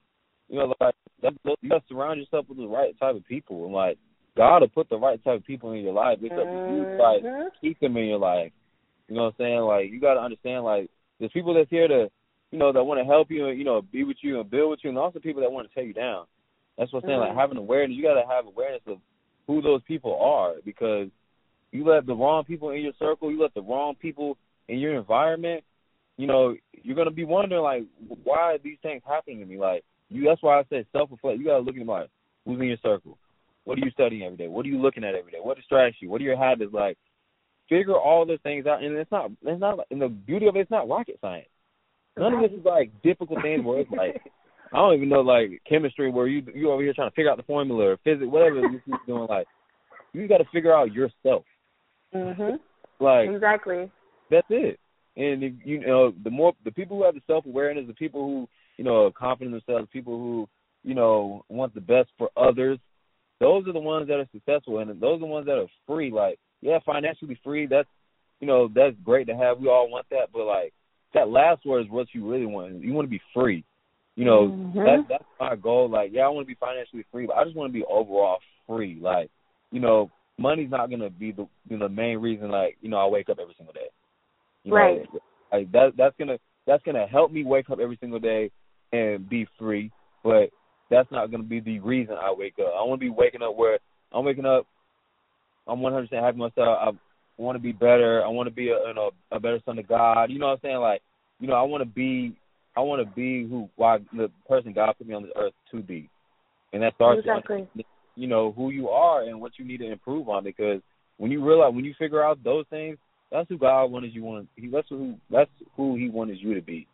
you 0.48 0.58
know, 0.58 0.74
like 0.80 0.94
that, 1.22 1.32
you 1.62 1.70
got 1.70 1.78
to 1.78 1.84
surround 1.88 2.20
yourself 2.20 2.46
with 2.48 2.58
the 2.58 2.66
right 2.66 2.98
type 2.98 3.16
of 3.16 3.26
people. 3.26 3.64
And 3.64 3.72
like 3.72 3.96
God 4.36 4.58
will 4.60 4.68
put 4.68 4.90
the 4.90 4.98
right 4.98 5.22
type 5.24 5.36
of 5.40 5.46
people 5.46 5.72
in 5.72 5.82
your 5.82 5.94
life. 5.94 6.18
It's 6.20 6.32
up 6.32 6.44
to 6.44 6.74
you, 6.74 6.98
like 7.00 7.22
Mhm. 7.22 7.48
keep 7.60 7.80
them 7.80 7.96
in 7.96 8.04
your 8.06 8.18
life. 8.18 8.52
You 9.08 9.16
know 9.16 9.24
what 9.24 9.34
I'm 9.38 9.44
saying? 9.44 9.60
Like 9.60 9.90
you 9.90 10.00
got 10.00 10.14
to 10.14 10.20
understand, 10.20 10.64
like 10.64 10.90
there's 11.18 11.32
people 11.32 11.54
that's 11.54 11.70
here 11.70 11.88
to, 11.88 12.10
you 12.50 12.58
know, 12.58 12.72
that 12.72 12.84
want 12.84 13.00
to 13.00 13.04
help 13.04 13.30
you 13.30 13.48
and 13.48 13.58
you 13.58 13.64
know 13.64 13.82
be 13.82 14.04
with 14.04 14.18
you 14.22 14.40
and 14.40 14.50
build 14.50 14.70
with 14.70 14.80
you, 14.82 14.90
and 14.90 14.98
also 14.98 15.18
people 15.18 15.42
that 15.42 15.52
want 15.52 15.68
to 15.68 15.74
tear 15.74 15.84
you 15.84 15.94
down. 15.94 16.26
That's 16.78 16.92
what 16.92 17.04
I'm 17.04 17.08
saying. 17.08 17.18
Mhm. 17.18 17.28
Like 17.28 17.36
having 17.36 17.58
awareness, 17.58 17.96
you 17.96 18.02
got 18.02 18.20
to 18.20 18.26
have 18.26 18.46
awareness 18.46 18.82
of 18.86 18.98
who 19.46 19.60
those 19.60 19.82
people 19.82 20.18
are 20.20 20.54
because 20.64 21.08
you 21.72 21.84
let 21.84 22.06
the 22.06 22.14
wrong 22.14 22.44
people 22.44 22.70
in 22.70 22.82
your 22.82 22.92
circle, 22.98 23.30
you 23.30 23.40
let 23.40 23.54
the 23.54 23.62
wrong 23.62 23.94
people 23.94 24.36
in 24.68 24.78
your 24.78 24.94
environment, 24.94 25.64
you 26.16 26.26
know, 26.26 26.54
you're 26.82 26.96
gonna 26.96 27.10
be 27.10 27.24
wondering 27.24 27.62
like, 27.62 27.84
why 28.24 28.54
are 28.54 28.58
these 28.58 28.78
things 28.82 29.02
happening 29.06 29.40
to 29.40 29.46
me? 29.46 29.58
Like, 29.58 29.84
you. 30.08 30.24
That's 30.24 30.42
why 30.42 30.58
I 30.60 30.64
said 30.68 30.86
self 30.92 31.10
reflect. 31.10 31.38
You 31.38 31.46
gotta 31.46 31.60
look 31.62 31.76
at 31.76 31.86
like, 31.86 32.08
who's 32.44 32.60
in 32.60 32.66
your 32.66 32.76
circle? 32.82 33.18
What 33.64 33.78
are 33.78 33.84
you 33.84 33.90
studying 33.92 34.22
every 34.24 34.36
day? 34.36 34.48
What 34.48 34.66
are 34.66 34.68
you 34.68 34.80
looking 34.80 35.04
at 35.04 35.14
every 35.14 35.32
day? 35.32 35.38
What 35.40 35.56
distracts 35.56 35.98
you? 36.02 36.10
What 36.10 36.20
are 36.20 36.24
your 36.24 36.36
habits? 36.36 36.72
Like, 36.72 36.98
figure 37.72 37.96
all 37.96 38.26
those 38.26 38.38
things 38.42 38.66
out. 38.66 38.82
And 38.82 38.96
it's 38.96 39.10
not, 39.10 39.30
it's 39.42 39.60
not. 39.60 39.78
And 39.90 40.00
the 40.00 40.08
beauty 40.08 40.46
of 40.46 40.56
it, 40.56 40.60
it's 40.60 40.70
not 40.70 40.88
rocket 40.88 41.18
science. 41.20 41.48
None 42.16 42.34
of 42.34 42.40
this 42.42 42.58
is 42.58 42.64
like 42.64 42.90
difficult 43.02 43.40
things 43.42 43.64
where 43.64 43.80
it's 43.80 43.90
like, 43.90 44.20
I 44.72 44.76
don't 44.76 44.94
even 44.94 45.08
know 45.08 45.20
like 45.20 45.62
chemistry 45.68 46.10
where 46.10 46.26
you 46.26 46.42
you 46.54 46.70
over 46.70 46.82
here 46.82 46.92
trying 46.92 47.10
to 47.10 47.14
figure 47.14 47.30
out 47.30 47.36
the 47.36 47.42
formula 47.44 47.88
or 47.88 47.96
physics, 48.04 48.30
whatever 48.30 48.60
you're 48.60 48.98
doing. 49.06 49.26
Like, 49.28 49.46
you 50.12 50.28
got 50.28 50.38
to 50.38 50.44
figure 50.52 50.74
out 50.74 50.92
yourself. 50.92 51.44
Mhm. 52.14 52.58
Like, 53.00 53.30
Exactly. 53.30 53.90
that's 54.30 54.46
it. 54.50 54.78
And 55.16 55.42
if 55.42 55.52
you 55.64 55.80
know, 55.80 56.12
the 56.22 56.30
more 56.30 56.52
the 56.64 56.70
people 56.70 56.96
who 56.96 57.04
have 57.04 57.14
the 57.14 57.22
self 57.26 57.46
awareness, 57.46 57.86
the 57.86 57.94
people 57.94 58.26
who 58.26 58.48
you 58.76 58.84
know 58.84 59.06
are 59.06 59.12
confident 59.12 59.54
in 59.54 59.62
themselves, 59.66 59.88
people 59.92 60.18
who 60.18 60.48
you 60.84 60.94
know 60.94 61.44
want 61.48 61.74
the 61.74 61.80
best 61.80 62.10
for 62.16 62.30
others, 62.36 62.78
those 63.40 63.66
are 63.66 63.72
the 63.72 63.80
ones 63.80 64.08
that 64.08 64.20
are 64.20 64.28
successful, 64.32 64.78
and 64.78 64.88
those 65.00 65.16
are 65.16 65.20
the 65.20 65.26
ones 65.26 65.46
that 65.46 65.58
are 65.58 65.68
free. 65.86 66.10
Like, 66.10 66.38
yeah, 66.62 66.78
financially 66.86 67.38
free. 67.44 67.66
That's 67.66 67.88
you 68.40 68.46
know 68.46 68.68
that's 68.74 68.96
great 69.04 69.26
to 69.26 69.36
have. 69.36 69.58
We 69.60 69.68
all 69.68 69.90
want 69.90 70.06
that, 70.10 70.28
but 70.32 70.46
like 70.46 70.72
that 71.14 71.28
last 71.28 71.66
word 71.66 71.84
is 71.84 71.90
what 71.90 72.06
you 72.14 72.28
really 72.28 72.46
want. 72.46 72.80
You 72.80 72.92
want 72.94 73.06
to 73.06 73.10
be 73.10 73.20
free. 73.34 73.64
You 74.16 74.24
know, 74.24 74.48
Mhm. 74.48 74.84
that 74.84 75.08
that's 75.08 75.24
my 75.38 75.56
goal. 75.56 75.88
Like, 75.88 76.12
yeah, 76.12 76.22
I 76.22 76.28
want 76.28 76.46
to 76.46 76.54
be 76.54 76.58
financially 76.58 77.04
free, 77.10 77.26
but 77.26 77.36
I 77.36 77.44
just 77.44 77.56
want 77.56 77.72
to 77.72 77.78
be 77.78 77.84
overall 77.84 78.38
free. 78.66 78.98
Like, 79.00 79.30
you 79.70 79.80
know, 79.80 80.10
money's 80.38 80.70
not 80.70 80.90
gonna 80.90 81.10
be 81.10 81.32
the 81.32 81.46
you 81.68 81.76
know, 81.76 81.88
the 81.88 81.94
main 81.94 82.18
reason. 82.18 82.50
Like, 82.50 82.76
you 82.80 82.88
know, 82.88 82.98
I 82.98 83.06
wake 83.06 83.28
up 83.28 83.38
every 83.38 83.54
single 83.54 83.74
day. 83.74 83.88
You 84.64 84.74
Right. 84.74 85.12
Know, 85.12 85.20
like 85.50 85.72
that 85.72 85.96
that's 85.96 86.16
gonna 86.18 86.38
that's 86.66 86.82
gonna 86.84 87.06
help 87.06 87.32
me 87.32 87.44
wake 87.44 87.70
up 87.70 87.80
every 87.80 87.96
single 87.96 88.20
day 88.20 88.50
and 88.92 89.28
be 89.28 89.46
free, 89.58 89.90
but 90.22 90.50
that's 90.90 91.10
not 91.10 91.30
gonna 91.30 91.42
be 91.42 91.60
the 91.60 91.80
reason 91.80 92.16
I 92.16 92.30
wake 92.32 92.58
up. 92.58 92.72
I 92.74 92.82
want 92.82 93.00
to 93.00 93.06
be 93.06 93.10
waking 93.10 93.42
up 93.42 93.56
where 93.56 93.78
I'm 94.12 94.24
waking 94.24 94.46
up. 94.46 94.66
I'm 95.66 95.80
100 95.80 96.08
percent 96.08 96.24
happy 96.24 96.38
with 96.38 96.52
myself. 96.56 96.78
I 96.80 96.90
want 97.42 97.56
to 97.56 97.62
be 97.62 97.72
better. 97.72 98.24
I 98.24 98.28
want 98.28 98.48
to 98.48 98.54
be 98.54 98.68
a 98.68 98.88
you 98.88 98.94
know 98.94 99.10
a 99.30 99.40
better 99.40 99.60
son 99.64 99.78
of 99.78 99.88
God. 99.88 100.30
You 100.30 100.38
know 100.38 100.48
what 100.48 100.54
I'm 100.54 100.60
saying? 100.62 100.76
Like, 100.78 101.02
you 101.40 101.48
know, 101.48 101.54
I 101.54 101.62
want 101.62 101.82
to 101.82 101.88
be 101.88 102.34
I 102.76 102.80
want 102.80 103.06
to 103.06 103.14
be 103.14 103.46
who 103.48 103.68
why 103.76 103.98
the 104.12 104.30
person 104.48 104.72
God 104.72 104.94
put 104.96 105.06
me 105.06 105.14
on 105.14 105.22
this 105.22 105.32
earth 105.36 105.52
to 105.72 105.82
be, 105.82 106.08
and 106.72 106.82
that 106.82 106.94
starts 106.94 107.18
with 107.24 107.26
Exactly. 107.26 107.68
you 108.16 108.26
know 108.26 108.52
who 108.52 108.70
you 108.70 108.88
are 108.88 109.22
and 109.24 109.40
what 109.40 109.52
you 109.58 109.64
need 109.64 109.78
to 109.78 109.90
improve 109.90 110.28
on 110.28 110.44
because 110.44 110.80
when 111.18 111.30
you 111.30 111.44
realize 111.44 111.74
when 111.74 111.84
you 111.84 111.94
figure 111.98 112.22
out 112.22 112.42
those 112.44 112.64
things 112.70 112.96
that's 113.30 113.48
who 113.48 113.58
God 113.58 113.86
wanted 113.86 114.14
you 114.14 114.22
want 114.22 114.48
he 114.56 114.68
that's 114.68 114.88
who 114.88 115.14
that's 115.30 115.50
who 115.76 115.96
he 115.96 116.08
wanted 116.08 116.38
you 116.38 116.54
to 116.54 116.62
be 116.62 116.86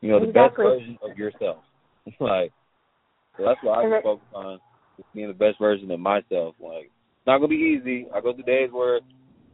you 0.00 0.10
know 0.10 0.20
the 0.20 0.26
Exactly. 0.26 0.64
best 0.64 0.80
version 0.80 0.98
of 1.02 1.16
yourself 1.16 1.58
like 2.20 2.52
so 3.36 3.44
that's 3.44 3.62
what 3.62 3.78
I 3.78 4.02
focus 4.02 4.26
on 4.32 4.58
just 4.96 5.12
being 5.14 5.28
the 5.28 5.34
best 5.34 5.58
version 5.58 5.90
of 5.90 6.00
myself 6.00 6.54
like 6.60 6.90
not 7.28 7.38
gonna 7.38 7.48
be 7.48 7.78
easy 7.78 8.06
I 8.14 8.20
go 8.20 8.32
through 8.32 8.44
days 8.44 8.70
where 8.72 9.00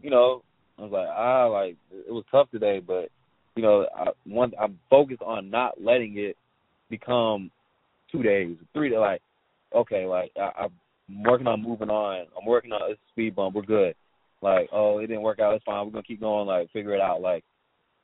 you 0.03 0.11
know 0.11 0.43
I 0.79 0.83
was 0.83 0.93
like 0.93 1.09
ah 1.09 1.47
like 1.47 1.77
it 1.91 2.13
was 2.13 2.25
tough 2.31 2.51
today 2.51 2.81
but 2.81 3.11
you 3.57 3.63
know 3.63 3.87
I 3.95 4.09
one 4.25 4.53
I'm 4.61 4.79
focused 4.91 5.23
on 5.23 5.51
not 5.51 5.81
letting 5.81 6.19
it 6.19 6.37
become 6.91 7.51
two 8.11 8.23
days 8.23 8.57
three 8.73 8.91
days 8.91 8.99
like 8.99 9.23
okay, 9.75 10.07
like 10.07 10.31
I, 10.41 10.65
I'm 10.65 11.25
working 11.25 11.47
on 11.47 11.63
moving 11.63 11.91
on. 11.91 12.27
I'm 12.39 12.47
working 12.47 12.73
on 12.73 12.91
it's 12.91 13.01
a 13.01 13.13
speed 13.13 13.35
bump. 13.35 13.55
We're 13.55 13.63
good. 13.63 13.95
Like, 14.41 14.69
oh, 14.73 14.99
it 14.99 15.07
didn't 15.07 15.23
work 15.23 15.41
out. 15.41 15.55
It's 15.55 15.65
fine. 15.65 15.85
We're 15.85 15.93
gonna 15.93 16.05
keep 16.05 16.21
going. 16.21 16.47
Like, 16.47 16.71
figure 16.73 16.95
it 16.95 17.01
out. 17.01 17.21
Like, 17.21 17.45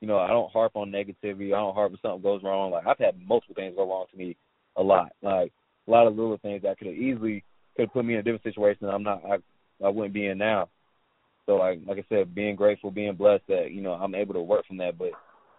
you 0.01 0.07
know, 0.07 0.17
I 0.17 0.27
don't 0.27 0.51
harp 0.51 0.75
on 0.75 0.91
negativity. 0.91 1.47
I 1.47 1.59
don't 1.59 1.75
harp 1.75 1.91
when 1.91 1.99
something 2.01 2.21
goes 2.21 2.43
wrong. 2.43 2.71
Like, 2.71 2.87
I've 2.87 2.97
had 2.97 3.15
multiple 3.25 3.55
things 3.55 3.75
go 3.75 3.87
wrong 3.87 4.05
to 4.11 4.17
me 4.17 4.35
a 4.75 4.81
lot. 4.81 5.11
Like, 5.21 5.51
a 5.87 5.91
lot 5.91 6.07
of 6.07 6.15
little 6.15 6.37
things 6.37 6.63
that 6.63 6.77
could 6.77 6.87
have 6.87 6.95
easily 6.95 7.43
could 7.75 7.83
have 7.83 7.93
put 7.93 8.05
me 8.05 8.13
in 8.13 8.19
a 8.19 8.23
different 8.23 8.43
situation. 8.43 8.87
I'm 8.87 9.03
not. 9.03 9.23
I 9.25 9.37
I 9.83 9.89
wouldn't 9.89 10.13
be 10.13 10.27
in 10.27 10.37
now. 10.37 10.69
So, 11.45 11.55
like, 11.55 11.79
like 11.85 11.97
I 11.97 12.05
said, 12.07 12.35
being 12.35 12.55
grateful, 12.55 12.91
being 12.91 13.15
blessed 13.15 13.43
that 13.47 13.71
you 13.71 13.81
know 13.81 13.93
I'm 13.93 14.15
able 14.15 14.33
to 14.35 14.41
work 14.41 14.65
from 14.67 14.77
that. 14.77 14.97
But 14.97 15.11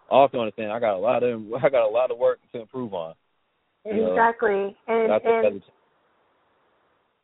also 0.09 0.39
understand 0.39 0.73
I 0.73 0.81
got 0.81 0.97
a 0.97 0.99
lot 0.99 1.23
of 1.23 1.41
I 1.62 1.68
got 1.68 1.89
a 1.89 1.91
lot 1.91 2.11
of 2.11 2.18
work 2.18 2.39
to 2.53 2.61
improve 2.61 2.95
on. 2.95 3.14
You 3.85 3.97
know, 3.97 4.12
Exactly. 4.12 4.77
And 4.87 5.12
and 5.25 5.62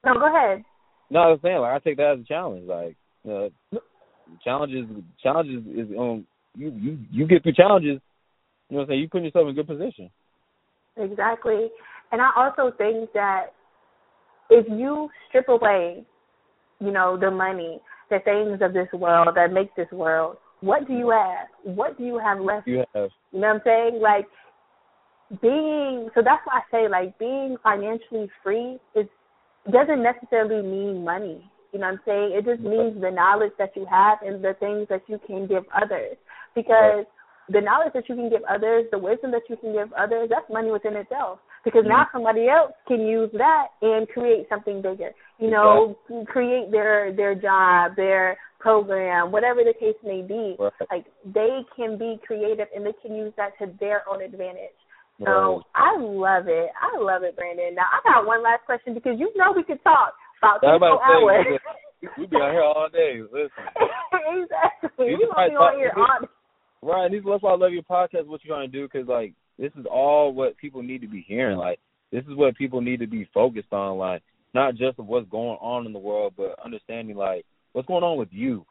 no, 0.05 0.15
go 0.15 0.27
ahead. 0.27 0.65
No, 1.11 1.21
I 1.21 1.27
was 1.29 1.41
saying 1.43 1.59
like 1.59 1.75
I 1.75 1.79
take 1.79 1.97
that 1.99 2.17
as 2.19 2.21
a 2.21 2.25
challenge. 2.25 2.69
Like 2.69 2.97
uh, 3.29 3.49
challenges, 4.43 4.87
challenges 5.23 5.65
is 5.67 5.89
um 5.99 6.27
you 6.57 6.71
you 6.71 6.99
you 7.11 7.27
get 7.27 7.43
through 7.43 7.55
challenges. 7.55 8.01
You 8.69 8.77
know 8.77 8.79
what 8.79 8.83
I'm 8.83 8.89
saying? 8.89 9.01
You 9.01 9.09
put 9.09 9.23
yourself 9.23 9.45
in 9.45 9.51
a 9.51 9.55
good 9.55 9.67
position. 9.67 10.11
Exactly. 10.97 11.69
And 12.11 12.21
I 12.21 12.31
also 12.37 12.77
think 12.77 13.13
that 13.13 13.47
if 14.51 14.67
you 14.69 15.09
strip 15.29 15.49
away, 15.49 16.05
you 16.81 16.91
know, 16.93 17.19
the 17.19 17.31
money, 17.31 17.81
the 18.11 18.19
things 18.25 18.61
of 18.63 18.73
this 18.73 18.89
world 18.93 19.29
that 19.35 19.53
make 19.53 19.75
this 19.77 19.91
world, 19.93 20.37
what 20.61 20.87
do 20.87 20.95
you 20.95 21.11
have? 21.11 21.49
What 21.63 21.99
do 21.99 22.05
you 22.05 22.19
have 22.19 22.41
left? 22.41 22.67
You 22.67 22.85
have 22.95 23.11
You 23.33 23.41
know 23.41 23.49
what 23.49 23.57
I'm 23.57 23.61
saying? 23.65 24.01
Like 24.01 24.27
being 25.43 26.09
so 26.15 26.23
that's 26.25 26.43
why 26.45 26.61
I 26.61 26.71
say 26.71 26.89
like 26.89 27.19
being 27.19 27.57
financially 27.63 28.31
free 28.43 28.79
is 28.95 29.07
doesn't 29.71 30.03
necessarily 30.03 30.63
mean 30.63 31.05
money. 31.05 31.49
You 31.73 31.81
know 31.81 31.87
what 31.87 31.93
I'm 31.93 32.01
saying? 32.07 32.33
It 32.33 32.45
just 32.47 32.63
means 32.63 33.01
the 33.01 33.11
knowledge 33.11 33.53
that 33.59 33.77
you 33.77 33.87
have 33.91 34.19
and 34.23 34.43
the 34.43 34.55
things 34.59 34.89
that 34.89 35.03
you 35.07 35.21
can 35.27 35.47
give 35.47 35.65
others. 35.77 36.17
Because 36.55 37.05
the 37.51 37.61
knowledge 37.61 37.93
that 37.95 38.09
you 38.09 38.15
can 38.15 38.31
give 38.31 38.43
others, 38.49 38.87
the 38.91 38.99
wisdom 38.99 39.31
that 39.33 39.43
you 39.51 39.57
can 39.57 39.73
give 39.73 39.93
others, 39.93 40.29
that's 40.31 40.49
money 40.51 40.71
within 40.71 40.97
itself. 40.97 41.41
Because 41.65 41.83
mm-hmm. 41.83 41.91
now 41.91 42.07
somebody 42.13 42.49
else 42.49 42.73
can 42.87 43.01
use 43.07 43.31
that 43.35 43.69
and 43.83 44.09
create 44.09 44.49
something 44.49 44.81
bigger. 44.81 45.11
You 45.39 45.51
know, 45.51 45.97
create 46.27 46.71
their 46.71 47.13
their 47.15 47.35
job, 47.35 47.93
their 47.97 48.37
program, 48.59 49.31
whatever 49.31 49.61
the 49.63 49.73
case 49.79 49.95
may 50.05 50.23
be. 50.23 50.57
Right. 50.59 50.73
Like 50.91 51.07
they 51.25 51.61
can 51.77 51.97
be 51.97 52.19
creative 52.27 52.67
and 52.75 52.85
they 52.85 52.93
can 53.01 53.15
use 53.15 53.33
that 53.37 53.51
to 53.61 53.73
their 53.79 54.03
own 54.11 54.21
advantage. 54.23 54.75
So 55.25 55.31
Right. 55.31 55.63
I 55.75 55.97
love 56.01 56.49
it. 56.49 56.71
I 56.81 56.99
love 56.99 57.23
it, 57.23 57.37
Brandon. 57.37 57.75
Now 57.75 57.87
I 57.87 58.01
got 58.03 58.27
one 58.27 58.43
last 58.43 58.65
question 58.67 58.95
because 58.95 59.15
you 59.19 59.31
know 59.37 59.53
we 59.55 59.63
could 59.63 59.83
talk 59.85 60.15
about 60.43 60.59
Yeah, 60.63 60.71
I'm 60.71 60.75
about 60.77 61.01
whole 61.03 61.29
to 61.29 61.35
hours. 61.35 61.47
say, 62.03 62.09
we 62.19 62.27
be 62.27 62.37
out 62.37 62.53
here 62.53 62.63
all 62.63 62.89
day. 62.93 63.21
Listen, 63.23 63.51
exactly. 64.43 65.07
You 65.11 65.19
We 65.19 65.27
gonna 65.35 65.51
be 65.51 65.57
on 65.57 65.77
here 65.79 65.93
on 65.97 66.29
Ryan, 66.83 67.13
this 67.13 67.23
that's 67.27 67.43
why 67.43 67.53
I 67.53 67.57
love 67.57 67.73
your 67.73 67.83
podcast. 67.83 68.27
What 68.27 68.41
you're 68.45 68.57
trying 68.57 68.71
to 68.71 68.77
do 68.77 68.89
because 68.89 69.09
like 69.09 69.35
this 69.59 69.73
is 69.79 69.87
all 69.91 70.33
what 70.33 70.57
people 70.59 70.83
need 70.83 71.01
to 71.03 71.09
be 71.09 71.25
hearing. 71.27 71.59
Like 71.59 71.79
this 72.13 72.23
is 72.25 72.37
what 72.37 72.57
people 72.57 72.81
need 72.81 73.01
to 73.01 73.07
be 73.07 73.29
focused 73.35 73.73
on. 73.73 73.99
Like 73.99 74.23
not 74.59 74.75
just 74.75 74.99
of 74.99 75.07
what's 75.07 75.29
going 75.29 75.57
on 75.61 75.87
in 75.87 75.93
the 75.93 75.99
world, 75.99 76.35
but 76.37 76.59
understanding 76.65 77.17
like 77.17 77.45
what's 77.73 77.87
going 77.87 78.03
on 78.03 78.19
with 78.19 78.29
you. 78.33 78.67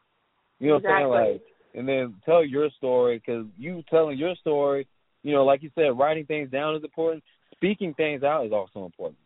You 0.60 0.68
know 0.68 0.74
what 0.74 0.90
I'm 0.90 0.96
saying? 0.98 1.08
Like, 1.08 1.42
and 1.74 1.88
then 1.88 2.14
tell 2.24 2.44
your 2.44 2.68
story 2.76 3.18
because 3.18 3.46
you 3.56 3.82
telling 3.88 4.18
your 4.18 4.34
story. 4.36 4.86
You 5.22 5.32
know, 5.32 5.44
like 5.44 5.62
you 5.62 5.70
said, 5.74 5.98
writing 5.98 6.26
things 6.26 6.50
down 6.50 6.76
is 6.76 6.84
important. 6.84 7.24
Speaking 7.54 7.94
things 7.94 8.22
out 8.22 8.46
is 8.46 8.52
also 8.52 8.84
important. 8.84 9.18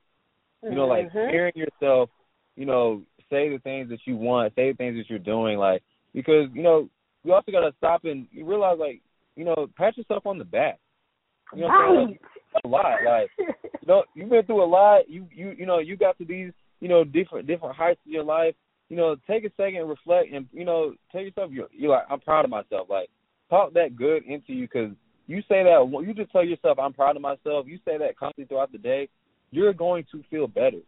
You 0.63 0.77
know, 0.77 0.87
like 0.87 1.07
Mhm. 1.11 1.31
hearing 1.31 1.53
yourself, 1.57 2.09
you 2.57 2.65
know, 2.65 3.03
say 3.29 3.49
the 3.49 3.59
things 3.59 3.89
that 3.89 4.07
you 4.07 4.17
want, 4.17 4.55
say 4.55 4.71
the 4.71 4.77
things 4.77 4.97
that 4.97 5.11
you're 5.11 5.19
doing, 5.19 5.59
like 5.59 5.83
because 6.15 6.49
you 6.55 6.63
know 6.63 6.89
you 7.25 7.33
also 7.33 7.51
got 7.51 7.61
to 7.69 7.75
stop 7.79 8.05
and 8.05 8.27
you 8.31 8.45
realize 8.45 8.79
like 8.79 9.01
you 9.37 9.45
know 9.45 9.69
pat 9.77 9.97
yourself 9.97 10.27
on 10.27 10.39
the 10.39 10.45
back. 10.45 10.79
You 11.55 11.63
know 11.63 11.69
right. 11.69 12.21
a 12.65 12.69
lot. 12.69 12.99
Like 13.05 13.31
you 13.39 13.87
know, 13.87 14.05
you've 14.15 14.31
been 14.31 14.45
through 14.45 14.65
a 14.65 14.67
lot. 14.67 15.09
You 15.09 15.27
you 15.35 15.55
you 15.57 15.67
know, 15.67 15.79
you 15.79 15.97
got 15.97 16.19
to 16.19 16.25
these 16.25 16.53
you 16.81 16.89
know 16.89 17.05
different 17.05 17.47
different 17.47 17.77
heights 17.77 18.01
of 18.07 18.13
your 18.13 18.25
life. 18.25 18.55
You 18.89 18.97
know, 18.97 19.17
take 19.27 19.45
a 19.45 19.51
second 19.57 19.77
and 19.77 19.89
reflect, 19.89 20.33
and 20.33 20.47
you 20.53 20.65
know, 20.65 20.95
tell 21.11 21.23
yourself 21.23 21.51
you're, 21.51 21.69
you're 21.73 21.91
like 21.91 22.05
I'm 22.11 22.21
proud 22.21 22.45
of 22.45 22.51
myself. 22.51 22.89
Like 22.91 23.09
talk 23.49 23.73
that 23.75 23.97
good 23.97 24.25
into 24.25 24.53
you 24.53 24.67
because 24.67 24.91
you 25.27 25.41
say 25.43 25.63
that 25.63 26.03
you 26.07 26.15
just 26.15 26.33
tell 26.33 26.45
yourself 26.45 26.79
I'm 26.79 26.93
proud 26.93 27.17
of 27.17 27.23
myself. 27.23 27.67
You 27.67 27.79
say 27.85 27.99
that 27.99 28.19
constantly 28.19 28.47
throughout 28.47 28.73
the 28.73 28.79
day, 28.79 29.09
you're 29.51 29.73
going 29.73 30.05
to 30.13 30.23
feel 30.31 30.47
better. 30.47 30.81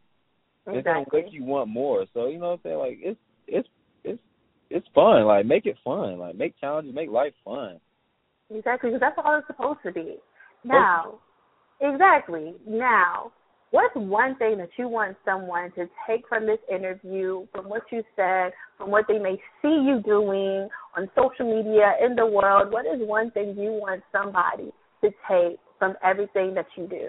Exactly. 0.67 0.79
It's 0.79 0.87
gonna 0.87 1.25
make 1.25 1.33
you 1.33 1.45
want 1.45 1.69
more. 1.69 2.07
So 2.15 2.27
you 2.27 2.39
know 2.39 2.51
what 2.51 2.53
I'm 2.53 2.61
saying? 2.65 2.79
Like 2.79 2.99
it's 3.01 3.21
it's 3.47 3.69
it's 4.03 4.23
it's 4.71 4.87
fun. 4.95 5.25
Like 5.25 5.47
make 5.47 5.67
it 5.67 5.77
fun. 5.85 6.19
Like 6.19 6.37
make 6.37 6.59
challenges, 6.59 6.95
make 6.95 7.11
life 7.11 7.35
fun. 7.45 7.81
Exactly, 8.51 8.91
because 8.91 9.01
that's 9.01 9.19
all 9.23 9.39
it's 9.39 9.47
supposed 9.47 9.81
to 9.85 9.93
be. 9.93 10.17
Now, 10.65 11.19
oh. 11.83 11.93
exactly. 11.93 12.55
Now, 12.67 13.33
what's 13.71 13.95
one 13.95 14.37
thing 14.37 14.59
that 14.59 14.71
you 14.79 14.89
want 14.89 15.17
someone 15.25 15.73
to 15.73 15.87
take 16.07 16.27
from 16.29 16.47
this 16.47 16.59
interview, 16.73 17.47
from 17.53 17.69
what 17.69 17.83
you 17.91 18.03
said, 18.17 18.53
from 18.79 18.91
what 18.91 19.05
they 19.09 19.19
may 19.19 19.37
see 19.61 19.69
you 19.69 20.01
doing 20.05 20.69
on 20.97 21.11
social 21.17 21.45
media 21.45 21.95
in 22.05 22.17
the 22.17 22.27
world? 22.27 22.73
What 22.73 22.87
is 22.87 23.07
one 23.07 23.31
thing 23.33 23.57
you 23.59 23.73
want 23.73 24.03
somebody 24.13 24.73
to 25.03 25.11
take 25.29 25.59
from 25.79 25.95
everything 26.03 26.55
that 26.55 26.67
you 26.77 26.87
do? 26.87 27.09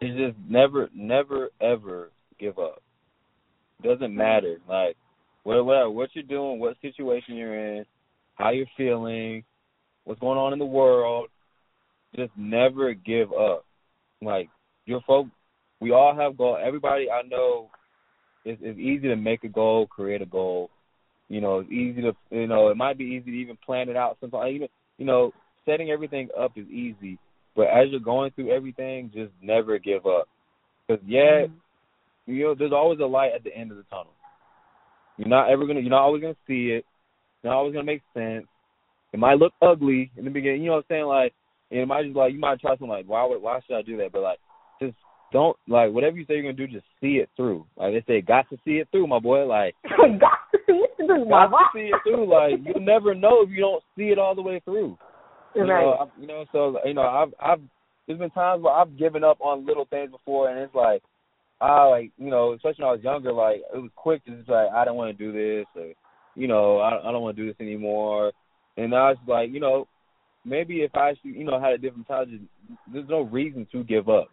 It's 0.00 0.18
just 0.18 0.36
never, 0.48 0.88
never, 0.94 1.50
ever 1.60 2.10
give 2.40 2.58
up. 2.58 2.82
Doesn't 3.82 4.00
mm-hmm. 4.00 4.16
matter. 4.16 4.56
Like 4.68 4.96
whatever 5.44 5.90
what 5.90 6.10
you're 6.14 6.24
doing, 6.24 6.58
what 6.58 6.76
situation 6.80 7.36
you're 7.36 7.76
in, 7.76 7.84
how 8.36 8.50
you're 8.50 8.66
feeling, 8.76 9.44
what's 10.04 10.20
going 10.20 10.38
on 10.38 10.52
in 10.52 10.58
the 10.58 10.64
world, 10.64 11.28
just 12.14 12.32
never 12.36 12.94
give 12.94 13.32
up. 13.32 13.64
Like 14.20 14.48
your 14.86 15.00
folk, 15.06 15.26
we 15.80 15.90
all 15.92 16.14
have 16.16 16.36
goals. 16.36 16.58
Everybody 16.64 17.10
I 17.10 17.22
know, 17.26 17.68
it's, 18.44 18.60
it's 18.62 18.78
easy 18.78 19.08
to 19.08 19.16
make 19.16 19.44
a 19.44 19.48
goal, 19.48 19.86
create 19.86 20.22
a 20.22 20.26
goal. 20.26 20.70
You 21.28 21.40
know, 21.40 21.60
it's 21.60 21.72
easy 21.72 22.02
to, 22.02 22.12
you 22.30 22.46
know, 22.46 22.68
it 22.68 22.76
might 22.76 22.98
be 22.98 23.04
easy 23.04 23.30
to 23.30 23.36
even 23.36 23.56
plan 23.64 23.88
it 23.88 23.96
out. 23.96 24.18
Sometimes, 24.20 24.52
even, 24.54 24.68
you 24.98 25.06
know, 25.06 25.32
setting 25.64 25.90
everything 25.90 26.28
up 26.38 26.52
is 26.56 26.66
easy, 26.68 27.18
but 27.56 27.68
as 27.68 27.88
you're 27.90 28.00
going 28.00 28.32
through 28.32 28.54
everything, 28.54 29.10
just 29.14 29.32
never 29.40 29.78
give 29.78 30.06
up. 30.06 30.28
Because 30.86 31.02
yeah, 31.06 31.46
mm-hmm. 31.46 32.32
you 32.32 32.44
know, 32.44 32.54
there's 32.54 32.72
always 32.72 33.00
a 33.00 33.06
light 33.06 33.32
at 33.34 33.44
the 33.44 33.56
end 33.56 33.70
of 33.70 33.76
the 33.76 33.84
tunnel. 33.84 34.12
You're 35.16 35.28
not 35.28 35.50
ever 35.50 35.66
gonna, 35.66 35.80
you're 35.80 35.90
not 35.90 36.02
always 36.02 36.22
gonna 36.22 36.34
see 36.46 36.68
it. 36.68 36.84
It's 36.84 37.44
not 37.44 37.54
always 37.54 37.72
gonna 37.72 37.84
make 37.84 38.02
sense. 38.14 38.46
It 39.12 39.18
might 39.18 39.38
look 39.38 39.52
ugly 39.60 40.10
in 40.16 40.24
the 40.24 40.30
beginning. 40.30 40.62
You 40.62 40.68
know 40.68 40.76
what 40.76 40.86
I'm 40.90 40.94
saying? 40.96 41.04
Like, 41.04 41.34
it 41.72 41.88
might 41.88 42.04
just 42.04 42.16
like 42.16 42.32
you 42.32 42.38
might 42.38 42.60
try 42.60 42.72
something 42.72 42.88
like, 42.88 43.06
why 43.06 43.24
would, 43.24 43.40
why 43.40 43.60
should 43.66 43.76
I 43.76 43.82
do 43.82 43.96
that? 43.98 44.12
But 44.12 44.22
like, 44.22 44.38
just 44.80 44.94
don't 45.32 45.56
like 45.66 45.90
whatever 45.90 46.16
you 46.16 46.24
say 46.26 46.34
you're 46.34 46.42
gonna 46.42 46.52
do. 46.52 46.66
Just 46.66 46.84
see 47.00 47.14
it 47.14 47.30
through. 47.36 47.64
Like 47.76 47.94
they 47.94 48.04
say, 48.06 48.20
got 48.20 48.48
to 48.50 48.58
see 48.64 48.72
it 48.72 48.88
through, 48.90 49.06
my 49.06 49.18
boy. 49.18 49.46
Like, 49.46 49.74
got 49.88 50.38
to 50.52 50.58
see 50.66 50.72
it 50.72 50.90
through, 50.96 51.28
got 51.28 51.46
to 51.46 51.56
see 51.74 51.90
it 51.90 52.00
through. 52.04 52.30
Like 52.30 52.60
you'll 52.64 52.84
never 52.84 53.14
know 53.14 53.42
if 53.42 53.50
you 53.50 53.60
don't 53.60 53.82
see 53.96 54.04
it 54.04 54.18
all 54.18 54.34
the 54.34 54.42
way 54.42 54.60
through. 54.64 54.98
You 55.54 55.62
right. 55.62 55.82
know, 55.82 55.92
I, 55.92 56.20
you 56.20 56.26
know. 56.26 56.44
So 56.52 56.78
you 56.84 56.94
know, 56.94 57.02
I've 57.02 57.34
I've 57.40 57.60
there's 58.06 58.18
been 58.18 58.30
times 58.30 58.62
where 58.62 58.74
I've 58.74 58.98
given 58.98 59.24
up 59.24 59.40
on 59.40 59.66
little 59.66 59.86
things 59.86 60.10
before, 60.10 60.50
and 60.50 60.58
it's 60.58 60.74
like, 60.74 61.02
I 61.60 61.84
like 61.84 62.10
you 62.18 62.30
know, 62.30 62.52
especially 62.52 62.84
when 62.84 62.88
I 62.90 62.92
was 62.92 63.02
younger, 63.02 63.32
like 63.32 63.62
it 63.74 63.78
was 63.78 63.90
quick 63.96 64.24
to 64.26 64.36
just 64.36 64.48
like 64.48 64.68
I 64.74 64.84
don't 64.84 64.96
want 64.96 65.16
to 65.16 65.24
do 65.24 65.32
this, 65.32 65.66
or 65.74 65.92
you 66.34 66.48
know, 66.48 66.78
I 66.78 66.98
I 66.98 67.12
don't 67.12 67.22
want 67.22 67.36
to 67.36 67.42
do 67.42 67.48
this 67.48 67.60
anymore. 67.60 68.32
And 68.76 68.90
now 68.90 69.10
it's 69.10 69.20
like, 69.26 69.50
you 69.50 69.60
know, 69.60 69.86
maybe 70.44 70.82
if 70.82 70.94
I 70.94 71.10
actually, 71.10 71.32
you 71.32 71.44
know, 71.44 71.60
had 71.60 71.72
a 71.72 71.78
different 71.78 72.08
time, 72.08 72.48
there's 72.92 73.08
no 73.08 73.22
reason 73.22 73.66
to 73.72 73.84
give 73.84 74.08
up. 74.08 74.28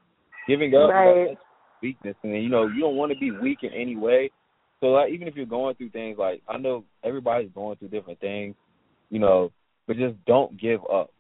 Giving 0.48 0.74
up 0.76 0.90
right. 0.90 1.38
weakness, 1.82 2.16
and 2.24 2.34
you 2.42 2.50
know, 2.50 2.66
you 2.68 2.82
don't 2.82 2.96
want 2.96 3.12
to 3.12 3.20
be 3.20 3.32
weak 3.32 3.60
in 3.62 3.72
any 3.72 3.96
way. 3.96 4.32
So 4.80 4.88
like, 4.88 5.12
even 5.12 5.28
if 5.28 5.36
you're 5.36 5.46
going 5.46 5.76
through 5.76 5.90
things, 5.90 6.18
like 6.18 6.42
I 6.48 6.58
know 6.58 6.86
everybody's 7.04 7.52
going 7.54 7.78
through 7.78 7.90
different 7.90 8.20
things, 8.20 8.56
you 9.10 9.20
know, 9.20 9.52
but 9.86 9.98
just 9.98 10.16
don't 10.26 10.60
give 10.60 10.80
up. 10.92 11.12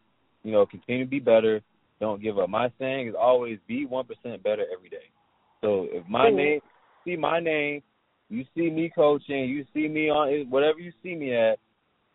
You 0.44 0.52
know, 0.52 0.66
continue 0.66 1.06
to 1.06 1.10
be 1.10 1.20
better. 1.20 1.62
Don't 2.00 2.24
give 2.24 2.40
up. 2.40 2.50
My 2.50 2.72
saying 2.80 3.10
is 3.10 3.16
always 3.20 3.60
be 3.68 3.86
one 3.86 4.06
percent 4.06 4.42
better 4.42 4.66
every 4.76 4.90
day. 4.90 5.12
So 5.62 5.88
if 5.92 6.08
my 6.08 6.30
Ooh. 6.30 6.36
name, 6.36 6.60
see 7.06 7.16
my 7.16 7.40
name, 7.40 7.84
you 8.30 8.46
see 8.56 8.70
me 8.70 8.92
coaching, 8.94 9.50
you 9.50 9.66
see 9.74 9.88
me 9.88 10.10
on 10.10 10.50
whatever 10.50 10.80
you 10.80 10.94
see 11.04 11.16
me 11.16 11.36
at, 11.36 11.60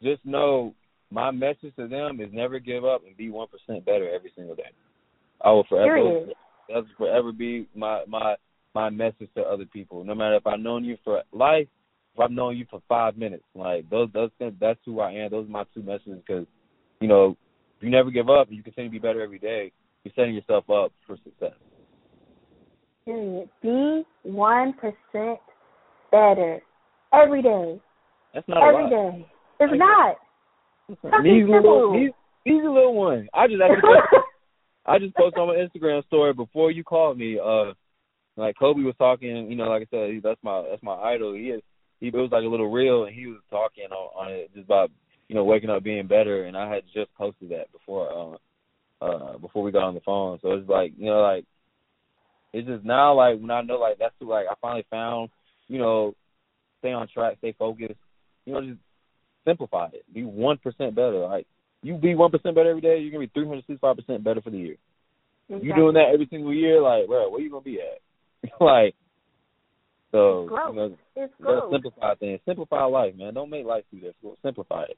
just 0.03 0.25
know 0.25 0.75
my 1.11 1.31
message 1.31 1.75
to 1.77 1.89
them 1.89 2.21
is 2.21 2.31
never 2.33 2.59
give 2.59 2.85
up 2.85 3.03
and 3.07 3.17
be 3.17 3.31
one 3.31 3.49
percent 3.49 3.85
better 3.85 4.09
every 4.13 4.33
single 4.37 4.55
day. 4.55 4.71
I 5.43 5.51
will 5.51 5.65
forever 5.69 5.95
Period. 5.95 6.35
that's 6.69 6.87
forever 6.97 7.33
be 7.33 7.67
my 7.75 8.05
my 8.09 8.37
my 8.75 8.91
message 8.91 9.29
to 9.37 9.43
other 9.43 9.67
people. 9.67 10.05
No 10.05 10.15
matter 10.15 10.37
if 10.37 10.47
I've 10.47 10.61
known 10.61 10.85
you 10.85 10.97
for 11.05 11.23
life, 11.33 11.69
if 12.15 12.21
I've 12.21 12.31
known 12.31 12.57
you 12.57 12.67
for 12.71 12.83
five 12.89 13.17
minutes, 13.17 13.45
like 13.55 13.89
those 13.91 14.09
those 14.13 14.31
things, 14.39 14.55
that's 14.61 14.81
who 14.85 15.01
I 15.01 15.13
am. 15.13 15.31
Those 15.31 15.47
are 15.47 15.51
my 15.51 15.65
two 15.75 15.83
messages 15.83 16.19
because 16.27 16.47
you 17.01 17.09
know 17.09 17.37
if 17.79 17.85
you 17.85 17.91
never 17.91 18.11
give 18.11 18.31
up 18.31 18.49
and 18.49 18.57
you 18.57 18.63
continue 18.63 18.91
to 18.91 18.93
be 18.93 18.99
better 18.99 19.23
every 19.23 19.39
day, 19.39 19.73
you're 20.03 20.13
setting 20.17 20.35
yourself 20.35 20.69
up 20.71 20.93
for 21.07 21.17
success. 21.25 21.59
Period. 23.05 23.49
Be 23.63 24.05
one 24.23 24.73
percent 24.75 25.39
better 26.11 26.61
every 27.13 27.43
day. 27.43 27.81
That's 28.33 28.49
not 28.49 28.63
every 28.63 28.91
day. 28.91 29.29
It's 29.61 29.71
Like, 29.71 29.79
not. 29.79 30.17
These 30.89 31.49
little, 31.49 31.93
these, 31.93 32.11
these 32.45 32.61
are 32.63 32.71
little 32.71 32.95
ones. 32.95 33.29
I 33.33 33.47
just 33.47 33.61
actually, 33.63 34.21
I 34.87 34.99
just 34.99 35.15
posted 35.15 35.39
on 35.39 35.49
my 35.49 35.55
Instagram 35.55 36.05
story 36.07 36.33
before 36.35 36.71
you 36.71 36.85
called 36.85 37.19
me. 37.19 37.39
Uh, 37.39 37.73
like 38.37 38.59
Kobe 38.59 38.83
was 38.83 38.95
talking, 38.99 39.49
you 39.49 39.57
know, 39.57 39.69
like 39.69 39.83
I 39.83 39.87
said, 39.91 40.11
he, 40.11 40.21
that's 40.21 40.43
my 40.43 40.67
that's 40.69 40.83
my 40.83 40.95
idol. 40.95 41.35
He 41.35 41.51
is, 41.51 41.63
he 42.01 42.09
it 42.09 42.15
was 42.15 42.31
like 42.33 42.45
a 42.45 42.49
little 42.49 42.71
reel, 42.71 43.05
and 43.05 43.15
he 43.15 43.27
was 43.27 43.41
talking 43.49 43.85
on, 43.91 44.27
on 44.27 44.33
it 44.33 44.51
just 44.55 44.67
about 44.67 44.91
you 45.29 45.35
know 45.35 45.45
waking 45.45 45.71
up 45.71 45.83
being 45.83 46.07
better, 46.07 46.45
and 46.45 46.57
I 46.57 46.69
had 46.69 46.83
just 46.93 47.15
posted 47.15 47.51
that 47.51 47.73
before 47.73 48.39
uh 49.01 49.05
uh 49.05 49.39
before 49.39 49.63
we 49.63 49.73
got 49.73 49.85
on 49.85 49.95
the 49.95 50.01
phone. 50.01 50.39
So 50.43 50.53
it's 50.53 50.69
like 50.69 50.93
you 50.99 51.07
know 51.07 51.23
like 51.23 51.45
it's 52.53 52.69
just 52.69 52.85
now 52.85 53.15
like 53.15 53.39
when 53.39 53.51
I 53.51 53.63
know 53.63 53.77
like 53.77 53.99
that's 53.99 54.15
who, 54.21 54.29
like 54.29 54.47
I 54.51 54.55
finally 54.61 54.87
found 54.91 55.31
you 55.69 55.79
know 55.79 56.15
stay 56.81 56.93
on 56.93 57.09
track, 57.09 57.37
stay 57.39 57.55
focused, 57.59 58.01
you 58.45 58.53
know 58.53 58.61
just 58.61 58.81
simplify 59.45 59.87
it. 59.93 60.05
Be 60.13 60.25
one 60.25 60.59
percent 60.59 60.95
better. 60.95 61.19
Like 61.19 61.47
you 61.83 61.97
be 61.97 62.15
one 62.15 62.31
percent 62.31 62.55
better 62.55 62.71
every 62.71 62.83
day, 62.83 62.99
you're 62.99 63.11
gonna 63.13 63.27
be 63.27 63.31
three 63.35 63.47
hundred 63.47 63.65
sixty 63.67 63.79
five 63.79 63.97
percent 63.97 64.25
better 64.25 64.41
for 64.41 64.51
the 64.51 64.59
year. 64.59 64.77
Exactly. 65.49 65.69
You 65.69 65.75
doing 65.75 65.95
that 65.95 66.11
every 66.13 66.27
single 66.31 66.55
year, 66.55 66.81
like, 66.81 67.07
bro, 67.07 67.29
where 67.29 67.41
you 67.41 67.51
gonna 67.51 67.63
be 67.63 67.79
at? 67.81 68.51
like, 68.61 68.95
so 70.11 70.45
It's 70.45 70.51
you 70.71 70.75
know, 70.75 70.97
It's 71.17 71.35
growth. 71.41 71.73
simplify 71.73 72.15
things. 72.15 72.41
Simplify 72.47 72.85
life, 72.85 73.15
man. 73.17 73.35
Don't 73.35 73.51
make 73.51 73.67
life 73.67 73.85
too 73.91 74.01
difficult. 74.01 74.39
Simplify 74.43 74.85
it. 74.85 74.97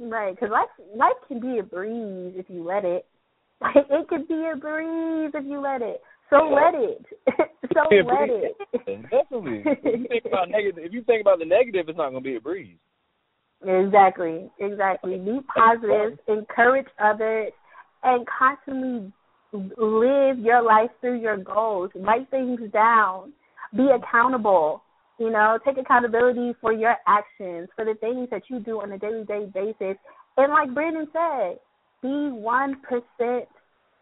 Right, 0.00 0.34
because 0.34 0.50
life 0.50 0.68
life 0.96 1.16
can 1.26 1.40
be 1.40 1.58
a 1.58 1.62
breeze 1.62 2.34
if 2.36 2.46
you 2.48 2.64
let 2.64 2.84
it. 2.84 3.06
Like 3.60 3.74
it 3.90 4.08
can 4.08 4.24
be 4.28 4.48
a 4.52 4.56
breeze 4.56 5.32
if 5.34 5.44
you 5.44 5.60
let 5.60 5.82
it. 5.82 6.00
So 6.30 6.36
let 6.54 6.74
it. 6.74 7.04
so 7.74 7.80
let 7.90 8.30
it. 8.30 8.56
Definitely. 9.10 9.64
If 9.66 10.00
you 10.00 10.06
think 10.08 10.24
about 10.26 10.48
negative, 10.48 10.84
if 10.84 10.92
you 10.92 11.02
think 11.02 11.20
about 11.22 11.40
the 11.40 11.44
negative, 11.44 11.88
it's 11.88 11.98
not 11.98 12.10
gonna 12.10 12.20
be 12.20 12.36
a 12.36 12.40
breeze. 12.40 12.76
Exactly, 13.66 14.50
exactly. 14.60 15.18
Be 15.18 15.40
positive, 15.54 16.18
encourage 16.28 16.86
others, 17.02 17.52
and 18.04 18.26
constantly 18.26 19.12
live 19.52 20.38
your 20.38 20.62
life 20.62 20.90
through 21.00 21.20
your 21.20 21.36
goals. 21.36 21.90
Write 21.96 22.30
things 22.30 22.60
down. 22.72 23.32
Be 23.76 23.88
accountable. 23.90 24.82
You 25.18 25.30
know, 25.30 25.58
take 25.64 25.76
accountability 25.78 26.54
for 26.60 26.72
your 26.72 26.94
actions, 27.08 27.68
for 27.74 27.84
the 27.84 27.94
things 27.94 28.28
that 28.30 28.42
you 28.48 28.60
do 28.60 28.80
on 28.80 28.92
a 28.92 28.98
daily 28.98 29.24
day 29.24 29.46
basis. 29.52 29.96
And 30.36 30.52
like 30.52 30.72
Brandon 30.72 31.08
said, 31.12 31.58
be 32.00 32.30
one 32.30 32.80
percent 32.82 33.48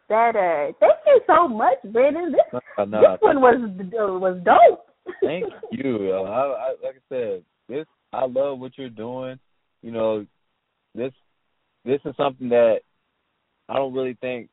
better. 0.09 0.73
Thank 0.78 0.99
you 1.07 1.20
so 1.27 1.49
much, 1.49 1.78
Brandon. 1.93 2.33
This 2.33 2.61
Uh, 2.77 2.85
no, 2.85 3.01
this 3.01 3.20
one 3.20 3.41
was 3.41 3.57
was 4.20 4.39
dope. 4.45 4.87
Thank 5.23 5.47
you. 5.70 6.12
I, 6.12 6.19
I, 6.19 6.69
like 6.83 6.97
I 6.97 7.09
said, 7.09 7.43
this 7.69 7.87
I 8.12 8.27
love 8.27 8.59
what 8.59 8.73
you're 8.77 8.91
doing. 8.91 9.39
You 9.87 9.93
know, 9.93 10.27
this 10.97 11.13
this 11.85 12.01
is 12.05 12.17
something 12.17 12.49
that 12.49 12.79
I 13.69 13.77
don't 13.77 13.95
really 13.95 14.19
think 14.21 14.51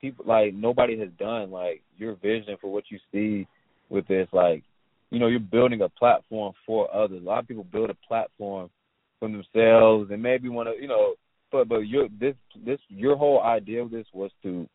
people 0.00 0.24
like 0.26 0.52
nobody 0.52 0.98
has 0.98 1.10
done. 1.16 1.52
Like 1.52 1.82
your 1.96 2.16
vision 2.16 2.56
for 2.60 2.72
what 2.72 2.90
you 2.90 2.98
see 3.12 3.46
with 3.88 4.08
this, 4.08 4.26
like 4.32 4.64
you 5.10 5.20
know, 5.20 5.28
you're 5.28 5.38
building 5.38 5.82
a 5.82 5.88
platform 5.88 6.54
for 6.66 6.92
others. 6.92 7.22
A 7.22 7.24
lot 7.24 7.38
of 7.38 7.46
people 7.46 7.62
build 7.62 7.90
a 7.90 7.96
platform 8.08 8.68
for 9.20 9.28
themselves 9.28 10.10
and 10.10 10.20
maybe 10.20 10.48
want 10.48 10.68
to, 10.68 10.82
you 10.82 10.88
know, 10.88 11.14
but 11.52 11.68
but 11.68 11.86
your 11.86 12.08
this 12.18 12.34
this 12.66 12.80
your 12.88 13.16
whole 13.16 13.44
idea 13.44 13.80
of 13.80 13.92
this 13.92 14.06
was 14.12 14.32
to 14.42 14.68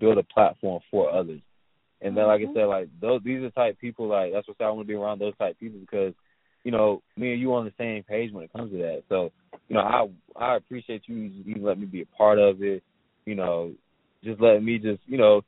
build 0.00 0.18
a 0.18 0.24
platform 0.24 0.80
for 0.90 1.14
others. 1.14 1.42
And 2.00 2.16
then, 2.16 2.26
like 2.26 2.40
I 2.40 2.44
mm-hmm. 2.46 2.54
said, 2.56 2.64
like 2.64 2.88
those 3.00 3.20
these 3.24 3.38
are 3.38 3.42
the 3.42 3.50
type 3.50 3.74
of 3.74 3.80
people 3.80 4.08
like 4.08 4.32
that's 4.32 4.48
what 4.48 4.60
I 4.60 4.68
want 4.70 4.80
to 4.80 4.92
be 4.92 4.98
around 4.98 5.20
those 5.20 5.36
type 5.36 5.52
of 5.52 5.60
people 5.60 5.78
because, 5.78 6.12
you 6.68 6.72
know, 6.72 7.00
me 7.16 7.32
and 7.32 7.40
you 7.40 7.54
on 7.54 7.64
the 7.64 7.72
same 7.78 8.02
page 8.02 8.30
when 8.30 8.44
it 8.44 8.52
comes 8.52 8.70
to 8.72 8.76
that. 8.76 9.02
So, 9.08 9.32
you 9.68 9.74
know, 9.74 9.80
I 9.80 10.06
I 10.36 10.56
appreciate 10.56 11.00
you 11.06 11.16
you 11.16 11.54
let 11.60 11.78
me 11.78 11.86
be 11.86 12.02
a 12.02 12.06
part 12.14 12.38
of 12.38 12.62
it. 12.62 12.82
You 13.24 13.36
know, 13.36 13.72
just 14.22 14.38
letting 14.38 14.66
me 14.66 14.76
just 14.76 15.00
you 15.06 15.16
know 15.16 15.40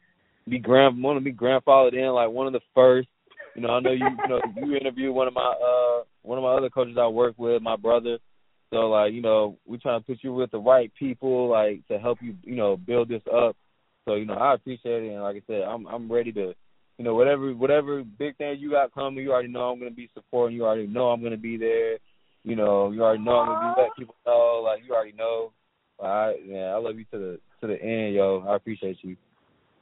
be 0.48 0.58
grand 0.58 1.02
want 1.02 1.18
to 1.18 1.22
be 1.22 1.30
grandfathered 1.30 1.92
in 1.92 2.08
like 2.14 2.30
one 2.30 2.46
of 2.46 2.54
the 2.54 2.62
first. 2.74 3.08
You 3.54 3.60
know, 3.60 3.68
I 3.68 3.80
know 3.80 3.90
you 3.90 4.06
you 4.06 4.28
know 4.30 4.40
you 4.56 4.76
interviewed 4.76 5.14
one 5.14 5.28
of 5.28 5.34
my 5.34 5.42
uh 5.42 6.04
one 6.22 6.38
of 6.38 6.42
my 6.42 6.54
other 6.54 6.70
coaches 6.70 6.96
I 6.98 7.06
work 7.08 7.34
with, 7.36 7.60
my 7.60 7.76
brother. 7.76 8.16
So 8.70 8.88
like 8.88 9.12
you 9.12 9.20
know 9.20 9.58
we 9.66 9.76
trying 9.76 10.00
to 10.00 10.06
put 10.06 10.20
you 10.22 10.32
with 10.32 10.50
the 10.52 10.58
right 10.58 10.90
people 10.98 11.50
like 11.50 11.86
to 11.88 11.98
help 11.98 12.16
you 12.22 12.34
you 12.44 12.56
know 12.56 12.78
build 12.78 13.10
this 13.10 13.24
up. 13.30 13.56
So 14.08 14.14
you 14.14 14.24
know 14.24 14.36
I 14.36 14.54
appreciate 14.54 15.02
it 15.02 15.12
and 15.12 15.20
like 15.20 15.36
I 15.36 15.42
said 15.46 15.62
I'm 15.68 15.84
I'm 15.86 16.10
ready 16.10 16.32
to 16.32 16.54
you 17.00 17.04
know 17.04 17.14
whatever 17.14 17.54
whatever 17.54 18.04
big 18.18 18.36
thing 18.36 18.58
you 18.60 18.72
got 18.72 18.92
coming 18.92 19.24
you 19.24 19.32
already 19.32 19.48
know 19.48 19.70
I'm 19.70 19.78
gonna 19.78 19.90
be 19.90 20.10
supporting 20.12 20.54
you 20.54 20.66
already 20.66 20.86
know 20.86 21.08
I'm 21.08 21.22
gonna 21.22 21.38
be 21.38 21.56
there. 21.56 21.96
You 22.44 22.56
know 22.56 22.90
you 22.90 23.02
already 23.02 23.22
know 23.22 23.38
I'm 23.38 23.48
gonna 23.48 23.74
be 23.74 23.80
letting 23.80 23.94
people 23.96 24.16
know 24.26 24.60
like 24.62 24.82
you 24.86 24.92
already 24.92 25.16
know. 25.16 25.50
I 25.98 26.34
yeah 26.44 26.74
I 26.74 26.76
love 26.76 26.98
you 26.98 27.06
to 27.12 27.18
the 27.18 27.40
to 27.62 27.68
the 27.68 27.80
end 27.82 28.14
yo 28.14 28.44
I 28.46 28.54
appreciate 28.54 28.98
you. 29.00 29.16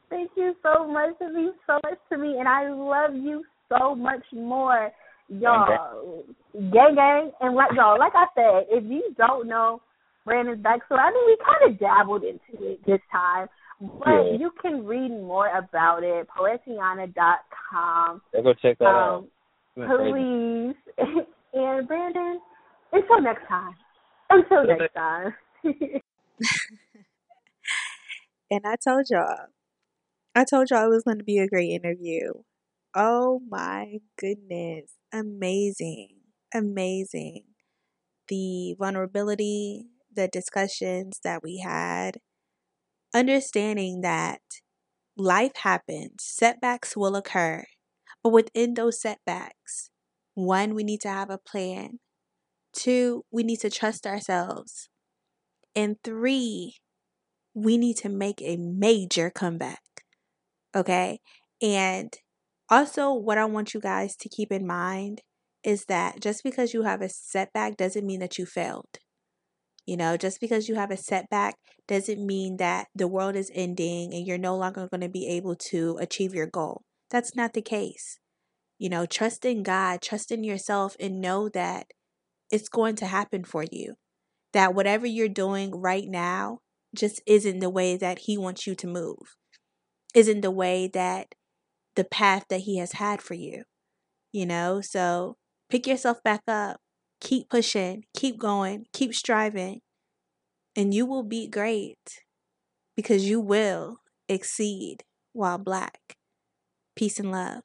Thank 0.09 0.31
you 0.37 0.55
so 0.63 0.87
much. 0.87 1.15
It 1.19 1.33
means 1.33 1.55
so 1.67 1.73
much 1.83 1.99
to 2.09 2.17
me, 2.17 2.37
and 2.39 2.47
I 2.47 2.71
love 2.71 3.13
you 3.13 3.43
so 3.67 3.93
much 3.95 4.23
more, 4.31 4.89
y'all. 5.27 6.23
Gang, 6.53 6.95
gang, 6.95 7.31
and 7.41 7.53
like 7.53 7.71
y'all, 7.75 7.99
like 7.99 8.13
I 8.15 8.27
said, 8.33 8.67
if 8.69 8.85
you 8.85 9.13
don't 9.17 9.49
know 9.49 9.81
Brandon's 10.23 10.63
backstory, 10.63 10.99
I 10.99 11.11
mean, 11.11 11.25
we 11.27 11.37
kind 11.45 11.73
of 11.73 11.79
dabbled 11.79 12.23
into 12.23 12.71
it 12.71 12.79
this 12.87 13.01
time, 13.11 13.47
but 13.79 14.07
Yeah. 14.07 14.31
you 14.37 14.51
can 14.61 14.85
read 14.85 15.09
more 15.11 15.47
about 15.55 16.03
it. 16.03 16.27
Poetiana.com. 16.29 18.21
Yeah, 18.33 18.41
go 18.41 18.53
check 18.53 18.77
that 18.79 18.85
Um, 18.85 19.29
out. 19.77 19.99
Please. 19.99 20.75
and 21.53 21.87
Brandon, 21.87 22.39
until 22.91 23.21
next 23.21 23.47
time. 23.47 23.75
Until 24.29 24.63
next 24.65 24.93
time. 24.93 25.33
And 28.51 28.61
I 28.65 28.75
told 28.83 29.05
y'all, 29.11 29.45
I 30.35 30.43
told 30.43 30.69
y'all 30.71 30.85
it 30.85 30.89
was 30.89 31.03
going 31.03 31.19
to 31.19 31.23
be 31.23 31.37
a 31.37 31.47
great 31.47 31.69
interview. 31.69 32.31
Oh 32.95 33.41
my 33.47 33.97
goodness. 34.17 34.93
Amazing. 35.13 36.15
Amazing. 36.53 37.43
The 38.27 38.75
vulnerability, 38.79 39.85
the 40.11 40.27
discussions 40.27 41.19
that 41.23 41.43
we 41.43 41.59
had, 41.63 42.17
understanding 43.13 44.01
that 44.01 44.41
life 45.17 45.55
happens, 45.57 46.15
setbacks 46.19 46.95
will 46.95 47.15
occur. 47.15 47.65
But 48.23 48.33
within 48.33 48.73
those 48.73 49.01
setbacks, 49.01 49.91
one, 50.33 50.75
we 50.75 50.83
need 50.83 51.01
to 51.01 51.09
have 51.09 51.29
a 51.29 51.37
plan. 51.37 51.99
Two, 52.73 53.23
we 53.31 53.43
need 53.43 53.59
to 53.61 53.69
trust 53.69 54.05
ourselves. 54.05 54.89
And 55.75 55.97
three, 56.03 56.75
we 57.53 57.77
need 57.77 57.97
to 57.97 58.09
make 58.09 58.41
a 58.41 58.57
major 58.57 59.29
comeback. 59.29 59.81
Okay. 60.75 61.19
And 61.61 62.13
also, 62.69 63.11
what 63.13 63.37
I 63.37 63.45
want 63.45 63.73
you 63.73 63.81
guys 63.81 64.15
to 64.17 64.29
keep 64.29 64.51
in 64.51 64.65
mind 64.67 65.21
is 65.63 65.85
that 65.85 66.21
just 66.21 66.43
because 66.43 66.73
you 66.73 66.83
have 66.83 67.01
a 67.01 67.09
setback 67.09 67.75
doesn't 67.77 68.05
mean 68.05 68.19
that 68.19 68.37
you 68.37 68.45
failed. 68.45 68.99
You 69.89 69.97
know, 69.97 70.17
just 70.17 70.39
because 70.39 70.69
you 70.69 70.75
have 70.75 70.91
a 70.91 70.97
setback 70.97 71.55
doesn't 71.87 72.23
mean 72.23 72.57
that 72.57 72.89
the 72.93 73.07
world 73.07 73.35
is 73.35 73.51
ending 73.55 74.13
and 74.13 74.27
you're 74.27 74.37
no 74.37 74.55
longer 74.55 74.87
going 74.87 75.01
to 75.01 75.09
be 75.09 75.25
able 75.25 75.55
to 75.71 75.97
achieve 75.99 76.35
your 76.35 76.45
goal. 76.45 76.83
That's 77.09 77.35
not 77.35 77.53
the 77.53 77.63
case. 77.63 78.19
You 78.77 78.89
know, 78.89 79.07
trust 79.07 79.45
in 79.45 79.63
God, 79.63 80.03
trust 80.03 80.31
in 80.31 80.43
yourself, 80.43 80.95
and 80.99 81.19
know 81.19 81.49
that 81.49 81.87
it's 82.51 82.69
going 82.69 82.97
to 82.97 83.07
happen 83.07 83.43
for 83.43 83.65
you. 83.71 83.95
That 84.53 84.75
whatever 84.75 85.07
you're 85.07 85.27
doing 85.27 85.71
right 85.71 86.07
now 86.07 86.59
just 86.95 87.19
isn't 87.25 87.57
the 87.57 87.71
way 87.71 87.97
that 87.97 88.19
He 88.19 88.37
wants 88.37 88.67
you 88.67 88.75
to 88.75 88.85
move, 88.85 89.37
isn't 90.13 90.41
the 90.41 90.51
way 90.51 90.87
that 90.93 91.33
the 91.95 92.03
path 92.03 92.45
that 92.51 92.61
He 92.61 92.77
has 92.77 92.91
had 92.91 93.23
for 93.23 93.33
you. 93.33 93.63
You 94.31 94.45
know, 94.45 94.81
so 94.81 95.37
pick 95.67 95.87
yourself 95.87 96.21
back 96.23 96.41
up, 96.47 96.79
keep 97.21 97.49
pushing, 97.49 98.05
keep 98.15 98.37
going, 98.39 98.85
keep 98.93 99.13
striving, 99.13 99.81
and 100.75 100.93
you 100.93 101.05
will 101.05 101.23
be 101.23 101.47
great 101.47 102.23
because 102.95 103.29
you 103.29 103.39
will 103.39 103.99
exceed 104.27 105.03
while 105.33 105.57
black. 105.57 106.17
Peace 106.95 107.19
and 107.19 107.31
love. 107.31 107.63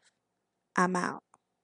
I'm 0.76 0.96
out. 0.96 1.23